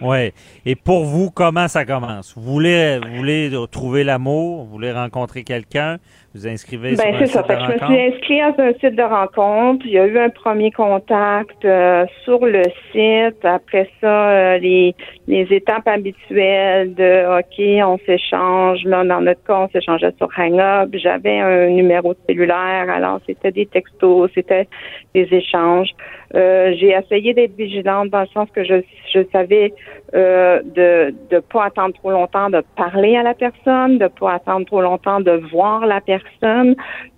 Oui. 0.01 0.32
Et 0.64 0.76
pour 0.76 1.05
vous, 1.05 1.30
comment 1.30 1.68
ça 1.68 1.84
commence? 1.84 2.34
Voulez, 2.36 2.99
vous 3.05 3.16
voulez 3.16 3.51
trouver 3.70 4.03
l'amour? 4.03 4.64
Vous 4.64 4.70
voulez 4.70 4.93
rencontrer 4.93 5.45
quelqu'un? 5.45 5.99
Vous 6.33 6.47
inscrivez 6.47 6.95
sur 6.95 7.05
Ben 7.05 7.14
un 7.16 7.26
site 7.26 7.35
ça. 7.35 7.43
de 7.43 7.49
je 7.49 7.72
me 7.72 7.87
suis 7.87 8.01
inscrite 8.01 8.61
à 8.61 8.62
un 8.62 8.72
site 8.74 8.95
de 8.95 9.03
rencontre. 9.03 9.85
Il 9.85 9.93
y 9.93 9.99
a 9.99 10.07
eu 10.07 10.16
un 10.16 10.28
premier 10.28 10.70
contact 10.70 11.64
euh, 11.64 12.07
sur 12.22 12.47
le 12.47 12.62
site. 12.93 13.45
Après 13.45 13.91
ça, 14.01 14.31
euh, 14.31 14.59
les, 14.59 14.95
les 15.26 15.49
étapes 15.51 15.89
habituelles 15.89 16.95
de 16.95 17.39
OK, 17.41 17.85
on 17.85 17.99
s'échange. 18.07 18.85
Là, 18.85 19.05
dans 19.05 19.20
notre 19.20 19.43
cas, 19.43 19.59
on 19.59 19.68
s'échangeait 19.70 20.12
sur 20.18 20.28
Hang-Up. 20.37 20.91
J'avais 20.93 21.41
un 21.41 21.66
numéro 21.66 22.14
de 22.14 22.18
cellulaire. 22.28 22.89
Alors, 22.89 23.18
c'était 23.26 23.51
des 23.51 23.66
textos, 23.66 24.31
c'était 24.33 24.68
des 25.14 25.26
échanges. 25.33 25.91
Euh, 26.35 26.72
j'ai 26.78 26.91
essayé 26.91 27.35
d'être 27.35 27.57
vigilante 27.57 28.11
dans 28.11 28.20
le 28.20 28.26
sens 28.28 28.49
que 28.51 28.64
je, 28.64 28.83
je 29.12 29.20
savais 29.33 29.72
euh, 30.14 30.61
de 30.62 31.14
ne 31.33 31.41
pas 31.41 31.64
attendre 31.64 31.95
trop 31.95 32.11
longtemps 32.11 32.51
de 32.51 32.62
parler 32.76 33.16
à 33.16 33.22
la 33.22 33.35
personne, 33.35 33.99
de 33.99 34.07
pas 34.07 34.35
attendre 34.35 34.66
trop 34.66 34.81
longtemps 34.81 35.20
de 35.20 35.33
voir 35.51 35.87
la 35.87 36.01
personne, 36.01 36.76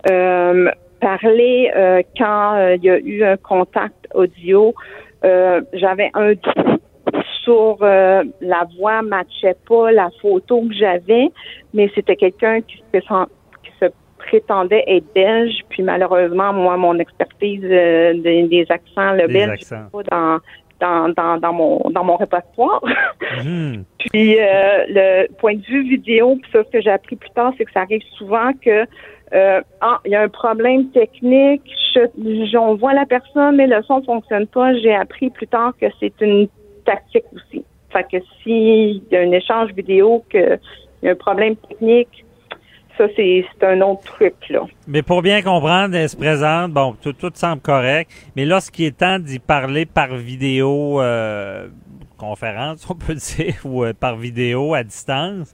euh, 0.09 0.69
parler 0.99 1.71
euh, 1.75 2.01
quand 2.17 2.55
euh, 2.55 2.75
il 2.75 2.83
y 2.83 2.89
a 2.89 2.97
eu 2.97 3.23
un 3.23 3.37
contact 3.37 4.07
audio. 4.13 4.73
J'avais 5.73 6.11
un 6.15 6.33
doute 6.33 6.73
sur 7.43 7.77
euh, 7.81 8.23
la 8.41 8.67
voix 8.77 9.01
matchait 9.01 9.55
pas 9.67 9.91
la 9.91 10.09
photo 10.21 10.61
que 10.61 10.73
j'avais, 10.73 11.29
mais 11.73 11.89
c'était 11.93 12.15
quelqu'un 12.15 12.61
qui 12.61 12.77
se, 12.93 12.99
qui 12.99 13.71
se 13.79 13.85
prétendait 14.33 14.83
être 14.87 15.05
belge, 15.13 15.59
puis 15.69 15.83
malheureusement, 15.83 16.53
moi, 16.53 16.75
mon 16.75 16.97
expertise 16.97 17.63
euh, 17.63 18.13
des, 18.15 18.43
des 18.47 18.65
accents, 18.69 19.11
le 19.13 19.27
Des 19.27 19.33
belge, 19.33 19.51
accents. 19.61 19.85
pas 19.91 20.03
dans, 20.09 20.39
dans, 20.79 21.09
dans, 21.13 21.37
dans 21.37 21.53
mon 21.53 21.89
dans 21.91 22.03
mon 22.03 22.15
répertoire. 22.15 22.81
Mhm. 23.43 23.83
Puis 23.99 24.37
euh, 24.39 24.85
le 24.89 25.27
point 25.35 25.55
de 25.55 25.61
vue 25.61 25.83
vidéo, 25.83 26.37
puis 26.41 26.51
ça, 26.51 26.63
ce 26.63 26.69
que 26.71 26.81
j'ai 26.81 26.89
appris 26.89 27.15
plus 27.15 27.29
tard, 27.29 27.53
c'est 27.57 27.65
que 27.65 27.71
ça 27.71 27.81
arrive 27.81 28.01
souvent 28.17 28.51
que 28.59 28.85
euh, 29.33 29.61
ah, 29.81 29.99
il 30.05 30.11
y 30.11 30.15
a 30.15 30.21
un 30.21 30.29
problème 30.29 30.89
technique, 30.89 31.63
je, 31.93 32.57
on 32.57 32.75
voit 32.75 32.93
la 32.93 33.05
personne, 33.05 33.55
mais 33.55 33.67
le 33.67 33.81
son 33.83 34.01
fonctionne 34.01 34.47
pas. 34.47 34.73
J'ai 34.75 34.93
appris 34.95 35.29
plus 35.29 35.47
tard 35.47 35.73
que 35.79 35.85
c'est 35.99 36.13
une 36.21 36.47
tactique 36.85 37.25
aussi. 37.35 37.63
Fait 37.91 38.05
que 38.11 38.17
s'il 38.41 39.01
y 39.11 39.15
a 39.15 39.21
un 39.21 39.31
échange 39.31 39.71
vidéo, 39.73 40.23
que 40.29 40.57
il 41.01 41.05
y 41.05 41.09
a 41.09 41.11
un 41.11 41.15
problème 41.15 41.55
technique, 41.55 42.25
ça 42.97 43.05
c'est 43.15 43.45
un 43.61 43.81
autre 43.81 44.03
truc 44.03 44.35
là. 44.49 44.61
Mais 44.87 45.01
pour 45.01 45.21
bien 45.21 45.41
comprendre, 45.41 45.95
elle 45.95 46.09
se 46.09 46.17
présente, 46.17 46.71
bon, 46.71 46.95
tout, 47.01 47.13
tout 47.13 47.31
semble 47.33 47.61
correct, 47.61 48.11
mais 48.35 48.45
lorsqu'il 48.45 48.85
est 48.85 48.97
temps 48.97 49.19
d'y 49.19 49.39
parler 49.39 49.85
par 49.85 50.15
vidéo 50.15 51.01
euh, 51.01 51.67
conférence, 52.17 52.89
on 52.89 52.95
peut 52.95 53.15
dire, 53.37 53.55
ou 53.65 53.83
euh, 53.83 53.93
par 53.93 54.15
vidéo 54.15 54.73
à 54.73 54.83
distance, 54.83 55.53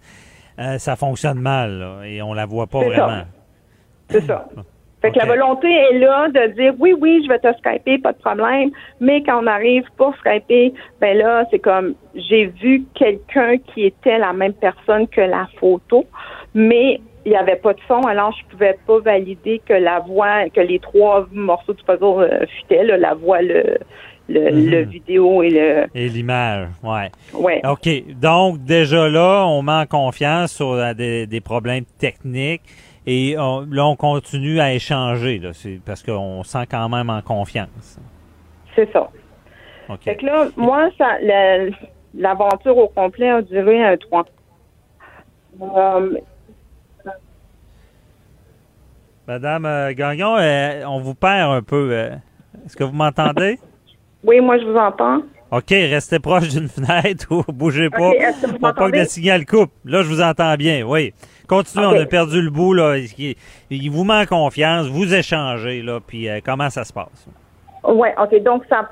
euh, 0.60 0.78
ça 0.78 0.96
fonctionne 0.96 1.40
mal, 1.40 1.80
là, 1.80 2.04
et 2.06 2.22
on 2.22 2.34
la 2.34 2.46
voit 2.46 2.68
pas 2.68 2.80
vraiment. 2.80 3.24
C'est 4.10 4.22
ça. 4.22 4.48
Fait 5.02 5.12
que 5.12 5.20
la 5.20 5.26
volonté 5.26 5.70
est 5.70 6.00
là 6.00 6.28
de 6.28 6.48
dire 6.56 6.74
oui, 6.78 6.94
oui, 7.00 7.22
je 7.24 7.30
vais 7.30 7.40
te 7.40 7.48
skyper, 7.60 8.00
pas 8.00 8.12
de 8.12 8.18
problème. 8.18 8.70
Mais 9.00 9.24
quand 9.24 9.42
on 9.42 9.48
arrive 9.48 9.86
pour 9.96 10.14
skyper, 10.18 10.74
ben 11.00 11.18
là, 11.18 11.46
c'est 11.50 11.60
comme 11.60 11.96
j'ai 12.16 12.48
vu 12.48 12.84
quelqu'un 12.96 13.58
qui 13.60 13.86
était 13.86 14.18
la 14.18 14.34
même 14.34 14.54
personne 14.54 15.08
que 15.08 15.22
la 15.22 15.48
photo, 15.58 16.06
mais 16.54 17.00
il 17.30 17.34
n'y 17.34 17.38
avait 17.38 17.58
pas 17.58 17.74
de 17.74 17.80
son, 17.88 18.02
alors 18.08 18.32
je 18.32 18.44
pouvais 18.52 18.76
pas 18.88 19.00
valider 19.00 19.62
que 19.64 19.74
la 19.74 20.00
voix, 20.00 20.50
que 20.50 20.62
les 20.62 20.80
trois 20.80 21.28
morceaux 21.32 21.74
du 21.74 21.84
puzzle 21.84 22.04
euh, 22.24 22.46
fitaient, 22.60 22.84
là, 22.84 22.98
la 22.98 23.14
voix, 23.14 23.42
le, 23.42 23.78
le, 24.28 24.52
Mhm. 24.52 24.70
le 24.72 24.82
vidéo 24.86 25.44
et 25.44 25.50
le. 25.52 25.86
Et 25.94 26.08
l'image, 26.10 26.68
ouais. 26.84 27.12
Ouais. 27.34 27.62
OK. 27.70 27.88
Donc, 28.20 28.64
déjà 28.64 29.08
là, 29.10 29.46
on 29.48 29.62
met 29.62 29.72
en 29.74 29.86
confiance 29.86 30.54
sur 30.54 30.76
des, 30.96 31.28
des 31.28 31.42
problèmes 31.42 31.86
techniques 32.00 32.64
et 33.06 33.36
on- 33.38 33.62
là, 33.70 33.86
on 33.86 33.96
continue 33.96 34.60
à 34.60 34.74
échanger, 34.74 35.38
là, 35.40 35.50
parce 35.86 36.02
qu'on 36.04 36.44
sent 36.44 36.66
quand 36.70 36.90
même 36.90 37.10
en 37.12 37.22
confiance. 37.22 38.00
C'est 38.76 38.92
ça. 38.92 39.08
OK. 39.90 40.00
Fait 40.04 40.16
que 40.16 40.26
là, 40.26 40.48
moi, 40.58 40.90
ça, 40.98 41.18
la- 41.22 41.66
l'aventure 42.16 42.76
au 42.78 42.88
complet 42.88 43.30
a 43.30 43.42
duré 43.44 43.84
un 43.84 43.98
trois. 43.98 44.26
Euh, 45.62 46.18
Madame 49.30 49.68
euh, 49.68 49.94
Gagnon, 49.94 50.38
euh, 50.40 50.82
on 50.88 51.02
vous 51.02 51.14
perd 51.14 51.54
un 51.54 51.62
peu. 51.62 51.90
euh. 51.92 52.10
Est-ce 52.66 52.76
que 52.76 52.84
vous 52.84 52.96
m'entendez? 52.96 53.60
oui, 54.24 54.40
moi, 54.40 54.58
je 54.58 54.66
vous 54.66 54.76
entends. 54.76 55.20
OK, 55.52 55.70
restez 55.70 56.18
proche 56.18 56.50
d'une 56.50 56.68
fenêtre 56.68 57.28
ou 57.30 57.44
bougez 57.52 57.92
pas. 57.92 58.10
Que 58.10 58.50
Pour 58.50 58.60
pas 58.60 58.74
que 58.74 58.98
le 58.98 59.06
signal 59.06 59.46
coupe. 59.46 59.70
Là, 59.86 60.02
je 60.02 60.08
vous 60.08 60.24
entends 60.24 60.56
bien, 60.56 60.82
oui. 60.84 61.14
Continuez, 61.48 61.86
on 61.86 62.02
a 62.02 62.06
perdu 62.08 62.42
le 62.42 62.50
bout, 62.50 62.74
là. 62.74 62.98
Il, 62.98 63.36
il 63.70 63.92
vous 63.92 64.04
en 64.10 64.26
confiance, 64.26 64.88
vous 64.88 65.14
échangez, 65.14 65.84
là, 65.84 66.00
puis 66.00 66.28
euh, 66.28 66.40
comment 66.44 66.72
ça 66.72 66.84
se 66.84 66.92
passe? 66.92 67.28
Oui, 67.84 68.08
OK. 68.20 68.42
Donc, 68.42 68.64
ça, 68.68 68.90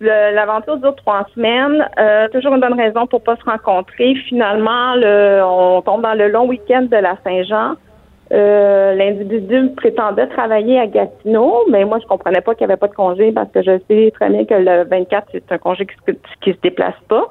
l'aventure 0.00 0.76
dure 0.76 0.96
trois 0.96 1.26
semaines. 1.34 1.88
Euh, 1.98 2.28
toujours 2.28 2.54
une 2.54 2.60
bonne 2.60 2.78
raison 2.78 3.06
pour 3.06 3.22
pas 3.22 3.36
se 3.36 3.44
rencontrer. 3.44 4.14
Finalement, 4.28 4.96
le, 4.96 5.40
on 5.42 5.80
tombe 5.80 6.02
dans 6.02 6.12
le 6.14 6.28
long 6.28 6.46
week-end 6.46 6.82
de 6.82 6.96
la 6.96 7.16
Saint-Jean. 7.24 7.76
Euh, 8.32 8.94
L'individu 8.94 9.70
prétendait 9.76 10.26
travailler 10.28 10.78
à 10.78 10.86
Gatineau, 10.86 11.64
mais 11.70 11.84
moi, 11.84 11.98
je 12.00 12.06
comprenais 12.06 12.40
pas 12.40 12.54
qu'il 12.54 12.66
n'y 12.66 12.72
avait 12.72 12.78
pas 12.78 12.88
de 12.88 12.94
congé 12.94 13.32
parce 13.32 13.50
que 13.52 13.62
je 13.62 13.78
sais 13.88 14.10
très 14.14 14.28
bien 14.28 14.44
que 14.44 14.54
le 14.54 14.84
24, 14.84 15.28
c'est 15.32 15.50
un 15.52 15.58
congé 15.58 15.86
qui, 15.86 15.94
se- 16.06 16.18
qui 16.42 16.52
se 16.52 16.60
déplace 16.62 16.98
pas. 17.08 17.26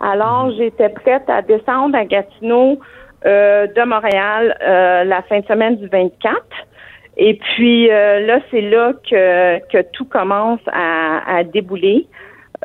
Alors, 0.00 0.50
j'étais 0.56 0.88
prête 0.88 1.28
à 1.28 1.40
descendre 1.42 1.96
à 1.96 2.04
Gatineau 2.04 2.78
euh, 3.26 3.66
de 3.68 3.82
Montréal 3.84 4.56
euh, 4.60 5.04
la 5.04 5.22
fin 5.22 5.40
de 5.40 5.46
semaine 5.46 5.76
du 5.76 5.86
24. 5.88 6.36
Et 7.16 7.34
puis 7.34 7.90
euh, 7.92 8.26
là, 8.26 8.40
c'est 8.50 8.60
là 8.60 8.92
que, 9.08 9.58
que 9.70 9.82
tout 9.92 10.04
commence 10.04 10.60
à, 10.72 11.36
à 11.38 11.44
débouler. 11.44 12.06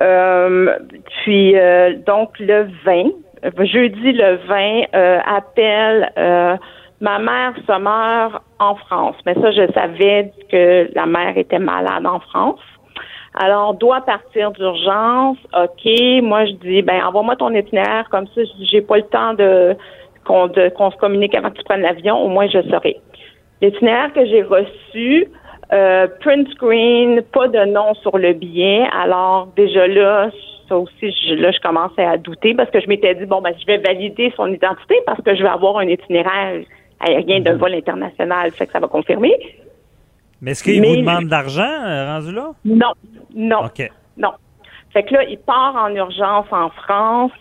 Euh, 0.02 0.76
puis 1.24 1.56
euh, 1.58 1.94
donc 2.06 2.32
le 2.40 2.68
20, 2.84 3.04
euh, 3.46 3.66
jeudi 3.66 4.12
le 4.14 4.38
20, 4.48 4.82
euh, 4.96 5.20
appelle 5.26 6.12
euh, 6.18 6.58
ma 7.02 7.20
mère 7.20 7.54
se 7.56 7.80
meurt 7.80 8.44
en 8.60 8.76
France. 8.76 9.16
Mais 9.26 9.34
ça, 9.36 9.52
je 9.52 9.72
savais 9.74 10.32
que 10.52 10.90
la 10.94 11.06
mère 11.06 11.38
était 11.38 11.60
malade 11.60 12.06
en 12.06 12.20
France. 12.20 12.60
Alors, 13.36 13.74
doit 13.76 14.02
partir 14.02 14.52
d'urgence. 14.52 15.38
OK. 15.56 16.22
Moi, 16.22 16.46
je 16.46 16.52
dis, 16.54 16.82
ben, 16.82 17.02
envoie-moi 17.04 17.36
ton 17.36 17.54
itinéraire. 17.54 18.08
Comme 18.10 18.28
ça, 18.28 18.42
j'ai 18.62 18.82
pas 18.82 18.98
le 18.98 19.04
temps 19.04 19.34
de 19.34 19.76
qu'on 20.26 20.48
de- 20.48 20.70
qu'on 20.70 20.92
se 20.92 20.98
communique 20.98 21.36
avant 21.36 21.50
que 21.52 21.58
tu 21.58 21.64
prennes 21.64 21.82
l'avion. 21.82 22.18
Au 22.18 22.28
moins, 22.28 22.48
je 22.48 22.62
saurai. 22.70 22.98
L'itinéraire 23.62 24.12
que 24.14 24.26
j'ai 24.26 24.42
reçu, 24.42 25.28
euh, 25.72 26.08
print 26.22 26.50
screen, 26.52 27.22
pas 27.34 27.48
de 27.48 27.66
nom 27.66 27.94
sur 27.96 28.18
le 28.18 28.34
billet. 28.34 28.88
Alors, 28.92 29.48
déjà 29.56 29.88
là, 29.88 30.30
ça 30.68 30.78
aussi, 30.78 31.12
je, 31.12 31.36
là, 31.36 31.52
je 31.52 31.60
commençais 31.60 32.06
à 32.06 32.18
douter 32.18 32.54
parce 32.56 32.70
que 32.72 32.80
je 32.80 32.88
m'étais 32.88 33.16
dit, 33.16 33.26
bon, 33.26 33.42
ben, 33.42 33.54
je 33.60 33.66
vais 33.66 33.78
valider 33.78 34.34
son 34.36 34.48
identité 34.48 34.96
parce 35.06 35.22
que 35.22 35.36
je 35.36 35.44
vais 35.44 35.50
avoir 35.50 35.78
un 35.78 35.88
itinéraire 35.88 36.62
aérien 37.00 37.42
d'un 37.42 37.56
vol 37.56 37.74
international. 37.74 38.52
Fait 38.52 38.68
que 38.68 38.72
ça 38.72 38.80
va 38.80 38.88
confirmer. 38.88 39.34
Mais 40.42 40.52
est-ce 40.52 40.64
qu'il 40.64 40.82
vous 40.82 40.96
demande 40.96 41.26
de 41.26 41.32
l'argent, 41.32 41.62
euh, 41.62 42.14
rendu 42.14 42.32
là? 42.32 42.52
Non, 42.64 42.94
non. 43.36 43.66
OK. 43.66 43.90
Non. 44.18 44.32
Fait 44.92 45.04
que 45.04 45.14
là, 45.14 45.24
il 45.24 45.38
part 45.38 45.76
en 45.76 45.94
urgence 45.94 46.48
en 46.52 46.70
France. 46.70 47.32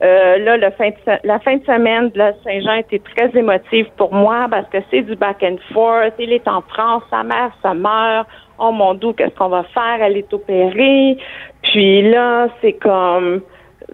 Euh, 0.00 0.38
là, 0.38 0.56
le 0.56 0.70
fin 0.72 0.90
de 0.90 0.94
la 1.24 1.40
fin 1.40 1.56
de 1.56 1.64
semaine 1.64 2.10
de 2.10 2.32
Saint-Jean 2.44 2.74
était 2.74 3.00
très 3.00 3.36
émotive 3.36 3.86
pour 3.96 4.14
moi 4.14 4.46
parce 4.48 4.68
que 4.68 4.78
c'est 4.90 5.02
du 5.02 5.16
back 5.16 5.42
and 5.42 5.56
forth. 5.72 6.14
Il 6.18 6.32
est 6.32 6.46
en 6.46 6.62
France, 6.62 7.02
sa 7.10 7.24
mère, 7.24 7.50
sa 7.62 7.74
meurt. 7.74 8.28
Oh 8.58 8.70
mon 8.70 8.94
Dieu, 8.94 9.12
qu'est-ce 9.14 9.34
qu'on 9.34 9.48
va 9.48 9.64
faire? 9.64 9.98
Elle 10.00 10.16
est 10.16 10.32
opérée. 10.32 11.18
Puis 11.62 12.08
là, 12.10 12.48
c'est 12.60 12.74
comme, 12.74 13.40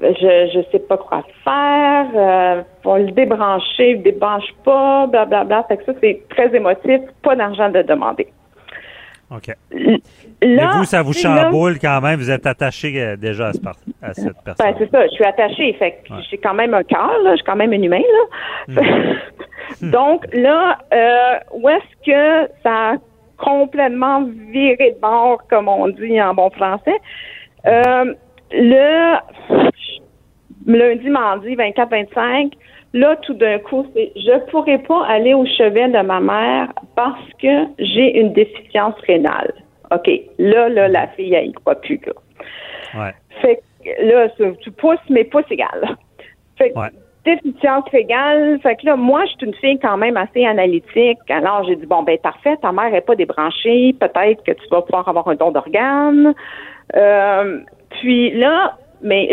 je 0.03 0.51
je 0.55 0.61
sais 0.73 0.79
pas 0.81 0.97
quoi 0.97 1.23
faire. 1.45 2.07
Euh, 2.15 2.63
on 2.85 2.97
le 2.97 3.11
débrancher, 3.13 3.91
il 3.93 4.03
débranche 4.03 4.53
pas, 4.65 5.07
blablabla. 5.07 5.45
Bla, 5.45 5.63
bla. 5.63 5.65
Fait 5.69 5.77
que 5.79 5.85
ça, 5.85 5.93
c'est 6.01 6.23
très 6.31 6.55
émotif. 6.55 7.01
Pas 7.23 7.37
d'argent 7.37 7.71
de 7.71 7.83
demander. 7.83 8.29
OK. 9.31 9.49
Là, 9.73 9.97
Mais 10.43 10.79
vous, 10.79 10.85
ça 10.85 11.03
vous 11.03 11.13
là- 11.13 11.19
chamboule 11.19 11.79
quand 11.81 12.01
même. 12.03 12.19
Vous 12.19 12.31
êtes 12.31 12.47
attaché 12.47 13.01
euh, 13.01 13.17
déjà 13.17 13.49
à, 13.49 13.53
ce 13.55 13.61
par- 13.61 13.77
à 14.03 14.13
cette 14.13 14.37
personne. 14.45 14.67
Ben, 14.67 14.75
c'est 14.79 14.91
ça, 14.91 15.07
je 15.07 15.13
suis 15.13 15.25
attachée. 15.25 15.73
Fait 15.75 15.93
que 16.07 16.15
j'ai 16.31 16.37
quand 16.39 16.55
même 16.55 16.75
un 16.75 16.83
cœur, 16.83 17.11
là. 17.23 17.31
Je 17.31 17.37
suis 17.37 17.45
quand 17.45 17.57
même 17.57 17.73
un 17.73 17.83
humain, 17.83 18.03
là. 18.69 18.83
Donc, 19.83 20.27
là, 20.35 20.79
euh, 20.93 21.39
où 21.53 21.69
est-ce 21.69 22.07
que 22.07 22.51
ça 22.63 22.91
a 22.91 22.95
complètement 23.39 24.25
viré 24.53 24.93
de 24.93 25.01
bord, 25.01 25.43
comme 25.49 25.69
on 25.69 25.89
dit 25.89 26.21
en 26.21 26.35
bon 26.35 26.51
français? 26.51 26.97
Euh, 27.67 28.15
le 28.53 29.17
lundi, 30.67 31.09
mardi, 31.11 31.55
24-25, 31.57 32.53
là, 32.95 33.17
tout 33.17 33.35
d'un 33.35 33.59
coup, 33.59 33.87
c'est 33.95 34.13
je 34.17 34.39
pourrais 34.51 34.79
pas 34.79 35.05
aller 35.07 35.35
au 35.35 35.45
chevet 35.45 35.89
de 35.89 36.01
ma 36.01 36.21
mère 36.21 36.73
parce 36.97 37.29
que 37.41 37.65
j'ai 37.79 38.19
une 38.19 38.33
déficience 38.33 38.95
rénale. 39.07 39.53
OK. 39.93 40.09
Là, 40.39 40.69
là, 40.69 40.89
la 40.89 41.09
fille, 41.09 41.35
elle 41.35 41.49
y 41.49 41.53
croit 41.53 41.75
plus, 41.75 42.01
là. 42.07 42.13
Ouais. 43.01 43.15
Fait 43.43 43.61
que 43.85 44.05
là, 44.07 44.29
tu- 44.61 44.71
pousses, 44.71 44.99
mais 45.11 45.25
pouces 45.25 45.51
égal. 45.51 45.97
Fait 46.57 46.71
que 46.71 46.79
Ouais. 46.79 46.89
déficience 47.25 47.85
égale. 47.93 48.59
Fait 48.63 48.77
que 48.77 48.87
là, 48.87 48.97
moi, 48.97 49.25
je 49.27 49.33
suis 49.33 49.47
une 49.47 49.55
fille 49.55 49.79
quand 49.81 49.97
même 49.97 50.17
assez 50.17 50.45
analytique. 50.47 51.19
Alors, 51.29 51.65
j'ai 51.65 51.77
dit, 51.77 51.87
bon, 51.87 52.03
ben, 52.03 52.17
parfait, 52.19 52.57
ta 52.63 52.73
mère 52.73 52.91
n'est 52.91 53.01
pas 53.01 53.17
débranchée. 53.17 53.95
Peut-être 53.99 54.43
que 54.45 54.53
tu 54.53 54.69
vas 54.71 54.83
pouvoir 54.83 55.09
avoir 55.09 55.29
un 55.29 55.35
don 55.35 55.51
d'organe. 55.51 56.35
Euh, 56.97 57.61
puis 58.01 58.31
là, 58.33 58.77
mais 59.03 59.29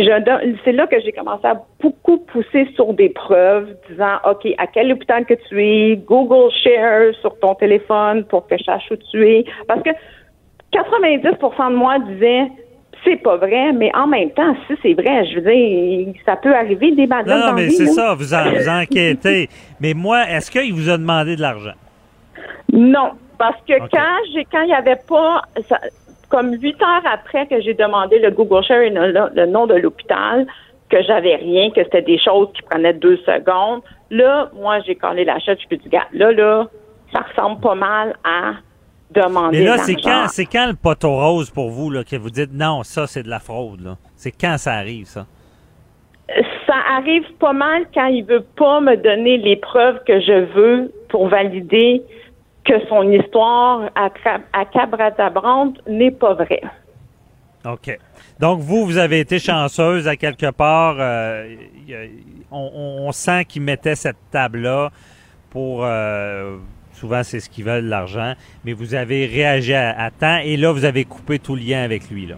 c'est 0.66 0.74
là 0.74 0.86
que 0.88 1.00
j'ai 1.00 1.12
commencé 1.14 1.46
à 1.46 1.62
beaucoup 1.80 2.18
pousser 2.18 2.68
sur 2.76 2.94
des 2.94 3.10
preuves, 3.10 3.70
disant, 3.90 4.18
OK, 4.30 4.48
à 4.58 4.68
quel 4.68 4.92
hôpital 4.92 5.26
que 5.26 5.36
tu 5.48 5.64
es, 5.64 5.96
Google 5.96 6.52
Share 6.64 7.14
sur 7.22 7.40
ton 7.40 7.56
téléphone 7.56 8.26
pour 8.26 8.48
que 8.48 8.58
je 8.58 8.64
sache 8.64 8.84
où 8.92 8.96
tu 9.12 9.26
es. 9.28 9.46
Parce 9.68 9.82
que 9.82 9.92
90% 10.74 11.72
de 11.72 11.76
moi 11.76 12.00
disait 12.00 12.48
c'est 13.04 13.18
pas 13.18 13.38
vrai, 13.38 13.74
mais 13.74 13.92
en 13.96 14.08
même 14.08 14.30
temps, 14.32 14.56
si 14.68 14.76
c'est 14.84 14.94
vrai, 14.94 15.26
je 15.26 15.40
veux 15.40 15.52
dire, 15.52 16.14
ça 16.26 16.36
peut 16.36 16.54
arriver 16.54 16.92
des 16.92 17.08
bad 17.08 17.26
Non, 17.28 17.48
dans 17.48 17.54
mais 17.54 17.70
c'est 17.70 17.88
ça, 17.88 18.14
vous, 18.14 18.34
en, 18.34 18.44
vous 18.52 18.70
enquêtez. 18.70 19.50
Mais 19.80 19.94
moi, 19.94 20.24
est-ce 20.30 20.52
qu'il 20.52 20.74
vous 20.74 20.90
a 20.90 20.98
demandé 20.98 21.36
de 21.36 21.42
l'argent? 21.42 21.74
Non, 22.72 23.12
parce 23.38 23.58
que 23.68 23.80
quand 23.90 24.18
j'ai 24.34 24.46
quand 24.46 24.62
il 24.62 24.70
y 24.70 24.74
avait 24.74 25.00
pas 25.08 25.42
ça- 25.68 25.80
comme 26.32 26.54
huit 26.54 26.82
heures 26.82 27.04
après 27.06 27.46
que 27.46 27.62
j'ai 27.62 27.74
demandé 27.74 28.18
le 28.18 28.32
Google 28.32 28.64
Share 28.64 28.82
et 28.82 28.90
le, 28.90 29.30
le 29.36 29.46
nom 29.46 29.68
de 29.68 29.76
l'hôpital, 29.76 30.48
que 30.90 31.02
j'avais 31.04 31.36
rien, 31.36 31.70
que 31.72 31.84
c'était 31.84 32.02
des 32.02 32.18
choses 32.18 32.48
qui 32.54 32.62
prenaient 32.64 32.94
deux 32.94 33.18
secondes, 33.18 33.82
là, 34.10 34.50
moi 34.56 34.80
j'ai 34.82 34.96
collé 34.96 35.24
la 35.26 35.40
chatte, 35.40 35.60
je 35.70 35.76
dit, 35.76 35.90
gars, 35.90 36.08
là, 36.14 36.32
là, 36.32 36.68
ça 37.14 37.26
ressemble 37.30 37.62
pas 37.62 37.76
mal 37.76 38.16
à 38.24 38.54
demander 39.12 39.60
Mais 39.60 39.66
là, 39.66 39.78
c'est 39.78 39.96
quand, 39.96 40.26
c'est 40.28 40.46
quand 40.46 40.68
le 40.68 40.76
poteau 40.76 41.16
rose 41.16 41.50
pour 41.50 41.70
vous, 41.70 41.90
là, 41.90 42.04
que 42.04 42.16
vous 42.16 42.30
dites 42.30 42.54
non, 42.54 42.84
ça, 42.84 43.08
c'est 43.08 43.24
de 43.24 43.30
la 43.30 43.40
fraude, 43.40 43.82
là? 43.82 43.98
C'est 44.16 44.32
quand 44.32 44.58
ça 44.58 44.74
arrive, 44.74 45.06
ça? 45.06 45.26
Ça 46.66 46.76
arrive 46.96 47.26
pas 47.40 47.52
mal 47.52 47.88
quand 47.94 48.06
il 48.06 48.24
veut 48.24 48.46
pas 48.56 48.80
me 48.80 48.96
donner 48.96 49.38
les 49.38 49.58
preuves 49.58 50.02
que 50.06 50.22
je 50.22 50.46
veux 50.54 50.94
pour 51.10 51.28
valider 51.28 52.04
que 52.66 52.74
son 52.88 53.12
histoire 53.12 53.90
à, 53.96 54.10
à 54.54 54.66
Cabratabrante 54.66 55.78
n'est 55.88 56.12
pas 56.12 56.34
vraie. 56.34 56.62
OK. 57.66 57.98
Donc, 58.40 58.60
vous, 58.60 58.86
vous 58.86 58.98
avez 58.98 59.20
été 59.20 59.38
chanceuse 59.40 60.08
à 60.08 60.16
quelque 60.16 60.52
part. 60.52 60.96
euh, 61.00 61.56
on, 62.52 62.72
on- 62.74 63.08
on 63.08 63.12
sent 63.12 63.46
qu'ils 63.46 63.62
mettaient 63.62 63.96
cette 63.96 64.18
table-là 64.32 64.90
pour. 65.52 65.84
euh, 65.86 66.58
souvent, 66.94 67.24
c'est 67.24 67.40
ce 67.40 67.50
qu'ils 67.50 67.66
veulent, 67.66 67.86
l'argent. 67.86 68.34
Mais 68.66 68.74
vous 68.74 68.96
avez 68.96 69.26
réagi 69.28 69.74
à, 69.74 69.92
à 70.00 70.10
temps 70.12 70.38
et 70.44 70.58
là, 70.58 70.72
vous 70.72 70.86
avez 70.86 71.06
coupé 71.06 71.40
tout 71.40 71.56
lien 71.56 71.84
avec 71.84 72.10
lui, 72.10 72.26
là. 72.28 72.36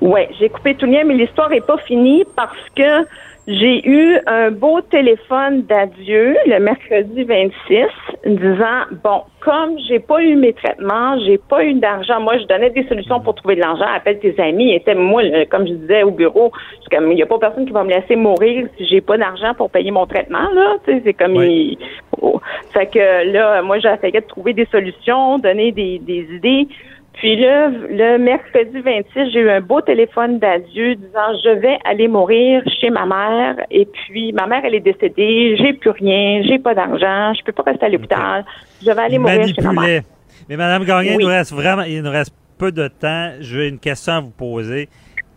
Oui, 0.00 0.22
j'ai 0.38 0.48
coupé 0.48 0.74
tout 0.74 0.86
lien, 0.86 1.04
mais 1.04 1.14
l'histoire 1.14 1.50
n'est 1.50 1.60
pas 1.60 1.76
finie 1.78 2.24
parce 2.34 2.56
que 2.74 3.04
j'ai 3.48 3.88
eu 3.88 4.18
un 4.26 4.50
beau 4.50 4.80
téléphone 4.82 5.62
d'adieu 5.62 6.36
le 6.46 6.58
mercredi 6.60 7.24
26 7.24 7.86
disant 8.26 8.84
bon, 9.02 9.22
comme 9.40 9.78
j'ai 9.88 9.98
pas 9.98 10.22
eu 10.22 10.36
mes 10.36 10.52
traitements, 10.52 11.18
j'ai 11.24 11.38
pas 11.38 11.64
eu 11.64 11.74
d'argent, 11.74 12.20
moi 12.20 12.36
je 12.38 12.44
donnais 12.44 12.70
des 12.70 12.86
solutions 12.86 13.18
pour 13.20 13.34
trouver 13.34 13.54
de 13.56 13.60
l'argent, 13.60 13.86
appelle 13.94 14.18
tes 14.20 14.38
amis, 14.40 14.72
et 14.74 14.94
moi 14.94 15.22
comme 15.50 15.66
je 15.66 15.72
disais 15.72 16.02
au 16.02 16.10
bureau, 16.10 16.52
comme 16.90 17.10
il 17.12 17.18
y 17.18 17.22
a 17.22 17.26
pas 17.26 17.38
personne 17.38 17.66
qui 17.66 17.72
va 17.72 17.82
me 17.82 17.90
laisser 17.90 18.14
mourir 18.14 18.66
si 18.76 18.86
j'ai 18.86 19.00
pas 19.00 19.16
d'argent 19.16 19.54
pour 19.54 19.70
payer 19.70 19.90
mon 19.90 20.06
traitement 20.06 20.48
là, 20.54 20.76
tu 20.84 20.92
sais, 20.92 21.02
c'est 21.04 21.14
comme 21.14 21.36
il- 21.36 21.78
oh. 22.20 22.40
fait 22.72 22.86
que 22.86 23.32
là 23.32 23.62
moi 23.62 23.78
j'essayais 23.78 24.20
de 24.20 24.26
trouver 24.26 24.52
des 24.52 24.66
solutions, 24.66 25.38
donner 25.38 25.72
des, 25.72 25.98
des 25.98 26.26
idées. 26.34 26.68
Puis 27.14 27.36
là, 27.36 27.68
le 27.68 28.18
mercredi 28.18 28.80
26, 28.80 29.32
j'ai 29.32 29.40
eu 29.40 29.50
un 29.50 29.60
beau 29.60 29.80
téléphone 29.80 30.38
d'adieu 30.38 30.94
disant 30.94 31.34
je 31.44 31.50
vais 31.58 31.78
aller 31.84 32.08
mourir 32.08 32.62
chez 32.80 32.88
ma 32.88 33.04
mère. 33.04 33.56
Et 33.70 33.84
puis 33.86 34.32
ma 34.32 34.46
mère 34.46 34.62
elle 34.64 34.74
est 34.74 34.80
décédée, 34.80 35.56
j'ai 35.58 35.74
plus 35.74 35.90
rien, 35.90 36.42
j'ai 36.44 36.58
pas 36.58 36.74
d'argent, 36.74 37.34
je 37.34 37.44
peux 37.44 37.52
pas 37.52 37.64
rester 37.64 37.86
à 37.86 37.88
l'hôpital, 37.88 38.44
je 38.80 38.90
vais 38.90 39.00
aller 39.00 39.14
Il 39.14 39.20
mourir 39.20 39.46
chez 39.46 39.62
ma 39.62 39.72
mère. 39.72 40.02
Mais 40.48 40.56
Madame 40.56 40.84
Gagné, 40.84 41.12
il 41.12 41.18
nous 41.18 41.26
reste 41.26 41.52
vraiment, 41.52 41.82
il 41.82 42.02
nous 42.02 42.10
reste 42.10 42.34
peu 42.58 42.72
de 42.72 42.88
temps. 42.88 43.32
J'ai 43.40 43.68
une 43.68 43.78
question 43.78 44.12
à 44.14 44.20
vous 44.20 44.30
poser. 44.30 44.88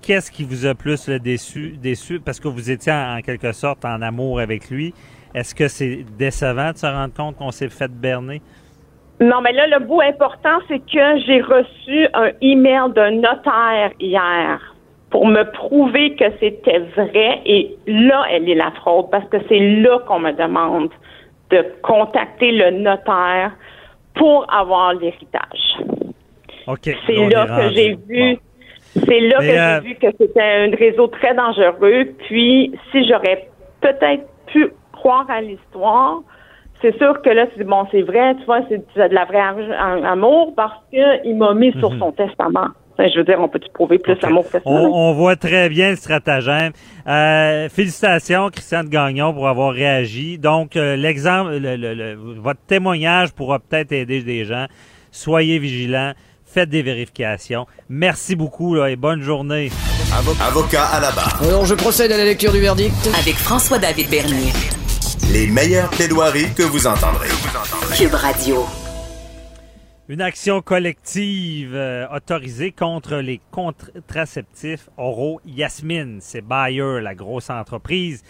Qu'est-ce 0.02 0.32
qui 0.32 0.44
vous 0.44 0.66
a 0.66 0.76
plus 0.76 1.08
le 1.08 1.20
déçu, 1.20 1.76
déçu? 1.82 2.20
Parce 2.20 2.40
que 2.40 2.48
vous 2.48 2.72
étiez 2.72 2.92
en, 2.92 3.18
en 3.18 3.22
quelque 3.22 3.52
sorte 3.52 3.86
en 3.86 4.02
amour 4.02 4.40
avec 4.40 4.70
lui? 4.70 4.94
Est-ce 5.34 5.56
que 5.56 5.68
c'est 5.68 6.06
décevant 6.18 6.72
de 6.72 6.78
se 6.78 6.86
rendre 6.86 7.14
compte 7.14 7.38
qu'on 7.38 7.52
s'est 7.52 7.70
fait 7.70 7.92
berner? 7.92 8.42
Non, 9.20 9.42
mais 9.42 9.54
là, 9.54 9.68
le 9.68 9.80
bout 9.80 10.02
important, 10.02 10.60
c'est 10.68 10.80
que 10.80 11.20
j'ai 11.26 11.42
reçu 11.42 12.08
un 12.14 12.32
email 12.42 12.92
d'un 12.94 13.12
notaire 13.12 13.92
hier 14.00 14.76
pour 15.10 15.28
me 15.28 15.44
prouver 15.52 16.16
que 16.16 16.26
c'était 16.40 16.80
vrai. 16.96 17.42
Et 17.46 17.78
là, 17.86 18.26
elle 18.32 18.50
est 18.50 18.56
la 18.56 18.72
fraude 18.72 19.10
parce 19.12 19.28
que 19.30 19.38
c'est 19.48 19.60
là 19.60 20.00
qu'on 20.08 20.20
me 20.20 20.32
demande 20.32 20.90
de 21.52 21.64
contacter 21.84 22.52
le 22.52 22.72
notaire 22.72 23.52
pour 24.16 24.52
avoir 24.52 24.94
l'héritage. 24.94 25.78
OK. 26.68 26.90
C'est 27.06 27.30
là 27.30 27.46
que 27.46 27.74
j'ai 27.74 27.98
vu. 28.08 28.38
C'est 28.96 29.20
là 29.20 29.38
Mais, 29.40 29.48
que 29.48 29.58
euh, 29.58 29.82
j'ai 29.82 29.88
vu 29.88 29.96
que 29.96 30.08
c'était 30.20 30.42
un 30.42 30.76
réseau 30.76 31.08
très 31.08 31.34
dangereux. 31.34 32.14
Puis, 32.28 32.74
si 32.92 33.08
j'aurais 33.08 33.48
peut-être 33.82 34.26
pu 34.48 34.70
croire 34.92 35.26
à 35.30 35.42
l'histoire, 35.42 36.22
c'est 36.84 36.96
sûr 37.00 37.20
que 37.24 37.30
là, 37.32 37.48
c'est 37.58 37.64
bon, 37.64 37.88
c'est 37.92 38.04
vrai, 38.04 38.36
tu 38.36 38.46
vois, 38.46 38.60
c'est 38.70 38.86
tu 38.94 39.02
as 39.02 39.10
de 39.10 39.16
la 39.16 39.26
vraie 39.26 39.42
amour 40.06 40.54
parce 40.56 40.74
que 40.92 41.26
il 41.28 41.36
m'a 41.38 41.56
mis 41.56 41.72
sur 41.80 41.90
Mhm. 41.92 42.00
son 42.00 42.12
testament. 42.12 42.68
Enfin, 42.96 43.10
je 43.12 43.18
veux 43.18 43.24
dire, 43.24 43.40
on 43.40 43.48
peut-tu 43.48 43.70
prouver 43.74 43.98
plus 43.98 44.16
l'amour 44.22 44.44
que 44.46 44.52
ça? 44.52 44.60
On, 44.66 44.86
on 44.94 45.14
voit 45.14 45.36
très 45.36 45.68
bien 45.68 45.90
le 45.90 45.96
stratagème. 45.96 46.74
Euh, 47.08 47.68
félicitations, 47.70 48.50
Christiane 48.52 48.88
Gagnon, 48.88 49.34
pour 49.34 49.48
avoir 49.48 49.74
réagi. 49.74 50.38
Donc, 50.38 50.76
euh, 50.76 50.96
l'exemple, 50.96 51.54
le- 51.58 51.76
le- 51.76 51.96
le- 51.96 52.14
votre 52.40 52.60
témoignage 52.68 53.34
pourra 53.34 53.58
peut-être 53.58 53.92
aider 53.94 54.22
des 54.22 54.46
gens. 54.46 54.68
Soyez 55.10 55.58
vigilants. 55.58 56.12
Faites 56.46 56.70
des 56.70 56.84
vérifications. 56.84 57.66
Merci 57.90 58.36
beaucoup 58.36 58.76
là, 58.76 58.92
et 58.92 58.96
bonne 58.96 59.22
journée. 59.22 59.72
Avocat 60.48 60.84
à 60.94 61.00
la 61.02 61.10
barre. 61.12 61.42
Alors, 61.48 61.66
je 61.66 61.74
procède 61.74 62.12
à 62.12 62.18
la 62.18 62.26
lecture 62.26 62.52
du 62.52 62.60
verdict. 62.60 62.94
Avec 63.20 63.34
François-David 63.34 64.08
Bernier. 64.12 64.52
Les 65.34 65.48
meilleures 65.48 65.90
plaidoiries 65.90 66.54
que 66.54 66.62
vous 66.62 66.86
entendrez. 66.86 67.28
Cube 67.98 68.14
Radio. 68.14 68.68
Une 70.08 70.22
action 70.22 70.62
collective 70.62 71.74
euh, 71.74 72.06
autorisée 72.16 72.72
contre 72.72 73.16
les 73.16 73.42
contraceptifs 73.50 74.90
oraux 74.96 75.42
Yasmine. 75.44 76.20
C'est 76.22 76.42
Bayer, 76.42 77.02
la 77.02 77.16
grosse 77.16 77.50
entreprise. 77.50 78.22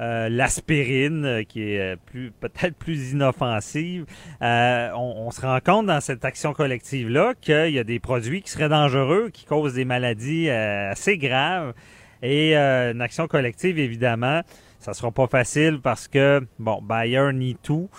Euh, 0.00 0.28
L'aspirine, 0.28 1.24
euh, 1.24 1.42
qui 1.44 1.62
est 1.62 1.96
plus 2.06 2.32
peut-être 2.40 2.74
plus 2.74 3.12
inoffensive. 3.12 4.06
Euh, 4.42 4.90
on, 4.96 5.26
on 5.28 5.30
se 5.30 5.40
rend 5.40 5.60
compte 5.64 5.86
dans 5.86 6.00
cette 6.00 6.24
action 6.24 6.54
collective-là 6.54 7.34
qu'il 7.40 7.70
y 7.70 7.78
a 7.78 7.84
des 7.84 8.00
produits 8.00 8.42
qui 8.42 8.50
seraient 8.50 8.68
dangereux, 8.68 9.30
qui 9.32 9.44
causent 9.44 9.74
des 9.74 9.84
maladies 9.84 10.48
euh, 10.48 10.90
assez 10.90 11.18
graves. 11.18 11.72
Et 12.20 12.56
euh, 12.56 12.92
une 12.92 13.00
action 13.00 13.28
collective, 13.28 13.78
évidemment, 13.78 14.42
ça 14.88 14.94
sera 14.94 15.10
pas 15.10 15.26
facile 15.26 15.80
parce 15.82 16.08
que, 16.08 16.40
bon, 16.58 16.80
Bayer 16.80 17.30
nie 17.34 17.56
tout. 17.62 17.90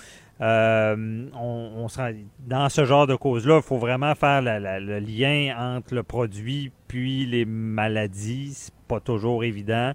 Euh, 0.41 1.27
on, 1.35 1.71
on 1.77 1.87
se 1.87 1.99
rend- 1.99 2.13
dans 2.39 2.67
ce 2.67 2.83
genre 2.83 3.05
de 3.05 3.15
cause-là, 3.15 3.57
il 3.57 3.61
faut 3.61 3.77
vraiment 3.77 4.15
faire 4.15 4.41
le 4.41 4.97
lien 4.97 5.55
entre 5.75 5.93
le 5.93 6.01
produit 6.01 6.71
puis 6.87 7.27
les 7.27 7.45
maladies. 7.45 8.53
C'est 8.55 8.73
pas 8.87 8.99
toujours 8.99 9.43
évident. 9.43 9.93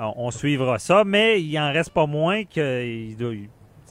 On, 0.00 0.32
suivra 0.32 0.80
ça, 0.80 1.04
mais 1.04 1.40
il 1.40 1.56
en 1.60 1.72
reste 1.72 1.90
pas 1.90 2.06
moins 2.06 2.42
que 2.42 3.06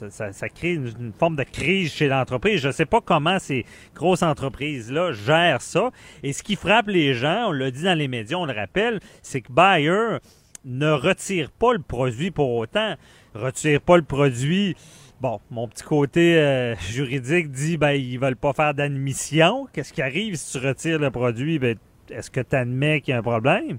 ça 0.09 0.49
crée 0.49 0.73
une, 0.73 0.91
une 0.99 1.13
forme 1.13 1.37
de 1.37 1.43
crise 1.43 1.93
chez 1.93 2.09
l'entreprise. 2.09 2.59
Je 2.59 2.67
ne 2.67 2.73
sais 2.73 2.85
pas 2.85 2.99
comment 2.99 3.39
ces 3.39 3.65
grosses 3.95 4.23
entreprises-là 4.23 5.13
gèrent 5.13 5.61
ça. 5.61 5.91
Et 6.21 6.33
ce 6.33 6.43
qui 6.43 6.57
frappe 6.57 6.87
les 6.87 7.13
gens, 7.13 7.45
on 7.47 7.51
l'a 7.53 7.71
dit 7.71 7.83
dans 7.83 7.97
les 7.97 8.09
médias, 8.09 8.35
on 8.35 8.45
le 8.45 8.53
rappelle, 8.53 8.99
c'est 9.21 9.39
que 9.39 9.53
Bayer 9.53 10.17
ne 10.65 10.91
retire 10.91 11.51
pas 11.51 11.73
le 11.73 11.79
produit 11.79 12.31
pour 12.31 12.55
autant. 12.55 12.95
Retire 13.33 13.81
pas 13.81 13.97
le 13.97 14.03
produit. 14.03 14.75
Bon, 15.19 15.39
mon 15.49 15.67
petit 15.67 15.83
côté 15.83 16.37
euh, 16.37 16.75
juridique 16.89 17.51
dit 17.51 17.77
ben 17.77 17.91
ils 17.91 18.19
veulent 18.19 18.35
pas 18.35 18.53
faire 18.53 18.73
d'admission. 18.73 19.67
Qu'est-ce 19.73 19.93
qui 19.93 20.01
arrive 20.01 20.35
si 20.35 20.57
tu 20.57 20.65
retires 20.65 20.99
le 20.99 21.11
produit? 21.11 21.59
Ben 21.59 21.77
est-ce 22.09 22.29
que 22.29 22.41
tu 22.41 22.55
admets 22.55 23.01
qu'il 23.01 23.13
y 23.13 23.15
a 23.15 23.19
un 23.19 23.23
problème? 23.23 23.77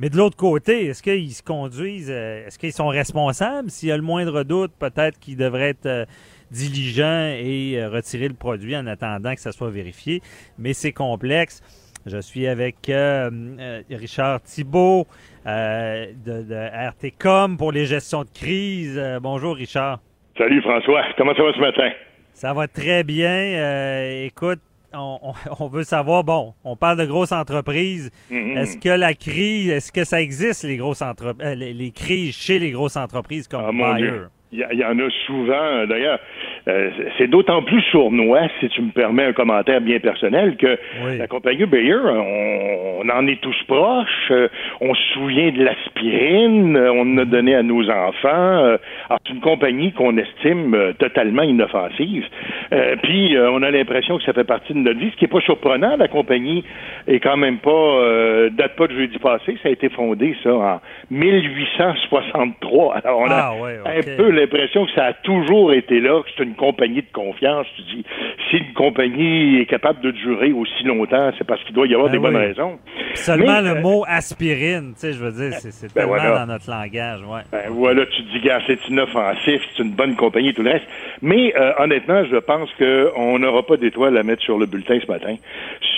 Mais 0.00 0.10
de 0.10 0.16
l'autre 0.16 0.36
côté, 0.36 0.86
est-ce 0.86 1.02
qu'ils 1.02 1.34
se 1.34 1.42
conduisent 1.42 2.10
euh, 2.10 2.46
Est-ce 2.46 2.58
qu'ils 2.58 2.72
sont 2.72 2.88
responsables? 2.88 3.70
S'il 3.70 3.90
y 3.90 3.92
a 3.92 3.96
le 3.96 4.02
moindre 4.02 4.42
doute, 4.42 4.72
peut-être 4.78 5.18
qu'ils 5.20 5.36
devraient 5.36 5.70
être 5.70 5.86
euh, 5.86 6.04
diligents 6.50 7.32
et 7.36 7.84
retirer 7.86 8.28
le 8.28 8.34
produit 8.34 8.76
en 8.76 8.86
attendant 8.86 9.34
que 9.34 9.40
ça 9.40 9.52
soit 9.52 9.70
vérifié. 9.70 10.20
Mais 10.58 10.72
c'est 10.72 10.92
complexe. 10.92 11.62
Je 12.06 12.18
suis 12.18 12.46
avec 12.46 12.88
euh, 12.90 13.30
euh, 13.58 13.82
Richard 13.90 14.42
Thibault 14.42 15.06
euh, 15.46 16.06
de, 16.24 16.42
de 16.42 16.54
RTCOM 16.54 17.56
pour 17.56 17.72
les 17.72 17.86
gestions 17.86 18.24
de 18.24 18.28
crise. 18.28 18.98
Euh, 18.98 19.20
bonjour 19.20 19.56
Richard. 19.56 20.00
Salut 20.36 20.60
François, 20.60 21.02
comment 21.16 21.34
ça 21.34 21.42
va 21.42 21.52
ce 21.54 21.60
matin? 21.60 21.90
Ça 22.34 22.52
va 22.52 22.68
très 22.68 23.04
bien. 23.04 23.30
Euh, 23.30 24.26
écoute, 24.26 24.60
on, 24.92 25.32
on- 25.60 25.68
veut 25.68 25.82
savoir, 25.84 26.24
bon, 26.24 26.52
on 26.62 26.76
parle 26.76 26.98
de 26.98 27.06
grosses 27.06 27.32
entreprises. 27.32 28.10
Mhm. 28.30 28.58
Est-ce 28.58 28.76
que 28.76 28.90
la 28.90 29.14
crise, 29.14 29.70
est-ce 29.70 29.90
que 29.90 30.04
ça 30.04 30.20
existe, 30.20 30.64
les 30.64 30.76
grosses 30.76 31.00
entreprises, 31.02 31.54
les, 31.56 31.72
les 31.72 31.90
crises 31.90 32.34
chez 32.34 32.58
les 32.58 32.70
grosses 32.72 32.96
entreprises 32.98 33.48
comme 33.48 33.64
Ah 33.66 33.72
mon 33.72 33.92
Bayer? 33.94 34.10
Dieu. 34.10 34.28
Il 34.56 34.78
y, 34.78 34.84
en 34.84 34.96
a 35.00 35.10
souvent, 35.26 35.52
euh, 35.54 35.86
d'ailleurs, 35.86 36.20
euh, 36.68 36.90
c'est 37.18 37.26
d'autant 37.26 37.62
plus 37.62 37.82
sournois, 37.90 38.42
si 38.60 38.68
tu 38.68 38.82
me 38.82 38.92
permets 38.92 39.24
un 39.24 39.32
commentaire 39.32 39.80
bien 39.80 39.98
personnel, 39.98 40.56
que 40.56 40.78
la 41.18 41.26
compagnie 41.26 41.66
Bayer, 41.66 41.96
on, 41.96 43.00
on 43.02 43.08
en 43.10 43.26
est 43.26 43.40
tous 43.40 43.56
proches, 43.66 44.30
euh, 44.30 44.48
on 44.80 44.94
se 44.94 45.02
souvient 45.14 45.50
de 45.50 45.64
l'aspirine, 45.64 46.76
euh, 46.76 46.92
on 46.92 47.00
en 47.14 47.18
a 47.18 47.24
donné 47.24 47.56
à 47.56 47.62
nos 47.64 47.90
enfants. 47.90 48.28
euh, 48.64 48.76
alors, 49.08 49.18
c'est 49.26 49.32
une 49.34 49.40
compagnie 49.40 49.92
qu'on 49.92 50.16
estime 50.18 50.72
euh, 50.74 50.92
totalement 50.92 51.42
inoffensive. 51.42 52.24
Euh, 52.72 52.94
puis, 53.02 53.36
euh, 53.36 53.50
on 53.50 53.62
a 53.62 53.70
l'impression 53.72 54.18
que 54.18 54.24
ça 54.24 54.32
fait 54.32 54.44
partie 54.44 54.72
de 54.72 54.78
notre 54.78 55.00
vie, 55.00 55.10
ce 55.10 55.16
qui 55.16 55.24
est 55.24 55.28
pas 55.28 55.40
surprenant. 55.40 55.96
La 55.96 56.06
compagnie 56.08 56.62
est 57.08 57.18
quand 57.18 57.36
même 57.36 57.58
pas, 57.58 57.70
euh, 57.70 58.50
date 58.50 58.76
pas 58.76 58.86
de 58.86 58.94
jeudi 58.94 59.18
passé, 59.18 59.58
ça 59.64 59.68
a 59.68 59.72
été 59.72 59.88
fondé, 59.88 60.36
ça, 60.44 60.54
en 60.54 60.80
1863. 61.10 62.96
Alors, 63.04 63.18
on 63.20 63.30
a 63.30 63.34
Ah, 63.34 63.52
ouais, 63.60 63.78
un 63.84 64.16
peu 64.16 64.30
l'impression 64.44 64.86
que 64.86 64.92
ça 64.92 65.06
a 65.06 65.12
toujours 65.12 65.72
été 65.72 66.00
là, 66.00 66.22
que 66.22 66.28
c'est 66.36 66.44
une 66.44 66.54
une 66.54 66.56
compagnie 66.56 67.02
de 67.02 67.12
confiance, 67.12 67.66
tu 67.76 67.82
dis, 67.82 68.04
si 68.50 68.56
une 68.56 68.72
compagnie 68.74 69.60
est 69.60 69.66
capable 69.66 70.00
de 70.00 70.10
durer 70.10 70.52
aussi 70.52 70.84
longtemps, 70.84 71.30
c'est 71.36 71.46
parce 71.46 71.62
qu'il 71.64 71.74
doit 71.74 71.86
y 71.86 71.94
avoir 71.94 72.08
Ben 72.08 72.12
des 72.12 72.18
bonnes 72.18 72.36
raisons. 72.36 72.78
Seulement 73.14 73.60
Mais, 73.62 73.62
le 73.62 73.76
euh, 73.78 73.80
mot 73.80 74.04
aspirine, 74.06 74.92
tu 74.94 75.00
sais, 75.00 75.12
je 75.12 75.18
veux 75.18 75.32
dire, 75.32 75.52
c'est 75.58 75.86
Ben 75.94 76.02
tellement 76.02 76.16
voilà. 76.16 76.38
dans 76.40 76.52
notre 76.52 76.70
langage, 76.70 77.20
ouais. 77.22 77.42
Ben 77.52 77.70
voilà, 77.70 78.06
tu 78.06 78.22
te 78.24 78.32
dis, 78.32 78.40
gars, 78.40 78.60
c'est 78.66 78.88
inoffensif, 78.88 79.62
c'est 79.76 79.82
une 79.82 79.92
bonne 79.92 80.16
compagnie 80.16 80.50
et 80.50 80.54
tout 80.54 80.62
le 80.62 80.70
reste. 80.70 80.86
Mais 81.22 81.54
euh, 81.56 81.72
honnêtement, 81.78 82.24
je 82.24 82.36
pense 82.36 82.70
qu'on 82.78 83.38
n'aura 83.38 83.64
pas 83.64 83.76
d'étoile 83.76 84.16
à 84.16 84.22
mettre 84.22 84.42
sur 84.42 84.58
le 84.58 84.66
bulletin 84.66 84.98
ce 85.00 85.10
matin 85.10 85.36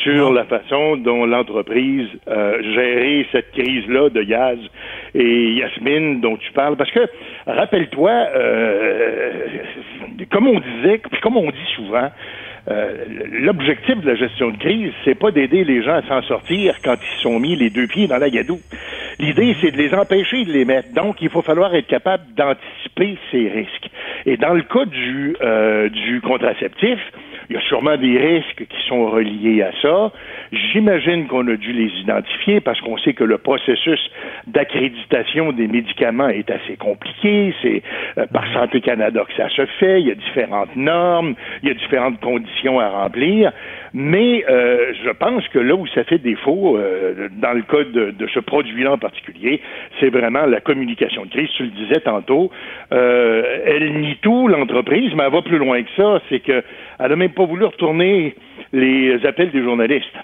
sur 0.07 0.33
la 0.33 0.45
façon 0.45 0.97
dont 0.97 1.27
l'entreprise 1.27 2.09
euh, 2.29 2.63
gérait 2.63 3.27
cette 3.33 3.51
crise-là 3.51 4.09
de 4.09 4.23
Yaz 4.23 4.59
et 5.15 5.55
Yasmine 5.55 6.21
dont 6.21 6.37
tu 6.37 6.53
parles. 6.53 6.77
Parce 6.77 6.93
que, 6.93 7.09
rappelle-toi, 7.47 8.11
comme 10.31 10.49
on 10.49 10.61
disait, 10.61 11.01
comme 11.23 11.37
on 11.37 11.51
dit 11.51 11.73
souvent, 11.75 12.11
euh, 12.69 13.05
l'objectif 13.31 14.01
de 14.01 14.07
la 14.09 14.17
gestion 14.17 14.51
de 14.51 14.57
crise, 14.57 14.93
c'est 15.05 15.15
pas 15.15 15.31
d'aider 15.31 15.63
les 15.63 15.83
gens 15.85 15.95
à 15.95 16.03
s'en 16.03 16.23
sortir 16.23 16.75
quand 16.83 16.97
ils 16.97 17.23
sont 17.23 17.39
mis 17.39 17.55
les 17.55 17.71
deux 17.71 17.87
pieds 17.87 18.09
dans 18.09 18.19
la 18.19 18.29
gadoue. 18.29 18.61
L'idée, 19.19 19.55
c'est 19.61 19.71
de 19.71 19.77
les 19.77 19.95
empêcher 19.95 20.45
de 20.45 20.53
les 20.53 20.65
mettre. 20.65 20.93
Donc, 20.93 21.23
il 21.23 21.31
faut 21.31 21.43
falloir 21.43 21.75
être 21.75 21.87
capable 21.87 22.25
d'anticiper 22.37 23.19
ces 23.31 23.49
risques. 23.49 23.89
Et 24.27 24.37
dans 24.37 24.53
le 24.53 24.63
cas 24.63 24.85
du, 24.85 25.37
euh, 25.41 25.89
du 25.89 26.21
contraceptif, 26.21 26.99
il 27.49 27.57
y 27.57 27.59
a 27.59 27.63
sûrement 27.63 27.97
des 27.97 28.19
risques 28.19 28.67
qui 28.69 28.89
sont 28.89 29.11
reliés 29.11 29.63
à 29.63 29.71
ça. 29.83 30.13
J'imagine 30.53 31.27
qu'on 31.27 31.47
a 31.49 31.57
dû 31.57 31.73
les 31.73 31.91
identifier 32.01 32.61
parce 32.61 32.81
qu'on 32.81 32.99
sait 32.99 33.13
que 33.13 33.25
le 33.25 33.39
processus 33.39 34.01
d'accréditation 34.47 35.53
des 35.53 35.69
médicaments 35.69 36.29
est 36.29 36.51
assez 36.51 36.77
compliqué. 36.77 37.55
C'est 37.63 37.83
euh, 38.19 38.27
par 38.33 38.45
Santé 38.53 38.81
Canada 38.81 39.25
que 39.27 39.35
ça 39.35 39.49
se 39.49 39.67
fait. 39.79 40.01
Il 40.01 40.09
y 40.09 40.11
a 40.11 40.15
différentes 40.15 40.75
normes, 40.77 41.35
il 41.63 41.69
y 41.69 41.73
a 41.73 41.75
différentes 41.75 42.21
conditions 42.21 42.81
à 42.81 42.89
remplir. 42.89 43.53
Mais 43.93 44.45
euh, 44.49 44.93
je 45.05 45.11
pense 45.11 45.47
que 45.49 45.59
là 45.59 45.75
où 45.75 45.87
ça 45.89 46.05
fait 46.05 46.19
défaut, 46.19 46.77
euh, 46.77 47.29
dans 47.41 47.53
le 47.53 47.63
cas 47.63 47.85
de, 47.85 48.11
de 48.11 48.27
ce 48.29 48.41
produit-là 48.41 48.93
en 48.93 48.99
particulier, 48.99 49.61
c'est 50.01 50.11
vraiment 50.11 50.45
la 50.47 50.61
communication 50.61 51.25
de 51.25 51.31
crise. 51.31 51.49
Tu 51.57 51.65
le 51.65 51.71
disais 51.71 52.01
tantôt, 52.01 52.51
euh, 52.93 53.43
elle 53.65 54.01
nie 54.01 54.17
tout, 54.21 54.49
l'entreprise, 54.49 55.13
mais 55.15 55.25
elle 55.25 55.33
va 55.33 55.43
plus 55.43 55.59
loin 55.59 55.83
que 55.83 55.89
ça. 55.97 56.21
C'est 56.29 56.41
que 56.41 56.63
elle 56.99 57.11
n'a 57.11 57.17
même 57.17 57.33
pas 57.33 57.45
voulu 57.45 57.65
retourner 57.65 58.35
les 58.73 59.25
appels 59.27 59.51
des 59.51 59.63
journalistes. 59.63 60.17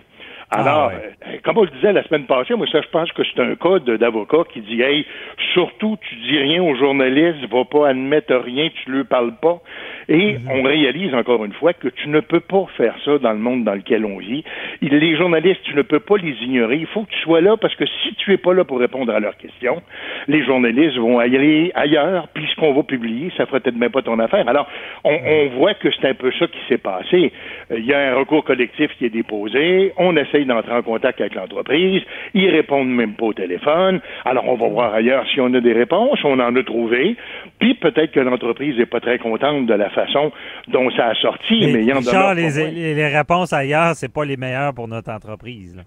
Alors, 0.55 0.91
euh, 0.91 1.39
comme 1.45 1.57
on 1.57 1.62
le 1.62 1.70
disait 1.70 1.95
la 1.95 2.05
semaine 2.05 2.27
passée, 2.27 2.55
moi, 2.55 2.66
ça, 2.70 2.83
je 2.83 2.89
pense 2.89 3.11
que 3.12 3.23
c'est 3.25 3.41
un 3.41 3.55
cas 3.55 3.79
d'avocat 3.79 4.45
qui 4.53 4.61
dit, 4.61 4.83
hey, 4.83 5.07
surtout, 5.55 5.97
tu 6.03 6.14
dis 6.16 6.39
rien 6.39 6.62
aux 6.62 6.75
journalistes, 6.75 7.39
va 7.51 7.64
pas 7.64 7.89
admettre 7.89 8.35
rien, 8.35 8.68
tu 8.85 8.91
ne 8.91 9.03
parles 9.03 9.35
pas. 9.41 9.62
Et 10.09 10.36
on 10.50 10.62
réalise 10.62 11.14
encore 11.14 11.44
une 11.44 11.53
fois 11.53 11.72
que 11.72 11.88
tu 11.88 12.09
ne 12.09 12.20
peux 12.20 12.40
pas 12.40 12.66
faire 12.76 12.94
ça 13.05 13.18
dans 13.18 13.32
le 13.32 13.38
monde 13.38 13.64
dans 13.64 13.74
lequel 13.74 14.05
on 14.05 14.18
vit. 14.18 14.44
Il- 14.80 14.92
les 14.96 15.16
journalistes, 15.16 15.61
tu 15.64 15.74
ne 15.74 15.82
peux 15.82 16.00
pas 16.00 16.16
les 16.16 16.34
ignorer. 16.42 16.76
Il 16.76 16.86
faut 16.86 17.03
que 17.03 17.11
tu 17.11 17.18
sois 17.20 17.40
là 17.40 17.57
parce 17.57 17.74
que 17.76 17.84
si 17.86 18.14
tu 18.16 18.32
es 18.32 18.36
pas 18.36 18.55
là 18.55 18.64
pour 18.64 18.78
répondre 18.78 19.12
à 19.14 19.20
leurs 19.20 19.36
questions, 19.36 19.82
les 20.28 20.44
journalistes 20.44 20.96
vont 20.96 21.18
aller 21.18 21.72
ailleurs, 21.74 22.28
puis 22.34 22.46
ce 22.50 22.57
qu'on 22.61 22.72
va 22.72 22.82
publier, 22.82 23.30
ça 23.36 23.46
fera 23.46 23.61
peut-être 23.61 23.76
même 23.76 23.90
pas 23.90 24.03
ton 24.03 24.18
affaire. 24.18 24.48
Alors, 24.48 24.68
on, 25.05 25.14
on 25.14 25.48
voit 25.59 25.74
que 25.74 25.88
c'est 25.90 26.09
un 26.09 26.14
peu 26.14 26.30
ça 26.38 26.46
qui 26.46 26.59
s'est 26.68 26.78
passé. 26.78 27.32
Euh, 27.70 27.78
Il 27.78 27.86
y 27.86 27.92
a 27.94 28.12
un 28.12 28.16
recours 28.16 28.44
collectif 28.44 28.90
qui 28.98 29.07
est 29.07 29.11
déposé, 29.11 29.92
on 29.96 30.16
essaye 30.16 30.44
d'entrer 30.44 30.72
en 30.72 30.82
contact 30.82 31.20
avec 31.20 31.34
l'entreprise, 31.34 32.03
ils 32.34 32.50
répondent 32.50 32.88
même 32.90 33.14
pas 33.14 33.26
au 33.26 33.32
téléphone. 33.32 34.00
Alors, 34.24 34.48
on 34.48 34.55
va 34.55 34.68
voir 34.68 34.94
ailleurs 34.94 35.26
si 35.32 35.40
on 35.40 35.53
a 35.55 35.61
des 35.61 35.72
réponses, 35.72 36.18
on 36.24 36.38
en 36.40 36.55
a 36.55 36.62
trouvé, 36.62 37.16
puis 37.59 37.74
peut-être 37.74 38.12
que 38.12 38.20
l'entreprise 38.20 38.76
n'est 38.78 38.86
pas 38.86 39.00
très 39.00 39.18
contente 39.18 39.66
de 39.66 39.74
la 39.74 39.90
façon 39.93 40.32
dont 40.68 40.90
ça 40.90 41.07
a 41.09 41.14
sorti, 41.14 41.61
mais, 41.72 41.80
il 41.82 41.84
y 41.84 41.93
en 41.93 41.99
Richard, 41.99 42.34
les, 42.34 42.70
les- 42.70 42.95
les 42.95 43.09
réponses 43.09 43.53
ailleurs, 43.53 43.95
c'est 43.95 44.12
pas 44.12 44.24
les 44.24 44.36
meilleures 44.36 44.74
pour 44.74 44.88
notre 44.88 45.11
entreprise. 45.11 45.76
là. 45.76 45.82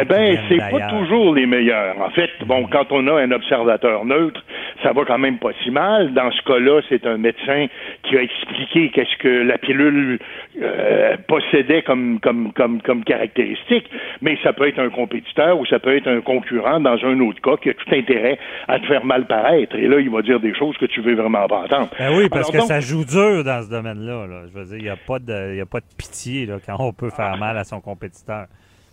Eh 0.00 0.04
ben, 0.06 0.22
viennent 0.32 0.40
c'est 0.48 0.70
pas 0.70 0.88
toujours 0.88 1.34
les 1.34 1.46
meilleurs. 1.46 2.00
En 2.00 2.10
fait, 2.10 2.30
bon, 2.46 2.66
quand 2.70 2.86
on 2.90 3.06
a 3.08 3.20
un 3.20 3.30
observateur 3.32 4.04
neutre, 4.04 4.42
ça 4.82 4.92
va 4.92 5.04
quand 5.04 5.18
même 5.18 5.38
pas 5.38 5.50
si 5.62 5.70
mal. 5.70 6.12
Dans 6.14 6.30
ce 6.30 6.42
cas-là, 6.42 6.80
c'est 6.88 7.06
un 7.06 7.18
médecin 7.18 7.66
qui 8.02 8.16
a 8.16 8.22
expliqué 8.22 8.90
qu'est-ce 8.90 9.16
que 9.18 9.28
la 9.28 9.58
pilule 9.58 10.18
euh, 10.60 11.16
possédait 11.26 11.82
comme, 11.82 12.20
comme, 12.20 12.52
comme, 12.52 12.80
comme 12.82 13.04
caractéristique. 13.04 13.88
Mais 14.22 14.38
ça 14.42 14.52
peut 14.52 14.68
être 14.68 14.78
un 14.78 14.90
compétiteur 14.90 15.58
ou 15.58 15.66
ça 15.66 15.78
peut 15.78 15.96
être 15.96 16.06
un 16.08 16.20
concurrent 16.20 16.80
dans 16.80 16.98
un 17.04 17.18
autre 17.20 17.40
cas 17.40 17.56
qui 17.62 17.70
a 17.70 17.74
tout 17.74 17.94
intérêt 17.94 18.38
à 18.68 18.78
te 18.78 18.86
faire 18.86 19.04
mal 19.04 19.26
paraître. 19.26 19.76
Et 19.76 19.86
là, 19.88 19.98
il 20.00 20.10
va 20.10 20.22
dire 20.22 20.40
des 20.40 20.54
choses 20.54 20.76
que 20.78 20.86
tu 20.86 21.00
veux 21.00 21.14
vraiment 21.14 21.46
pas 21.48 21.62
entendre. 21.64 21.88
Ben 21.98 22.10
oui, 22.16 22.28
parce 22.28 22.48
Alors 22.48 22.52
que 22.52 22.58
donc, 22.58 22.66
ça 22.68 22.80
joue 22.80 23.04
dur 23.04 23.44
dans 23.44 23.62
ce 23.62 23.70
domaine-là. 23.70 24.26
là. 24.26 24.42
Je 24.52 24.58
veux 24.58 24.64
dire, 24.66 24.76
il 24.78 24.82
n'y 24.84 24.88
a, 24.90 24.96
pas 24.96 25.18
de- 25.18 25.54
y 25.56 25.60
a 25.60 25.66
pas 25.66 25.80
de 25.80 25.86
pitié 25.98 26.46
là, 26.46 26.56
quand 26.64 26.76
on 26.78 26.92
peut 26.92 27.10
faire 27.10 27.36
mal 27.36 27.56
à 27.58 27.64
son 27.64 27.80
compétiteur. 27.80 28.46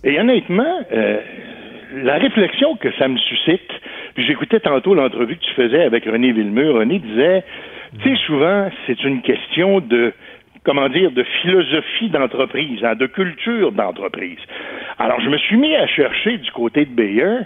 Et 0.04 0.20
honnêtement, 0.20 0.80
euh, 0.92 1.20
la 2.04 2.16
réflexion 2.18 2.76
que 2.78 2.92
ça 2.98 3.08
me 3.08 3.18
suscite, 3.18 3.70
puis 4.16 4.26
j'écoutais 4.26 4.60
tantôt 4.60 4.94
l'entrevue 4.96 5.36
que 5.38 5.44
tu 5.44 5.54
faisais 5.54 5.84
avec 5.84 6.06
René 6.06 6.32
Villemur. 6.32 6.76
René 6.80 7.00
disait, 7.00 7.44
tu 8.02 8.10
sais, 8.10 8.22
souvent, 8.26 8.70
c'est 8.88 9.04
une 9.04 9.22
question 9.22 9.80
de 9.80 10.14
comment 10.64 10.90
dire, 10.90 11.12
de 11.12 11.24
philosophie 11.42 12.10
d'entreprise, 12.10 12.84
hein, 12.84 12.96
de 12.96 13.08
culture 13.08 13.72
d'entreprise. 13.72 14.40
Alors, 15.00 15.20
je 15.22 15.30
me 15.30 15.38
suis 15.38 15.58
mis 15.58 15.76
à 15.76 15.88
chercher 15.88 16.38
du 16.38 16.52
côté 16.52 16.86
de 16.86 16.92
Bayer, 16.92 17.40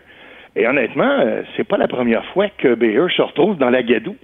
et 0.56 0.68
honnêtement, 0.68 1.20
euh, 1.20 1.42
c'est 1.56 1.68
pas 1.68 1.78
la 1.78 1.88
première 1.88 2.26
fois 2.26 2.48
que 2.58 2.76
Bayer 2.76 3.08
se 3.16 3.22
retrouve 3.22 3.58
dans 3.58 3.70
la 3.70 3.84
gadoue. 3.84 4.18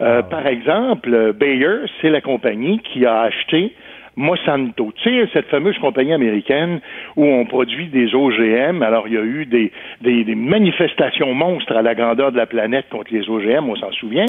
Euh, 0.00 0.22
Par 0.22 0.46
exemple, 0.46 1.32
Bayer, 1.32 1.86
c'est 2.00 2.10
la 2.10 2.20
compagnie 2.20 2.78
qui 2.80 3.04
a 3.04 3.22
acheté 3.22 3.74
Monsanto. 4.18 4.92
Tu 4.96 5.08
sais, 5.08 5.28
cette 5.32 5.46
fameuse 5.46 5.78
compagnie 5.78 6.12
américaine 6.12 6.80
où 7.16 7.24
on 7.24 7.46
produit 7.46 7.86
des 7.86 8.14
OGM. 8.14 8.82
Alors, 8.82 9.06
il 9.06 9.14
y 9.14 9.16
a 9.16 9.22
eu 9.22 9.46
des, 9.46 9.72
des, 10.00 10.24
des 10.24 10.34
manifestations 10.34 11.32
monstres 11.34 11.74
à 11.76 11.82
la 11.82 11.94
grandeur 11.94 12.32
de 12.32 12.36
la 12.36 12.46
planète 12.46 12.86
contre 12.90 13.12
les 13.14 13.30
OGM, 13.30 13.68
on 13.70 13.76
s'en 13.76 13.92
souvient. 13.92 14.26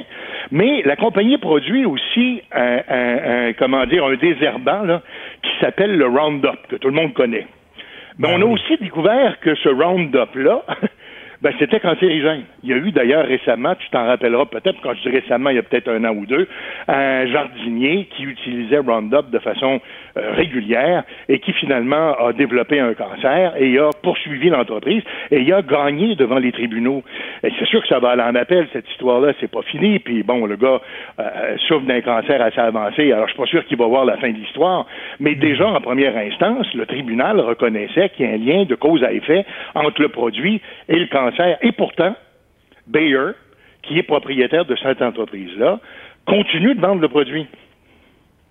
Mais 0.52 0.84
la 0.86 0.96
compagnie 0.96 1.38
produit 1.40 1.86
aussi 1.86 2.42
un, 2.54 2.80
un- 2.88 3.48
un- 3.50 3.54
comment 3.54 3.86
dire, 3.88 4.06
un 4.06 4.16
désherbant 4.16 4.84
là, 4.84 5.02
qui 5.42 5.52
s'appelle 5.60 5.98
le 5.98 6.06
Roundup, 6.06 6.68
que 6.70 6.76
tout 6.76 6.88
le 6.90 6.94
monde 6.94 7.14
connaît. 7.14 7.48
Mais 8.20 8.28
on 8.34 8.42
a 8.42 8.46
aussi 8.46 8.78
découvert 8.82 9.40
que 9.40 9.56
ce 9.56 9.70
Roundup-là, 9.70 10.64
ben, 11.42 11.54
c'était 11.58 11.80
cancérigène. 11.80 12.44
Il 12.64 12.70
y 12.70 12.74
a 12.74 12.78
eu 12.78 12.92
d'ailleurs 12.92 13.26
récemment, 13.26 13.76
tu 13.76 13.90
t'en 13.92 14.06
rappelleras 14.06 14.46
peut-être, 14.46 14.82
quand 14.82 14.94
je 14.96 15.10
dis 15.10 15.16
récemment, 15.16 15.50
il 15.50 15.56
y 15.56 15.60
a 15.60 15.64
peut-être 15.64 15.90
un 15.90 16.04
an 16.04 16.14
ou 16.14 16.26
deux, 16.26 16.48
un 16.88 17.26
jardinier 17.28 18.10
qui 18.16 18.24
utilisait 18.24 18.80
Roundup 18.80 19.30
de 19.30 19.40
façon 19.40 19.80
régulière 20.36 21.04
et 21.28 21.40
qui 21.40 21.54
finalement 21.54 22.16
a 22.16 22.34
développé 22.34 22.80
un 22.80 22.94
cancer 22.94 23.54
et 23.58 23.78
a 23.78 23.90
poursuivi 24.02 24.50
l'entreprise 24.50 25.04
et 25.32 25.52
a 25.52 25.62
gagné 25.62 26.16
devant 26.16 26.40
les 26.40 26.52
tribunaux. 26.52 27.04
C'est 27.42 27.66
sûr 27.66 27.82
que 27.82 27.88
ça 27.88 28.00
va 28.00 28.12
aller 28.12 28.24
en 28.24 28.36
appel, 28.36 28.68
cette 28.74 28.90
histoire-là, 28.90 29.34
c'est 29.40 29.52
pas 29.52 29.62
fini. 29.64 30.00
Puis 30.00 30.24
bon, 30.24 30.46
le 30.46 30.56
gars 30.56 30.82
euh, 31.20 31.58
souffre 31.68 31.86
d'un 31.86 32.02
cancer 32.02 32.42
assez 32.42 32.60
avancé, 32.60 33.12
alors 33.12 33.28
je 33.28 33.34
suis 33.34 33.42
pas 33.42 33.48
sûr 33.48 33.66
qu'il 33.66 33.78
va 33.78 33.88
voir 33.88 34.06
la 34.06 34.18
fin 34.18 34.30
de 34.30 34.38
l'histoire. 34.38 34.86
Mais 35.20 35.36
déjà, 35.36 35.68
en 35.68 35.82
première 35.82 36.16
instance, 36.18 36.74
le 36.74 36.86
tribunal 36.86 37.40
reconnaissait 37.40 38.10
qu'il 38.10 38.26
y 38.26 38.30
a 38.30 38.34
un 38.34 38.38
lien 38.38 38.66
de 38.66 38.76
cause 38.76 39.04
à 39.04 39.12
effet 39.12 39.46
entre 39.76 40.02
le 40.02 40.10
produit 40.10 40.62
et 40.88 40.96
le 40.96 41.08
cancer. 41.08 41.58
Et 41.62 41.72
pourtant, 41.72 42.16
Bayer, 42.88 43.32
qui 43.84 43.98
est 44.00 44.04
propriétaire 44.04 44.66
de 44.66 44.76
cette 44.76 45.02
entreprise-là, 45.02 45.80
continue 46.26 46.76
de 46.76 46.82
vendre 46.82 47.02
le 47.02 47.08
produit. 47.08 47.48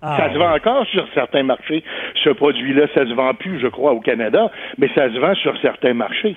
Ça 0.01 0.31
se 0.31 0.37
vend 0.37 0.53
encore 0.53 0.85
sur 0.87 1.05
certains 1.13 1.43
marchés. 1.43 1.83
Ce 2.23 2.29
produit-là, 2.29 2.87
ça 2.93 3.05
se 3.05 3.13
vend 3.13 3.33
plus, 3.33 3.59
je 3.59 3.67
crois, 3.67 3.91
au 3.91 3.99
Canada, 3.99 4.49
mais 4.77 4.89
ça 4.95 5.09
se 5.09 5.19
vend 5.19 5.35
sur 5.35 5.59
certains 5.61 5.93
marchés. 5.93 6.35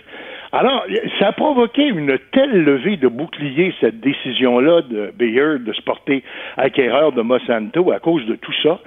Alors, 0.52 0.84
ça 1.18 1.28
a 1.28 1.32
provoqué 1.32 1.86
une 1.86 2.18
telle 2.32 2.64
levée 2.64 2.98
de 2.98 3.08
boucliers, 3.08 3.74
cette 3.80 4.00
décision-là 4.00 4.82
de 4.82 5.12
Bayer 5.16 5.58
de 5.60 5.72
se 5.72 5.80
porter 5.80 6.22
acquéreur 6.58 7.12
de 7.12 7.22
Monsanto 7.22 7.90
à 7.90 8.00
cause 8.00 8.26
de 8.26 8.34
tout 8.34 8.52
ça, 8.62 8.78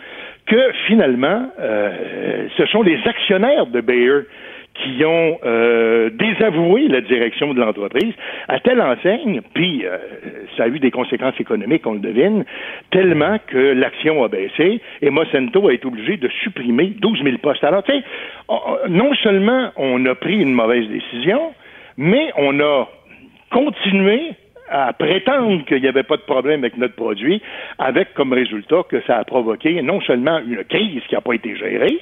que 0.46 0.72
finalement, 0.86 1.50
euh, 1.60 2.48
ce 2.56 2.66
sont 2.68 2.84
les 2.84 3.00
actionnaires 3.08 3.66
de 3.66 3.82
Bayer 3.82 4.28
qui 4.76 5.04
ont 5.06 5.40
euh, 5.46 6.10
désavoué 6.12 6.88
la 6.90 7.02
direction 7.02 7.54
de 7.54 7.60
l'entreprise 7.62 8.14
à 8.48 8.60
telle 8.60 8.82
enseigne, 8.82 9.42
puis 9.54 9.86
euh, 9.86 9.98
ça 10.58 10.64
a 10.66 10.68
eu 10.68 10.80
des 10.80 10.92
conséquences 10.92 11.40
économiques, 11.40 11.88
on 11.88 11.94
le 11.94 12.00
devine, 12.00 12.44
tellement 12.92 13.38
que 13.48 13.58
l'action 13.74 14.24
a 14.24 14.28
baissé 14.28 14.82
et 15.02 15.10
Monsanto 15.10 15.68
a 15.70 15.74
été 15.74 15.86
obligé 15.86 16.18
de 16.18 16.28
supprimer 16.44 16.88
12 17.00 17.24
000 17.24 17.38
postes. 17.38 17.64
Alors, 17.64 17.84
tu 17.84 17.94
sais, 17.94 18.04
on- 18.50 18.56
on- 18.86 18.90
non 18.90 19.14
seulement 19.16 19.72
on 19.78 20.06
a 20.06 20.16
pris 20.16 20.40
une 20.42 20.54
mauvaise 20.54 20.88
décision, 20.90 21.54
mais 21.98 22.32
on 22.38 22.60
a 22.60 22.88
continué 23.52 24.32
à 24.70 24.94
prétendre 24.94 25.64
qu'il 25.66 25.82
n'y 25.82 25.88
avait 25.88 26.04
pas 26.04 26.18
de 26.18 26.24
problème 26.24 26.62
avec 26.62 26.78
notre 26.78 26.96
produit, 26.96 27.42
avec 27.78 28.14
comme 28.16 28.34
résultat 28.34 28.82
que 28.90 29.00
ça 29.08 29.18
a 29.18 29.24
provoqué 29.24 29.82
non 29.84 30.02
seulement 30.02 30.40
une 30.40 30.64
crise 30.64 31.04
qui 31.08 31.14
n'a 31.16 31.22
pas 31.22 31.34
été 31.34 31.56
gérée, 31.56 32.00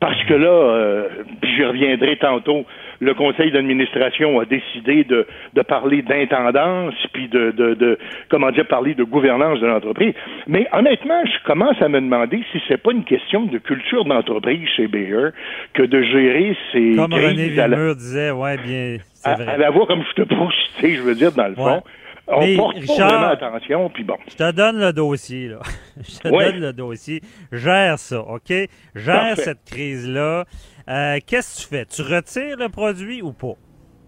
parce 0.00 0.22
que 0.24 0.34
là, 0.34 0.48
euh, 0.48 1.08
puis 1.42 1.54
j'y 1.54 1.64
reviendrai 1.64 2.16
tantôt, 2.16 2.64
le 3.00 3.14
conseil 3.14 3.50
d'administration 3.50 4.40
a 4.40 4.46
décidé 4.46 5.04
de, 5.04 5.26
de 5.54 5.62
parler 5.62 6.02
d'intendance, 6.02 6.94
puis 7.12 7.28
de, 7.28 7.50
de, 7.50 7.74
de, 7.74 7.98
comment 8.30 8.50
dire, 8.50 8.66
parler 8.66 8.94
de 8.94 9.04
gouvernance 9.04 9.60
de 9.60 9.66
l'entreprise. 9.66 10.14
Mais 10.46 10.66
honnêtement, 10.72 11.22
je 11.24 11.46
commence 11.46 11.80
à 11.80 11.88
me 11.88 12.00
demander 12.00 12.42
si 12.50 12.60
c'est 12.66 12.82
pas 12.82 12.92
une 12.92 13.04
question 13.04 13.44
de 13.44 13.58
culture 13.58 14.04
d'entreprise 14.04 14.66
chez 14.76 14.88
Bayer 14.88 15.28
que 15.74 15.82
de 15.82 16.02
gérer 16.02 16.56
ces 16.72 16.96
Comme 16.96 17.12
René 17.12 17.50
la, 17.50 17.68
Villemur 17.68 17.96
disait, 17.96 18.30
ouais, 18.30 18.56
bien, 18.56 18.96
à, 19.24 19.32
à 19.32 19.56
la 19.56 19.70
voix 19.70 19.86
comme 19.86 20.02
je 20.08 20.22
te 20.22 20.28
pousse, 20.34 20.70
tu 20.78 20.80
sais, 20.80 20.94
je 20.94 21.02
veux 21.02 21.14
dire, 21.14 21.32
dans 21.32 21.48
le 21.48 21.54
fond. 21.54 21.82
On 22.32 22.40
Mais, 22.40 22.56
porte 22.56 22.76
Richard- 22.76 22.96
pas 22.96 23.06
vraiment 23.08 23.28
attention, 23.32 23.90
puis 23.90 24.04
bon. 24.04 24.16
Je 24.28 24.36
te 24.36 24.52
donne 24.52 24.78
le 24.78 24.92
dossier, 24.92 25.48
là. 25.48 25.58
Je 25.96 26.18
te 26.18 26.28
donne 26.28 26.60
le 26.60 26.72
dossier. 26.72 27.20
Gère 27.52 27.98
ça, 27.98 28.20
OK? 28.20 28.48
Gère 28.94 29.14
Parfait. 29.14 29.42
cette 29.42 29.64
crise-là. 29.64 30.44
Euh, 30.88 31.18
Qu'est-ce 31.26 31.56
que 31.56 31.62
tu 31.62 31.76
fais? 31.76 31.84
Tu 31.86 32.02
retires 32.02 32.56
le 32.58 32.68
produit 32.68 33.20
ou 33.22 33.32
pas? 33.32 33.54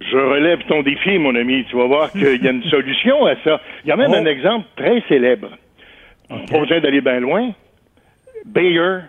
Je 0.00 0.16
relève 0.16 0.60
ton 0.68 0.82
défi, 0.82 1.18
mon 1.18 1.34
ami. 1.34 1.64
Tu 1.70 1.76
vas 1.76 1.86
voir 1.86 2.10
qu'il 2.12 2.42
y 2.42 2.46
a 2.48 2.50
une 2.50 2.62
solution 2.70 3.24
à 3.26 3.34
ça. 3.44 3.60
Il 3.84 3.88
y 3.88 3.92
a 3.92 3.96
même 3.96 4.10
Oh. 4.12 4.16
un 4.16 4.26
exemple 4.26 4.66
très 4.76 5.00
célèbre. 5.08 5.50
Pas 6.28 6.58
besoin 6.60 6.80
d'aller 6.80 7.00
bien 7.00 7.20
loin. 7.20 7.50
Bayer 8.46 9.00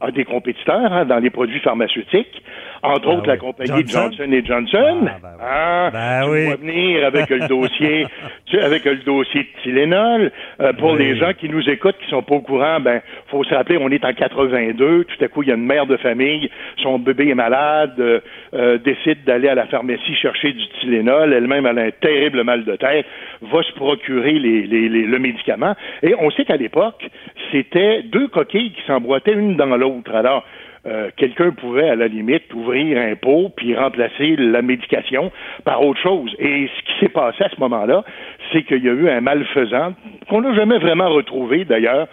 a 0.00 0.10
des 0.10 0.24
compétiteurs 0.24 0.92
hein, 0.92 1.04
dans 1.04 1.18
les 1.18 1.30
produits 1.30 1.60
pharmaceutiques, 1.60 2.42
entre 2.82 3.08
Ah 3.08 3.12
autres 3.14 3.26
la 3.26 3.36
compagnie 3.36 3.68
Johnson? 3.86 4.10
Johnson 4.16 4.42
Johnson. 4.44 5.06
Ah, 5.08 5.18
ben 5.20 5.28
oui. 5.30 5.40
Ah, 5.42 5.90
Ben 5.92 6.22
tu 6.24 6.30
oui. 6.30 6.56
venir 6.60 7.06
avec 7.06 7.28
le 7.30 7.48
dossier, 7.48 8.06
tu 8.46 8.58
avec 8.60 8.84
le 8.84 8.96
dossier 8.96 9.42
de 9.42 9.62
Tylenol. 9.62 10.32
Euh, 10.60 10.72
pour 10.74 10.92
Oui. 10.92 10.98
les 10.98 11.16
gens 11.16 11.32
qui 11.38 11.48
nous 11.48 11.68
écoutent, 11.68 11.96
qui 11.98 12.08
sont 12.10 12.22
pas 12.22 12.34
au 12.36 12.40
courant, 12.40 12.80
ben, 12.80 13.00
faut 13.28 13.42
se 13.44 13.54
rappeler, 13.54 13.78
on 13.80 13.88
est 13.90 14.04
en 14.04 14.12
82. 14.12 15.04
Tout 15.04 15.24
à 15.24 15.28
coup, 15.28 15.42
il 15.42 15.48
y 15.48 15.52
a 15.52 15.54
une 15.56 15.66
mère 15.66 15.86
de 15.86 15.96
famille, 15.96 16.50
son 16.82 16.98
bébé 16.98 17.28
est 17.28 17.34
malade, 17.34 17.94
euh, 17.98 18.20
euh, 18.54 18.78
décide 18.78 19.24
d'aller 19.24 19.48
à 19.48 19.54
la 19.54 19.66
pharmacie 19.66 20.14
chercher 20.14 20.52
du 20.52 20.66
Tylenol. 20.80 21.32
Elle-même, 21.32 21.66
elle 21.66 21.78
a 21.78 21.82
un 21.82 21.90
terrible 21.90 22.42
mal 22.44 22.64
de 22.64 22.76
tête, 22.76 23.06
va 23.42 23.62
se 23.62 23.72
procurer 23.72 24.32
les, 24.38 24.62
les- 24.66 24.88
les- 24.88 25.06
le 25.06 25.18
médicament. 25.18 25.74
Et 26.02 26.14
on 26.18 26.30
sait 26.30 26.44
qu'à 26.44 26.56
l'époque, 26.56 27.06
c'était 27.52 28.02
deux 28.02 28.28
coquilles 28.28 28.72
qui 28.72 28.82
s'emboîtaient 28.86 29.32
une 29.34 29.56
dans 29.56 29.76
l'autre. 29.76 30.14
Alors, 30.14 30.44
euh, 30.86 31.10
quelqu'un 31.16 31.50
pouvait, 31.50 31.90
à 31.90 31.96
la 31.96 32.06
limite, 32.06 32.44
ouvrir 32.54 32.96
un 32.98 33.14
pot 33.16 33.50
puis 33.56 33.74
remplacer 33.76 34.36
la 34.36 34.62
médication 34.62 35.30
par 35.64 35.82
autre 35.84 36.00
chose. 36.00 36.34
Et 36.38 36.68
ce 36.68 36.82
qui 36.84 37.00
s'est 37.00 37.08
passé 37.12 37.44
à 37.44 37.48
ce 37.50 37.60
moment-là, 37.60 38.04
c'est 38.52 38.62
qu'il 38.62 38.82
y 38.84 38.88
a 38.88 38.92
eu 38.92 39.08
un 39.10 39.20
malfaisant, 39.20 39.94
qu'on 40.30 40.40
n'a 40.40 40.54
jamais 40.54 40.78
vraiment 40.78 41.08
retrouvé 41.10 41.64
d'ailleurs, 41.64 42.06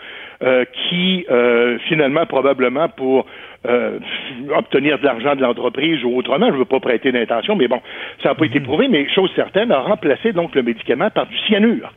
euh, 0.44 0.66
qui, 0.90 1.26
euh, 1.30 1.78
finalement, 1.88 2.26
probablement 2.26 2.90
pour 2.90 3.26
euh, 3.68 4.00
obtenir 4.56 5.00
de 5.00 5.06
l'argent 5.06 5.36
de 5.36 5.42
l'entreprise 5.42 6.04
ou 6.04 6.16
autrement, 6.18 6.48
je 6.48 6.54
ne 6.54 6.58
veux 6.58 6.66
pas 6.66 6.80
prêter 6.80 7.12
d'intention, 7.12 7.56
mais 7.56 7.68
bon, 7.68 7.82
ça 8.22 8.30
n'a 8.30 8.36
pas 8.36 8.46
été 8.46 8.60
prouvé, 8.60 8.88
mais 8.88 9.08
chose 9.10 9.32
certaine, 9.36 9.72
a 9.72 9.80
remplacé 9.80 10.34
donc 10.34 10.54
le 10.56 10.64
médicament 10.64 11.10
par 11.10 11.26
du 11.28 11.38
cyanure. 11.48 11.92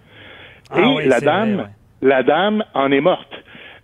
Ah 0.71 0.81
Et 0.81 0.85
oui, 0.85 1.07
la 1.07 1.21
dame, 1.21 1.55
vrai, 1.55 1.63
ouais. 1.65 2.09
la 2.09 2.23
dame 2.23 2.65
en 2.75 2.93
est 2.93 3.01
morte. 3.01 3.33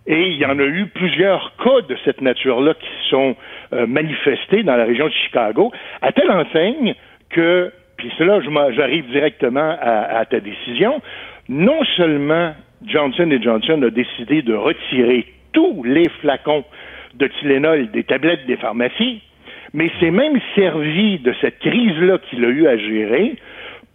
Et 0.07 0.27
il 0.29 0.37
y 0.37 0.45
en 0.45 0.59
a 0.59 0.63
eu 0.63 0.85
plusieurs 0.87 1.53
cas 1.57 1.81
de 1.87 1.97
cette 2.05 2.21
nature-là 2.21 2.75
qui 2.75 3.09
sont 3.09 3.35
euh, 3.73 3.87
manifestés 3.87 4.63
dans 4.63 4.75
la 4.75 4.85
région 4.85 5.07
de 5.07 5.13
Chicago, 5.13 5.71
à 6.01 6.11
telle 6.11 6.31
enseigne 6.31 6.95
que, 7.29 7.71
puis 7.97 8.11
cela, 8.17 8.39
j'arrive 8.71 9.07
directement 9.09 9.75
à, 9.81 10.19
à 10.19 10.25
ta 10.25 10.39
décision, 10.39 11.01
non 11.49 11.83
seulement 11.97 12.53
Johnson 12.87 13.29
Johnson 13.41 13.81
a 13.83 13.89
décidé 13.89 14.41
de 14.41 14.53
retirer 14.53 15.25
tous 15.53 15.83
les 15.83 16.09
flacons 16.21 16.63
de 17.15 17.27
Tylenol 17.27 17.91
des 17.91 18.03
tablettes 18.03 18.45
des 18.45 18.57
pharmacies, 18.57 19.21
mais 19.73 19.89
s'est 19.99 20.11
même 20.11 20.39
servi 20.55 21.19
de 21.19 21.33
cette 21.41 21.59
crise-là 21.59 22.17
qu'il 22.29 22.43
a 22.45 22.49
eu 22.49 22.67
à 22.67 22.77
gérer 22.77 23.35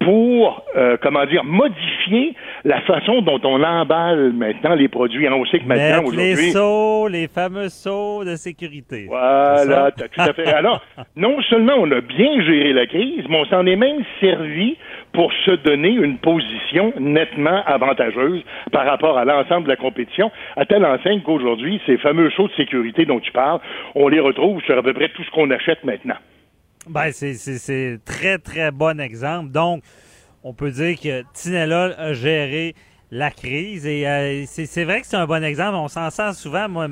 pour, 0.00 0.64
euh, 0.76 0.96
comment 1.02 1.26
dire, 1.26 1.44
modifier 1.44 2.34
la 2.64 2.80
façon 2.82 3.20
dont 3.20 3.40
on 3.44 3.62
emballe 3.62 4.32
maintenant 4.32 4.74
les 4.74 4.88
produits. 4.88 5.28
On 5.28 5.44
sait 5.44 5.58
que 5.58 5.66
maintenant, 5.66 6.02
Mettre 6.02 6.16
les 6.16 6.32
aujourd'hui... 6.32 6.50
seaux, 6.52 7.08
les 7.08 7.28
fameux 7.28 7.68
seaux 7.68 8.24
de 8.24 8.36
sécurité. 8.36 9.04
Voilà, 9.08 9.90
tout 9.90 10.04
à 10.16 10.32
fait. 10.32 10.46
Alors, 10.46 10.82
non 11.16 11.40
seulement 11.42 11.74
on 11.76 11.90
a 11.90 12.00
bien 12.00 12.42
géré 12.42 12.72
la 12.72 12.86
crise, 12.86 13.24
mais 13.28 13.36
on 13.36 13.44
s'en 13.44 13.66
est 13.66 13.76
même 13.76 14.02
servi 14.20 14.76
pour 15.12 15.32
se 15.44 15.50
donner 15.52 15.90
une 15.90 16.18
position 16.18 16.92
nettement 16.98 17.62
avantageuse 17.66 18.42
par 18.72 18.86
rapport 18.86 19.18
à 19.18 19.24
l'ensemble 19.24 19.64
de 19.64 19.70
la 19.70 19.76
compétition, 19.76 20.30
à 20.56 20.64
telle 20.64 20.84
enseigne 20.84 21.20
qu'aujourd'hui, 21.22 21.80
ces 21.86 21.98
fameux 21.98 22.30
sauts 22.30 22.48
de 22.48 22.52
sécurité 22.54 23.04
dont 23.04 23.20
tu 23.20 23.32
parles, 23.32 23.60
on 23.94 24.08
les 24.08 24.20
retrouve 24.20 24.62
sur 24.62 24.78
à 24.78 24.82
peu 24.82 24.92
près 24.94 25.08
tout 25.08 25.24
ce 25.24 25.30
qu'on 25.30 25.50
achète 25.50 25.82
maintenant. 25.84 26.16
Ben, 26.88 27.10
c'est- 27.12 27.98
très, 28.04 28.38
très 28.38 28.70
bon 28.70 29.00
exemple. 29.00 29.50
Donc, 29.52 29.82
on 30.42 30.54
peut 30.54 30.70
dire 30.70 30.96
que 30.98 31.22
Tinella 31.34 31.90
a 31.98 32.12
géré 32.14 32.74
la 33.10 33.30
crise 33.30 33.86
et 33.86 34.06
euh, 34.06 34.44
c'est 34.46 34.84
vrai 34.84 35.00
que 35.00 35.06
c'est 35.06 35.16
un 35.16 35.26
bon 35.26 35.42
exemple. 35.44 35.74
On 35.76 35.88
s'en 35.88 36.08
sert 36.10 36.32
souvent, 36.34 36.68
moi, 36.68 36.86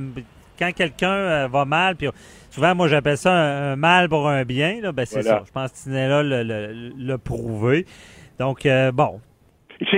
quand 0.59 0.73
quelqu'un 0.73 1.11
euh, 1.11 1.49
va 1.51 1.65
mal, 1.65 1.97
puis 1.97 2.09
souvent, 2.51 2.75
moi, 2.75 2.89
j'appelle 2.89 3.17
ça 3.17 3.33
un, 3.33 3.73
un 3.73 3.77
mal 3.77 4.09
pour 4.09 4.29
un 4.29 4.45
bien. 4.45 4.81
Là, 4.83 4.93
ben, 4.93 5.07
c'est 5.07 5.23
Voilà. 5.23 5.39
ça. 5.41 5.45
Je 5.47 5.53
pense 5.53 5.71
que 5.73 5.77
Tinella 5.77 6.23
l'a- 6.23 7.19
prouvé. 7.19 7.87
Donc, 8.39 8.67
euh, 8.67 8.93
bon, 8.93 9.21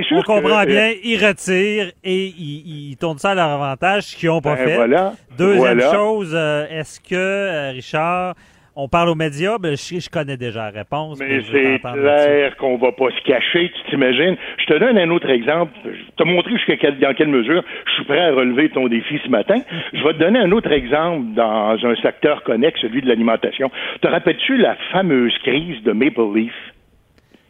sûr 0.03 0.19
on 0.19 0.23
comprend 0.23 0.63
que, 0.63 0.63
euh, 0.63 0.67
bien, 0.67 0.93
ils 1.03 1.25
retirent 1.25 1.93
et 2.05 2.27
ils, 2.27 2.91
ils 2.91 2.97
tournent 2.97 3.19
ça 3.19 3.31
à 3.31 3.35
leur 3.35 3.49
avantage, 3.49 4.05
ce 4.05 4.17
qu'ils 4.17 4.29
n'ont 4.29 4.41
pas 4.41 4.57
ben 4.57 4.67
fait. 4.67 4.77
voilà. 4.77 5.15
Deuxième 5.39 5.79
Voilà. 5.79 5.93
chose, 5.93 6.33
euh, 6.35 6.67
est-ce 6.71 7.01
que, 7.01 7.73
Richard, 7.73 8.35
on 8.83 8.89
parle 8.89 9.09
aux 9.11 9.15
médias? 9.15 9.59
Ben, 9.59 9.77
je, 9.77 10.01
je 10.01 10.09
connais 10.11 10.37
déjà 10.37 10.65
la 10.65 10.71
réponse. 10.71 11.19
Mais 11.19 11.41
c'est 11.43 11.79
clair 11.81 12.57
qu'on 12.57 12.77
va 12.79 12.93
pas 12.93 13.11
se 13.11 13.23
cacher, 13.25 13.71
tu 13.75 13.91
t'imagines? 13.91 14.37
Je 14.59 14.67
te 14.67 14.79
donne 14.79 14.99
un 14.99 15.11
autre 15.11 15.31
exemple. 15.31 15.73
Je 15.85 16.11
te 16.17 16.23
montrer 16.25 16.53
jusqu'à 16.53 16.77
quelle, 16.77 16.99
dans 16.99 17.15
quelle 17.15 17.29
mesure 17.29 17.63
je 17.87 17.93
suis 17.93 18.05
prêt 18.05 18.21
à 18.21 18.33
relever 18.33 18.69
ton 18.71 18.89
défi 18.89 19.21
ce 19.25 19.29
matin. 19.29 19.61
Je 19.93 20.03
vais 20.03 20.15
te 20.15 20.19
donner 20.19 20.39
un 20.39 20.53
autre 20.53 20.73
exemple 20.73 21.35
dans 21.35 21.77
un 21.83 21.95
secteur 21.97 22.43
connexe, 22.43 22.81
celui 22.81 23.03
de 23.03 23.09
l'alimentation. 23.09 23.71
Te 24.01 24.09
rappelles-tu 24.09 24.57
la 24.57 24.77
fameuse 24.93 25.37
crise 25.45 25.83
de 25.83 25.93
Maple 25.93 26.23
Leaf? 26.35 26.55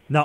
Non. 0.08 0.24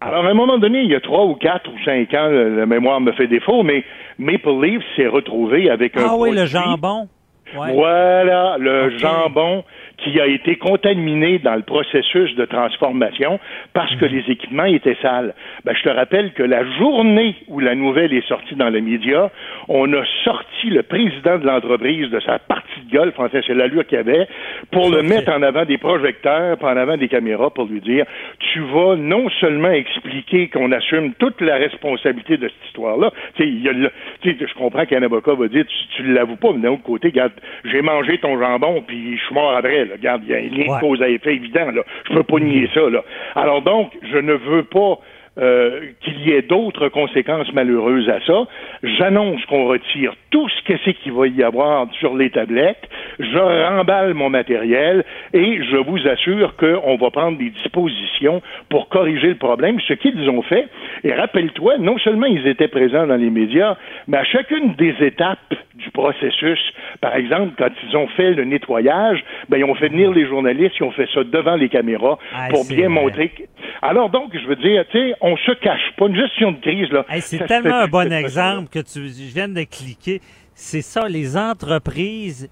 Alors, 0.00 0.24
à 0.24 0.30
un 0.30 0.34
moment 0.34 0.56
donné, 0.58 0.80
il 0.80 0.90
y 0.90 0.94
a 0.94 1.00
trois 1.00 1.26
ou 1.26 1.34
quatre 1.34 1.68
ou 1.70 1.78
cinq 1.84 2.14
ans, 2.14 2.28
le- 2.28 2.56
la 2.56 2.64
mémoire 2.66 3.00
me 3.02 3.12
fait 3.12 3.26
défaut, 3.26 3.62
mais 3.62 3.84
Maple 4.18 4.48
Leaf 4.62 4.82
s'est 4.96 5.06
retrouvé 5.06 5.68
avec 5.68 5.94
un 5.96 6.04
ah 6.08 6.16
oui, 6.16 6.34
le 6.34 6.46
jambon. 6.46 7.08
Ouais. 7.54 7.70
Voilà, 7.74 8.56
le 8.58 8.96
jambon 8.96 9.62
qui 10.02 10.20
a 10.20 10.26
été 10.26 10.56
contaminé 10.56 11.38
dans 11.38 11.54
le 11.54 11.62
processus 11.62 12.34
de 12.36 12.44
transformation 12.44 13.38
parce 13.72 13.92
Mhm. 13.92 13.98
que 14.00 14.04
les 14.06 14.24
équipements 14.30 14.64
étaient 14.64 14.96
sales. 15.02 15.34
Ben, 15.64 15.74
je 15.76 15.82
te 15.82 15.88
rappelle 15.88 16.32
que 16.32 16.42
la 16.42 16.64
journée 16.78 17.34
où 17.48 17.60
la 17.60 17.74
nouvelle 17.74 18.12
est 18.12 18.26
sortie 18.26 18.54
dans 18.54 18.68
les 18.68 18.80
médias, 18.80 19.30
on 19.68 19.92
a 19.92 20.02
sorti 20.24 20.68
le 20.70 20.82
président 20.82 21.38
de 21.38 21.46
l'entreprise 21.46 22.10
de 22.10 22.20
sa 22.20 22.38
partie 22.38 22.80
de 22.90 22.96
golf, 22.96 23.18
en 23.18 23.28
fait, 23.28 23.42
c'est 23.46 23.54
l'allure 23.54 23.86
qu'il 23.86 23.98
avait, 23.98 24.26
pour 24.70 24.90
le 24.90 25.02
mettre 25.02 25.30
en 25.32 25.42
avant 25.42 25.64
des 25.64 25.78
projecteurs, 25.78 26.56
en 26.62 26.76
avant 26.76 26.96
des 26.96 27.08
caméras, 27.08 27.50
pour 27.50 27.66
lui 27.66 27.80
dire, 27.80 28.04
tu 28.52 28.60
vas 28.60 28.96
non 28.96 29.28
seulement 29.40 29.70
expliquer 29.70 30.48
qu'on 30.48 30.72
assume 30.72 31.14
toute 31.14 31.40
la 31.40 31.56
responsabilité 31.56 32.36
de 32.36 32.48
cette 32.48 32.66
histoire-là, 32.68 33.10
tu 33.36 33.42
sais, 33.42 33.48
il 33.48 33.62
y 33.62 33.68
a 33.68 33.72
le- 33.72 33.90
tu 34.20 34.30
sais, 34.36 34.46
je 34.46 34.54
comprends 34.54 34.84
qu'un 34.86 35.02
avocat 35.02 35.34
va 35.34 35.48
dire, 35.48 35.64
tu, 35.66 35.76
tu 35.96 36.12
l'avoues 36.12 36.36
pas, 36.36 36.52
mais 36.54 36.60
d'un 36.62 36.70
autre 36.72 36.82
côté, 36.82 37.08
regarde, 37.08 37.32
j'ai 37.64 37.82
mangé 37.82 38.18
ton 38.18 38.38
jambon, 38.38 38.82
puis 38.86 39.16
je 39.16 39.24
suis 39.24 39.34
mort 39.34 39.54
après, 39.56 39.84
là. 39.84 39.91
Regarde, 39.92 40.22
il 40.24 40.30
y 40.30 40.34
a 40.34 40.38
un 40.38 40.40
lien 40.42 40.68
Ouais. 40.72 40.76
de 40.76 40.80
cause 40.80 41.02
à 41.02 41.08
effet 41.08 41.34
évident, 41.34 41.70
là. 41.70 41.82
Je 42.08 42.14
peux 42.14 42.22
pas 42.22 42.38
nier 42.40 42.68
ça, 42.74 42.88
là. 42.90 43.02
Alors 43.34 43.62
donc, 43.62 43.92
je 44.10 44.18
ne 44.18 44.32
veux 44.34 44.64
pas 44.64 44.98
euh, 45.38 45.80
qu'il 46.02 46.20
y 46.28 46.32
ait 46.32 46.42
d'autres 46.42 46.88
conséquences 46.88 47.50
malheureuses 47.54 48.08
à 48.08 48.20
ça. 48.26 48.44
J'annonce 48.82 49.42
qu'on 49.46 49.66
retire 49.66 50.14
tout 50.30 50.46
ce 50.48 50.62
que 50.64 50.78
c'est 50.84 50.94
qu'il 50.94 51.12
va 51.12 51.26
y 51.26 51.42
avoir 51.42 51.86
sur 51.98 52.14
les 52.16 52.30
tablettes. 52.30 52.88
Je 53.18 53.38
remballe 53.38 54.12
mon 54.14 54.28
matériel 54.28 55.04
et 55.32 55.62
je 55.62 55.76
vous 55.76 56.06
assure 56.06 56.56
qu'on 56.56 56.96
va 56.96 57.10
prendre 57.10 57.38
des 57.38 57.50
dispositions 57.50 58.42
pour 58.68 58.88
corriger 58.88 59.28
le 59.28 59.36
problème, 59.36 59.78
ce 59.80 59.94
qu'ils 59.94 60.28
ont 60.28 60.42
fait. 60.42 60.66
Et 61.04 61.12
rappelle-toi, 61.14 61.78
non 61.78 61.98
seulement 61.98 62.26
ils 62.26 62.46
étaient 62.46 62.68
présents 62.68 63.06
dans 63.06 63.16
les 63.16 63.30
médias, 63.30 63.76
mais 64.08 64.18
à 64.18 64.24
chacune 64.24 64.74
des 64.74 64.94
étapes 65.00 65.38
du 65.74 65.90
processus, 65.90 66.60
par 67.00 67.16
exemple, 67.16 67.52
quand 67.58 67.70
ils 67.88 67.96
ont 67.96 68.06
fait 68.08 68.32
le 68.34 68.44
nettoyage, 68.44 69.24
ben, 69.48 69.58
ils 69.58 69.64
ont 69.64 69.74
fait 69.74 69.88
venir 69.88 70.10
les 70.12 70.26
journalistes, 70.26 70.74
ils 70.78 70.84
ont 70.84 70.90
fait 70.90 71.08
ça 71.14 71.24
devant 71.24 71.56
les 71.56 71.68
caméras 71.68 72.18
Ah, 72.34 72.48
pour 72.50 72.66
bien 72.66 72.88
vrai. 72.88 73.02
montrer. 73.02 73.32
Alors 73.80 74.10
donc, 74.10 74.30
je 74.36 74.46
veux 74.46 74.56
dire, 74.56 74.84
tu 74.90 74.98
sais, 74.98 75.14
on 75.22 75.36
se 75.36 75.52
cache 75.52 75.80
pas. 75.96 76.06
Une 76.06 76.16
gestion 76.16 76.52
de 76.52 76.60
crise, 76.60 76.90
là. 76.90 77.04
Hey, 77.08 77.20
c'est 77.22 77.38
tellement 77.46 77.76
un 77.76 77.86
bon 77.88 78.12
exemple 78.12 78.68
que 78.68 78.78
tu 78.80 79.08
je 79.08 79.32
viens 79.34 79.48
de 79.48 79.62
cliquer. 79.62 80.20
C'est 80.54 80.82
ça, 80.82 81.08
les 81.08 81.36
entreprises, 81.36 82.50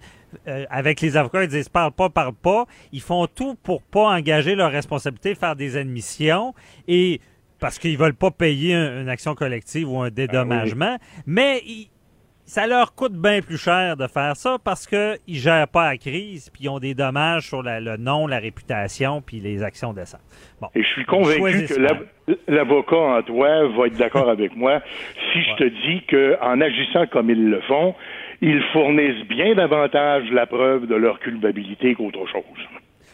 euh, 0.48 0.64
avec 0.70 1.00
les 1.00 1.16
avocats, 1.16 1.42
ils 1.42 1.48
disent 1.48 1.68
parle 1.68 1.92
pas, 1.92 2.08
parle 2.08 2.32
pas. 2.34 2.64
Ils 2.92 3.00
font 3.02 3.26
tout 3.26 3.56
pour 3.62 3.82
pas 3.82 4.08
engager 4.16 4.54
leur 4.54 4.70
responsabilité, 4.72 5.34
faire 5.34 5.56
des 5.56 5.76
admissions 5.76 6.54
et 6.88 7.20
parce 7.58 7.78
qu'ils 7.78 7.98
veulent 7.98 8.14
pas 8.14 8.30
payer 8.30 8.74
un- 8.74 9.02
une 9.02 9.08
action 9.10 9.34
collective 9.34 9.90
ou 9.90 10.00
un 10.00 10.08
dédommagement. 10.10 10.96
Mais 11.26 11.60
ils- 11.66 11.89
ça 12.50 12.66
leur 12.66 12.94
coûte 12.94 13.12
bien 13.12 13.40
plus 13.42 13.58
cher 13.58 13.96
de 13.96 14.06
faire 14.06 14.34
ça 14.36 14.56
parce 14.62 14.86
qu'ils 14.86 15.18
ne 15.28 15.34
gèrent 15.34 15.68
pas 15.68 15.90
la 15.90 15.96
crise 15.96 16.50
puis 16.50 16.64
ils 16.64 16.68
ont 16.68 16.78
des 16.80 16.94
dommages 16.94 17.46
sur 17.48 17.62
la- 17.62 17.80
le 17.80 17.96
nom, 17.96 18.26
la 18.26 18.38
réputation 18.40 19.22
puis 19.22 19.38
les 19.40 19.62
actions. 19.62 19.92
Bon. 20.60 20.68
Et 20.74 20.82
je 20.82 20.88
suis 20.88 21.04
convaincu 21.04 21.66
que 21.66 21.78
l'av- 21.80 22.06
l'avocat 22.48 22.96
en 22.96 23.22
toi 23.22 23.68
va 23.68 23.86
être 23.86 23.96
d'accord 23.96 24.28
avec 24.36 24.56
moi 24.56 24.80
si 25.32 25.42
je 25.42 25.54
te 25.56 25.64
dis 25.64 26.02
qu'en 26.06 26.60
agissant 26.60 27.06
comme 27.06 27.30
ils 27.30 27.50
le 27.50 27.60
font, 27.62 27.94
ils 28.40 28.62
fournissent 28.72 29.26
bien 29.28 29.54
davantage 29.54 30.24
la 30.32 30.46
preuve 30.46 30.86
de 30.86 30.94
leur 30.96 31.20
culpabilité 31.20 31.94
qu'autre 31.94 32.26
chose. 32.26 32.66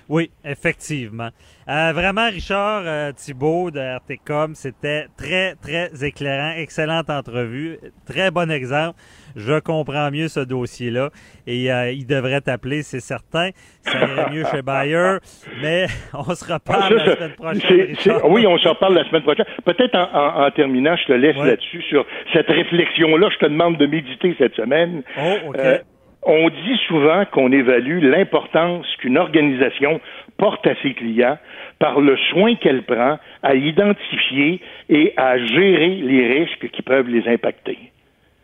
Oui, 0.08 0.30
effectivement. 0.44 1.30
Euh, 1.68 1.90
vraiment, 1.92 2.28
Richard 2.30 2.82
euh, 2.86 3.10
Thibault 3.10 3.72
de 3.72 3.80
RTCOM, 3.80 4.54
c'était 4.54 5.06
très, 5.16 5.56
très 5.56 5.90
éclairant. 6.06 6.52
Excellente 6.56 7.10
entrevue. 7.10 7.78
Très 8.06 8.30
bon 8.30 8.48
exemple. 8.48 8.96
Je 9.36 9.60
comprends 9.60 10.10
mieux 10.10 10.28
ce 10.28 10.40
dossier-là. 10.40 11.10
Et 11.46 11.70
euh, 11.70 11.92
il 11.92 12.06
devrait 12.06 12.40
t'appeler, 12.40 12.82
c'est 12.82 13.00
certain. 13.00 13.50
Ça 13.82 13.98
irait 14.00 14.30
mieux 14.32 14.44
chez 14.50 14.62
Bayer. 14.62 15.18
Mais 15.62 15.86
on 16.14 16.34
se 16.34 16.52
reparle 16.52 16.98
Ça, 16.98 17.04
la 17.04 17.14
semaine 17.16 17.32
prochaine, 17.32 17.96
oui, 18.30 18.46
on 18.46 18.58
s'en 18.58 18.70
reparle 18.70 18.94
la 18.94 19.04
semaine 19.04 19.22
prochaine. 19.22 19.44
Peut-être 19.64 19.94
en, 19.94 20.08
en- 20.12 20.46
en 20.46 20.50
terminant, 20.50 20.96
je 20.96 21.04
te 21.04 21.12
laisse 21.12 21.36
Ouais. 21.36 21.46
là-dessus 21.48 21.82
sur 21.82 22.06
cette 22.32 22.48
réflexion-là. 22.48 23.28
Je 23.30 23.38
te 23.38 23.44
demande 23.50 23.76
de 23.76 23.86
méditer 23.86 24.34
cette 24.38 24.54
semaine. 24.54 25.02
Oh, 25.18 25.48
OK. 25.48 25.56
Euh, 25.58 25.78
on 26.22 26.48
dit 26.48 26.76
souvent 26.88 27.24
qu'on 27.26 27.52
évalue 27.52 28.02
l'importance 28.02 28.86
qu'une 29.00 29.16
organisation 29.18 30.00
porte 30.38 30.66
à 30.66 30.74
ses 30.82 30.92
clients 30.94 31.38
par 31.78 32.00
le 32.00 32.16
soin 32.30 32.54
qu'elle 32.56 32.82
prend 32.82 33.18
à 33.42 33.54
identifier 33.54 34.60
et 34.88 35.12
à 35.16 35.38
gérer 35.38 35.96
les 36.02 36.26
risques 36.40 36.68
qui 36.72 36.82
peuvent 36.82 37.08
les 37.08 37.28
impacter. 37.28 37.78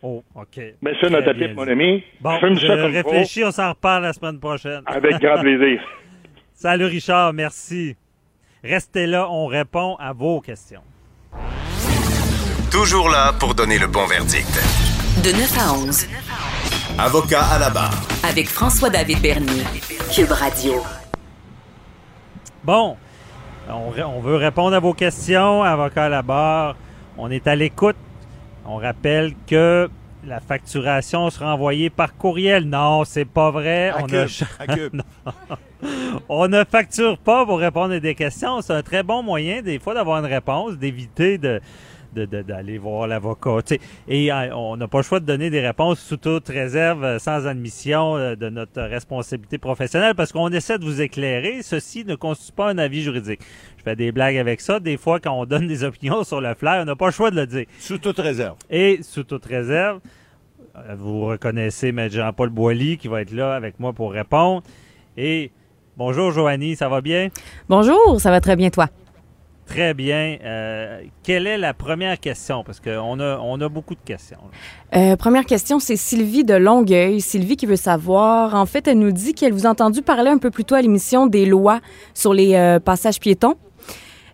Oh, 0.05 0.21
OK. 0.35 0.59
Mets 0.81 0.93
ça 0.99 1.07
dans 1.09 1.23
ta 1.23 1.33
pipe, 1.33 1.55
mon 1.55 1.65
ami. 1.67 2.03
Bon, 2.19 2.37
Fume 2.39 2.59
je 2.59 2.67
ça 2.67 2.75
comme 2.75 2.91
faut. 3.01 3.09
réfléchis, 3.09 3.43
on 3.45 3.51
s'en 3.51 3.69
reparle 3.69 4.03
la 4.03 4.11
semaine 4.11 4.37
prochaine. 4.39 4.81
Avec 4.85 5.19
grand 5.21 5.39
plaisir. 5.41 5.81
Salut 6.53 6.85
Richard, 6.85 7.31
merci. 7.31 7.95
Restez 8.63 9.07
là, 9.07 9.27
on 9.29 9.47
répond 9.47 9.95
à 9.95 10.11
vos 10.11 10.41
questions. 10.41 10.81
Toujours 12.69 13.07
là 13.09 13.31
pour 13.39 13.55
donner 13.55 13.77
le 13.79 13.87
bon 13.87 14.05
verdict. 14.07 14.49
De 15.23 15.31
9 15.31 15.57
à 15.57 15.73
11. 15.73 16.07
Avocat 16.99 17.43
à 17.43 17.59
la 17.59 17.69
barre. 17.69 18.01
Avec 18.29 18.47
François-David 18.47 19.21
Bernier. 19.21 19.63
Cube 20.13 20.31
Radio. 20.31 20.73
Bon, 22.63 22.97
on 23.69 24.19
veut 24.19 24.35
répondre 24.35 24.75
à 24.75 24.79
vos 24.79 24.93
questions, 24.93 25.63
avocat 25.63 26.05
à 26.05 26.09
la 26.09 26.21
barre. 26.21 26.75
On 27.17 27.29
est 27.31 27.47
à 27.47 27.55
l'écoute. 27.55 27.95
On 28.65 28.77
rappelle 28.77 29.33
que 29.47 29.89
la 30.25 30.39
facturation 30.39 31.29
sera 31.29 31.53
envoyée 31.53 31.89
par 31.89 32.15
courriel. 32.15 32.65
Non, 32.65 33.03
c'est 33.03 33.25
pas 33.25 33.51
vrai. 33.51 33.89
À 33.89 33.97
on, 34.03 34.05
Cube, 34.05 34.15
ne... 34.15 34.45
à 34.59 34.67
Cube. 34.75 34.93
Non. 34.93 35.33
on 36.29 36.47
ne 36.47 36.63
facture 36.63 37.17
pas 37.17 37.45
pour 37.45 37.59
répondre 37.59 37.93
à 37.93 37.99
des 37.99 38.15
questions. 38.15 38.61
C'est 38.61 38.73
un 38.73 38.83
très 38.83 39.03
bon 39.03 39.21
moyen, 39.21 39.61
des 39.61 39.79
fois, 39.79 39.93
d'avoir 39.93 40.19
une 40.19 40.31
réponse, 40.31 40.77
d'éviter 40.77 41.37
de- 41.37 41.59
d'aller 42.13 42.77
voir 42.77 43.07
l'avocat. 43.07 43.59
Et 44.07 44.31
euh, 44.31 44.55
on 44.55 44.77
n'a 44.77 44.87
pas 44.87 44.99
le 44.99 45.03
choix 45.03 45.19
de 45.19 45.25
donner 45.25 45.49
des 45.49 45.61
réponses 45.61 45.99
sous 45.99 46.17
toute 46.17 46.47
réserve, 46.47 47.03
euh, 47.03 47.19
sans 47.19 47.47
admission 47.47 48.15
euh, 48.15 48.35
de 48.35 48.49
notre 48.49 48.81
responsabilité 48.81 49.57
professionnelle, 49.57 50.15
parce 50.15 50.31
qu'on 50.31 50.49
essaie 50.49 50.77
de 50.77 50.85
vous 50.85 51.01
éclairer. 51.01 51.61
Ceci 51.61 52.05
ne 52.05 52.15
constitue 52.15 52.53
pas 52.53 52.69
un 52.69 52.77
avis 52.77 53.01
juridique. 53.01 53.41
Je 53.77 53.83
fais 53.83 53.95
des 53.95 54.11
blagues 54.11 54.37
avec 54.37 54.61
ça. 54.61 54.79
Des 54.79 54.97
fois, 54.97 55.19
quand 55.19 55.33
on 55.33 55.45
donne 55.45 55.67
des 55.67 55.83
opinions 55.83 56.23
sur 56.23 56.41
le 56.41 56.53
flair, 56.53 56.81
on 56.81 56.85
n'a 56.85 56.95
pas 56.95 57.07
le 57.07 57.11
choix 57.11 57.31
de 57.31 57.35
le 57.35 57.47
dire. 57.47 57.65
Sous 57.79 57.97
toute 57.97 58.19
réserve. 58.19 58.57
Et 58.69 58.99
sous 59.03 59.23
toute 59.23 59.45
réserve, 59.45 59.99
vous 60.97 61.25
reconnaissez 61.25 61.89
M. 61.89 62.09
Jean-Paul 62.09 62.49
Boilly 62.49 62.97
qui 62.97 63.07
va 63.07 63.21
être 63.21 63.31
là 63.31 63.55
avec 63.55 63.79
moi 63.79 63.93
pour 63.93 64.11
répondre. 64.11 64.63
Et 65.17 65.51
bonjour 65.97 66.31
Joanie, 66.31 66.75
ça 66.75 66.89
va 66.89 67.01
bien? 67.01 67.29
Bonjour, 67.69 68.19
ça 68.19 68.31
va 68.31 68.41
très 68.41 68.55
bien 68.55 68.69
toi? 68.69 68.87
Très 69.65 69.93
bien. 69.93 70.37
Euh, 70.43 71.01
quelle 71.23 71.47
est 71.47 71.57
la 71.57 71.73
première 71.73 72.19
question? 72.19 72.63
Parce 72.63 72.79
qu'on 72.79 73.19
a, 73.19 73.39
on 73.39 73.61
a 73.61 73.69
beaucoup 73.69 73.95
de 73.95 74.01
questions. 74.03 74.39
Euh, 74.95 75.15
première 75.15 75.45
question, 75.45 75.79
c'est 75.79 75.95
Sylvie 75.95 76.43
de 76.43 76.53
Longueuil. 76.53 77.21
Sylvie 77.21 77.55
qui 77.55 77.65
veut 77.65 77.77
savoir, 77.77 78.55
en 78.55 78.65
fait, 78.65 78.87
elle 78.87 78.99
nous 78.99 79.11
dit 79.11 79.33
qu'elle 79.33 79.53
vous 79.53 79.65
a 79.65 79.69
entendu 79.69 80.01
parler 80.01 80.29
un 80.29 80.37
peu 80.37 80.51
plus 80.51 80.65
tôt 80.65 80.75
à 80.75 80.81
l'émission 80.81 81.27
des 81.27 81.45
lois 81.45 81.79
sur 82.13 82.33
les 82.33 82.55
euh, 82.55 82.79
passages 82.79 83.19
piétons. 83.19 83.55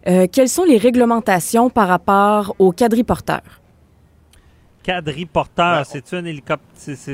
Euh, 0.07 0.27
quelles 0.31 0.49
sont 0.49 0.63
les 0.63 0.77
réglementations 0.77 1.69
par 1.69 1.87
rapport 1.87 2.55
aux 2.57 2.71
quadriporteurs? 2.71 3.58
Quadriporteur, 4.93 5.85
c'est-tu 5.85 6.15
un 6.15 6.25
hélicoptère? 6.25 6.65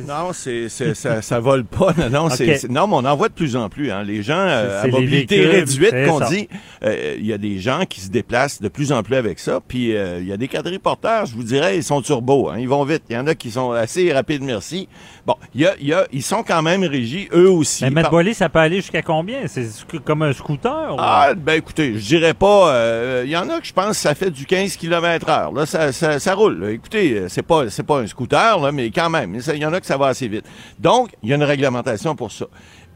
Non, 0.07 0.31
c'est, 0.33 0.69
ça, 0.69 1.21
ça 1.21 1.39
vole 1.39 1.65
pas. 1.65 1.93
Non, 1.97 2.09
non, 2.09 2.29
c'est- 2.29 2.69
mais 2.69 2.79
on 2.79 2.91
en 2.93 3.15
voit 3.15 3.29
de 3.29 3.33
plus 3.33 3.55
en 3.55 3.67
plus. 3.67 3.91
Hein. 3.91 4.03
Les 4.03 4.21
gens 4.21 4.37
euh, 4.37 4.83
à 4.83 4.87
mobilité 4.87 5.37
véhicules, 5.43 5.51
réduite, 5.81 6.07
qu'on 6.07 6.19
dit, 6.29 6.47
euh, 6.83 7.15
il 7.17 7.25
y 7.25 7.33
a 7.33 7.37
des 7.37 7.57
gens 7.59 7.81
qui 7.89 7.99
se 8.01 8.09
déplacent 8.09 8.61
de 8.61 8.67
plus 8.69 8.91
en 8.91 9.01
plus 9.03 9.15
avec 9.15 9.39
ça. 9.39 9.59
Puis 9.67 9.95
euh, 9.95 10.19
il 10.21 10.27
y 10.27 10.31
a 10.31 10.37
des 10.37 10.47
quadriporteurs, 10.47 11.25
je 11.25 11.33
vous 11.35 11.43
dirais, 11.43 11.77
ils 11.77 11.83
sont 11.83 12.01
turbo. 12.01 12.49
Hein. 12.49 12.57
Ils 12.59 12.69
vont 12.69 12.83
vite. 12.85 13.03
Il 13.09 13.15
y 13.15 13.17
en 13.19 13.25
a 13.27 13.33
qui 13.35 13.49
sont 13.51 13.71
assez 13.71 14.13
rapides, 14.13 14.43
merci. 14.43 14.87
Bon, 15.25 15.35
y 15.55 15.65
a, 15.65 15.73
y 15.81 15.91
a, 15.93 16.05
ils 16.13 16.21
sont 16.23 16.43
quand 16.43 16.61
même 16.61 16.83
régis, 16.83 17.27
eux 17.33 17.49
aussi. 17.49 17.85
Mais 17.89 18.03
par- 18.03 18.11
Boilly, 18.11 18.35
ça 18.35 18.47
peut 18.49 18.59
aller 18.59 18.77
jusqu'à 18.77 19.01
combien? 19.01 19.47
C'est 19.47 19.67
comme 20.05 20.21
un 20.21 20.33
scooter? 20.33 20.93
ou- 20.93 20.97
Ah, 20.99 21.33
ben 21.35 21.53
écoutez, 21.53 21.95
je 21.95 22.05
dirais 22.05 22.35
pas. 22.35 23.21
Il 23.23 23.29
y 23.31 23.35
en 23.37 23.49
a 23.49 23.59
que 23.59 23.65
je 23.65 23.73
pense 23.73 23.89
que 23.91 23.95
ça 23.97 24.13
fait 24.13 24.29
du 24.29 24.45
15 24.45 24.75
km 24.77 25.27
heure. 25.29 25.51
Là, 25.51 25.65
ça, 25.65 25.91
ça, 25.91 26.19
ça 26.19 26.35
roule. 26.35 26.59
là. 26.59 26.69
Écoutez, 26.71 27.23
c'est 27.29 27.41
pas, 27.41 27.64
c'est 27.69 27.83
pas 27.83 27.99
un 27.99 28.07
scooter, 28.07 28.59
là, 28.59 28.71
mais 28.71 28.91
quand 28.91 29.09
même, 29.09 29.35
il 29.35 29.57
y 29.57 29.65
en 29.65 29.73
a 29.73 29.79
que 29.79 29.85
ça 29.85 29.97
va 29.97 30.07
assez 30.07 30.27
vite. 30.27 30.45
Donc, 30.79 31.09
il 31.23 31.29
y 31.29 31.33
a 31.33 31.35
une 31.35 31.43
réglementation 31.43 32.15
pour 32.15 32.31
ça. 32.31 32.45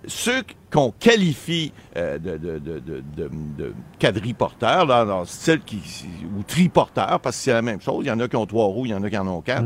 Ceux 0.08 0.44
qu'on 0.72 0.92
qualifie 0.98 1.74
euh, 1.98 2.18
de, 2.18 2.38
de, 2.38 2.58
de, 2.58 2.80
de, 2.80 3.04
de, 3.18 3.30
de 3.58 3.74
quadriporteurs, 4.00 4.86
là, 4.86 5.04
dans 5.04 5.20
le 5.20 5.26
style 5.26 5.60
qui, 5.66 5.82
ou 6.38 6.44
triporteurs, 6.44 7.20
parce 7.20 7.36
que 7.36 7.44
c'est 7.44 7.54
la 7.54 7.62
même 7.62 7.82
chose. 7.82 8.06
Il 8.06 8.08
y 8.08 8.12
en 8.12 8.20
a 8.22 8.28
qui 8.30 8.38
ont 8.38 8.46
trois 8.46 8.66
roues, 8.66 8.86
il 8.86 8.92
y 8.92 8.94
en 8.94 9.04
a 9.04 9.10
qui 9.10 9.18
en 9.18 9.28
ont 9.28 9.42
quatre. 9.42 9.66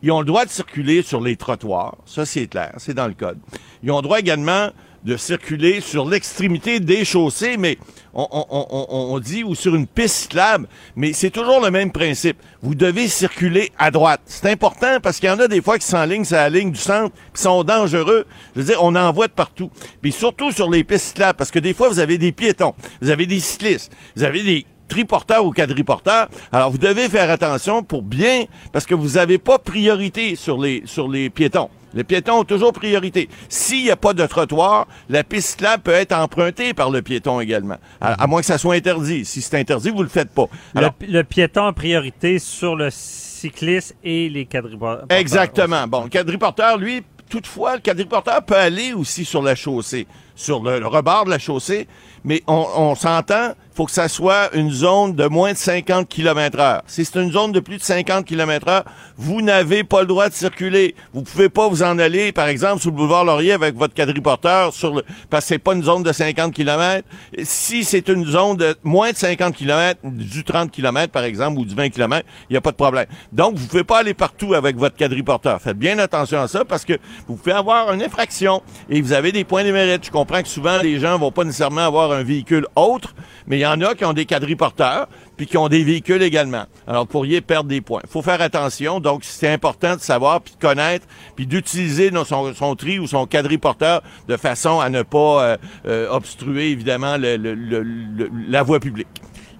Ils 0.00 0.12
ont 0.12 0.20
le 0.20 0.26
droit 0.26 0.44
de 0.44 0.50
circuler 0.50 1.02
sur 1.02 1.20
les 1.20 1.34
trottoirs. 1.34 1.96
Ça, 2.06 2.24
c'est 2.24 2.46
clair. 2.46 2.72
C'est 2.76 2.94
dans 2.94 3.08
le 3.08 3.14
code. 3.14 3.38
Ils 3.82 3.90
ont 3.90 3.96
le 3.96 4.02
droit 4.02 4.20
également 4.20 4.68
de 5.04 5.16
circuler 5.16 5.80
sur 5.80 6.08
l'extrémité 6.08 6.78
des 6.80 7.04
chaussées, 7.04 7.56
mais 7.56 7.76
on, 8.14 8.26
on- 8.30 8.46
on- 8.50 9.14
on- 9.14 9.18
dit, 9.18 9.42
ou 9.42 9.54
sur 9.54 9.74
une 9.74 9.86
piste 9.86 10.14
cyclable, 10.14 10.68
mais 10.96 11.12
c'est 11.12 11.30
toujours 11.30 11.60
le 11.60 11.70
même 11.70 11.90
principe. 11.90 12.36
Vous 12.62 12.74
devez 12.74 13.08
circuler 13.08 13.72
à 13.78 13.90
droite. 13.90 14.20
C'est 14.26 14.50
important 14.50 14.98
parce 15.02 15.18
qu'il 15.18 15.28
y 15.28 15.32
en 15.32 15.38
a 15.40 15.48
des 15.48 15.60
fois 15.62 15.78
qui 15.78 15.86
s'enlignent 15.86 16.24
sur 16.24 16.36
la 16.36 16.50
ligne 16.50 16.70
du 16.72 16.78
centre, 16.78 17.14
qui 17.34 17.42
sont 17.42 17.64
dangereux. 17.64 18.26
Je 18.54 18.60
veux 18.60 18.66
dire, 18.66 18.78
on 18.82 18.94
en 18.94 19.12
voit 19.12 19.26
de 19.26 19.32
partout. 19.32 19.70
Puis 20.00 20.12
surtout 20.12 20.52
sur 20.52 20.70
les 20.70 20.84
pistes 20.84 21.06
cyclables, 21.06 21.36
parce 21.36 21.50
que 21.50 21.58
des 21.58 21.74
fois, 21.74 21.88
vous 21.88 21.98
avez 21.98 22.18
des 22.18 22.32
piétons, 22.32 22.74
vous 23.00 23.10
avez 23.10 23.26
des 23.26 23.40
cyclistes, 23.40 23.92
vous 24.16 24.22
avez 24.22 24.42
des 24.42 24.66
triporteurs 24.88 25.44
ou 25.44 25.50
quadriporteurs. 25.52 26.28
Alors, 26.52 26.70
vous 26.70 26.78
devez 26.78 27.08
faire 27.08 27.30
attention 27.30 27.82
pour 27.82 28.02
bien, 28.02 28.44
parce 28.72 28.84
que 28.86 28.94
vous 28.94 29.10
n'avez 29.14 29.38
pas 29.38 29.58
priorité 29.58 30.36
sur 30.36 30.60
les, 30.60 30.82
sur 30.84 31.08
les 31.08 31.30
piétons. 31.30 31.70
Les 31.94 32.04
piétons 32.04 32.40
ont 32.40 32.44
toujours 32.44 32.72
priorité. 32.72 33.28
S'il 33.48 33.84
n'y 33.84 33.90
a 33.90 33.96
pas 33.96 34.14
de 34.14 34.26
trottoir, 34.26 34.86
la 35.08 35.24
piste 35.24 35.50
cyclable 35.50 35.82
peut 35.82 35.92
être 35.92 36.12
empruntée 36.12 36.74
par 36.74 36.90
le 36.90 37.02
piéton 37.02 37.40
également. 37.40 37.76
À, 38.00 38.22
à 38.22 38.26
moins 38.26 38.40
que 38.40 38.46
ça 38.46 38.58
soit 38.58 38.74
interdit. 38.74 39.24
Si 39.24 39.42
c'est 39.42 39.58
interdit, 39.58 39.90
vous 39.90 40.02
le 40.02 40.08
faites 40.08 40.30
pas. 40.30 40.46
Le, 40.74 40.78
Alors, 40.78 40.94
le 41.00 41.22
piéton 41.22 41.66
a 41.66 41.72
priorité 41.72 42.38
sur 42.38 42.76
le 42.76 42.88
cycliste 42.90 43.96
et 44.02 44.28
les 44.28 44.46
quadriporteurs. 44.46 45.06
Exactement. 45.10 45.86
Bon, 45.86 46.04
le 46.04 46.08
quadriporteur, 46.08 46.78
lui, 46.78 47.02
toutefois, 47.28 47.74
le 47.74 47.80
quadriporteur 47.80 48.42
peut 48.44 48.56
aller 48.56 48.92
aussi 48.92 49.24
sur 49.24 49.42
la 49.42 49.54
chaussée, 49.54 50.06
sur 50.34 50.62
le, 50.62 50.78
le 50.80 50.86
rebord 50.86 51.24
de 51.24 51.30
la 51.30 51.38
chaussée, 51.38 51.88
mais 52.24 52.42
on, 52.46 52.66
on 52.76 52.94
s'entend, 52.94 53.52
faut 53.74 53.86
que 53.86 53.92
ça 53.92 54.08
soit 54.08 54.54
une 54.54 54.70
zone 54.70 55.14
de 55.14 55.26
moins 55.26 55.52
de 55.52 55.56
50 55.56 56.08
km 56.08 56.58
heure. 56.58 56.82
Si 56.86 57.04
c'est 57.04 57.20
une 57.20 57.32
zone 57.32 57.52
de 57.52 57.60
plus 57.60 57.78
de 57.78 57.82
50 57.82 58.24
km 58.26 58.68
heure, 58.68 58.84
vous 59.16 59.40
n'avez 59.40 59.84
pas 59.84 60.00
le 60.00 60.06
droit 60.06 60.28
de 60.28 60.34
circuler. 60.34 60.94
Vous 61.14 61.22
pouvez 61.22 61.48
pas 61.48 61.68
vous 61.68 61.82
en 61.82 61.98
aller, 61.98 62.32
par 62.32 62.48
exemple, 62.48 62.80
sur 62.80 62.90
le 62.90 62.96
boulevard 62.96 63.24
Laurier 63.24 63.52
avec 63.52 63.76
votre 63.76 63.94
quadriporteur 63.94 64.74
sur 64.74 64.94
le, 64.94 65.02
parce 65.30 65.44
que 65.44 65.48
c'est 65.48 65.58
pas 65.58 65.74
une 65.74 65.82
zone 65.82 66.02
de 66.02 66.12
50 66.12 66.52
km. 66.52 67.06
Si 67.42 67.84
c'est 67.84 68.08
une 68.08 68.26
zone 68.26 68.56
de 68.56 68.76
moins 68.82 69.12
de 69.12 69.16
50 69.16 69.54
km, 69.54 70.00
du 70.04 70.44
30 70.44 70.70
km, 70.70 71.10
par 71.10 71.24
exemple, 71.24 71.60
ou 71.60 71.64
du 71.64 71.74
20 71.74 71.90
km, 71.90 72.26
il 72.50 72.52
n'y 72.52 72.56
a 72.56 72.60
pas 72.60 72.72
de 72.72 72.76
problème. 72.76 73.06
Donc, 73.32 73.56
vous 73.56 73.66
pouvez 73.66 73.84
pas 73.84 73.98
aller 74.00 74.14
partout 74.14 74.54
avec 74.54 74.76
votre 74.76 74.96
quadriporteur. 74.96 75.60
Faites 75.60 75.78
bien 75.78 75.98
attention 75.98 76.40
à 76.40 76.48
ça 76.48 76.64
parce 76.64 76.84
que 76.84 76.94
vous 77.26 77.36
pouvez 77.36 77.52
avoir 77.52 77.92
une 77.92 78.02
infraction 78.02 78.62
et 78.90 79.00
vous 79.00 79.12
avez 79.12 79.32
des 79.32 79.44
points 79.44 79.64
de 79.64 79.72
mérite. 79.72 80.04
Je 80.04 80.10
comprends 80.10 80.42
que 80.42 80.48
souvent, 80.48 80.78
les 80.78 80.98
gens 80.98 81.18
vont 81.18 81.32
pas 81.32 81.44
nécessairement 81.44 81.86
avoir 81.86 82.12
un 82.12 82.22
véhicule 82.22 82.66
autre, 82.76 83.14
mais 83.46 83.58
il 83.58 83.60
y 83.60 83.66
en 83.66 83.71
a 83.80 83.94
qui 83.94 84.04
ont 84.04 84.12
des 84.12 84.26
quadriporteurs 84.26 85.08
puis 85.36 85.46
qui 85.46 85.56
ont 85.56 85.68
des 85.68 85.82
véhicules 85.82 86.22
également. 86.22 86.64
Alors, 86.86 87.02
vous 87.04 87.08
pourriez 87.10 87.40
perdre 87.40 87.68
des 87.68 87.80
points. 87.80 88.00
Il 88.04 88.10
faut 88.10 88.22
faire 88.22 88.40
attention. 88.42 89.00
Donc, 89.00 89.24
c'est 89.24 89.48
important 89.48 89.96
de 89.96 90.00
savoir, 90.00 90.40
puis 90.42 90.54
de 90.54 90.60
connaître, 90.60 91.06
puis 91.34 91.46
d'utiliser 91.46 92.10
son, 92.26 92.52
son 92.54 92.76
tri 92.76 92.98
ou 92.98 93.06
son 93.06 93.26
quadriporteur 93.26 94.02
de 94.28 94.36
façon 94.36 94.78
à 94.80 94.88
ne 94.90 95.02
pas 95.02 95.42
euh, 95.42 95.56
euh, 95.86 96.08
obstruer, 96.10 96.70
évidemment, 96.70 97.16
le- 97.16 97.36
le- 97.36 97.54
le- 97.54 97.82
le- 97.82 98.30
la 98.48 98.62
voie 98.62 98.78
publique. 98.78 99.08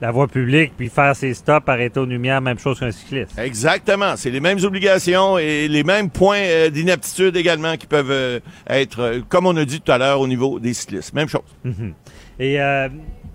la 0.01 0.11
voie 0.11 0.27
publique, 0.29 0.73
puis 0.77 0.89
faire 0.89 1.15
ses 1.15 1.33
stops, 1.33 1.69
arrêter 1.69 2.01
aux 2.01 2.05
lumières, 2.07 2.41
même 2.41 2.59
chose 2.59 2.79
qu'un 2.81 2.91
cycliste. 2.91 3.39
Exactement. 3.39 4.15
C'est 4.17 4.31
les 4.31 4.41
mêmes 4.41 4.59
obligations 4.65 5.39
et 5.39 5.69
les 5.69 5.85
mêmes 5.85 6.11
points 6.11 6.41
euh, 6.41 6.71
d'inaptitude 6.71 7.37
également 7.37 7.77
qui 7.77 7.87
peuvent 7.87 8.41
être, 8.69 9.23
comme 9.29 9.47
on 9.47 9.57
a 9.57 9.65
dit 9.65 9.81
tout 9.81 9.93
à 9.93 9.99
l'heure, 9.99 10.21
au 10.21 10.27
niveau 10.27 10.59
des 10.59 10.75
cyclistes. 10.75 11.15
Même 11.15 11.29
chose. 11.29 11.43
Mhm. 11.65 11.95
Et 12.41 12.61
euh, 12.61 12.89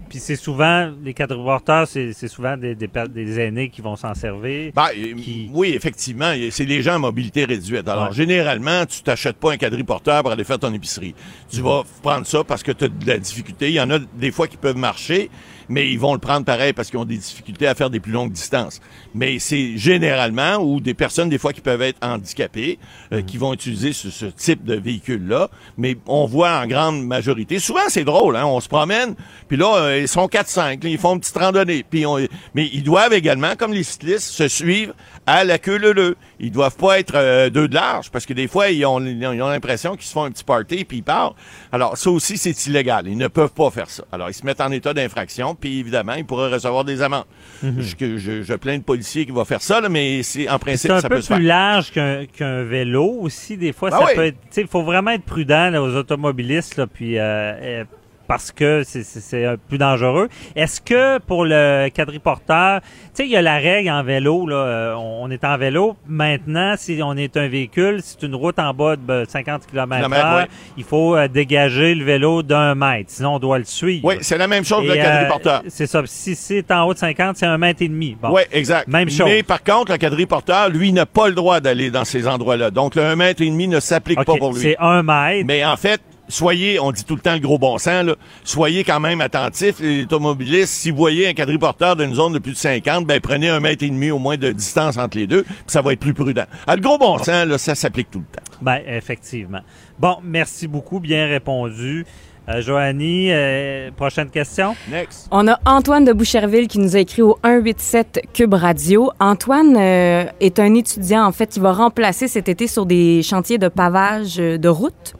puis 0.09 0.19
c'est 0.19 0.35
souvent, 0.35 0.91
les 1.03 1.13
quadriporteurs, 1.13 1.87
c'est 1.87 2.13
souvent 2.27 2.55
des, 2.57 2.75
des, 2.75 2.89
des 3.09 3.39
aînés 3.39 3.69
qui 3.69 3.81
vont 3.81 3.95
s'en 3.95 4.13
servir. 4.13 4.71
Ben, 4.75 4.87
euh, 4.97 5.13
Oui, 5.51 5.73
effectivement, 5.75 6.33
c'est 6.51 6.65
les 6.65 6.81
gens 6.81 6.95
à 6.95 6.99
mobilité 6.99 7.45
réduite. 7.45 7.87
Alors, 7.87 8.09
Ouais. 8.09 8.13
généralement, 8.15 8.85
tu 8.85 9.01
t'achètes 9.01 9.37
pas 9.37 9.53
un 9.53 9.57
quadriporteur 9.57 10.21
pour 10.23 10.31
aller 10.31 10.43
faire 10.43 10.59
ton 10.59 10.73
épicerie. 10.73 11.13
Tu 11.49 11.61
vas 11.61 11.83
prendre 12.01 12.25
ça 12.25 12.43
parce 12.43 12.63
que 12.63 12.71
tu 12.71 12.85
as 12.85 12.87
de 12.87 13.07
la 13.07 13.17
difficulté. 13.17 13.69
Il 13.69 13.73
y 13.75 13.81
en 13.81 13.89
a 13.91 13.99
des 13.99 14.31
fois 14.31 14.47
qui 14.47 14.57
peuvent 14.57 14.77
marcher, 14.77 15.29
mais 15.69 15.89
ils 15.91 15.99
vont 15.99 16.13
le 16.13 16.19
prendre 16.19 16.45
pareil 16.45 16.73
parce 16.73 16.89
qu'ils 16.89 16.99
ont 16.99 17.05
des 17.05 17.17
difficultés 17.17 17.67
à 17.67 17.75
faire 17.75 17.89
des 17.89 17.99
plus 17.99 18.11
longues 18.11 18.31
distances. 18.31 18.79
Mais 19.13 19.39
c'est 19.39 19.77
généralement 19.77 20.57
ou 20.57 20.79
des 20.79 20.93
personnes 20.93 21.29
des 21.29 21.37
fois 21.37 21.53
qui 21.53 21.61
peuvent 21.61 21.81
être 21.81 21.97
handicapées 22.01 22.79
euh, 23.13 23.21
qui 23.21 23.37
vont 23.37 23.53
utiliser 23.53 23.93
ce, 23.93 24.09
ce 24.09 24.25
type 24.25 24.63
de 24.63 24.75
véhicule-là. 24.75 25.49
Mais 25.77 25.97
on 26.07 26.25
voit 26.25 26.59
en 26.59 26.67
grande 26.67 27.05
majorité. 27.05 27.59
Souvent, 27.59 27.81
c'est 27.89 28.03
drôle. 28.03 28.35
Hein? 28.35 28.45
On 28.45 28.59
se 28.59 28.69
promène, 28.69 29.15
puis 29.47 29.57
là, 29.57 29.75
euh, 29.77 29.99
ils 30.01 30.07
sont 30.07 30.27
4-5. 30.27 30.83
là, 30.83 30.89
Ils 30.89 30.97
font 30.97 31.13
une 31.15 31.19
petite 31.19 31.37
randonnée. 31.37 31.83
Puis 31.89 32.05
on- 32.05 32.17
mais 32.53 32.69
ils 32.73 32.83
doivent 32.83 33.13
également, 33.13 33.55
comme 33.57 33.73
les 33.73 33.83
cyclistes, 33.83 34.29
se 34.29 34.47
suivre 34.47 34.93
à 35.27 35.43
la 35.43 35.59
queue 35.59 35.77
leu 35.77 36.15
Ils 36.39 36.51
doivent 36.51 36.75
pas 36.77 36.97
être 36.99 37.13
euh, 37.15 37.49
deux 37.51 37.67
de 37.67 37.75
large 37.75 38.09
parce 38.09 38.25
que 38.25 38.33
des 38.33 38.47
fois, 38.47 38.69
ils 38.69 38.83
ont 38.85 38.99
ils 39.05 39.25
ont 39.43 39.49
l'impression 39.49 39.95
qu'ils 39.95 40.05
se 40.07 40.13
font 40.13 40.23
un 40.23 40.31
petit 40.31 40.43
party 40.43 40.85
puis 40.85 40.97
ils 40.97 41.03
partent. 41.03 41.35
Alors, 41.71 41.97
ça 41.97 42.09
aussi, 42.09 42.37
c'est 42.37 42.65
illégal. 42.65 43.07
Ils 43.07 43.17
ne 43.17 43.27
peuvent 43.27 43.51
pas 43.53 43.69
faire 43.69 43.89
ça. 43.89 44.03
Alors, 44.11 44.29
ils 44.29 44.33
se 44.33 44.45
mettent 44.45 44.61
en 44.61 44.71
état 44.71 44.93
d'infraction 44.93 45.53
puis 45.53 45.79
évidemment, 45.79 46.13
ils 46.13 46.25
pourraient 46.25 46.51
recevoir 46.51 46.83
des 46.85 47.01
amendes. 47.01 47.25
je, 47.61 47.95
que- 47.95 48.17
je, 48.17 48.41
je 48.41 48.53
plains 48.55 48.77
le 48.77 48.81
policier 48.81 49.25
qui 49.25 49.31
va 49.31 49.43
faire 49.45 49.61
ça, 49.61 49.81
là, 49.81 49.89
mais 49.89 50.23
c'est 50.23 50.49
en 50.49 50.57
principe, 50.59 50.89
C'est 50.91 50.97
un 50.97 51.01
ça 51.01 51.09
peu 51.09 51.15
peut 51.15 51.21
se 51.21 51.27
faire. 51.27 51.37
plus 51.37 51.45
large 51.45 51.91
qu'un 51.91 52.63
vélo 52.63 53.17
aussi. 53.21 53.57
Des 53.57 53.73
fois, 53.73 53.89
Ben 53.89 53.97
ça 53.99 54.05
oui. 54.07 54.11
peut 54.15 54.25
être. 54.25 54.37
Tu 54.41 54.47
sais, 54.51 54.61
il 54.61 54.67
faut 54.67 54.83
vraiment 54.83 55.11
être 55.11 55.23
prudent 55.25 55.69
là, 55.69 55.83
aux 55.83 55.93
automobilistes, 55.95 56.77
là, 56.77 56.87
puis 56.87 57.17
euh, 57.19 57.21
euh, 57.61 57.83
parce 58.27 58.51
que 58.51 58.83
c'est- 58.83 59.57
plus 59.69 59.77
dangereux. 59.77 60.27
Est-ce 60.55 60.81
que 60.81 61.19
pour 61.19 61.45
le 61.45 61.89
quadriporteur, 61.89 62.81
tu 62.81 62.87
sais, 63.13 63.25
il 63.25 63.31
y 63.31 63.37
a 63.37 63.41
la 63.41 63.57
règle 63.57 63.89
en 63.89 64.03
vélo. 64.03 64.47
Là, 64.47 64.55
euh, 64.55 64.93
on 64.95 65.29
est 65.31 65.43
en 65.43 65.57
vélo. 65.57 65.95
Maintenant, 66.07 66.75
si 66.77 66.99
on 67.03 67.15
est 67.15 67.35
un 67.37 67.47
véhicule, 67.47 67.99
c'est 68.03 68.23
une 68.23 68.35
route 68.35 68.59
en 68.59 68.73
bas 68.73 68.95
de 68.95 69.01
ben, 69.01 69.25
50 69.27 69.65
km/h. 69.67 69.97
Kilomètres, 70.07 70.35
ouais. 70.35 70.47
Il 70.77 70.83
faut 70.83 71.15
euh, 71.15 71.27
dégager 71.27 71.95
le 71.95 72.03
vélo 72.03 72.43
d'un 72.43 72.75
mètre. 72.75 73.09
Sinon, 73.11 73.35
on 73.35 73.39
doit 73.39 73.57
le 73.57 73.63
suivre. 73.65 74.05
Oui, 74.05 74.15
c'est 74.21 74.37
la 74.37 74.47
même 74.47 74.63
chose 74.65 74.83
que 74.83 74.93
le 74.93 74.99
euh, 74.99 75.03
quadriporteur. 75.03 75.63
c'est 75.67 75.87
ça. 75.87 76.01
Si 76.05 76.35
c'est 76.35 76.69
en 76.71 76.83
haut 76.87 76.93
de 76.93 76.99
50, 76.99 77.37
c'est 77.37 77.45
un 77.45 77.57
mètre 77.57 77.81
et 77.81 77.87
demi. 77.87 78.17
Bon. 78.21 78.29
Oui, 78.33 78.41
exact. 78.51 78.87
Même 78.87 79.09
chose. 79.09 79.27
Mais 79.27 79.43
par 79.43 79.63
contre, 79.63 79.91
le 79.91 79.97
quadriporteur, 79.97 80.69
lui, 80.69 80.91
n'a 80.93 81.05
pas 81.05 81.27
le 81.27 81.33
droit 81.35 81.59
d'aller 81.59 81.89
dans 81.91 82.05
ces 82.05 82.27
endroits-là. 82.27 82.71
Donc, 82.71 82.95
le 82.95 83.03
1 83.03 83.15
mètre 83.15 83.41
et 83.41 83.49
demi 83.49 83.67
ne 83.67 83.79
s'applique 83.79 84.17
pas 84.23 84.35
pour 84.37 84.53
lui. 84.53 84.61
c'est 84.61 84.77
un 84.79 85.03
mètre. 85.03 85.45
Mais 85.45 85.63
en 85.65 85.77
fait, 85.77 86.01
soyez, 86.27 86.79
on 86.79 86.91
dit 86.91 87.03
tout 87.03 87.15
le 87.15 87.21
temps 87.21 87.33
le 87.33 87.39
gros 87.39 87.57
bon 87.57 87.77
sens, 87.77 88.05
là, 88.05 88.15
soyez 88.43 88.83
quand 88.83 88.99
même 88.99 89.21
attentifs, 89.21 89.79
les 89.79 90.03
automobilistes. 90.03 90.73
Si 90.73 90.91
vous 90.91 90.97
voyez 90.97 91.27
un 91.27 91.33
quadriporteur 91.33 91.95
d'une 91.95 92.13
zone 92.13 92.33
de 92.33 92.39
plus 92.39 92.53
de 92.53 92.57
50, 92.57 93.05
ben 93.05 93.19
prenez 93.19 93.49
un 93.49 93.59
mètre 93.59 93.83
et 93.83 93.89
demi 93.89 94.11
au 94.11 94.19
moins 94.19 94.37
de 94.37 94.51
distance 94.51 94.97
entre 94.97 95.17
les 95.17 95.27
deux, 95.27 95.43
puis 95.43 95.53
ça 95.67 95.81
va 95.81 95.93
être 95.93 95.99
plus 95.99 96.13
prudent. 96.13 96.45
Ah, 96.65 96.75
le 96.75 96.81
gros 96.81 96.97
bon 96.97 97.17
sens, 97.17 97.45
là, 97.45 97.57
ça 97.57 97.75
s'applique 97.75 98.11
tout 98.11 98.19
le 98.19 98.25
temps. 98.25 98.43
Ben, 98.61 98.81
effectivement. 98.87 99.61
Bon, 99.99 100.17
merci 100.23 100.67
beaucoup, 100.67 100.99
bien 100.99 101.27
répondu. 101.27 102.05
Euh, 102.49 102.61
Joanie, 102.61 103.27
euh, 103.29 103.91
prochaine 103.91 104.29
question? 104.29 104.73
Next. 104.89 105.27
On 105.31 105.49
a 105.49 105.59
Antoine 105.65 106.05
de 106.05 106.13
Boucherville 106.13 106.69
qui 106.69 106.79
nous 106.79 106.95
a 106.95 106.99
écrit 106.99 107.21
au 107.21 107.37
187 107.43 108.21
Cube 108.33 108.53
Radio. 108.53 109.11
Antoine 109.19 109.75
euh, 109.75 110.23
est 110.39 110.57
un 110.59 110.73
étudiant, 110.73 111.25
en 111.25 111.33
fait, 111.33 111.47
qui 111.47 111.59
va 111.59 111.73
remplacer 111.73 112.29
cet 112.29 112.47
été 112.47 112.67
sur 112.67 112.85
des 112.85 113.21
chantiers 113.21 113.57
de 113.57 113.67
pavage 113.67 114.39
euh, 114.39 114.57
de 114.57 114.69
route. 114.69 115.15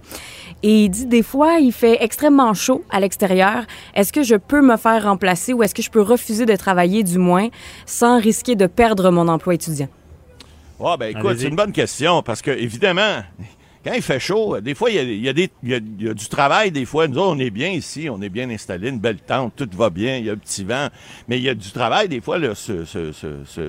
Et 0.63 0.85
il 0.85 0.89
dit 0.89 1.05
des 1.05 1.23
fois, 1.23 1.59
il 1.59 1.71
fait 1.71 1.97
extrêmement 2.01 2.53
chaud 2.53 2.83
à 2.89 2.99
l'extérieur. 2.99 3.63
Est-ce 3.93 4.11
que 4.11 4.23
je 4.23 4.35
peux 4.35 4.61
me 4.61 4.77
faire 4.77 5.03
remplacer 5.03 5.53
ou 5.53 5.63
est-ce 5.63 5.75
que 5.75 5.81
je 5.81 5.91
peux 5.91 6.01
refuser 6.01 6.45
de 6.45 6.55
travailler 6.55 7.03
du 7.03 7.17
moins 7.17 7.49
sans 7.85 8.19
risquer 8.19 8.55
de 8.55 8.65
perdre 8.67 9.11
mon 9.11 9.27
emploi 9.27 9.53
étudiant? 9.53 9.89
Ah, 10.83 10.95
ben 10.97 11.15
écoute, 11.15 11.37
c'est 11.39 11.47
une 11.47 11.55
bonne 11.55 11.71
question 11.71 12.21
parce 12.21 12.41
que, 12.41 12.51
évidemment, 12.51 13.23
quand 13.87 13.93
il 13.95 14.01
fait 14.01 14.19
chaud, 14.19 14.59
des 14.59 14.75
fois, 14.75 14.89
il 14.89 14.95
y 14.95 14.99
a, 14.99 15.03
il 15.03 15.21
y 15.21 15.29
a 15.29 15.33
des, 15.33 15.49
il 15.63 15.69
y 15.69 15.73
a- 15.73 15.77
il 15.99 16.05
y 16.05 16.09
a 16.09 16.13
du 16.13 16.27
travail. 16.27 16.71
Des 16.71 16.85
fois, 16.85 17.07
nous, 17.07 17.19
on 17.21 17.37
est 17.39 17.49
bien 17.49 17.69
ici, 17.69 18.09
on 18.09 18.21
est 18.21 18.29
bien 18.29 18.49
installé, 18.49 18.89
une 18.89 18.99
belle 18.99 19.19
tente, 19.19 19.53
tout 19.55 19.69
va 19.77 19.89
bien, 19.89 20.17
il 20.17 20.25
y 20.25 20.29
a 20.29 20.33
un 20.33 20.37
petit 20.37 20.63
vent. 20.63 20.87
Mais 21.27 21.37
il 21.37 21.43
y 21.43 21.49
a 21.49 21.53
du 21.55 21.71
travail, 21.71 22.09
des 22.09 22.19
fois, 22.21 22.37
là, 22.37 22.53
ce, 22.55 22.83
ce, 22.85 23.11
ce, 23.11 23.43
ce 23.45 23.61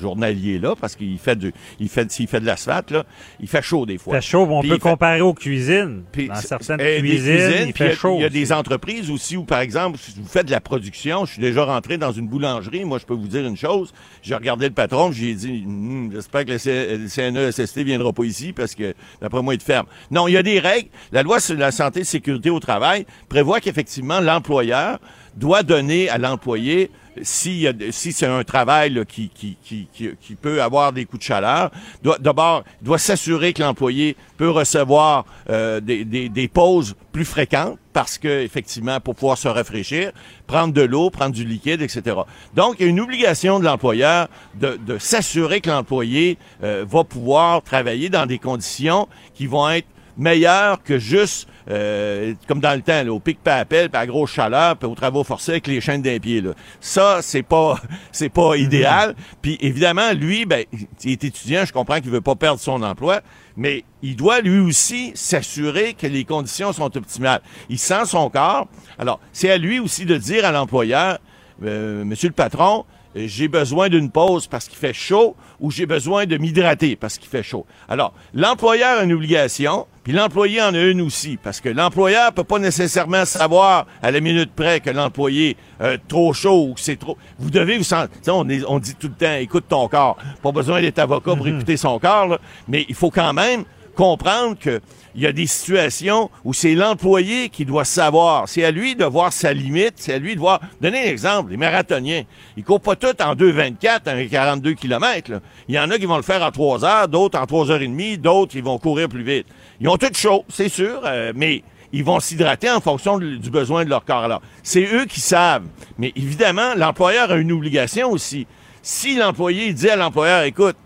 journalier-là, 0.00 0.74
parce 0.80 0.96
qu'il 0.96 1.18
fait 1.18 1.36
du, 1.36 1.52
il 1.80 1.88
fait, 1.88 2.10
s'il 2.10 2.26
fait 2.26 2.40
de 2.40 2.46
l'asphact, 2.46 2.90
là, 2.90 3.04
il 3.40 3.48
fait 3.48 3.62
chaud 3.62 3.86
des 3.86 3.98
fois. 3.98 4.14
fait 4.20 4.26
chaud, 4.26 4.46
on 4.48 4.60
Puis 4.60 4.68
peut 4.70 4.76
il 4.76 4.80
fait- 4.80 4.88
comparer 4.88 5.20
aux 5.20 5.34
cuisines. 5.34 6.02
puis 6.12 6.28
Dans 6.28 6.34
certaines 6.36 6.80
euh, 6.80 7.00
des 7.00 7.08
cuisines, 7.08 7.66
il 7.68 7.72
fait 7.72 7.94
chaud. 7.94 8.16
Il 8.18 8.22
y 8.22 8.24
a 8.24 8.28
des 8.30 8.52
entreprises 8.52 9.10
aussi 9.10 9.36
où, 9.36 9.44
par 9.44 9.60
exemple, 9.60 9.98
si 9.98 10.14
vous 10.18 10.26
faites 10.28 10.46
de 10.46 10.52
la 10.52 10.60
production, 10.60 11.24
je 11.26 11.32
suis 11.32 11.42
déjà 11.42 11.64
rentré 11.64 11.98
dans 11.98 12.12
une 12.12 12.28
boulangerie, 12.28 12.84
moi, 12.84 12.98
je 12.98 13.04
peux 13.04 13.14
vous 13.14 13.28
dire 13.28 13.46
une 13.46 13.56
chose. 13.56 13.92
J'ai 14.22 14.34
regardé 14.34 14.66
le 14.68 14.74
patron, 14.74 15.12
j'ai 15.12 15.34
dit, 15.34 15.64
Hum, 15.66 16.10
j'espère 16.12 16.44
que 16.44 16.52
le, 16.52 16.58
C- 16.58 16.96
le 16.98 17.08
CNESST 17.08 17.78
viendra 17.78 18.12
pas 18.12 18.24
ici 18.24 18.52
parce 18.52 18.74
que, 18.74 18.94
d'après 19.20 19.42
moi, 19.42 19.54
il 19.54 19.60
Non, 20.10 20.28
il 20.28 20.32
y 20.32 20.36
a 20.36 20.42
des 20.42 20.58
règles. 20.58 20.88
La 21.12 21.22
loi 21.22 21.40
sur 21.40 21.56
la 21.56 21.72
santé 21.72 22.00
et 22.00 22.04
sécurité 22.04 22.50
au 22.50 22.60
travail 22.60 23.06
prévoit 23.28 23.60
qu'effectivement, 23.60 24.20
l'employeur 24.20 24.98
doit 25.36 25.62
donner 25.62 26.08
à 26.08 26.18
l'employé 26.18 26.90
de- 27.16 27.90
si 27.90 28.12
c'est 28.12 28.26
un 28.26 28.44
travail 28.44 29.02
qui, 29.08 29.30
qui, 29.30 29.56
qui, 29.62 30.34
peut 30.34 30.62
avoir 30.62 30.92
des 30.92 31.04
coups 31.06 31.20
de 31.20 31.24
chaleur, 31.24 31.70
doit- 32.02 32.18
d'abord, 32.18 32.62
doit 32.82 32.98
s'assurer 32.98 33.52
que 33.52 33.62
l'employé 33.62 34.16
peut 34.36 34.50
recevoir 34.50 35.24
euh, 35.48 35.80
des, 35.80 36.04
des, 36.04 36.28
des 36.28 36.48
pauses 36.48 36.94
plus 37.12 37.24
fréquentes 37.24 37.78
parce 37.94 38.18
que, 38.18 38.28
effectivement, 38.42 39.00
pour 39.00 39.14
pouvoir 39.14 39.38
se 39.38 39.48
rafraîchir, 39.48 40.12
prendre 40.46 40.74
de 40.74 40.82
l'eau, 40.82 41.08
prendre 41.08 41.34
du 41.34 41.44
liquide, 41.44 41.80
etc. 41.80 42.16
Donc, 42.54 42.76
il 42.78 42.82
y 42.82 42.86
a 42.86 42.90
une 42.90 43.00
obligation 43.00 43.58
de 43.58 43.64
l'employeur 43.64 44.28
de, 44.54 44.78
de 44.86 44.98
s'assurer 44.98 45.62
que 45.62 45.70
l'employé 45.70 46.36
euh, 46.62 46.84
va 46.86 47.04
pouvoir 47.04 47.62
travailler 47.62 48.10
dans 48.10 48.26
des 48.26 48.38
conditions 48.38 49.08
qui 49.34 49.46
vont 49.46 49.68
être 49.70 49.86
meilleures 50.18 50.82
que 50.82 50.98
juste 50.98 51.48
euh, 51.68 52.34
comme 52.46 52.60
dans 52.60 52.74
le 52.74 52.82
temps, 52.82 53.02
là, 53.02 53.12
au 53.12 53.18
pic 53.18 53.42
pas 53.42 53.56
appel, 53.56 53.90
puis 53.90 54.00
à 54.00 54.06
grosse 54.06 54.30
chaleur, 54.30 54.76
puis 54.76 54.88
aux 54.88 54.94
travaux 54.94 55.24
forcés 55.24 55.52
avec 55.52 55.66
les 55.66 55.80
chaînes 55.80 56.02
d'un 56.02 56.18
pied. 56.18 56.40
Là. 56.40 56.52
Ça, 56.80 57.18
c'est 57.22 57.42
pas 57.42 57.80
c'est 58.12 58.28
pas 58.28 58.56
idéal. 58.56 59.14
Puis 59.42 59.58
évidemment, 59.60 60.12
lui, 60.12 60.46
ben, 60.46 60.64
il 61.04 61.12
est 61.12 61.24
étudiant, 61.24 61.64
je 61.64 61.72
comprends 61.72 62.00
qu'il 62.00 62.10
veut 62.10 62.20
pas 62.20 62.36
perdre 62.36 62.60
son 62.60 62.82
emploi, 62.82 63.20
mais 63.56 63.84
il 64.02 64.16
doit 64.16 64.40
lui 64.40 64.60
aussi 64.60 65.12
s'assurer 65.14 65.94
que 65.94 66.06
les 66.06 66.24
conditions 66.24 66.72
sont 66.72 66.96
optimales. 66.96 67.40
Il 67.68 67.78
sent 67.78 68.04
son 68.06 68.30
corps. 68.30 68.68
Alors, 68.98 69.20
c'est 69.32 69.50
à 69.50 69.58
lui 69.58 69.78
aussi 69.78 70.04
de 70.04 70.16
dire 70.16 70.44
à 70.44 70.52
l'employeur, 70.52 71.18
euh, 71.64 72.04
Monsieur 72.04 72.28
le 72.28 72.34
patron, 72.34 72.84
j'ai 73.16 73.48
besoin 73.48 73.88
d'une 73.88 74.10
pause 74.10 74.46
parce 74.46 74.68
qu'il 74.68 74.78
fait 74.78 74.92
chaud 74.92 75.36
ou 75.58 75.70
j'ai 75.70 75.86
besoin 75.86 76.26
de 76.26 76.36
m'hydrater 76.36 76.96
parce 76.96 77.18
qu'il 77.18 77.28
fait 77.28 77.42
chaud. 77.42 77.64
Alors, 77.88 78.12
l'employeur 78.34 78.98
a 78.98 79.04
une 79.04 79.12
obligation, 79.12 79.86
puis 80.06 80.12
l'employé 80.14 80.62
en 80.62 80.72
a 80.72 80.78
une 80.80 81.00
aussi, 81.00 81.36
parce 81.36 81.60
que 81.60 81.68
l'employeur 81.68 82.32
peut 82.32 82.44
pas 82.44 82.60
nécessairement 82.60 83.24
savoir 83.24 83.86
à 84.00 84.12
la 84.12 84.20
minute 84.20 84.52
près 84.54 84.78
que 84.78 84.90
l'employé 84.90 85.56
euh, 85.80 85.96
trop 86.06 86.32
chaud 86.32 86.68
ou 86.70 86.74
que 86.74 86.80
c'est 86.80 86.94
trop. 86.94 87.18
Vous 87.40 87.50
devez 87.50 87.76
vous 87.76 87.82
sentir. 87.82 88.08
On, 88.28 88.48
est- 88.48 88.62
on 88.68 88.78
dit 88.78 88.94
tout 88.94 89.08
le 89.08 89.14
temps, 89.26 89.34
écoute 89.34 89.64
ton 89.68 89.88
corps. 89.88 90.16
Pas 90.44 90.52
besoin 90.52 90.80
d'être 90.80 91.00
avocat 91.00 91.34
pour 91.34 91.48
écouter 91.48 91.76
son 91.76 91.98
corps, 91.98 92.28
là, 92.28 92.38
mais 92.68 92.86
il 92.88 92.94
faut 92.94 93.10
quand 93.10 93.32
même 93.32 93.64
comprendre 93.96 94.56
que 94.58 94.80
il 95.18 95.22
y 95.22 95.26
a 95.26 95.32
des 95.32 95.46
situations 95.46 96.30
où 96.44 96.52
c'est 96.52 96.74
l'employé 96.74 97.48
qui 97.48 97.64
doit 97.64 97.86
savoir. 97.86 98.46
C'est 98.50 98.62
à 98.64 98.70
lui 98.70 98.94
de 98.96 99.06
voir 99.06 99.32
sa 99.32 99.54
limite. 99.54 99.94
C'est 99.96 100.12
à 100.12 100.18
lui 100.18 100.34
de 100.34 100.40
voir. 100.40 100.60
Donnez 100.82 100.98
un 101.08 101.10
exemple. 101.10 101.52
Les 101.52 101.56
marathoniens, 101.56 102.24
ils 102.58 102.62
courent 102.62 102.82
pas 102.82 102.96
tous 102.96 103.14
en 103.24 103.34
2,24, 103.34 104.26
en 104.26 104.28
42 104.28 104.74
km. 104.74 105.30
là. 105.30 105.40
Il 105.68 105.74
y 105.74 105.78
en 105.78 105.90
a 105.90 105.96
qui 105.96 106.04
vont 106.04 106.18
le 106.18 106.22
faire 106.22 106.42
en 106.42 106.50
3 106.50 106.84
heures, 106.84 107.08
d'autres 107.08 107.40
en 107.40 107.46
3 107.46 107.70
heures 107.70 107.80
et 107.80 107.88
demie, 107.88 108.18
d'autres 108.18 108.52
qui 108.52 108.60
vont 108.60 108.76
courir 108.76 109.08
plus 109.08 109.22
vite. 109.22 109.46
Ils 109.80 109.88
ont 109.88 109.96
tout 109.96 110.08
chaud, 110.14 110.44
c'est 110.48 110.68
sûr, 110.68 111.00
euh, 111.04 111.32
mais 111.34 111.62
ils 111.92 112.04
vont 112.04 112.20
s'hydrater 112.20 112.70
en 112.70 112.80
fonction 112.80 113.18
de- 113.18 113.36
du 113.36 113.50
besoin 113.50 113.84
de 113.84 113.90
leur 113.90 114.04
corps. 114.04 114.24
Alors, 114.24 114.42
c'est 114.62 114.84
eux 114.92 115.04
qui 115.06 115.20
savent. 115.20 115.64
Mais 115.98 116.12
évidemment, 116.16 116.74
l'employeur 116.76 117.30
a 117.30 117.36
une 117.36 117.52
obligation 117.52 118.10
aussi. 118.10 118.46
Si 118.82 119.16
l'employé 119.16 119.72
dit 119.72 119.88
à 119.88 119.96
l'employeur, 119.96 120.42
écoute, 120.42 120.76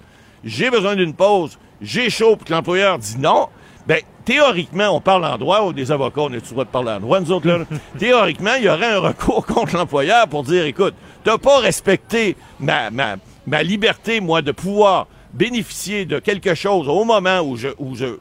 j'ai 0.45 0.71
besoin 0.71 0.97
d'une 0.97 1.15
pause, 1.15 1.59
j'ai 1.83 2.11
chaud, 2.11 2.37
puis 2.37 2.47
que 2.47 2.53
l'employeur 2.53 2.99
dit 2.99 3.17
non, 3.19 3.49
ben, 3.87 4.01
théoriquement, 4.25 4.89
on 4.91 5.01
parle 5.01 5.25
en 5.25 5.37
droit, 5.39 5.63
ou 5.63 5.73
des 5.73 5.91
avocats, 5.91 6.21
on 6.23 6.31
est 6.31 6.35
le 6.35 6.41
droit 6.41 6.65
de 6.65 6.71
parler 6.71 6.91
en 6.93 7.01
droit, 7.01 7.21
nous 7.21 7.33
autres, 7.33 7.49
là. 7.49 7.59
théoriquement, 7.99 8.55
il 8.59 8.65
y 8.65 8.69
aurait 8.69 8.93
un 8.93 9.01
recours 9.01 9.45
contre 9.47 9.77
l'employeur 9.77 10.29
pour 10.29 10.43
dire, 10.45 10.65
écoute, 10.65 10.95
t'as 11.25 11.39
pas 11.39 11.59
respecté 11.59 12.37
ma, 12.59 12.91
ma, 12.91 13.17
ma 13.47 13.63
liberté, 13.63 14.21
moi, 14.21 14.43
de 14.43 14.53
pouvoir 14.53 15.07
bénéficier 15.33 16.05
de 16.05 16.19
quelque 16.19 16.55
chose 16.55 16.89
au 16.89 17.05
moment 17.05 17.41
où 17.41 17.57
je, 17.57 17.69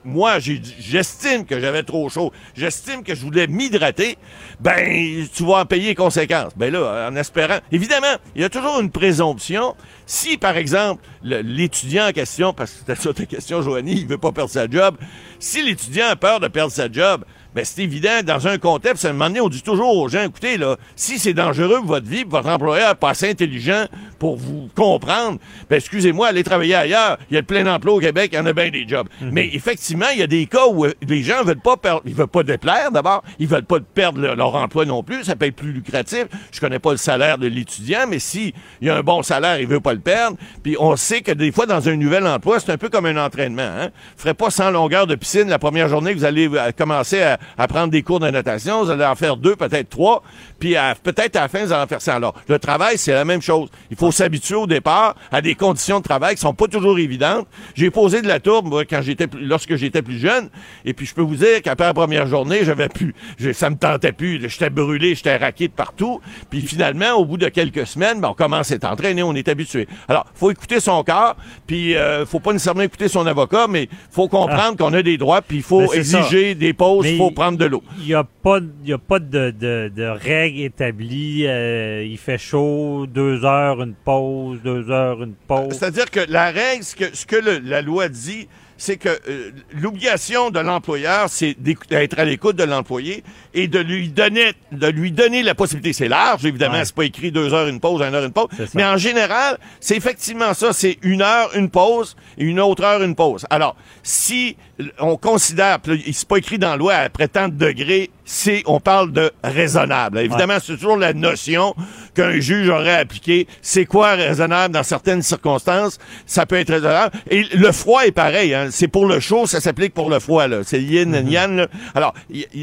moi, 0.03 0.39
j'estime 0.39 1.45
que 1.45 1.59
j'avais 1.59 1.83
trop 1.83 2.09
chaud, 2.09 2.31
j'estime 2.55 3.03
que 3.03 3.15
je 3.15 3.21
voulais 3.21 3.47
m'hydrater, 3.47 4.17
ben, 4.59 5.25
tu 5.33 5.43
vas 5.45 5.59
en 5.61 5.65
payer 5.65 5.89
les 5.89 5.95
conséquences. 5.95 6.53
Ben 6.55 6.71
là, 6.71 7.09
en 7.11 7.15
espérant. 7.15 7.59
Évidemment, 7.71 8.15
il 8.35 8.41
y 8.41 8.45
a 8.45 8.49
toujours 8.49 8.79
une 8.79 8.91
présomption. 8.91 9.75
Si, 10.05 10.37
par 10.37 10.57
exemple, 10.57 11.03
le- 11.23 11.41
l'étudiant 11.41 12.07
en 12.07 12.11
question, 12.11 12.53
parce 12.53 12.71
que 12.71 12.77
c'était 12.79 12.95
ça 12.95 13.13
ta 13.13 13.25
question, 13.25 13.61
Joanie, 13.61 13.93
il 14.01 14.07
veut 14.07 14.17
pas 14.17 14.31
perdre 14.31 14.49
sa 14.51 14.67
job, 14.69 14.95
si 15.39 15.63
l'étudiant 15.63 16.07
a 16.09 16.15
peur 16.15 16.39
de 16.39 16.47
perdre 16.47 16.71
sa 16.71 16.91
job, 16.91 17.23
ben 17.55 17.65
c'est 17.65 17.81
évident, 17.81 18.21
dans 18.23 18.47
un 18.47 18.59
contexte, 18.59 19.05
à 19.05 19.09
un 19.09 19.13
moment 19.13 19.25
donné, 19.27 19.41
on 19.41 19.49
dit 19.49 19.63
toujours 19.63 19.97
aux 19.97 20.07
gens, 20.07 20.21
écoutez, 20.23 20.57
là, 20.57 20.77
si 20.95 21.17
c'est 21.17 21.33
dangereux 21.33 21.77
pour 21.79 21.87
votre 21.87 22.07
vie, 22.07 22.23
votre 22.23 22.47
employeur 22.47 22.95
pas 22.95 23.09
assez 23.09 23.27
intelligent 23.29 23.85
pour 24.19 24.35
vous 24.37 24.69
comprendre, 24.75 25.39
ben 25.69 25.77
excusez-moi, 25.77 26.27
allez 26.27 26.43
travailler 26.43 26.75
ailleurs. 26.75 27.17
Il 27.31 27.35
y 27.35 27.37
a 27.37 27.43
plein 27.43 27.63
d'emplois 27.63 27.93
au 27.93 27.99
Québec, 27.99 28.29
il 28.33 28.35
y 28.35 28.39
en 28.39 28.45
a 28.45 28.53
bien 28.53 28.69
des 28.69 28.87
jobs. 28.87 29.07
Mais 29.21 29.49
effectivement, 29.53 30.07
il 30.13 30.19
y 30.19 30.23
a 30.23 30.27
des 30.27 30.45
cas 30.45 30.67
où 30.67 30.85
euh, 30.85 30.93
les 31.07 31.23
gens 31.23 31.43
veulent 31.43 31.59
pas 31.59 31.77
perdre, 31.77 32.01
ils 32.05 32.13
veulent 32.13 32.27
pas 32.27 32.43
déplaire 32.43 32.91
d'abord, 32.91 33.23
ils 33.39 33.47
veulent 33.47 33.63
pas 33.65 33.79
perdre 33.79 34.19
le- 34.19 34.35
leur 34.35 34.53
emploi 34.55 34.85
non 34.85 35.03
plus, 35.03 35.23
ça 35.23 35.35
peut 35.35 35.45
être 35.45 35.55
plus 35.55 35.71
lucratif. 35.71 36.25
Je 36.51 36.59
connais 36.59 36.79
pas 36.79 36.91
le 36.91 36.97
salaire 36.97 37.37
de 37.37 37.47
l'étudiant, 37.47 38.05
mais 38.07 38.19
si 38.19 38.53
il 38.81 38.87
y 38.87 38.89
a 38.91 38.95
un 38.97 39.01
bon 39.03 39.23
salaire, 39.23 39.59
il 39.59 39.67
veut 39.67 39.79
pas 39.79 39.93
le 39.93 39.99
perdre. 39.99 40.37
Puis 40.63 40.75
on 40.79 40.95
sait 40.95 41.21
que 41.21 41.31
des 41.31 41.51
fois, 41.51 41.65
dans 41.65 41.87
un 41.87 41.95
nouvel 41.95 42.27
emploi, 42.27 42.59
c'est 42.59 42.71
un 42.71 42.77
peu 42.77 42.89
comme 42.89 43.05
un 43.05 43.17
entraînement. 43.17 43.61
Hein? 43.79 43.89
Ferez 44.17 44.33
pas 44.33 44.49
100 44.49 44.71
longueurs 44.71 45.07
de 45.07 45.15
piscine 45.15 45.47
la 45.49 45.59
première 45.59 45.87
journée 45.87 46.13
que 46.13 46.19
vous 46.19 46.25
allez 46.25 46.49
euh, 46.53 46.71
commencer 46.77 47.21
à, 47.21 47.37
à 47.57 47.67
prendre 47.67 47.89
des 47.91 48.03
cours 48.03 48.19
de 48.19 48.29
natation. 48.29 48.83
Vous 48.83 48.89
allez 48.91 49.05
en 49.05 49.15
faire 49.15 49.37
deux, 49.37 49.55
peut-être 49.55 49.89
trois. 49.89 50.23
Puis 50.59 50.75
peut-être 51.03 51.35
à 51.37 51.41
la 51.41 51.47
fin, 51.47 51.63
vous 51.65 51.71
allez 51.71 51.83
en 51.83 51.87
faire 51.87 52.01
100. 52.01 52.11
Alors, 52.17 52.35
le 52.47 52.59
travail, 52.59 52.97
c'est 52.97 53.13
la 53.13 53.23
même 53.25 53.41
chose. 53.41 53.69
Il 53.89 53.95
faut 53.97 54.08
s'habituer 54.11 54.55
au 54.55 54.67
départ 54.67 55.15
à 55.31 55.41
des 55.41 55.55
conditions 55.55 55.99
de 55.99 56.03
travail 56.03 56.35
qui 56.35 56.41
sont 56.41 56.53
pas 56.53 56.67
toujours 56.67 56.97
évidentes. 56.99 57.47
J'ai 57.75 57.89
posé 57.91 58.21
de 58.21 58.27
la 58.27 58.39
tourbe, 58.39 58.67
moi, 58.67 58.85
quand 58.85 59.01
j'étais 59.01 59.27
lorsque 59.41 59.75
j'étais 59.75 60.01
plus 60.01 60.19
jeune. 60.19 60.49
Et 60.85 60.93
puis, 60.93 61.05
je 61.05 61.13
peux 61.13 61.21
vous 61.21 61.35
dire 61.35 61.61
qu'après 61.63 61.85
la 61.87 61.93
première 61.93 62.27
journée, 62.27 62.59
j'avais 62.63 62.89
plus, 62.89 63.13
je- 63.37 63.51
ça 63.51 63.69
me 63.69 63.75
tentait 63.75 64.11
plus. 64.11 64.47
J'étais 64.49 64.69
brûlé, 64.69 65.15
j'étais 65.15 65.37
raqué 65.37 65.67
de 65.67 65.73
partout. 65.73 66.21
Puis 66.49 66.61
finalement, 66.61 67.13
au 67.13 67.25
bout 67.25 67.37
de 67.37 67.47
quelques 67.49 67.85
semaines, 67.87 68.21
ben, 68.21 68.29
on 68.29 68.33
commence 68.33 68.71
à 68.71 68.75
être 68.75 68.85
entraîné, 68.85 69.23
on 69.23 69.33
est 69.35 69.47
habitué. 69.47 69.87
Alors, 70.07 70.25
faut 70.33 70.51
écouter 70.51 70.79
son 70.79 71.03
corps, 71.03 71.35
puis 71.67 71.95
euh, 71.95 72.25
faut 72.25 72.39
pas 72.39 72.53
nécessairement 72.53 72.81
écouter 72.81 73.07
son 73.07 73.25
avocat, 73.27 73.67
mais 73.69 73.89
faut 74.11 74.27
comprendre 74.27 74.77
qu'on 74.77 74.93
a 74.93 75.01
des 75.01 75.17
droits, 75.17 75.41
puis 75.41 75.57
il 75.57 75.63
faut 75.63 75.87
ça. 75.87 75.95
exiger 75.97 76.55
des 76.55 76.73
pauses, 76.73 77.05
il 77.07 77.17
faut 77.17 77.31
prendre 77.31 77.57
de 77.57 77.65
l'eau. 77.65 77.83
Il 77.99 78.05
n'y 78.05 78.13
a 78.13 78.23
pas, 78.23 78.59
il 78.83 78.89
y 78.89 78.93
a 78.93 78.97
pas 78.97 79.19
de, 79.19 79.51
de, 79.51 79.91
de 79.95 80.03
règles 80.03 80.61
établies. 80.61 81.45
euh, 81.47 82.05
il 82.09 82.17
fait 82.17 82.37
chaud, 82.37 83.05
deux 83.07 83.43
heures, 83.45 83.81
une 83.81 83.93
pause, 84.03 84.59
deux 84.63 84.89
heures, 84.89 85.21
une 85.23 85.33
pause. 85.47 85.73
C'est-à-dire 85.77 86.09
que 86.09 86.21
la 86.29 86.51
règle, 86.51 86.83
ce 86.83 86.95
que, 86.95 87.15
ce 87.15 87.25
que 87.25 87.35
le- 87.35 87.59
la 87.59 87.81
loi 87.81 88.09
dit, 88.09 88.47
c'est 88.81 88.95
que 88.95 89.09
euh, 89.27 89.51
l'obligation 89.73 90.51
de 90.51 90.59
l'employeur, 90.61 91.25
c'est 91.27 91.53
d'être 91.59 92.17
à 92.17 92.23
l'écoute 92.23 92.55
de 92.55 92.63
l'employé 92.63 93.25
et 93.53 93.67
de 93.67 93.77
lui 93.79 94.07
donner 94.07 94.53
de 94.71 94.87
lui 94.87 95.11
donner 95.11 95.43
la 95.43 95.53
possibilité. 95.53 95.91
C'est 95.91 96.07
large, 96.07 96.45
évidemment, 96.45 96.75
Ouais. 96.75 96.85
c'est 96.85 96.95
pas 96.95 97.03
écrit 97.03 97.31
deux 97.31 97.53
heures 97.53 97.67
une 97.67 97.81
pause, 97.81 98.01
une 98.01 98.15
heure 98.15 98.23
une 98.23 98.31
pause. 98.31 98.47
Mais 98.75 98.85
en 98.85 98.95
général, 98.95 99.57
c'est 99.81 99.97
effectivement 99.97 100.53
ça. 100.53 100.71
C'est 100.71 100.97
une 101.01 101.21
heure 101.21 101.49
une 101.55 101.69
pause 101.69 102.15
et 102.37 102.45
une 102.45 102.59
autre 102.61 102.83
heure 102.85 103.03
une 103.03 103.15
pause. 103.15 103.45
Alors, 103.49 103.75
si 104.01 104.55
on 104.99 105.17
considère, 105.17 105.79
c'est 106.13 106.27
pas 106.27 106.37
écrit 106.37 106.57
dans 106.57 106.71
la 106.71 106.77
loi 106.77 106.93
après 106.95 107.27
tant 107.27 107.47
de 107.47 107.53
degrés, 107.55 108.09
c'est 108.23 108.63
on 108.65 108.79
parle 108.79 109.11
de 109.11 109.31
raisonnable. 109.43 110.19
Évidemment, 110.19 110.57
c'est 110.61 110.75
toujours 110.75 110.97
la 110.97 111.13
notion 111.13 111.75
qu'un 112.13 112.39
juge 112.39 112.69
aurait 112.69 112.95
appliqué. 112.95 113.47
C'est 113.61 113.85
quoi 113.85 114.11
raisonnable 114.11 114.73
dans 114.73 114.83
certaines 114.83 115.21
circonstances? 115.21 115.97
Ça 116.25 116.45
peut 116.45 116.57
être 116.57 116.69
raisonnable. 116.69 117.15
Et 117.29 117.43
le 117.55 117.71
froid 117.71 118.05
est 118.05 118.11
pareil. 118.11 118.53
Hein. 118.53 118.67
C'est 118.71 118.87
pour 118.87 119.05
le 119.05 119.19
chaud, 119.19 119.47
ça 119.47 119.59
s'applique 119.59 119.93
pour 119.93 120.09
le 120.09 120.19
froid. 120.19 120.47
Là. 120.47 120.59
C'est 120.63 120.81
yin 120.81 121.15
and 121.15 121.27
yang. 121.27 121.55
là. 121.57 121.67
Alors, 121.95 122.13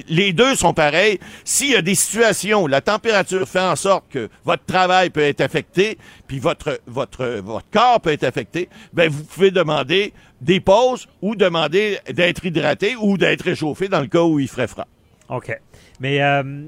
les 0.08 0.32
deux 0.32 0.54
sont 0.54 0.72
pareils. 0.72 1.18
S'il 1.44 1.72
y 1.72 1.76
a 1.76 1.82
des 1.82 1.96
situations 1.96 2.62
où 2.62 2.66
la 2.68 2.80
température 2.80 3.48
fait 3.48 3.60
en 3.60 3.76
sorte 3.76 4.04
que 4.10 4.28
votre 4.44 4.64
travail 4.64 5.10
peut 5.10 5.20
être 5.20 5.40
affecté, 5.40 5.98
puis 6.28 6.38
votre 6.38 6.80
votre 6.86 7.40
votre 7.44 7.66
corps 7.70 8.00
peut 8.00 8.12
être 8.12 8.24
affecté, 8.24 8.68
ben 8.92 9.10
vous 9.10 9.24
pouvez 9.24 9.50
demander 9.50 10.12
des 10.40 10.60
pauses 10.60 11.08
ou 11.22 11.34
demander 11.34 11.98
d'être 12.12 12.44
hydraté 12.44 12.94
ou 13.00 13.16
d'être 13.16 13.42
réchauffé 13.42 13.88
dans 13.88 14.00
le 14.00 14.06
cas 14.06 14.22
où 14.22 14.38
il 14.38 14.48
ferait 14.48 14.66
froid. 14.68 14.86
OK. 15.28 15.58
Mais 16.00 16.22
euh, 16.22 16.64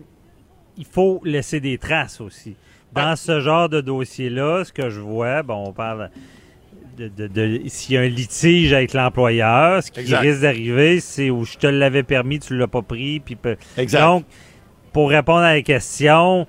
il 0.77 0.85
faut 0.87 1.21
laisser 1.25 1.61
des 1.61 1.77
traces 1.79 2.21
aussi. 2.21 2.57
Dans 2.93 3.15
ce 3.17 3.41
genre 3.41 3.69
de 3.69 3.81
dossier-là, 3.83 4.65
ce 4.65 4.73
que 4.73 4.89
je 4.89 5.01
vois, 5.01 5.43
bon, 5.43 5.67
on 5.69 5.73
parle 5.73 6.11
de, 6.97 7.09
de- 7.09 7.27
de- 7.27 7.61
s'il 7.69 7.95
y 7.95 7.99
a 7.99 8.01
un 8.01 8.09
litige 8.09 8.73
avec 8.73 8.95
l'employeur, 8.95 9.83
ce 9.83 9.91
qui 9.91 10.01
Exact. 10.01 10.21
risque 10.21 10.41
d'arriver, 10.41 10.99
c'est 11.01 11.29
où 11.31 11.45
je 11.45 11.59
te 11.59 11.67
l'avais 11.67 12.03
permis, 12.03 12.39
tu 12.41 12.57
l'as 12.57 12.67
pas 12.67 12.83
pris. 12.83 13.21
Puis 13.21 13.37
Exact. 13.77 14.01
Donc, 14.01 14.25
pour 14.93 15.11
répondre 15.11 15.41
à 15.41 15.55
la 15.55 15.63
question, 15.63 16.47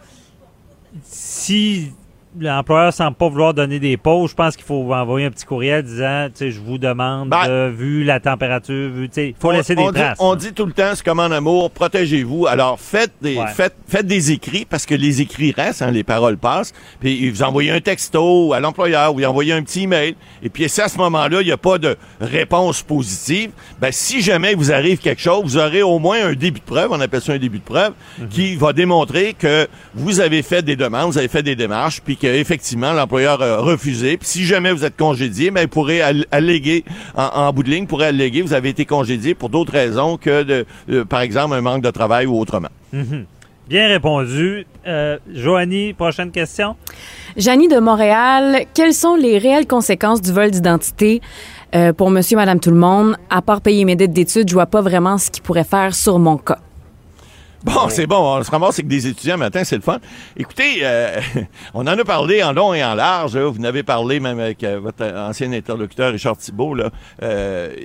si 1.03 1.91
l'employeur 2.39 2.93
semble 2.93 3.15
pas 3.15 3.27
vouloir 3.27 3.53
donner 3.53 3.79
des 3.79 3.97
pauses, 3.97 4.31
je 4.31 4.35
pense 4.35 4.55
qu'il 4.55 4.65
faut 4.65 4.93
envoyer 4.93 5.25
un 5.25 5.31
petit 5.31 5.45
courriel 5.45 5.83
disant, 5.83 6.27
tu 6.27 6.31
sais, 6.35 6.51
je 6.51 6.59
vous 6.59 6.77
demande, 6.77 7.29
Ben, 7.29 7.47
de- 7.47 7.69
vu 7.75 8.03
la 8.03 8.19
température, 8.19 8.89
vu, 8.91 9.07
tu 9.09 9.15
sais, 9.15 9.27
il 9.29 9.35
faut 9.39 9.49
On- 9.49 9.51
laisser 9.51 9.73
on 9.77 9.87
des 9.87 9.97
dit, 9.97 9.99
traces. 10.03 10.17
on 10.19 10.35
dit 10.35 10.53
tout 10.53 10.65
le 10.65 10.71
temps, 10.73 10.91
c'est 10.93 11.03
comme 11.03 11.19
en 11.19 11.23
amour, 11.31 11.71
protégez-vous. 11.71 12.45
Alors, 12.47 12.79
faites 12.79 13.11
des, 13.21 13.37
Ouais. 13.37 13.47
faites, 13.47 13.75
faites 13.87 14.05
des 14.05 14.31
écrits, 14.31 14.65
parce 14.69 14.85
que 14.85 14.93
les 14.95 15.21
écrits 15.21 15.51
restent, 15.51 15.81
hein, 15.81 15.91
les 15.91 16.03
paroles 16.03 16.37
passent. 16.37 16.73
Puis 16.99 17.29
vous 17.31 17.41
envoyez 17.41 17.71
un 17.71 17.81
texto 17.81 18.53
à 18.53 18.59
l'employeur, 18.59 19.13
ou 19.13 19.17
vous 19.19 19.25
envoyez 19.25 19.53
un 19.53 19.63
petit 19.63 19.83
email. 19.83 20.15
Et 20.43 20.49
puis 20.49 20.69
si 20.69 20.81
à 20.81 20.87
ce 20.87 20.97
moment-là, 20.99 21.41
il 21.41 21.45
n'y 21.45 21.51
a 21.51 21.57
pas 21.57 21.77
de 21.79 21.97
réponse 22.21 22.83
positive, 22.83 23.51
ben 23.81 23.91
si 23.91 24.21
jamais 24.21 24.51
il 24.51 24.57
vous 24.57 24.71
arrive 24.71 24.99
quelque 24.99 25.21
chose, 25.21 25.41
vous 25.43 25.57
aurez 25.57 25.81
au 25.81 25.97
moins 25.99 26.27
un 26.27 26.33
début 26.33 26.59
de 26.59 26.65
preuve, 26.65 26.91
on 26.91 26.99
appelle 27.01 27.21
ça 27.21 27.33
un 27.33 27.37
début 27.39 27.59
de 27.59 27.63
preuve, 27.63 27.93
qui 28.29 28.55
va 28.55 28.71
démontrer 28.73 29.33
que 29.33 29.67
vous 29.95 30.19
avez 30.19 30.43
fait 30.43 30.61
des 30.61 30.75
demandes, 30.75 31.11
vous 31.11 31.17
avez 31.17 31.27
fait 31.27 31.43
des 31.43 31.55
démarches, 31.55 32.01
puis 32.01 32.17
qu'effectivement, 32.19 32.93
l'employeur 32.93 33.41
a 33.41 33.57
refusé. 33.57 34.17
Puis 34.17 34.27
si 34.27 34.45
jamais 34.45 34.71
vous 34.71 34.85
êtes 34.85 34.97
congédié, 34.97 35.49
ben, 35.51 35.61
il 35.61 35.67
pourrait 35.67 36.01
all- 36.01 36.25
alléguer, 36.31 36.83
en, 37.15 37.23
en 37.47 37.53
bout 37.53 37.63
de 37.63 37.69
ligne, 37.69 37.87
pourrait 37.87 38.07
alléguer, 38.07 38.41
vous 38.41 38.53
avez 38.53 38.69
été 38.69 38.85
congédié 38.85 39.33
pour 39.33 39.49
d'autres 39.49 39.71
raisons 39.73 40.17
que, 40.17 40.43
de, 40.43 40.65
euh, 40.91 41.05
par 41.05 41.21
exemple, 41.21 41.55
un 41.55 41.61
manque 41.61 41.81
de 41.81 41.91
travail 41.91 42.25
ou 42.25 42.39
autrement. 42.39 42.69
Mhm. 42.93 43.25
Bien 43.67 43.87
répondu. 43.87 44.65
Euh, 44.87 45.17
Joanie, 45.31 45.93
prochaine 45.93 46.31
question. 46.31 46.75
Janie 47.37 47.67
de 47.67 47.77
Montréal, 47.79 48.65
quelles 48.73 48.95
sont 48.95 49.15
les 49.15 49.37
réelles 49.37 49.67
conséquences 49.67 50.21
du 50.21 50.31
vol 50.31 50.49
d'identité 50.49 51.21
euh, 51.75 51.93
pour 51.93 52.09
monsieur, 52.09 52.35
madame, 52.35 52.59
tout 52.59 52.71
le 52.71 52.77
monde? 52.77 53.15
À 53.29 53.43
part 53.43 53.61
payer 53.61 53.85
mes 53.85 53.95
dettes 53.95 54.11
d'études, 54.13 54.49
je 54.49 54.53
vois 54.55 54.65
pas 54.65 54.81
vraiment 54.81 55.19
ce 55.19 55.29
qu'il 55.29 55.43
pourrait 55.43 55.63
faire 55.63 55.93
sur 55.93 56.17
mon 56.17 56.37
cas. 56.37 56.57
Bon, 57.61 57.89
c'est 57.89 58.07
bon, 58.07 58.37
on 58.37 58.41
se 58.41 58.49
ramasse 58.51 58.75
avec 58.75 58.87
des 58.87 59.05
étudiants 59.07 59.37
matin, 59.37 59.65
c'est 59.65 59.75
le 59.75 59.81
fun. 59.81 59.99
Écoutez, 60.37 60.79
euh, 60.81 61.19
on 61.73 61.81
en 61.81 61.97
a 61.97 62.03
parlé 62.05 62.41
en 62.41 62.53
long 62.53 62.73
et 62.73 62.81
en 62.81 62.95
large. 62.95 63.35
là. 63.35 63.49
Vous 63.49 63.59
en 63.59 63.65
avez 63.65 63.83
parlé 63.83 64.21
même 64.21 64.39
avec 64.39 64.63
euh, 64.63 64.79
votre 64.79 65.05
ancien 65.05 65.51
interlocuteur 65.51 66.13
Richard 66.13 66.37
Thibault. 66.37 66.73
Là. 66.73 66.89
Euh, 67.21 67.75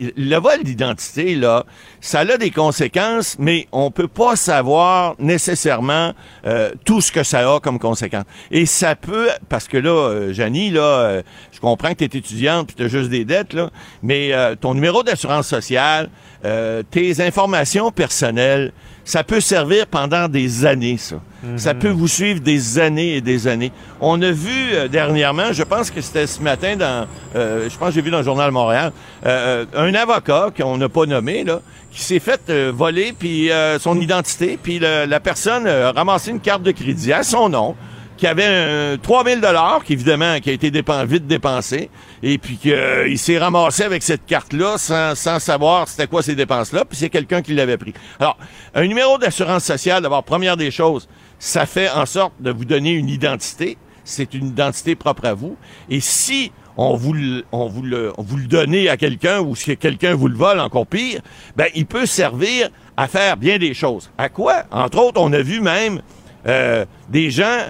le 0.00 0.36
vol 0.36 0.62
d'identité, 0.62 1.34
là, 1.34 1.64
ça 2.00 2.20
a 2.20 2.36
des 2.36 2.52
conséquences, 2.52 3.36
mais 3.40 3.66
on 3.72 3.90
peut 3.90 4.06
pas 4.06 4.36
savoir 4.36 5.16
nécessairement 5.18 6.12
euh, 6.46 6.70
tout 6.84 7.00
ce 7.00 7.10
que 7.10 7.24
ça 7.24 7.52
a 7.52 7.58
comme 7.58 7.80
conséquence. 7.80 8.24
Et 8.52 8.64
ça 8.64 8.94
peut, 8.94 9.28
parce 9.48 9.66
que 9.66 9.76
là, 9.76 9.90
euh, 9.90 10.32
Janie, 10.32 10.70
là, 10.70 11.22
je 11.50 11.58
comprends 11.58 11.90
que 11.94 12.04
tu 12.04 12.04
es 12.04 12.18
étudiante 12.18 12.68
puis 12.68 12.76
tu 12.76 12.84
as 12.84 12.88
juste 12.88 13.10
des 13.10 13.24
dettes, 13.24 13.54
là, 13.54 13.70
mais 14.02 14.32
euh, 14.32 14.54
ton 14.54 14.74
numéro 14.74 15.02
d'assurance 15.02 15.48
sociale, 15.48 16.10
euh, 16.44 16.82
tes 16.90 17.20
informations 17.20 17.90
personnelles, 17.90 18.72
ça 19.06 19.22
peut 19.22 19.40
servir 19.40 19.86
pendant 19.86 20.28
des 20.28 20.66
années, 20.66 20.98
ça. 20.98 21.16
Ça 21.56 21.74
peut 21.74 21.90
vous 21.90 22.08
suivre 22.08 22.40
des 22.40 22.80
années 22.80 23.14
et 23.14 23.20
des 23.20 23.46
années. 23.46 23.70
On 24.00 24.20
a 24.20 24.32
vu 24.32 24.72
euh, 24.72 24.88
dernièrement, 24.88 25.52
je 25.52 25.62
pense 25.62 25.92
que 25.92 26.00
c'était 26.00 26.26
ce 26.26 26.42
matin 26.42 26.74
dans, 26.74 27.06
euh, 27.36 27.68
je 27.70 27.78
pense 27.78 27.90
que 27.90 27.94
j'ai 27.94 28.00
vu 28.02 28.10
dans 28.10 28.18
le 28.18 28.24
journal 28.24 28.50
Montréal, 28.50 28.90
euh, 29.24 29.64
un 29.76 29.94
avocat 29.94 30.48
qu'on 30.56 30.76
n'a 30.76 30.88
pas 30.88 31.06
nommé 31.06 31.44
là, 31.44 31.60
qui 31.92 32.02
s'est 32.02 32.18
fait 32.18 32.40
euh, 32.50 32.72
voler 32.74 33.14
puis 33.16 33.52
euh, 33.52 33.78
son 33.78 34.00
identité, 34.00 34.58
puis 34.60 34.80
la 34.80 35.20
personne 35.20 35.68
a 35.68 35.92
ramassé 35.92 36.32
une 36.32 36.40
carte 36.40 36.64
de 36.64 36.72
crédit 36.72 37.12
à 37.12 37.22
son 37.22 37.48
nom 37.48 37.76
qui 38.16 38.26
avait 38.26 38.44
un 38.44 38.96
3000 38.98 39.40
dollars 39.40 39.84
qui 39.84 39.92
évidemment 39.92 40.40
qui 40.40 40.50
a 40.50 40.52
été 40.52 40.70
dépen- 40.70 41.06
vite 41.06 41.26
dépensé 41.26 41.90
et 42.22 42.38
puis 42.38 42.56
qu'il 42.56 43.18
s'est 43.18 43.38
ramassé 43.38 43.82
avec 43.84 44.02
cette 44.02 44.26
carte 44.26 44.52
là 44.52 44.78
sans, 44.78 45.14
sans 45.14 45.38
savoir 45.38 45.88
c'était 45.88 46.06
quoi 46.06 46.22
ces 46.22 46.34
dépenses 46.34 46.72
là 46.72 46.84
puis 46.84 46.96
c'est 46.98 47.10
quelqu'un 47.10 47.42
qui 47.42 47.54
l'avait 47.54 47.76
pris. 47.76 47.92
Alors, 48.18 48.36
un 48.74 48.86
numéro 48.86 49.18
d'assurance 49.18 49.64
sociale 49.64 50.02
d'abord 50.02 50.24
première 50.24 50.56
des 50.56 50.70
choses, 50.70 51.08
ça 51.38 51.66
fait 51.66 51.90
en 51.90 52.06
sorte 52.06 52.32
de 52.40 52.50
vous 52.50 52.64
donner 52.64 52.92
une 52.92 53.08
identité, 53.08 53.76
c'est 54.04 54.34
une 54.34 54.46
identité 54.48 54.94
propre 54.94 55.26
à 55.26 55.34
vous 55.34 55.56
et 55.90 56.00
si 56.00 56.52
on 56.78 56.94
vous 56.94 57.14
le, 57.14 57.44
on 57.52 57.68
vous 57.68 57.82
le, 57.82 58.12
vous 58.18 58.36
le 58.36 58.46
donnez 58.46 58.88
à 58.90 58.96
quelqu'un 58.98 59.40
ou 59.40 59.56
si 59.56 59.76
quelqu'un 59.78 60.14
vous 60.14 60.28
le 60.28 60.36
vole, 60.36 60.60
encore 60.60 60.86
pire, 60.86 61.20
ben, 61.56 61.68
il 61.74 61.86
peut 61.86 62.04
servir 62.04 62.68
à 62.98 63.08
faire 63.08 63.38
bien 63.38 63.56
des 63.56 63.72
choses. 63.72 64.10
À 64.18 64.28
quoi? 64.28 64.64
Entre 64.70 64.98
autres, 64.98 65.18
on 65.18 65.32
a 65.32 65.40
vu 65.40 65.62
même 65.62 66.02
euh, 66.46 66.84
des 67.08 67.30
gens 67.30 67.68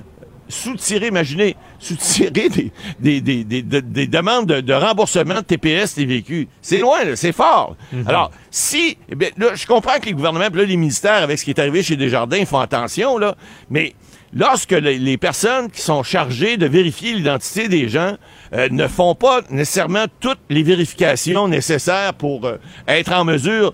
soutirer, 0.49 1.09
imaginez, 1.09 1.57
soutirer 1.79 2.49
des, 2.49 2.73
des, 3.01 3.21
des, 3.21 3.45
des, 3.45 3.63
de- 3.63 3.81
des 3.81 4.07
demandes 4.07 4.47
de, 4.47 4.61
de 4.61 4.73
remboursement 4.73 5.35
de 5.37 5.41
TPS 5.41 5.95
TVQ. 5.95 6.49
C'est 6.63 6.79
loin, 6.79 6.99
c'est 7.15 7.33
fort. 7.33 7.77
Alors, 8.07 8.31
si, 8.51 8.97
eh 9.11 9.15
bien, 9.15 9.29
là, 9.37 9.55
je 9.55 9.67
comprends 9.67 9.99
que 10.01 10.07
les 10.07 10.13
gouvernements, 10.13 10.49
puis 10.51 10.61
là, 10.61 10.67
les 10.67 10.77
ministères, 10.77 11.23
avec 11.23 11.39
ce 11.39 11.45
qui 11.45 11.51
est 11.51 11.59
arrivé 11.61 11.83
chez 11.83 11.97
Desjardins, 11.97 12.45
font 12.45 12.61
attention, 12.61 13.19
là, 13.19 13.37
mais 13.71 13.95
lorsque 14.33 14.73
les, 14.73 14.99
les 14.99 15.17
personnes 15.19 15.71
qui 15.71 15.81
sont 15.81 16.03
chargées 16.03 16.57
de 16.57 16.67
vérifier 16.67 17.15
l'identité 17.15 17.69
des 17.69 17.89
gens 17.89 18.17
euh, 18.53 18.69
ne 18.71 18.87
font 18.87 19.15
pas 19.15 19.41
nécessairement 19.51 20.07
toutes 20.21 20.39
les 20.51 20.63
vérifications 20.63 21.49
nécessaires 21.49 22.15
pour 22.15 22.45
euh, 22.47 22.57
être 22.89 23.13
en 23.13 23.25
mesure 23.25 23.73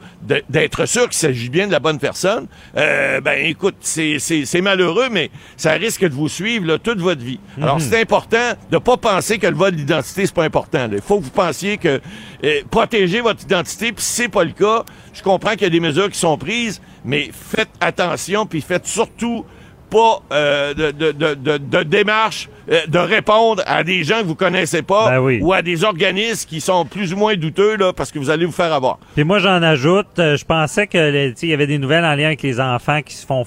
d'être 0.48 0.86
sûr 0.86 1.04
qu'il 1.04 1.18
s'agit 1.18 1.48
bien 1.48 1.66
de 1.66 1.72
la 1.72 1.80
bonne 1.80 1.98
personne, 1.98 2.46
euh, 2.76 3.20
ben 3.20 3.38
écoute, 3.44 3.76
c'est- 3.80 4.60
malheureux, 4.60 5.08
mais 5.10 5.30
ça 5.56 5.72
risque 5.72 6.02
de 6.04 6.14
vous 6.14 6.28
suivre 6.28 6.66
là, 6.66 6.78
toute 6.78 6.98
votre 7.00 7.22
vie. 7.22 7.40
Alors, 7.60 7.76
Mhm. 7.76 7.80
c'est 7.80 8.00
important 8.00 8.52
de 8.70 8.78
pas 8.78 8.96
penser 8.96 9.38
que 9.38 9.46
le 9.46 9.56
vol 9.56 9.72
d'identité, 9.72 10.26
c'est 10.26 10.34
pas 10.34 10.44
important. 10.44 10.86
là. 10.86 10.94
Il 10.94 11.02
faut 11.02 11.18
que 11.18 11.24
vous 11.24 11.30
pensiez 11.30 11.78
que 11.78 12.00
euh, 12.44 12.60
protéger 12.70 13.20
votre 13.20 13.42
identité, 13.42 13.92
puis 13.92 14.04
si 14.04 14.12
c'est 14.22 14.28
pas 14.28 14.44
le 14.44 14.52
cas, 14.52 14.84
je 15.12 15.22
comprends 15.22 15.50
qu'il 15.52 15.62
y 15.62 15.66
a 15.66 15.70
des 15.70 15.80
mesures 15.80 16.10
qui 16.10 16.18
sont 16.18 16.36
prises, 16.38 16.80
mais 17.04 17.30
faites 17.32 17.70
attention, 17.80 18.46
puis 18.46 18.60
faites 18.60 18.86
surtout 18.86 19.44
pas 19.90 20.22
euh, 20.32 20.72
de, 20.74 20.90
de, 20.90 21.12
de, 21.12 21.34
de, 21.34 21.58
de 21.58 21.82
démarche 21.82 22.48
euh, 22.48 22.61
de 22.68 22.98
répondre 22.98 23.62
à 23.66 23.82
des 23.84 24.04
gens 24.04 24.20
que 24.20 24.26
vous 24.26 24.34
connaissez 24.34 24.82
pas 24.82 25.10
Ben 25.10 25.20
oui. 25.20 25.40
ou 25.42 25.52
à 25.52 25.62
des 25.62 25.84
organismes 25.84 26.48
qui 26.48 26.60
sont 26.60 26.84
plus 26.84 27.12
ou 27.12 27.16
moins 27.16 27.34
douteux 27.34 27.76
là, 27.76 27.92
parce 27.92 28.10
que 28.12 28.18
vous 28.18 28.30
allez 28.30 28.44
vous 28.46 28.52
faire 28.52 28.72
avoir. 28.72 28.98
Puis 29.14 29.24
moi, 29.24 29.38
j'en 29.38 29.62
ajoute, 29.62 30.06
euh, 30.18 30.36
je 30.36 30.44
pensais 30.44 30.86
que 30.86 31.32
il 31.42 31.48
y 31.48 31.52
avait 31.52 31.66
des 31.66 31.78
nouvelles 31.78 32.04
en 32.04 32.14
lien 32.14 32.26
avec 32.26 32.42
les 32.42 32.60
enfants 32.60 33.00
qui 33.02 33.14
se 33.14 33.26
font 33.26 33.44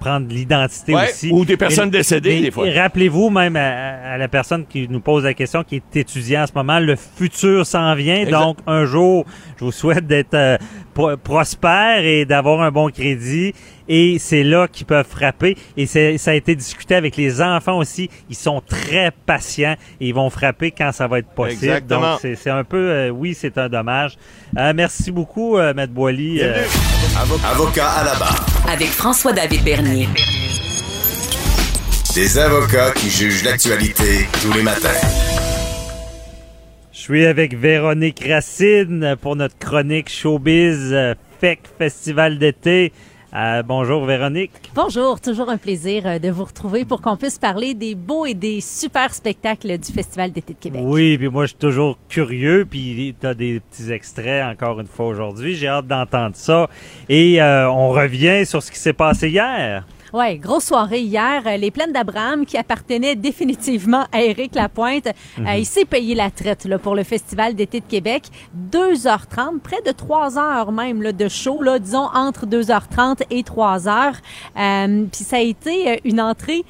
prendre 0.00 0.26
l'identité 0.28 0.94
Ouais, 0.94 1.08
aussi. 1.10 1.30
ou 1.32 1.44
des 1.44 1.56
personnes 1.56 1.90
décédées, 1.90 2.36
mais 2.36 2.40
des 2.42 2.50
fois. 2.50 2.66
Rappelez-vous 2.70 3.30
même 3.30 3.56
à, 3.56 4.12
à 4.14 4.18
la 4.18 4.28
personne 4.28 4.64
qui 4.66 4.86
nous 4.88 5.00
pose 5.00 5.24
la 5.24 5.34
question, 5.34 5.64
qui 5.64 5.76
est 5.76 5.96
étudiant 5.96 6.42
en 6.42 6.46
ce 6.46 6.52
moment, 6.54 6.78
le 6.78 6.96
futur 6.96 7.66
s'en 7.66 7.94
vient. 7.94 8.16
Exact. 8.22 8.38
Donc, 8.38 8.58
un 8.66 8.84
jour, 8.84 9.24
je 9.58 9.64
vous 9.64 9.72
souhaite 9.72 10.06
d'être 10.06 10.34
euh, 10.34 10.56
pro- 10.94 11.16
prospère 11.16 12.04
et 12.04 12.24
d'avoir 12.24 12.60
un 12.62 12.70
bon 12.70 12.90
crédit. 12.90 13.54
Et 13.90 14.18
c'est 14.18 14.44
là 14.44 14.68
qu'ils 14.68 14.84
peuvent 14.86 15.06
frapper. 15.08 15.56
Et 15.78 15.86
ça 15.86 16.30
a 16.30 16.34
été 16.34 16.54
discuté 16.54 16.94
avec 16.94 17.16
les 17.16 17.40
enfants 17.40 17.78
aussi. 17.78 18.10
Ils 18.28 18.36
sont 18.36 18.57
très 18.60 19.10
patients 19.26 19.76
et 20.00 20.08
ils 20.08 20.14
vont 20.14 20.30
frapper 20.30 20.70
quand 20.70 20.92
ça 20.92 21.06
va 21.06 21.18
être 21.18 21.28
possible. 21.28 21.64
Exactement. 21.64 22.18
Donc, 22.22 22.36
c'est 22.36 22.50
un 22.50 22.64
peu, 22.64 22.90
euh, 22.90 23.08
oui, 23.10 23.34
c'est 23.38 23.58
un 23.58 23.68
dommage. 23.68 24.16
Euh, 24.56 24.72
merci 24.74 25.10
beaucoup, 25.10 25.58
euh, 25.58 25.74
Maître 25.74 25.92
Boily. 25.92 26.40
Euh, 26.42 26.64
Avocat 27.50 27.90
à 27.90 28.04
la 28.04 28.14
barre. 28.14 28.46
Avec 28.70 28.88
François-David 28.88 29.64
Bernier. 29.64 30.08
Des 32.14 32.38
avocats 32.38 32.92
qui 32.92 33.10
jugent 33.10 33.44
l'actualité 33.44 34.26
tous 34.42 34.52
les 34.52 34.62
matins. 34.62 34.88
Je 36.92 36.98
suis 36.98 37.26
avec 37.26 37.54
Véronique 37.54 38.24
Racine 38.28 39.16
pour 39.20 39.36
notre 39.36 39.56
chronique 39.58 40.10
Showbiz 40.10 40.94
FEC 41.40 41.60
Festival 41.78 42.38
d'été. 42.38 42.92
Euh, 43.34 43.62
bonjour 43.62 44.06
Véronique. 44.06 44.52
Bonjour, 44.74 45.20
toujours 45.20 45.50
un 45.50 45.58
plaisir 45.58 46.06
euh, 46.06 46.18
de 46.18 46.30
vous 46.30 46.44
retrouver 46.44 46.86
pour 46.86 47.02
qu'on 47.02 47.18
puisse 47.18 47.38
parler 47.38 47.74
des 47.74 47.94
beaux 47.94 48.24
et 48.24 48.32
des 48.32 48.62
super 48.62 49.12
spectacles 49.12 49.76
du 49.76 49.92
Festival 49.92 50.32
d'été 50.32 50.54
de 50.54 50.58
Québec. 50.58 50.80
Oui, 50.82 51.18
puis 51.18 51.28
moi 51.28 51.44
je 51.44 51.48
suis 51.48 51.58
toujours 51.58 51.98
curieux, 52.08 52.66
puis 52.68 53.14
tu 53.20 53.26
as 53.26 53.34
des 53.34 53.60
petits 53.60 53.92
extraits 53.92 54.44
encore 54.44 54.80
une 54.80 54.86
fois 54.86 55.08
aujourd'hui. 55.08 55.56
J'ai 55.56 55.68
hâte 55.68 55.86
d'entendre 55.86 56.36
ça. 56.36 56.70
Et 57.10 57.42
euh, 57.42 57.70
on 57.70 57.90
revient 57.90 58.46
sur 58.46 58.62
ce 58.62 58.70
qui 58.70 58.78
s'est 58.78 58.94
passé 58.94 59.28
hier. 59.28 59.84
Ouais, 60.12 60.36
grosse 60.38 60.64
soirée 60.66 61.00
hier. 61.00 61.42
euh, 61.46 61.56
Les 61.56 61.70
plaines 61.70 61.92
d'Abraham 61.92 62.46
qui 62.46 62.56
appartenaient 62.56 63.14
définitivement 63.16 64.06
à 64.12 64.22
Éric 64.22 64.54
Lapointe. 64.54 65.08
Mhm. 65.38 65.46
Euh, 65.46 65.54
il 65.56 65.66
s'est 65.66 65.84
payé 65.84 66.14
la 66.14 66.30
traite 66.30 66.64
là, 66.64 66.78
pour 66.78 66.94
le 66.94 67.02
Festival 67.04 67.54
d'été 67.54 67.80
de 67.80 67.86
Québec. 67.86 68.24
2h30, 68.72 69.60
près 69.62 69.82
de 69.86 69.92
3 69.92 70.38
heures 70.38 70.72
même 70.72 71.02
là, 71.02 71.12
de 71.12 71.28
show, 71.28 71.62
là, 71.62 71.78
disons 71.78 72.08
entre 72.14 72.46
2h30 72.46 73.22
et 73.30 73.42
3 73.42 73.88
heures. 73.88 74.16
Euh, 74.58 75.04
Puis 75.12 75.24
ça 75.24 75.36
a 75.36 75.40
été 75.40 76.00
une 76.04 76.20
entrée 76.20 76.62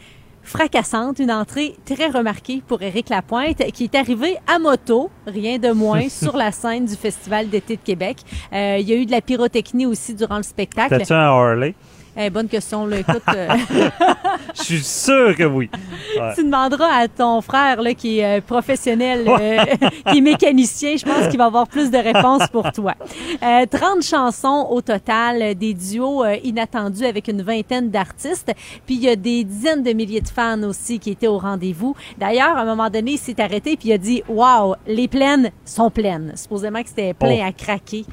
fracassante, 0.43 1.19
une 1.19 1.31
entrée 1.31 1.77
très 1.85 2.07
remarquée 2.09 2.63
pour 2.67 2.81
Éric 2.81 3.11
Lapointe, 3.11 3.59
qui 3.73 3.85
est 3.85 3.95
arrivé 3.95 4.37
à 4.47 4.59
moto, 4.59 5.11
rien 5.27 5.59
de 5.59 5.71
moins, 5.73 6.09
sur 6.09 6.37
la 6.37 6.53
scène 6.53 6.87
du 6.87 6.95
Festival 6.97 7.51
d'été 7.51 7.77
de 7.77 7.83
Québec. 7.83 8.17
Euh, 8.53 8.79
il 8.81 8.89
y 8.89 8.93
a 8.93 8.97
eu 8.97 9.05
de 9.07 9.11
la 9.11 9.21
pyrotechnie 9.21 9.85
aussi 9.87 10.15
durant 10.15 10.39
le 10.39 10.43
spectacle. 10.43 10.97
T'as-tu 10.99 11.13
un 11.13 11.19
Harley? 11.29 11.75
Eh, 12.21 12.31
bonne 12.31 12.49
question, 12.49 12.85
là. 12.85 12.99
Écoute, 12.99 13.23
euh, 13.33 13.49
Je 14.57 14.63
suis 14.63 14.83
sûr 14.83 15.37
que 15.37 15.45
oui. 15.45 15.71
Ouais. 16.19 16.35
tu 16.35 16.43
demanderas 16.43 17.03
à 17.03 17.07
ton 17.07 17.41
frère, 17.41 17.81
là, 17.81 17.95
qui 17.95 18.19
est 18.19 18.39
euh, 18.39 18.41
professionnel, 18.41 19.25
euh, 19.29 19.59
qui 20.11 20.19
est 20.19 20.21
mécanicien. 20.21 20.97
Je 20.97 21.05
pense 21.05 21.29
qu'il 21.29 21.39
va 21.39 21.45
avoir 21.45 21.69
plus 21.69 21.93
de 21.93 21.97
réponses 21.99 22.49
pour 22.51 22.73
toi. 22.73 22.95
Euh, 23.43 23.67
30 23.71 24.03
chansons 24.03 24.67
au 24.71 24.81
total, 24.81 25.43
euh, 25.43 25.55
des 25.55 25.75
duos 25.75 26.25
euh, 26.25 26.37
inattendus 26.43 27.05
avec 27.05 27.29
une 27.29 27.43
vingtaine 27.43 27.89
d'artistes. 27.91 28.53
Puis 28.85 28.97
il 28.97 29.05
y 29.05 29.09
a 29.09 29.15
des 29.15 29.45
dizaines 29.45 29.85
de 29.85 29.93
milliers 29.93 30.21
de 30.21 30.29
fans 30.29 30.63
aussi 30.65 30.99
qui 30.99 31.11
étaient 31.11 31.29
au 31.29 31.39
rendez-vous. 31.39 31.95
D'ailleurs, 32.19 32.57
à 32.57 32.63
un 32.63 32.65
moment 32.65 32.91
donné, 32.91 33.13
il 33.13 33.19
s'est 33.19 33.41
arrêté 33.41 33.77
puis 33.77 33.91
il 33.91 33.93
a 33.93 33.99
dit, 33.99 34.25
waouh, 34.29 34.75
les 34.89 35.07
plaines 35.07 35.53
sont 35.65 35.91
pleines. 35.91 36.33
Supposément 36.35 36.83
que 36.83 36.89
c'était 36.89 37.15
plein 37.15 37.39
Oh. 37.43 37.49
à 37.49 37.53
craquer. 37.53 38.05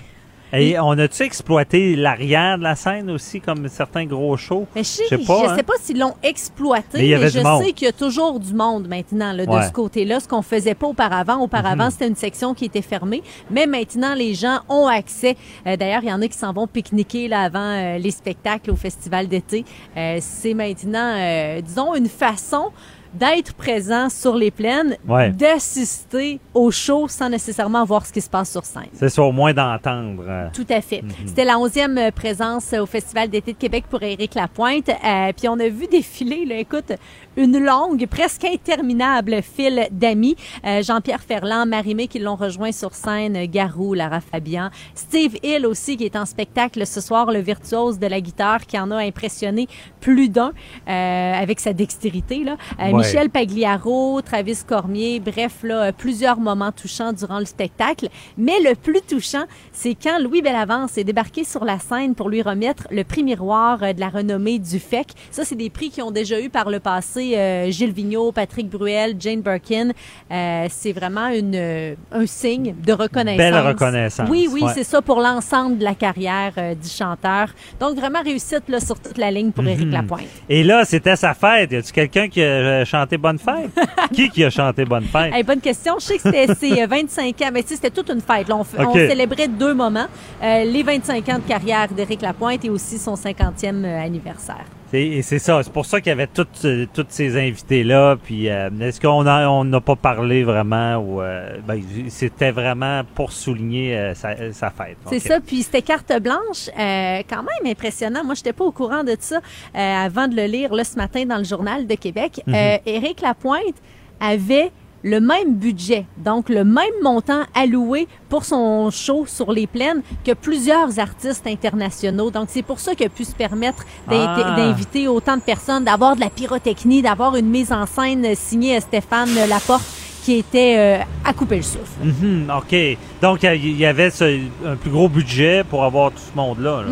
Et 0.53 0.79
on 0.79 0.91
a-tu 0.91 1.23
exploité 1.23 1.95
l'arrière 1.95 2.57
de 2.57 2.63
la 2.63 2.75
scène 2.75 3.09
aussi, 3.11 3.41
comme 3.41 3.67
certains 3.67 4.05
gros 4.05 4.37
shows? 4.37 4.67
Mais 4.75 4.83
je 4.83 4.87
sais, 4.87 5.03
Je 5.11 5.17
sais 5.17 5.25
pas, 5.25 5.39
je 5.43 5.49
hein. 5.49 5.55
sais 5.57 5.63
pas 5.63 5.73
s'ils 5.81 5.99
l'ont 5.99 6.13
exploité, 6.23 6.87
Mais 6.93 6.99
mais, 6.99 7.05
il 7.05 7.09
y 7.09 7.13
avait 7.15 7.29
je 7.29 7.39
monde. 7.39 7.63
sais 7.63 7.71
qu'il 7.73 7.85
y 7.85 7.89
a 7.89 7.93
toujours 7.93 8.39
du 8.39 8.53
monde 8.53 8.87
maintenant 8.87 9.33
là, 9.33 9.45
de 9.45 9.51
Ouais. 9.51 9.65
ce 9.67 9.71
côté-là, 9.71 10.19
ce 10.19 10.27
qu'on 10.27 10.41
faisait 10.41 10.75
pas 10.75 10.87
auparavant. 10.87 11.39
Auparavant, 11.41 11.85
Mhm. 11.85 11.91
c'était 11.91 12.07
une 12.07 12.15
section 12.15 12.53
qui 12.53 12.65
était 12.65 12.81
fermée, 12.81 13.21
mais 13.49 13.65
maintenant, 13.65 14.13
les 14.13 14.33
gens 14.33 14.59
ont 14.69 14.87
accès. 14.87 15.35
Euh, 15.67 15.75
D'ailleurs, 15.77 16.01
il 16.03 16.09
y 16.09 16.13
en 16.13 16.21
a 16.21 16.27
qui 16.27 16.37
s'en 16.37 16.53
vont 16.53 16.67
pique-niquer 16.67 17.27
là, 17.27 17.41
avant 17.41 17.59
euh, 17.59 17.97
les 17.97 18.11
spectacles 18.11 18.71
au 18.71 18.75
festival 18.75 19.27
d'été. 19.27 19.65
Euh, 19.97 20.17
C'est 20.21 20.53
maintenant, 20.53 21.59
disons, 21.61 21.95
une 21.95 22.07
façon 22.07 22.71
d'être 23.17 23.53
présent 23.53 24.09
sur 24.09 24.35
les 24.35 24.51
plaines, 24.51 24.97
Ouais. 25.07 25.31
d'assister 25.31 26.39
au 26.53 26.71
show 26.71 27.07
sans 27.07 27.29
nécessairement 27.29 27.83
voir 27.85 28.05
ce 28.05 28.13
qui 28.13 28.21
se 28.21 28.29
passe 28.29 28.51
sur 28.51 28.65
scène. 28.65 28.87
C'est 28.93 29.09
ça, 29.09 29.23
au 29.23 29.31
moins 29.31 29.53
d'entendre. 29.53 30.23
euh. 30.27 30.47
Tout 30.53 30.65
à 30.69 30.81
fait. 30.81 31.01
Mhm. 31.01 31.11
C'était 31.27 31.45
la 31.45 31.57
11e 31.57 31.97
euh, 31.97 32.11
présence 32.11 32.73
au 32.73 32.85
Festival 32.85 33.29
d'été 33.29 33.53
de 33.53 33.57
Québec 33.57 33.85
pour 33.89 34.01
Éric 34.03 34.35
Lapointe. 34.35 34.89
Euh, 34.89 35.31
puis 35.35 35.47
on 35.47 35.59
a 35.59 35.67
vu 35.67 35.87
défiler, 35.87 36.45
là, 36.45 36.55
écoute, 36.57 36.91
une 37.37 37.57
longue, 37.59 38.05
presque 38.07 38.45
interminable 38.45 39.41
file 39.41 39.87
d'amis. 39.91 40.35
Euh, 40.65 40.81
Jean-Pierre 40.83 41.21
Ferland, 41.21 41.65
Marimé 41.67 42.07
qui 42.07 42.19
l'ont 42.19 42.35
rejoint 42.35 42.71
sur 42.71 42.93
scène, 42.93 43.45
Garou, 43.47 43.93
Lara 43.93 44.21
Fabian, 44.21 44.69
Steve 44.93 45.35
Hill 45.43 45.65
aussi 45.65 45.97
qui 45.97 46.05
est 46.05 46.15
en 46.15 46.25
spectacle 46.25 46.85
ce 46.85 47.01
soir, 47.01 47.31
le 47.31 47.39
virtuose 47.39 47.99
de 47.99 48.07
la 48.07 48.21
guitare 48.21 48.65
qui 48.65 48.77
en 48.79 48.91
a 48.91 48.97
impressionné 48.97 49.67
plus 50.01 50.29
d'un 50.29 50.51
euh, 50.87 51.33
avec 51.33 51.59
sa 51.59 51.73
dextérité. 51.73 52.43
Là. 52.43 52.57
Ouais. 52.79 53.03
Michel 53.05 53.29
Pagliaro, 53.29 54.21
Travis 54.21 54.59
Cormier, 54.67 55.19
bref, 55.19 55.57
là, 55.63 55.83
euh, 55.85 55.91
plusieurs 55.91 56.39
moments 56.39 56.71
touchants 56.71 57.13
durant 57.13 57.39
le 57.39 57.45
spectacle. 57.45 58.07
Mais 58.37 58.59
le 58.63 58.75
plus 58.75 59.01
touchant, 59.01 59.45
c'est 59.71 59.95
quand 59.95 60.19
Louis 60.19 60.41
Bellavance 60.41 60.97
est 60.97 61.03
débarqué 61.03 61.43
sur 61.43 61.65
la 61.65 61.79
scène 61.79 62.15
pour 62.15 62.29
lui 62.29 62.41
remettre 62.41 62.87
le 62.91 63.03
prix 63.03 63.23
miroir 63.23 63.79
euh, 63.83 63.93
de 63.93 63.99
la 63.99 64.09
renommée 64.09 64.59
du 64.59 64.79
FEC. 64.79 65.07
Ça, 65.31 65.45
c'est 65.45 65.55
des 65.55 65.69
prix 65.69 65.89
qui 65.89 66.01
ont 66.01 66.11
déjà 66.11 66.39
eu 66.39 66.49
par 66.49 66.69
le 66.69 66.79
passé 66.79 67.35
euh, 67.37 67.69
Gilles 67.71 67.91
Vigneault, 67.93 68.31
Patrick 68.31 68.69
Bruel, 68.69 69.15
Jane 69.19 69.41
Birkin. 69.41 69.91
Euh, 70.31 70.67
c'est 70.69 70.91
vraiment 70.93 71.27
une, 71.27 71.55
euh, 71.55 71.95
un 72.11 72.25
signe 72.25 72.75
de 72.85 72.93
reconnaissance. 72.93 73.37
Belle 73.37 73.57
reconnaissance, 73.67 74.29
Oui, 74.29 74.47
oui, 74.51 74.61
ouais. 74.63 74.71
c'est 74.73 74.83
ça 74.83 75.01
pour 75.01 75.19
l'ensemble 75.21 75.77
de 75.77 75.83
la 75.83 75.95
carrière 75.95 76.53
du 76.81 76.89
chanteur. 76.89 77.47
Donc, 77.79 77.95
vraiment 77.95 78.21
réussite 78.23 78.63
là, 78.67 78.79
sur 78.79 78.99
toute 78.99 79.17
la 79.17 79.31
ligne 79.31 79.51
pour 79.51 79.63
Éric 79.65 79.85
Mhm. 79.87 79.91
Lapointe. 79.91 80.25
Et 80.49 80.63
là, 80.63 80.83
c'était 80.85 81.15
sa 81.15 81.33
fête. 81.33 81.71
Y 81.71 81.75
a-tu 81.77 81.91
quelqu'un 81.91 82.27
qui 82.27 82.41
a 82.41 82.85
chanté 82.99 83.17
Bonne 83.17 83.39
fête? 83.39 83.71
qui 84.13 84.29
qui 84.29 84.43
a 84.43 84.49
chanté 84.49 84.85
Bonne 84.85 85.03
fête? 85.05 85.33
Hey, 85.33 85.43
bonne 85.43 85.59
question. 85.61 85.95
Je 85.99 86.05
sais 86.05 86.15
que 86.17 86.21
c'était 86.23 86.53
ses 86.55 86.81
euh, 86.83 86.87
25 86.87 87.41
ans, 87.41 87.49
mais 87.53 87.63
tu 87.63 87.69
sais, 87.69 87.75
c'était 87.75 87.89
toute 87.91 88.09
une 88.09 88.21
fête. 88.21 88.47
là. 88.47 88.55
on, 88.55 88.63
f- 88.63 88.75
on 88.79 88.83
OK. 88.89 88.93
célébrait 88.97 89.47
deux 89.47 89.73
moments. 89.73 90.07
Euh, 90.43 90.63
les 90.63 90.83
25 90.83 91.29
ans 91.29 91.37
de 91.39 91.47
carrière 91.47 91.87
d'Éric 91.89 92.21
Lapointe 92.21 92.63
et 92.65 92.69
aussi 92.69 92.97
son 92.97 93.15
50e 93.15 93.83
euh, 93.85 94.03
anniversaire. 94.05 94.65
C'est- 94.95 95.05
Et 95.07 95.21
c'est 95.21 95.39
ça, 95.39 95.61
c'est 95.63 95.71
pour 95.73 95.85
ça 95.85 95.99
qu'il 95.99 96.09
y 96.09 96.13
avait 96.13 96.27
toutes, 96.27 96.63
euh, 96.65 96.85
toutes 96.93 97.11
ces 97.11 97.37
invités-là. 97.37 98.15
Puis 98.23 98.49
euh, 98.49 98.69
est-ce 98.81 98.99
qu'on 99.01 99.25
a- 99.27 99.47
on 99.49 99.63
n'a 99.65 99.81
pas 99.81 99.95
parlé 99.95 100.43
vraiment 100.43 100.97
ou 100.97 101.21
euh, 101.21 101.57
ben, 101.67 101.81
c'était 102.09 102.51
vraiment 102.51 103.01
pour 103.15 103.31
souligner 103.31 103.97
euh, 103.97 104.13
sa, 104.13 104.51
sa 104.53 104.69
fête. 104.69 104.97
C'est 105.09 105.19
ça. 105.19 105.39
Puis 105.39 105.63
c'était 105.63 105.81
carte 105.81 106.11
blanche. 106.21 106.69
quand 106.75 107.43
même 107.43 107.71
impressionnant. 107.71 108.23
Moi, 108.23 108.35
j'étais 108.35 108.53
pas 108.53 108.63
au 108.65 108.71
courant 108.71 109.03
de 109.03 109.15
ça 109.19 109.39
avant 109.73 110.27
de 110.27 110.35
le 110.35 110.45
lire 110.45 110.73
là, 110.73 110.83
ce 110.83 110.95
matin 110.95 111.25
dans 111.25 111.37
le 111.37 111.43
Journal 111.43 111.85
de 111.87 111.95
Québec. 111.95 112.41
Euh, 112.47 112.77
Éric 112.85 113.21
Lapointe 113.21 113.75
avait 114.19 114.71
le 115.07 115.19
même 115.19 115.53
budget, 115.53 116.05
donc 116.17 116.49
le 116.49 116.63
même 116.63 116.97
montant 117.03 117.43
alloué 117.53 118.07
pour 118.27 118.43
son 118.43 118.89
show 118.89 119.25
sur 119.27 119.51
les 119.51 119.67
plaines 119.67 120.01
que 120.25 120.31
plusieurs 120.33 120.97
artistes 120.99 121.45
internationaux. 121.45 122.31
Donc 122.31 122.47
c'est 122.49 122.63
pour 122.63 122.79
ça 122.79 122.95
qu'il 122.95 123.05
a 123.05 123.09
pu 123.09 123.23
se 123.23 123.35
permettre 123.35 123.85
Ah. 124.09 124.55
d'inviter 124.57 125.07
autant 125.07 125.37
de 125.37 125.43
personnes, 125.43 125.83
d'avoir 125.83 126.15
de 126.15 126.21
la 126.21 126.31
pyrotechnie, 126.31 127.03
d'avoir 127.03 127.35
une 127.35 127.45
mise 127.49 127.71
en 127.71 127.85
scène 127.85 128.25
signée 128.35 128.79
Stéphane 128.81 129.29
Laporte 129.47 129.83
qui 130.23 130.39
était 130.39 130.75
euh, 130.75 131.03
à 131.23 131.33
couper 131.33 131.57
le 131.57 131.61
souffle. 131.61 131.99
Mhm, 132.03 132.49
OK. 132.57 132.97
Donc, 133.21 133.43
il 133.43 133.77
y 133.77 133.85
avait 133.85 134.09
ce- 134.09 134.39
un 134.65 134.75
plus 134.75 134.89
gros 134.89 135.07
budget 135.07 135.63
pour 135.69 135.83
avoir 135.83 136.09
tout 136.11 136.17
ce 136.31 136.35
monde-là. 136.35 136.81
là. 136.81 136.87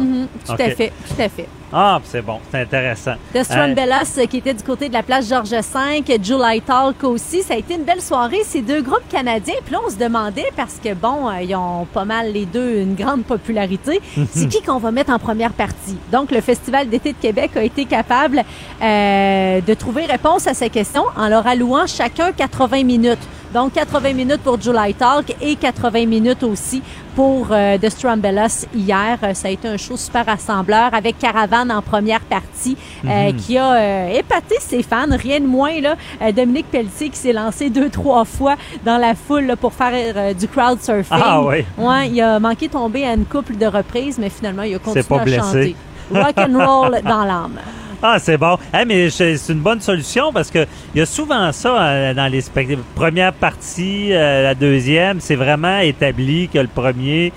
Tout 0.45 0.51
à 0.51 0.69
fait, 0.69 0.93
tout 1.07 1.19
à 1.19 1.29
fait. 1.29 1.47
Ah, 1.75 1.99
c'est 2.03 2.21
bon. 2.21 2.39
C'est 2.51 2.61
intéressant. 2.61 3.13
The 3.33 3.37
Euh, 3.37 3.43
Strambellas, 3.43 4.13
euh, 4.19 4.25
qui 4.27 4.37
était 4.37 4.53
du 4.53 4.63
côté 4.63 4.89
de 4.89 4.93
la 4.93 5.01
place 5.01 5.27
Georges 5.27 5.49
V, 5.49 6.19
July 6.21 6.61
Talk 6.61 7.03
aussi. 7.03 7.41
Ça 7.41 7.55
a 7.55 7.57
été 7.57 7.73
une 7.73 7.83
belle 7.83 8.01
soirée, 8.01 8.41
ces 8.45 8.61
deux 8.61 8.81
groupes 8.83 9.07
canadiens. 9.09 9.55
Puis 9.65 9.73
là, 9.73 9.79
on 9.85 9.89
se 9.89 9.97
demandait, 9.97 10.51
parce 10.55 10.79
que 10.83 10.93
bon, 10.93 11.29
euh, 11.29 11.41
ils 11.41 11.55
ont 11.55 11.85
pas 11.91 12.05
mal 12.05 12.31
les 12.31 12.45
deux 12.45 12.81
une 12.81 12.93
grande 12.93 13.23
popularité, 13.23 13.99
c'est 14.31 14.47
qui 14.47 14.61
qu'on 14.61 14.77
va 14.77 14.91
mettre 14.91 15.11
en 15.11 15.17
première 15.17 15.53
partie? 15.53 15.97
Donc, 16.11 16.29
le 16.29 16.41
Festival 16.41 16.89
d'été 16.89 17.13
de 17.13 17.17
Québec 17.17 17.51
a 17.55 17.63
été 17.63 17.85
capable 17.85 18.43
euh, 18.81 19.61
de 19.61 19.73
trouver 19.73 20.05
réponse 20.05 20.45
à 20.45 20.53
ces 20.53 20.69
questions 20.69 21.05
en 21.17 21.27
leur 21.27 21.47
allouant 21.47 21.87
chacun 21.87 22.31
80 22.31 22.83
minutes. 22.83 23.19
Donc, 23.53 23.73
80 23.73 24.13
minutes 24.13 24.41
pour 24.43 24.59
July 24.59 24.93
Talk 24.95 25.35
et 25.41 25.55
80 25.55 26.05
minutes 26.07 26.41
aussi 26.43 26.81
pour 27.15 27.47
euh, 27.51 27.77
The 27.77 27.89
Strambellas 27.89 28.65
hier. 28.73 29.19
Euh, 29.23 29.33
Ça 29.35 29.47
a 29.47 29.51
été 29.51 29.67
un 29.67 29.77
show 29.77 29.95
super 29.95 30.25
rassembleur 30.25 30.93
avec 30.93 31.19
Caravane 31.19 31.71
en 31.71 31.81
première 31.83 32.21
partie 32.21 32.75
euh, 33.05 33.31
Mhm. 33.31 33.35
qui 33.35 33.57
a 33.57 33.73
euh, 33.73 34.07
épaté 34.17 34.55
ses 34.59 34.81
fans, 34.81 35.05
rien 35.11 35.39
de 35.39 35.45
moins. 35.45 35.79
Là. 35.81 35.95
Dominique 36.31 36.65
Pelletier 36.71 37.09
qui 37.09 37.17
s'est 37.17 37.33
lancé 37.33 37.69
deux, 37.69 37.89
trois 37.89 38.25
fois 38.25 38.55
dans 38.83 38.97
la 38.97 39.13
foule 39.15 39.45
là, 39.45 39.55
pour 39.55 39.73
faire 39.73 40.33
du 40.33 40.47
crowd 40.47 40.81
surfing. 40.81 41.05
Ah 41.21 41.41
oui. 41.43 41.63
Ouais, 41.77 42.09
il 42.09 42.19
a 42.21 42.39
manqué 42.39 42.67
de 42.67 42.73
tomber 42.73 43.05
à 43.05 43.13
une 43.13 43.25
couple 43.25 43.55
de 43.57 43.65
reprises, 43.67 44.17
mais 44.17 44.29
finalement, 44.29 44.63
il 44.63 44.75
a 44.75 44.79
continué 44.79 45.03
pas 45.03 45.19
à 45.21 45.23
blessé. 45.23 45.39
chanter. 45.41 45.75
Rock 46.11 46.37
and 46.37 46.57
roll 46.65 47.01
dans 47.03 47.23
l'âme. 47.23 47.59
Ah, 48.05 48.19
c'est 48.19 48.37
bon. 48.37 48.57
Eh, 48.77 48.83
mais 48.83 49.09
c'est 49.09 49.37
une 49.49 49.59
bonne 49.61 49.79
solution 49.79 50.33
parce 50.33 50.51
que 50.51 50.65
il 50.93 50.99
y 50.99 51.01
a 51.01 51.05
souvent 51.05 51.49
ça 51.53 51.81
euh, 51.81 52.13
dans 52.13 52.27
les 52.27 52.41
spectacles. 52.41 52.81
Première 52.95 53.31
partie, 53.31 54.11
euh, 54.11 54.43
la 54.43 54.53
deuxième, 54.55 55.21
c'est 55.21 55.35
vraiment 55.37 55.79
établi 55.79 56.49
que 56.49 56.59
le 56.59 56.67
premier, 56.67 57.31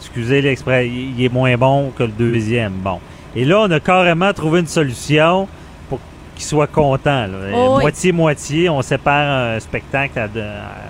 excusez 0.00 0.40
l'expression, 0.40 0.90
il 1.16 1.22
est 1.22 1.32
moins 1.32 1.54
bon 1.58 1.90
que 1.96 2.04
le 2.04 2.08
deuxième. 2.12 2.72
Bon. 2.72 3.00
Et 3.36 3.44
là, 3.44 3.60
on 3.60 3.70
a 3.70 3.80
carrément 3.80 4.32
trouvé 4.32 4.60
une 4.60 4.66
solution 4.66 5.46
pour 5.90 6.00
qu'il 6.34 6.44
soit 6.46 6.66
content. 6.68 7.26
Oh 7.54 7.74
oui. 7.76 7.82
Moitié-moitié, 7.82 8.70
on 8.70 8.80
sépare 8.80 9.56
un 9.56 9.60
spectacle 9.60 10.18
à, 10.18 10.26
de- 10.26 10.40
à 10.40 10.44
la 10.44 10.87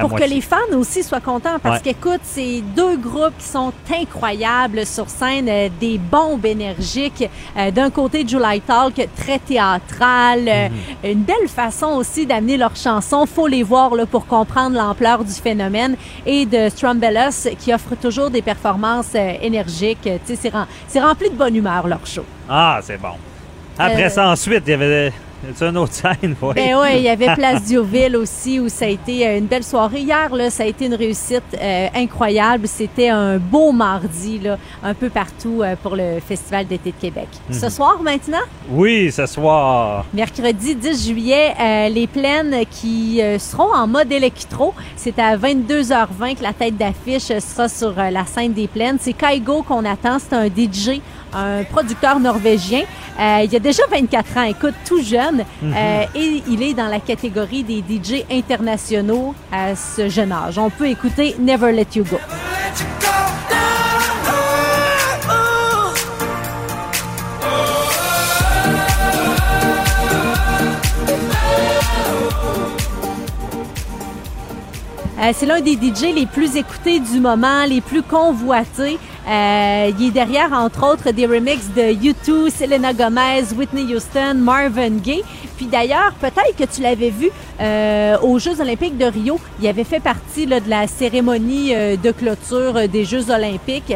pour 0.00 0.10
moitié. 0.10 0.26
que 0.28 0.34
les 0.34 0.40
fans 0.40 0.76
aussi 0.76 1.02
soient 1.02 1.20
contents 1.20 1.58
parce 1.62 1.76
Ouais. 1.82 1.92
qu'écoute, 1.94 2.20
c'est 2.22 2.62
deux 2.74 2.96
groupes 2.96 3.36
qui 3.38 3.46
sont 3.46 3.72
incroyables 3.92 4.84
sur 4.86 5.08
scène, 5.08 5.48
euh, 5.48 5.68
des 5.80 5.98
bombes 5.98 6.44
énergiques. 6.44 7.28
Euh, 7.56 7.70
D'un 7.70 7.90
côté, 7.90 8.26
July 8.26 8.60
Talk, 8.60 8.94
très 9.16 9.38
théâtral, 9.38 10.40
euh, 10.48 10.68
Mhm. 11.04 11.10
une 11.12 11.22
belle 11.22 11.48
façon 11.48 11.88
aussi 11.96 12.26
d'amener 12.26 12.56
leurs 12.56 12.76
chansons. 12.76 13.26
Faut 13.26 13.46
les 13.46 13.62
voir 13.62 13.94
là, 13.94 14.06
pour 14.06 14.26
comprendre 14.26 14.76
l'ampleur 14.76 15.24
du 15.24 15.32
phénomène. 15.32 15.96
Et 16.24 16.46
de 16.46 16.68
Strumbellas 16.68 17.48
qui 17.58 17.72
offre 17.74 17.94
toujours 18.00 18.30
des 18.30 18.42
performances 18.42 19.14
énergiques. 19.14 20.08
C'est 20.24 20.48
rem- 20.48 20.66
c'est 20.88 21.00
rempli 21.00 21.30
de 21.30 21.34
bonne 21.34 21.54
humeur 21.56 21.86
leur 21.86 22.06
show. 22.06 22.24
Ah, 22.48 22.80
c'est 22.82 23.00
bon. 23.00 23.14
Après 23.78 24.08
ça, 24.10 24.28
ensuite, 24.28 24.62
il 24.66 24.70
y 24.70 24.74
avait 24.74 25.12
a 25.64 25.68
une 25.68 25.76
autre 25.78 25.92
scène. 25.92 26.34
oui? 26.42 26.52
Ben 26.54 26.76
ouais, 26.78 26.98
il 26.98 27.02
y 27.04 27.08
avait 27.08 27.34
Place 27.34 27.62
Diouville 27.64 28.16
aussi 28.16 28.58
où 28.60 28.68
ça 28.68 28.84
a 28.86 28.88
été 28.88 29.26
euh, 29.26 29.38
une 29.38 29.46
belle 29.46 29.64
soirée. 29.64 30.00
Hier, 30.00 30.34
là, 30.34 30.50
ça 30.50 30.62
a 30.62 30.66
été 30.66 30.86
une 30.86 30.94
réussite 30.94 31.42
euh, 31.60 31.86
incroyable. 31.94 32.66
C'était 32.68 33.08
un 33.08 33.38
beau 33.38 33.72
mardi, 33.72 34.38
là, 34.38 34.58
un 34.82 34.94
peu 34.94 35.08
partout 35.08 35.62
euh, 35.62 35.74
pour 35.82 35.96
le 35.96 36.18
Festival 36.26 36.66
d'été 36.66 36.90
de 36.92 36.96
Québec. 37.00 37.28
Mhm. 37.48 37.58
Ce 37.58 37.68
soir, 37.68 37.98
maintenant, 38.02 38.38
Oui, 38.70 39.10
ce 39.12 39.26
soir. 39.26 40.04
mercredi 40.12 40.74
10 40.74 41.06
juillet, 41.06 41.54
euh, 41.60 41.88
les 41.88 42.06
plaines 42.06 42.64
qui 42.70 43.20
seront 43.38 43.72
en 43.74 43.86
mode 43.86 44.10
électro. 44.12 44.74
C'est 44.96 45.18
à 45.18 45.36
22h20 45.36 46.36
que 46.36 46.42
la 46.42 46.52
tête 46.52 46.76
d'affiche 46.76 47.28
sera 47.38 47.68
sur 47.68 47.94
la 47.96 48.24
scène 48.26 48.52
des 48.52 48.66
plaines. 48.66 48.98
C'est 49.00 49.12
Kaigo 49.12 49.62
qu'on 49.62 49.84
attend. 49.84 50.18
C'est 50.18 50.34
un 50.34 50.46
DJ, 50.46 51.00
un 51.32 51.64
producteur 51.64 52.18
norvégien. 52.20 52.82
Euh, 53.18 53.44
il 53.44 53.56
a 53.56 53.58
déjà 53.58 53.82
24 53.90 54.36
ans, 54.36 54.42
écoute, 54.42 54.74
tout 54.84 55.02
jeune. 55.02 55.44
Mhm. 55.62 55.74
Euh, 55.74 56.04
et 56.14 56.42
il 56.48 56.62
est 56.62 56.74
dans 56.74 56.88
la 56.88 57.00
catégorie 57.00 57.62
des 57.62 57.78
DJ 57.78 58.24
internationaux 58.30 59.34
à 59.50 59.74
ce 59.74 60.08
jeune 60.08 60.32
âge. 60.32 60.58
On 60.58 60.70
peut 60.70 60.88
écouter 60.88 61.36
Never 61.38 61.72
Let 61.72 61.86
You 61.94 62.04
Go. 62.04 62.18
Euh, 75.18 75.32
c'est 75.34 75.46
l'un 75.46 75.60
des 75.60 75.72
DJ 75.72 76.14
les 76.14 76.26
plus 76.26 76.56
écoutés 76.56 77.00
du 77.00 77.20
moment, 77.20 77.64
les 77.64 77.80
plus 77.80 78.02
convoités. 78.02 78.98
Euh, 79.26 79.90
il 79.98 80.08
est 80.08 80.10
derrière, 80.12 80.52
entre 80.52 80.86
autres, 80.86 81.10
des 81.10 81.26
remixes 81.26 81.68
de 81.74 81.82
U2, 81.82 82.50
Selena 82.50 82.92
Gomez, 82.92 83.44
Whitney 83.56 83.94
Houston, 83.94 84.34
Marvin 84.36 84.98
Gaye. 84.98 85.24
Puis 85.56 85.66
d'ailleurs, 85.66 86.12
peut-être 86.20 86.54
que 86.56 86.64
tu 86.64 86.82
l'avais 86.82 87.10
vu 87.10 87.30
euh, 87.60 88.18
aux 88.20 88.38
Jeux 88.38 88.60
olympiques 88.60 88.98
de 88.98 89.06
Rio. 89.06 89.40
Il 89.60 89.66
avait 89.66 89.84
fait 89.84 90.00
partie 90.00 90.46
là, 90.46 90.60
de 90.60 90.68
la 90.68 90.86
cérémonie 90.86 91.74
euh, 91.74 91.96
de 91.96 92.10
clôture 92.12 92.76
euh, 92.76 92.86
des 92.86 93.04
Jeux 93.04 93.30
olympiques. 93.30 93.94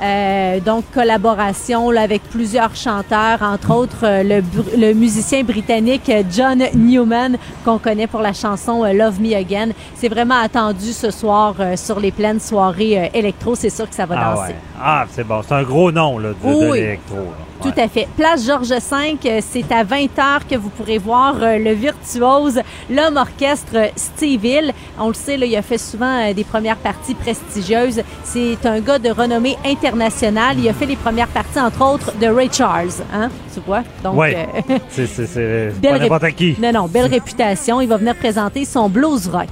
Euh, 0.00 0.60
donc, 0.60 0.84
collaboration 0.92 1.90
là, 1.90 2.02
avec 2.02 2.22
plusieurs 2.24 2.74
chanteurs, 2.74 3.40
entre 3.42 3.74
autres 3.74 4.04
euh, 4.04 4.40
le, 4.76 4.92
musicien 4.94 5.42
britannique 5.44 6.10
John 6.30 6.62
Newman, 6.74 7.36
qu'on 7.64 7.78
connaît 7.78 8.06
pour 8.06 8.20
la 8.20 8.32
chanson 8.32 8.84
euh, 8.84 8.92
Love 8.92 9.20
Me 9.20 9.34
Again. 9.34 9.68
C'est 9.94 10.08
vraiment 10.08 10.40
attendu 10.40 10.92
ce 10.92 11.10
soir 11.10 11.54
euh, 11.60 11.76
sur 11.76 12.00
les 12.00 12.10
pleines 12.10 12.40
soirées 12.40 13.10
électro. 13.14 13.54
C'est 13.54 13.70
sûr 13.70 13.88
que 13.88 13.94
ça 13.94 14.06
va 14.06 14.16
Ah, 14.18 14.34
danser. 14.34 14.48
ouais. 14.52 14.56
ah 14.82 15.04
c'est 15.10 15.24
bon. 15.24 15.40
C'est 15.46 15.54
un 15.54 15.62
gros 15.62 15.92
nom 15.92 16.18
là, 16.18 16.30
de, 16.30 16.48
de 16.48 16.70
Oui. 16.70 16.80
l'électro. 16.80 17.16
Tout 17.62 17.80
à 17.80 17.88
fait. 17.88 18.08
Place 18.16 18.44
Georges 18.46 18.68
V, 18.68 19.18
euh, 19.26 19.40
c'est 19.40 19.70
à 19.72 19.84
20h 19.84 20.46
que 20.50 20.56
vous 20.56 20.68
pourrez 20.70 20.98
voir 20.98 21.36
euh, 21.40 21.58
le 21.58 21.72
virtuose, 21.72 22.60
l'homme 22.90 23.16
orchestre 23.16 23.90
Steve 23.96 24.44
Hill. 24.44 24.72
On 24.98 25.08
le 25.08 25.14
sait, 25.14 25.36
là, 25.36 25.46
il 25.46 25.56
a 25.56 25.62
fait 25.62 25.78
souvent 25.78 26.20
euh, 26.28 26.32
des 26.34 26.44
premières 26.44 26.76
parties 26.76 27.14
prestigieuses. 27.14 28.02
C'est 28.24 28.64
un 28.66 28.80
gars 28.80 28.98
de 28.98 29.10
renommée 29.10 29.56
internationale. 29.64 30.56
Il 30.58 30.68
a 30.68 30.72
fait 30.74 30.86
les 30.86 30.96
premières 30.96 31.28
parties, 31.28 31.60
entre 31.60 31.84
autres, 31.84 32.12
de 32.20 32.26
Ray 32.26 32.48
Charles. 32.52 32.88
Hein? 33.12 33.28
Tu 33.54 33.60
vois? 33.66 33.82
Donc, 34.02 34.16
Ouais. 34.16 34.48
euh, 34.70 34.78
C'est 34.90 35.06
c'est- 35.06 35.26
c'est 35.26 35.72
belle 35.80 35.92
pas 35.92 35.98
n'importe 35.98 36.30
qui. 36.34 36.56
Non, 36.60 36.72
non, 36.72 36.86
belle 36.88 37.06
réputation. 37.10 37.80
Il 37.80 37.88
va 37.88 37.96
venir 37.96 38.14
présenter 38.16 38.64
son 38.64 38.88
blues 38.88 39.28
rock. 39.28 39.48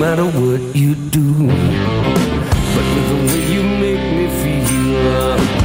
Matter 0.00 0.24
what 0.24 0.74
you 0.74 0.94
do, 0.94 1.46
but 1.46 2.86
with 2.94 3.06
the 3.10 3.18
way 3.26 3.52
you 3.52 3.62
make 3.62 4.02
me 4.16 4.26
feel. 4.40 5.59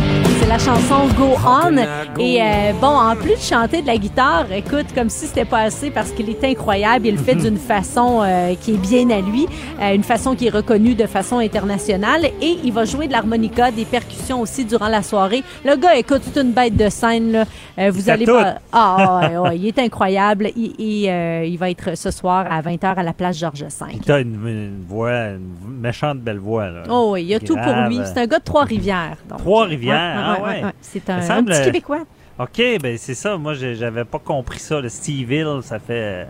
La 0.56 0.60
chanson 0.60 1.07
Go 1.18 1.36
On. 1.45 1.76
Et 2.18 2.41
euh, 2.41 2.72
bon, 2.80 2.88
en 2.88 3.14
plus 3.18 3.34
de 3.36 3.41
chanter 3.41 3.82
de 3.82 3.88
la 3.88 3.98
guitare, 3.98 4.49
écoute, 4.53 4.86
comme 4.95 5.10
si 5.10 5.26
c'était 5.26 5.44
pas 5.44 5.64
assez 5.64 5.91
parce 5.91 6.11
qu'il 6.11 6.30
est 6.30 6.41
incroyable. 6.45 7.07
Il 7.07 7.15
le 7.15 7.22
fait 7.22 7.36
d'une 7.36 7.57
façon 7.57 8.22
euh, 8.23 8.53
qui 8.61 8.76
est 8.76 8.77
bien 8.77 9.10
à 9.10 9.19
lui, 9.19 9.48
euh, 9.82 9.94
une 9.94 10.03
façon 10.03 10.34
qui 10.34 10.48
est 10.48 10.49
reconnue 10.49 10.95
de 10.95 11.07
façon 11.07 11.40
internationale. 11.40 12.23
Et 12.41 12.57
il 12.64 12.72
va 12.72 12.86
jouer 12.86 13.07
de 13.07 13.11
l'harmonica, 13.11 13.69
des 13.69 13.84
percussions 13.84 14.40
aussi 14.40 14.64
durant 14.64 14.88
la 14.88 15.03
soirée. 15.03 15.44
Le 15.65 15.76
gars, 15.76 15.98
écoute, 15.98 16.22
c'est 16.23 16.41
une 16.41 16.53
bête 16.53 16.77
de 16.77 16.88
scène. 16.88 17.34
Là. 17.34 17.44
Euh, 17.77 17.91
vous 17.91 18.10
allez 18.10 18.26
pas. 18.26 18.56
Ah, 18.72 19.19
ouais, 19.30 19.38
ouais, 19.38 19.57
il 19.57 19.68
est 19.68 19.80
incroyable. 19.80 20.52
Il, 20.56 20.73
il, 20.80 21.10
euh, 21.10 21.44
il 21.45 21.57
va 21.57 21.69
être 21.69 21.98
ce 21.98 22.11
soir 22.11 22.45
à 22.49 22.61
20h 22.61 22.95
à 22.95 23.03
la 23.03 23.14
place 23.14 23.38
Georges 23.38 23.64
V. 23.64 23.99
Tu 24.06 24.11
as 24.11 24.19
une, 24.19 24.48
une 24.48 24.86
voix, 24.88 25.32
une 25.32 25.82
méchante 25.82 26.19
belle 26.19 26.40
voix. 26.40 26.69
Là. 26.69 26.84
Oh 26.90 27.10
oui, 27.14 27.23
il 27.23 27.27
y 27.27 27.36
a 27.36 27.40
tout 27.40 27.56
pour 27.56 27.73
lui. 27.90 27.99
C'est 28.06 28.19
un 28.19 28.27
gars 28.27 28.40
de 28.40 28.44
Trois-Rivières. 28.44 29.18
Trois-Rivières, 29.38 30.45
Ouais, 30.48 30.64
ouais. 30.66 30.72
C'est 30.82 31.10
un, 31.10 31.44
petit 31.44 31.54
euh, 31.60 31.66
Québécois. 31.66 32.00
OK, 32.38 32.62
ben 32.82 32.98
c'est 32.98 33.14
ça. 33.16 33.38
Moi, 33.38 33.54
j'avais 33.54 34.04
pas 34.06 34.20
compris 34.20 34.60
ça. 34.60 34.80
Le 34.82 34.90
Steve 34.90 35.32
Hill, 35.32 35.60
ça 35.62 35.80
fait 35.80 35.94
euh, 35.94 36.26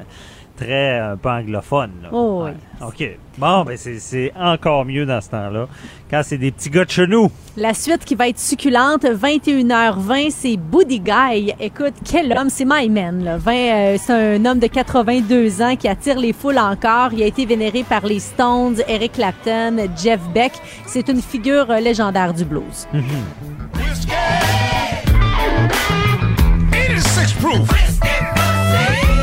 très 0.55 0.99
un 0.99 1.17
peu 1.17 1.29
anglophone. 1.29 1.91
là. 2.03 2.09
Oh, 2.11 2.45
oui. 2.45 2.51
OK. 2.85 3.17
Bon, 3.37 3.63
ben 3.65 3.75
c'est- 3.75 4.31
encore 4.39 4.85
mieux 4.85 5.05
dans 5.05 5.19
ce 5.19 5.29
temps-là. 5.31 5.67
Quand 6.09 6.21
c'est 6.23 6.37
des 6.37 6.51
petits 6.51 6.69
gars 6.69 6.85
de 6.85 6.91
chez 6.91 7.07
nous. 7.07 7.29
La 7.57 7.73
suite 7.73 8.05
qui 8.05 8.15
va 8.15 8.29
être 8.29 8.39
succulente, 8.39 9.03
21h20, 9.03 10.29
c'est 10.29 10.55
Buddy 10.57 10.99
Guy. 10.99 11.53
Écoute, 11.59 11.95
quel 12.09 12.31
homme, 12.37 12.49
c'est 12.49 12.65
My 12.65 12.87
Man. 12.87 13.23
Là. 13.23 13.37
20, 13.37 13.53
euh, 13.53 13.97
c'est 13.99 14.13
un 14.37 14.45
homme 14.45 14.59
de 14.59 14.67
82 14.67 15.61
ans 15.61 15.75
qui 15.75 15.87
attire 15.87 16.19
les 16.19 16.31
foules 16.33 16.59
encore. 16.59 17.09
Il 17.13 17.23
a 17.23 17.25
été 17.25 17.45
vénéré 17.45 17.83
par 17.83 18.05
les 18.05 18.19
Stones, 18.19 18.77
Eric 18.87 19.13
Clapton, 19.13 19.75
Jeff 19.97 20.21
Beck. 20.33 20.53
C'est 20.85 21.09
une 21.09 21.21
figure 21.21 21.69
euh, 21.71 21.79
légendaire 21.79 22.33
du 22.33 22.45
blues. 22.45 22.87
86 26.73 27.33
proof. 27.33 27.71
Whiskey 27.71 28.09
pussy. 28.35 29.15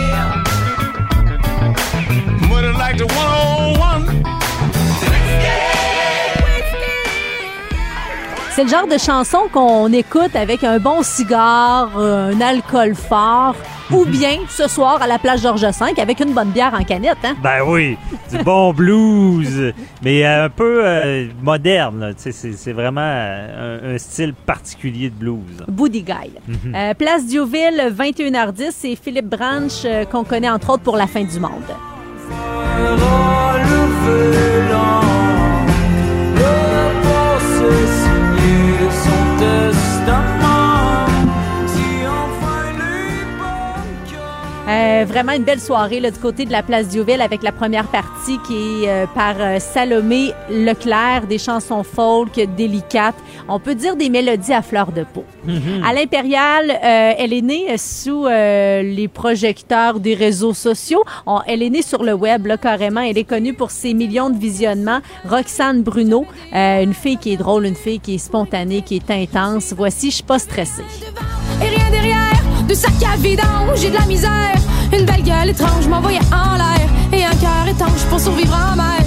Like 2.78 2.96
the 2.98 3.06
101. 3.06 3.91
C'est 8.54 8.64
le 8.64 8.68
genre 8.68 8.86
de 8.86 8.98
chanson 8.98 9.38
qu'on 9.50 9.90
écoute 9.94 10.36
avec 10.36 10.62
un 10.62 10.78
bon 10.78 11.02
cigare, 11.02 11.90
euh, 11.96 12.32
un 12.34 12.40
alcool 12.42 12.94
fort, 12.94 13.54
ou 13.90 14.04
bien 14.04 14.40
ce 14.50 14.68
soir 14.68 15.00
à 15.00 15.06
la 15.06 15.18
plage 15.18 15.40
Georges 15.40 15.62
V 15.62 15.98
avec 15.98 16.20
une 16.20 16.34
bonne 16.34 16.50
bière 16.50 16.74
en 16.78 16.84
canette. 16.84 17.16
Hein? 17.24 17.34
Ben 17.42 17.62
oui, 17.66 17.96
du 18.30 18.36
bon 18.44 18.72
blues, 18.74 19.72
mais 20.02 20.26
un 20.26 20.50
peu 20.50 20.82
euh, 20.84 21.28
moderne. 21.42 22.12
C'est 22.18 22.72
vraiment 22.72 23.00
euh, 23.02 23.90
un, 23.92 23.94
un 23.94 23.98
style 23.98 24.34
particulier 24.34 25.08
de 25.08 25.14
blues. 25.14 25.64
Booty 25.68 26.02
Guy. 26.02 26.32
Mhm. 26.46 26.74
Euh, 26.74 26.92
Place 26.94 27.24
Diouville, 27.24 27.90
21h10, 27.96 28.70
c'est 28.72 28.96
Philippe 28.96 29.30
Branch 29.30 29.72
euh, 29.86 30.04
qu'on 30.04 30.24
connaît 30.24 30.50
entre 30.50 30.70
autres 30.74 30.82
pour 30.82 30.98
La 30.98 31.06
fin 31.06 31.24
du 31.24 31.40
monde. 31.40 31.52
Euh, 44.68 45.05
vraiment 45.09 45.32
une 45.32 45.43
belle 45.43 45.60
soirée 45.60 45.98
là, 45.98 46.10
du 46.12 46.18
côté 46.20 46.44
de 46.44 46.52
la 46.52 46.62
place 46.62 46.86
Diouville 46.89 47.20
avec 47.20 47.43
la 47.43 47.51
première 47.51 47.89
partie 47.89 48.39
qui 48.47 48.84
est 48.84 48.89
euh, 48.89 49.06
par 49.12 49.34
euh, 49.40 49.59
Salomé 49.59 50.32
Leclerc, 50.48 51.26
des 51.28 51.39
chansons 51.39 51.82
folk 51.82 52.39
délicates. 52.56 53.16
On 53.48 53.59
peut 53.59 53.74
dire 53.74 53.97
des 53.97 54.09
mélodies 54.09 54.52
à 54.52 54.62
fleur 54.62 54.93
de 54.93 55.02
peau. 55.02 55.24
À 55.84 55.93
l'Impérial, 55.93 56.70
euh, 56.70 57.12
elle 57.18 57.32
est 57.32 57.43
née 57.43 57.76
sous 57.76 58.24
euh, 58.26 58.82
les 58.82 59.09
projecteurs 59.09 59.98
des 59.98 60.14
réseaux 60.14 60.55
sociaux. 60.55 61.02
On- 61.26 61.40
elle 61.48 61.62
est 61.62 61.70
née 61.70 61.82
sur 61.82 62.05
le 62.05 62.12
web, 62.14 62.47
là, 62.47 62.56
carrément. 62.56 63.01
Elle 63.01 63.18
est 63.18 63.24
connue 63.24 63.55
pour 63.55 63.72
ses 63.72 63.94
millions 63.94 64.30
de 64.30 64.39
visionnements. 64.39 65.01
Roxane 65.28 65.82
Bruno, 65.82 66.24
euh, 66.55 66.82
une 66.84 66.94
fille 66.94 67.16
qui 67.16 67.32
est 67.32 67.36
drôle, 67.36 67.66
une 67.66 67.74
fille 67.74 67.98
qui 67.98 68.14
est 68.14 68.18
spontanée, 68.18 68.82
qui 68.82 68.94
est 68.97 69.10
intense. 69.10 69.74
Voici, 69.76 70.10
je 70.10 70.14
suis 70.16 70.22
pas 70.24 70.39
stressée. 70.39 70.84
Et 71.60 71.68
rien 71.76 71.90
derrière, 71.90 72.11
de 72.66 72.74
sac 72.74 72.93
à 73.02 73.16
vidange, 73.16 73.80
j'ai 73.80 73.90
de 73.90 73.94
la 73.94 74.06
misère. 74.06 74.55
Une 74.93 75.05
belle 75.05 75.22
gueule 75.22 75.51
étrange 75.51 75.86
m'envoyait 75.89 76.20
en 76.32 76.56
l'air. 76.56 76.89
Et 77.12 77.24
un 77.24 77.34
cœur 77.36 77.68
étanche 77.68 78.05
pour 78.09 78.20
survivre 78.20 78.55
en 78.55 78.76
mer. 78.76 79.01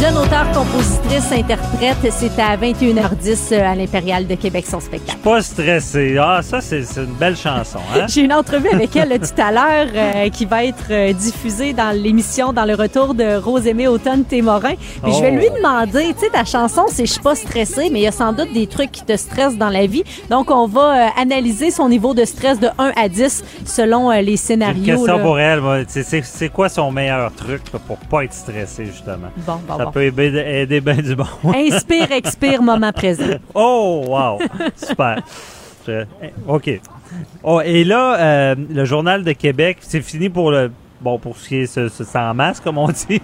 Jeune 0.00 0.16
auteur, 0.18 0.50
compositrice, 0.52 1.30
interprète, 1.32 1.96
c'est 2.10 2.38
à 2.40 2.56
21h10 2.56 3.52
euh, 3.52 3.64
à 3.72 3.74
l'Impérial 3.74 4.26
de 4.26 4.34
Québec 4.34 4.66
son 4.68 4.80
spectacle. 4.80 5.18
Pas 5.22 5.40
stressé. 5.40 6.16
Ah, 6.20 6.40
ça, 6.42 6.60
c'est 6.60 6.80
une 6.96 7.14
belle 7.18 7.36
chanson. 7.36 7.78
Hein? 7.94 8.06
J'ai 8.08 8.22
une 8.22 8.32
entrevue 8.32 8.68
avec 8.70 8.94
elle 8.96 9.08
là, 9.10 9.18
tout 9.18 9.40
à 9.40 9.52
l'heure 9.52 9.86
euh, 9.94 10.28
qui 10.30 10.44
va 10.46 10.64
être 10.64 10.86
euh, 10.90 11.12
diffusée 11.12 11.72
dans 11.72 11.90
l'émission 11.96 12.52
dans 12.52 12.64
le 12.64 12.74
retour 12.74 13.14
de 13.14 13.36
Rosemée 13.36 13.86
Automne 13.86 14.24
Témorin. 14.24 14.74
Puis 15.02 15.12
je 15.14 15.20
vais 15.22 15.30
Oh. 15.32 15.36
lui 15.36 15.48
demander, 15.56 16.12
tu 16.14 16.24
sais, 16.26 16.30
ta 16.30 16.44
chanson, 16.44 16.82
c'est 16.88 17.06
Je 17.06 17.12
suis 17.12 17.22
pas 17.22 17.34
stressée, 17.36 17.88
mais 17.90 18.00
il 18.00 18.02
y 18.02 18.06
a 18.08 18.12
sans 18.12 18.32
doute 18.32 18.52
des 18.52 18.66
trucs 18.66 18.90
qui 18.90 19.04
te 19.04 19.16
stressent 19.16 19.56
dans 19.56 19.70
la 19.70 19.86
vie. 19.86 20.02
Donc, 20.28 20.50
on 20.50 20.66
va 20.66 21.06
euh, 21.06 21.08
analyser 21.20 21.70
son 21.70 21.88
niveau 21.88 22.14
de 22.14 22.24
stress 22.24 22.58
de 22.58 22.68
1 22.78 22.92
à 23.00 23.08
10 23.08 23.44
selon 23.64 24.10
les 24.10 24.24
J'ai 24.24 24.30
une 24.32 24.36
scénarios. 24.38 24.84
question 24.84 25.16
là. 25.18 25.22
pour 25.22 25.38
elle. 25.38 25.62
c'est 25.88 26.48
quoi 26.48 26.68
son 26.68 26.90
meilleur 26.90 27.32
truc 27.34 27.62
là, 27.72 27.78
pour 27.86 27.96
pas 27.98 28.24
être 28.24 28.34
stressé, 28.34 28.86
justement? 28.86 29.28
Bon, 29.46 29.60
bon, 29.68 29.83
Ça 29.84 29.90
peut 29.92 30.02
aider, 30.02 30.38
aider 30.38 30.80
bien 30.80 30.94
du 30.96 31.14
bon. 31.14 31.24
Inspire, 31.54 32.12
expire, 32.12 32.62
moment 32.62 32.92
présent. 32.92 33.24
Oh, 33.54 34.04
wow! 34.06 34.38
Super. 34.76 35.18
Je- 35.86 36.04
eh, 36.22 36.30
OK. 36.48 36.80
Oh, 37.42 37.60
et 37.64 37.84
là, 37.84 38.16
euh, 38.18 38.54
le 38.70 38.84
Journal 38.84 39.22
de 39.22 39.32
Québec, 39.32 39.78
c'est 39.80 40.00
fini 40.02 40.28
pour 40.28 40.50
le. 40.50 40.70
Bon, 41.04 41.18
pour 41.18 41.36
ce 41.36 41.48
qui 41.48 41.56
est 41.56 41.66
ce, 41.66 41.88
ce 41.90 42.32
masque, 42.32 42.64
comme 42.64 42.78
on 42.78 42.88
dit. 43.08 43.20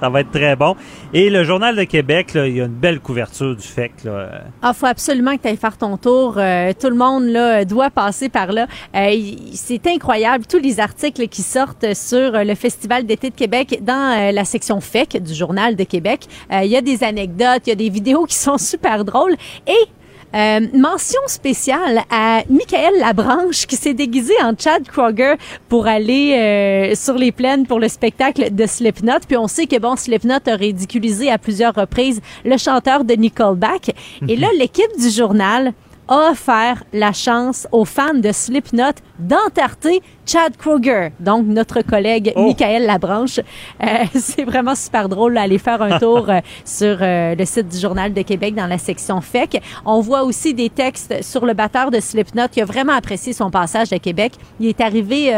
ça 0.00 0.08
va 0.08 0.20
être 0.20 0.30
très 0.30 0.56
bon. 0.56 0.76
Et 1.12 1.28
le 1.28 1.44
Journal 1.44 1.76
de 1.76 1.84
Québec, 1.84 2.30
il 2.34 2.56
y 2.56 2.60
a 2.62 2.64
une 2.64 2.68
belle 2.72 3.00
couverture 3.00 3.54
du 3.54 3.62
FEC. 3.62 4.04
Là. 4.04 4.44
Ah, 4.62 4.72
faut 4.72 4.86
absolument 4.86 5.36
que 5.36 5.42
tu 5.42 5.48
ailles 5.48 5.58
faire 5.58 5.76
ton 5.76 5.98
tour. 5.98 6.36
Euh, 6.38 6.72
tout 6.72 6.88
le 6.88 6.96
monde 6.96 7.66
doit 7.66 7.90
passer 7.90 8.30
par 8.30 8.50
là. 8.50 8.66
Euh, 8.96 9.14
c'est 9.52 9.86
incroyable 9.88 10.46
tous 10.46 10.58
les 10.58 10.80
articles 10.80 11.28
qui 11.28 11.42
sortent 11.42 11.92
sur 11.94 12.34
euh, 12.34 12.44
le 12.44 12.54
Festival 12.54 13.04
d'été 13.04 13.28
de 13.28 13.34
Québec 13.34 13.80
dans 13.82 14.16
euh, 14.18 14.32
la 14.32 14.46
section 14.46 14.80
FEC 14.80 15.22
du 15.22 15.34
Journal 15.34 15.76
de 15.76 15.84
Québec. 15.84 16.26
Euh, 16.50 16.60
Il 16.62 16.70
y 16.70 16.76
a 16.76 16.80
des 16.80 17.04
anecdotes, 17.04 17.62
il 17.66 17.68
y 17.68 17.72
a 17.72 17.76
des 17.76 17.90
vidéos 17.90 18.24
qui 18.24 18.36
sont 18.36 18.56
super 18.72 19.04
drôles 19.04 19.36
et 19.66 19.86
euh, 20.34 20.60
mention 20.74 21.20
spéciale 21.26 22.02
à 22.10 22.42
Michael 22.50 22.98
Labranche 22.98 23.66
qui 23.66 23.76
s'est 23.76 23.94
déguisé 23.94 24.34
en 24.42 24.52
Chad 24.56 24.86
Kroger 24.86 25.34
pour 25.68 25.86
aller 25.86 26.34
euh, 26.34 26.94
sur 26.94 27.14
les 27.14 27.32
plaines 27.32 27.66
pour 27.66 27.80
le 27.80 27.88
spectacle 27.88 28.54
de 28.54 28.66
Slipknot. 28.66 29.20
Puis 29.26 29.36
on 29.36 29.48
sait 29.48 29.66
que 29.66 29.78
bon, 29.78 29.96
Slipknot 29.96 30.46
a 30.46 30.54
ridiculisé 30.54 31.30
à 31.30 31.38
plusieurs 31.38 31.74
reprises 31.74 32.20
le 32.44 32.56
chanteur 32.58 33.04
de 33.04 33.14
Nickelback. 33.14 33.94
Et 34.28 34.36
là, 34.36 34.48
l'équipe 34.56 34.90
du 34.98 35.10
journal 35.10 35.72
a 36.08 36.30
offert 36.30 36.82
la 36.92 37.12
chance 37.12 37.66
aux 37.72 37.84
fans 37.84 38.14
de 38.14 38.32
Slipknot 38.32 38.94
d'entarter 39.18 40.00
Chad 40.26 40.56
Kroger, 40.56 41.10
donc 41.20 41.46
notre 41.46 41.82
collègue 41.82 42.32
Michael 42.36 42.86
Labranche. 42.86 43.38
Euh, 43.38 43.86
c'est 44.14 44.44
vraiment 44.44 44.74
super 44.74 45.08
drôle 45.08 45.34
d'aller 45.34 45.58
faire 45.58 45.80
un 45.80 45.98
tour 45.98 46.28
euh, 46.28 46.40
sur 46.64 46.98
euh, 47.00 47.34
le 47.34 47.44
site 47.44 47.68
du 47.68 47.78
Journal 47.78 48.12
de 48.12 48.22
Québec 48.22 48.54
dans 48.54 48.66
la 48.66 48.78
section 48.78 49.20
FEC. 49.20 49.62
On 49.84 50.00
voit 50.00 50.24
aussi 50.24 50.54
des 50.54 50.70
textes 50.70 51.22
sur 51.22 51.46
le 51.46 51.54
batteur 51.54 51.90
de 51.90 52.00
Slipknot 52.00 52.48
qui 52.50 52.60
a 52.60 52.64
vraiment 52.64 52.92
apprécié 52.92 53.32
son 53.32 53.50
passage 53.50 53.92
à 53.92 53.98
Québec. 53.98 54.32
Il 54.60 54.66
est 54.66 54.80
arrivé... 54.80 55.32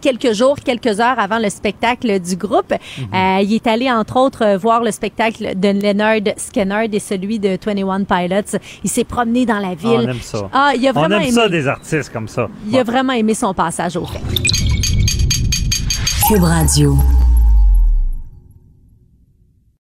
quelques 0.00 0.32
jours, 0.32 0.56
quelques 0.64 1.00
heures 1.00 1.18
avant 1.18 1.38
le 1.38 1.48
spectacle 1.50 2.18
du 2.20 2.36
groupe. 2.36 2.72
Euh, 2.72 3.38
il 3.42 3.54
est 3.54 3.66
allé, 3.66 3.90
entre 3.90 4.16
autres, 4.18 4.44
euh, 4.44 4.56
voir 4.58 4.82
le 4.82 4.90
spectacle 4.90 5.52
de 5.58 5.68
Leonard 5.68 6.34
Skinner 6.36 6.86
et 6.92 6.98
celui 7.00 7.38
de 7.38 7.58
21 7.64 8.04
Pilots. 8.04 8.58
Il 8.84 8.90
s'est 8.90 9.04
promené 9.04 9.46
dans 9.46 9.58
la 9.58 9.68
Ah, 9.70 9.74
ville. 9.74 10.04
on 10.06 10.08
aime 10.10 10.20
ça. 10.20 10.48
Ah, 10.52 10.72
il 10.76 10.86
a 10.88 10.92
on 10.94 11.04
aime 11.04 11.12
aimé. 11.22 11.30
ça 11.32 11.48
des 11.48 11.66
artistes 11.68 12.10
comme 12.12 12.28
ça. 12.28 12.48
Il 12.68 12.78
a 12.78 12.82
vraiment 12.84 13.12
aimé 13.12 13.34
son 13.34 13.52
passage 13.54 13.96
au 13.96 14.06
fait. 14.06 14.20
Cube 16.28 16.42
Radio. 16.44 16.96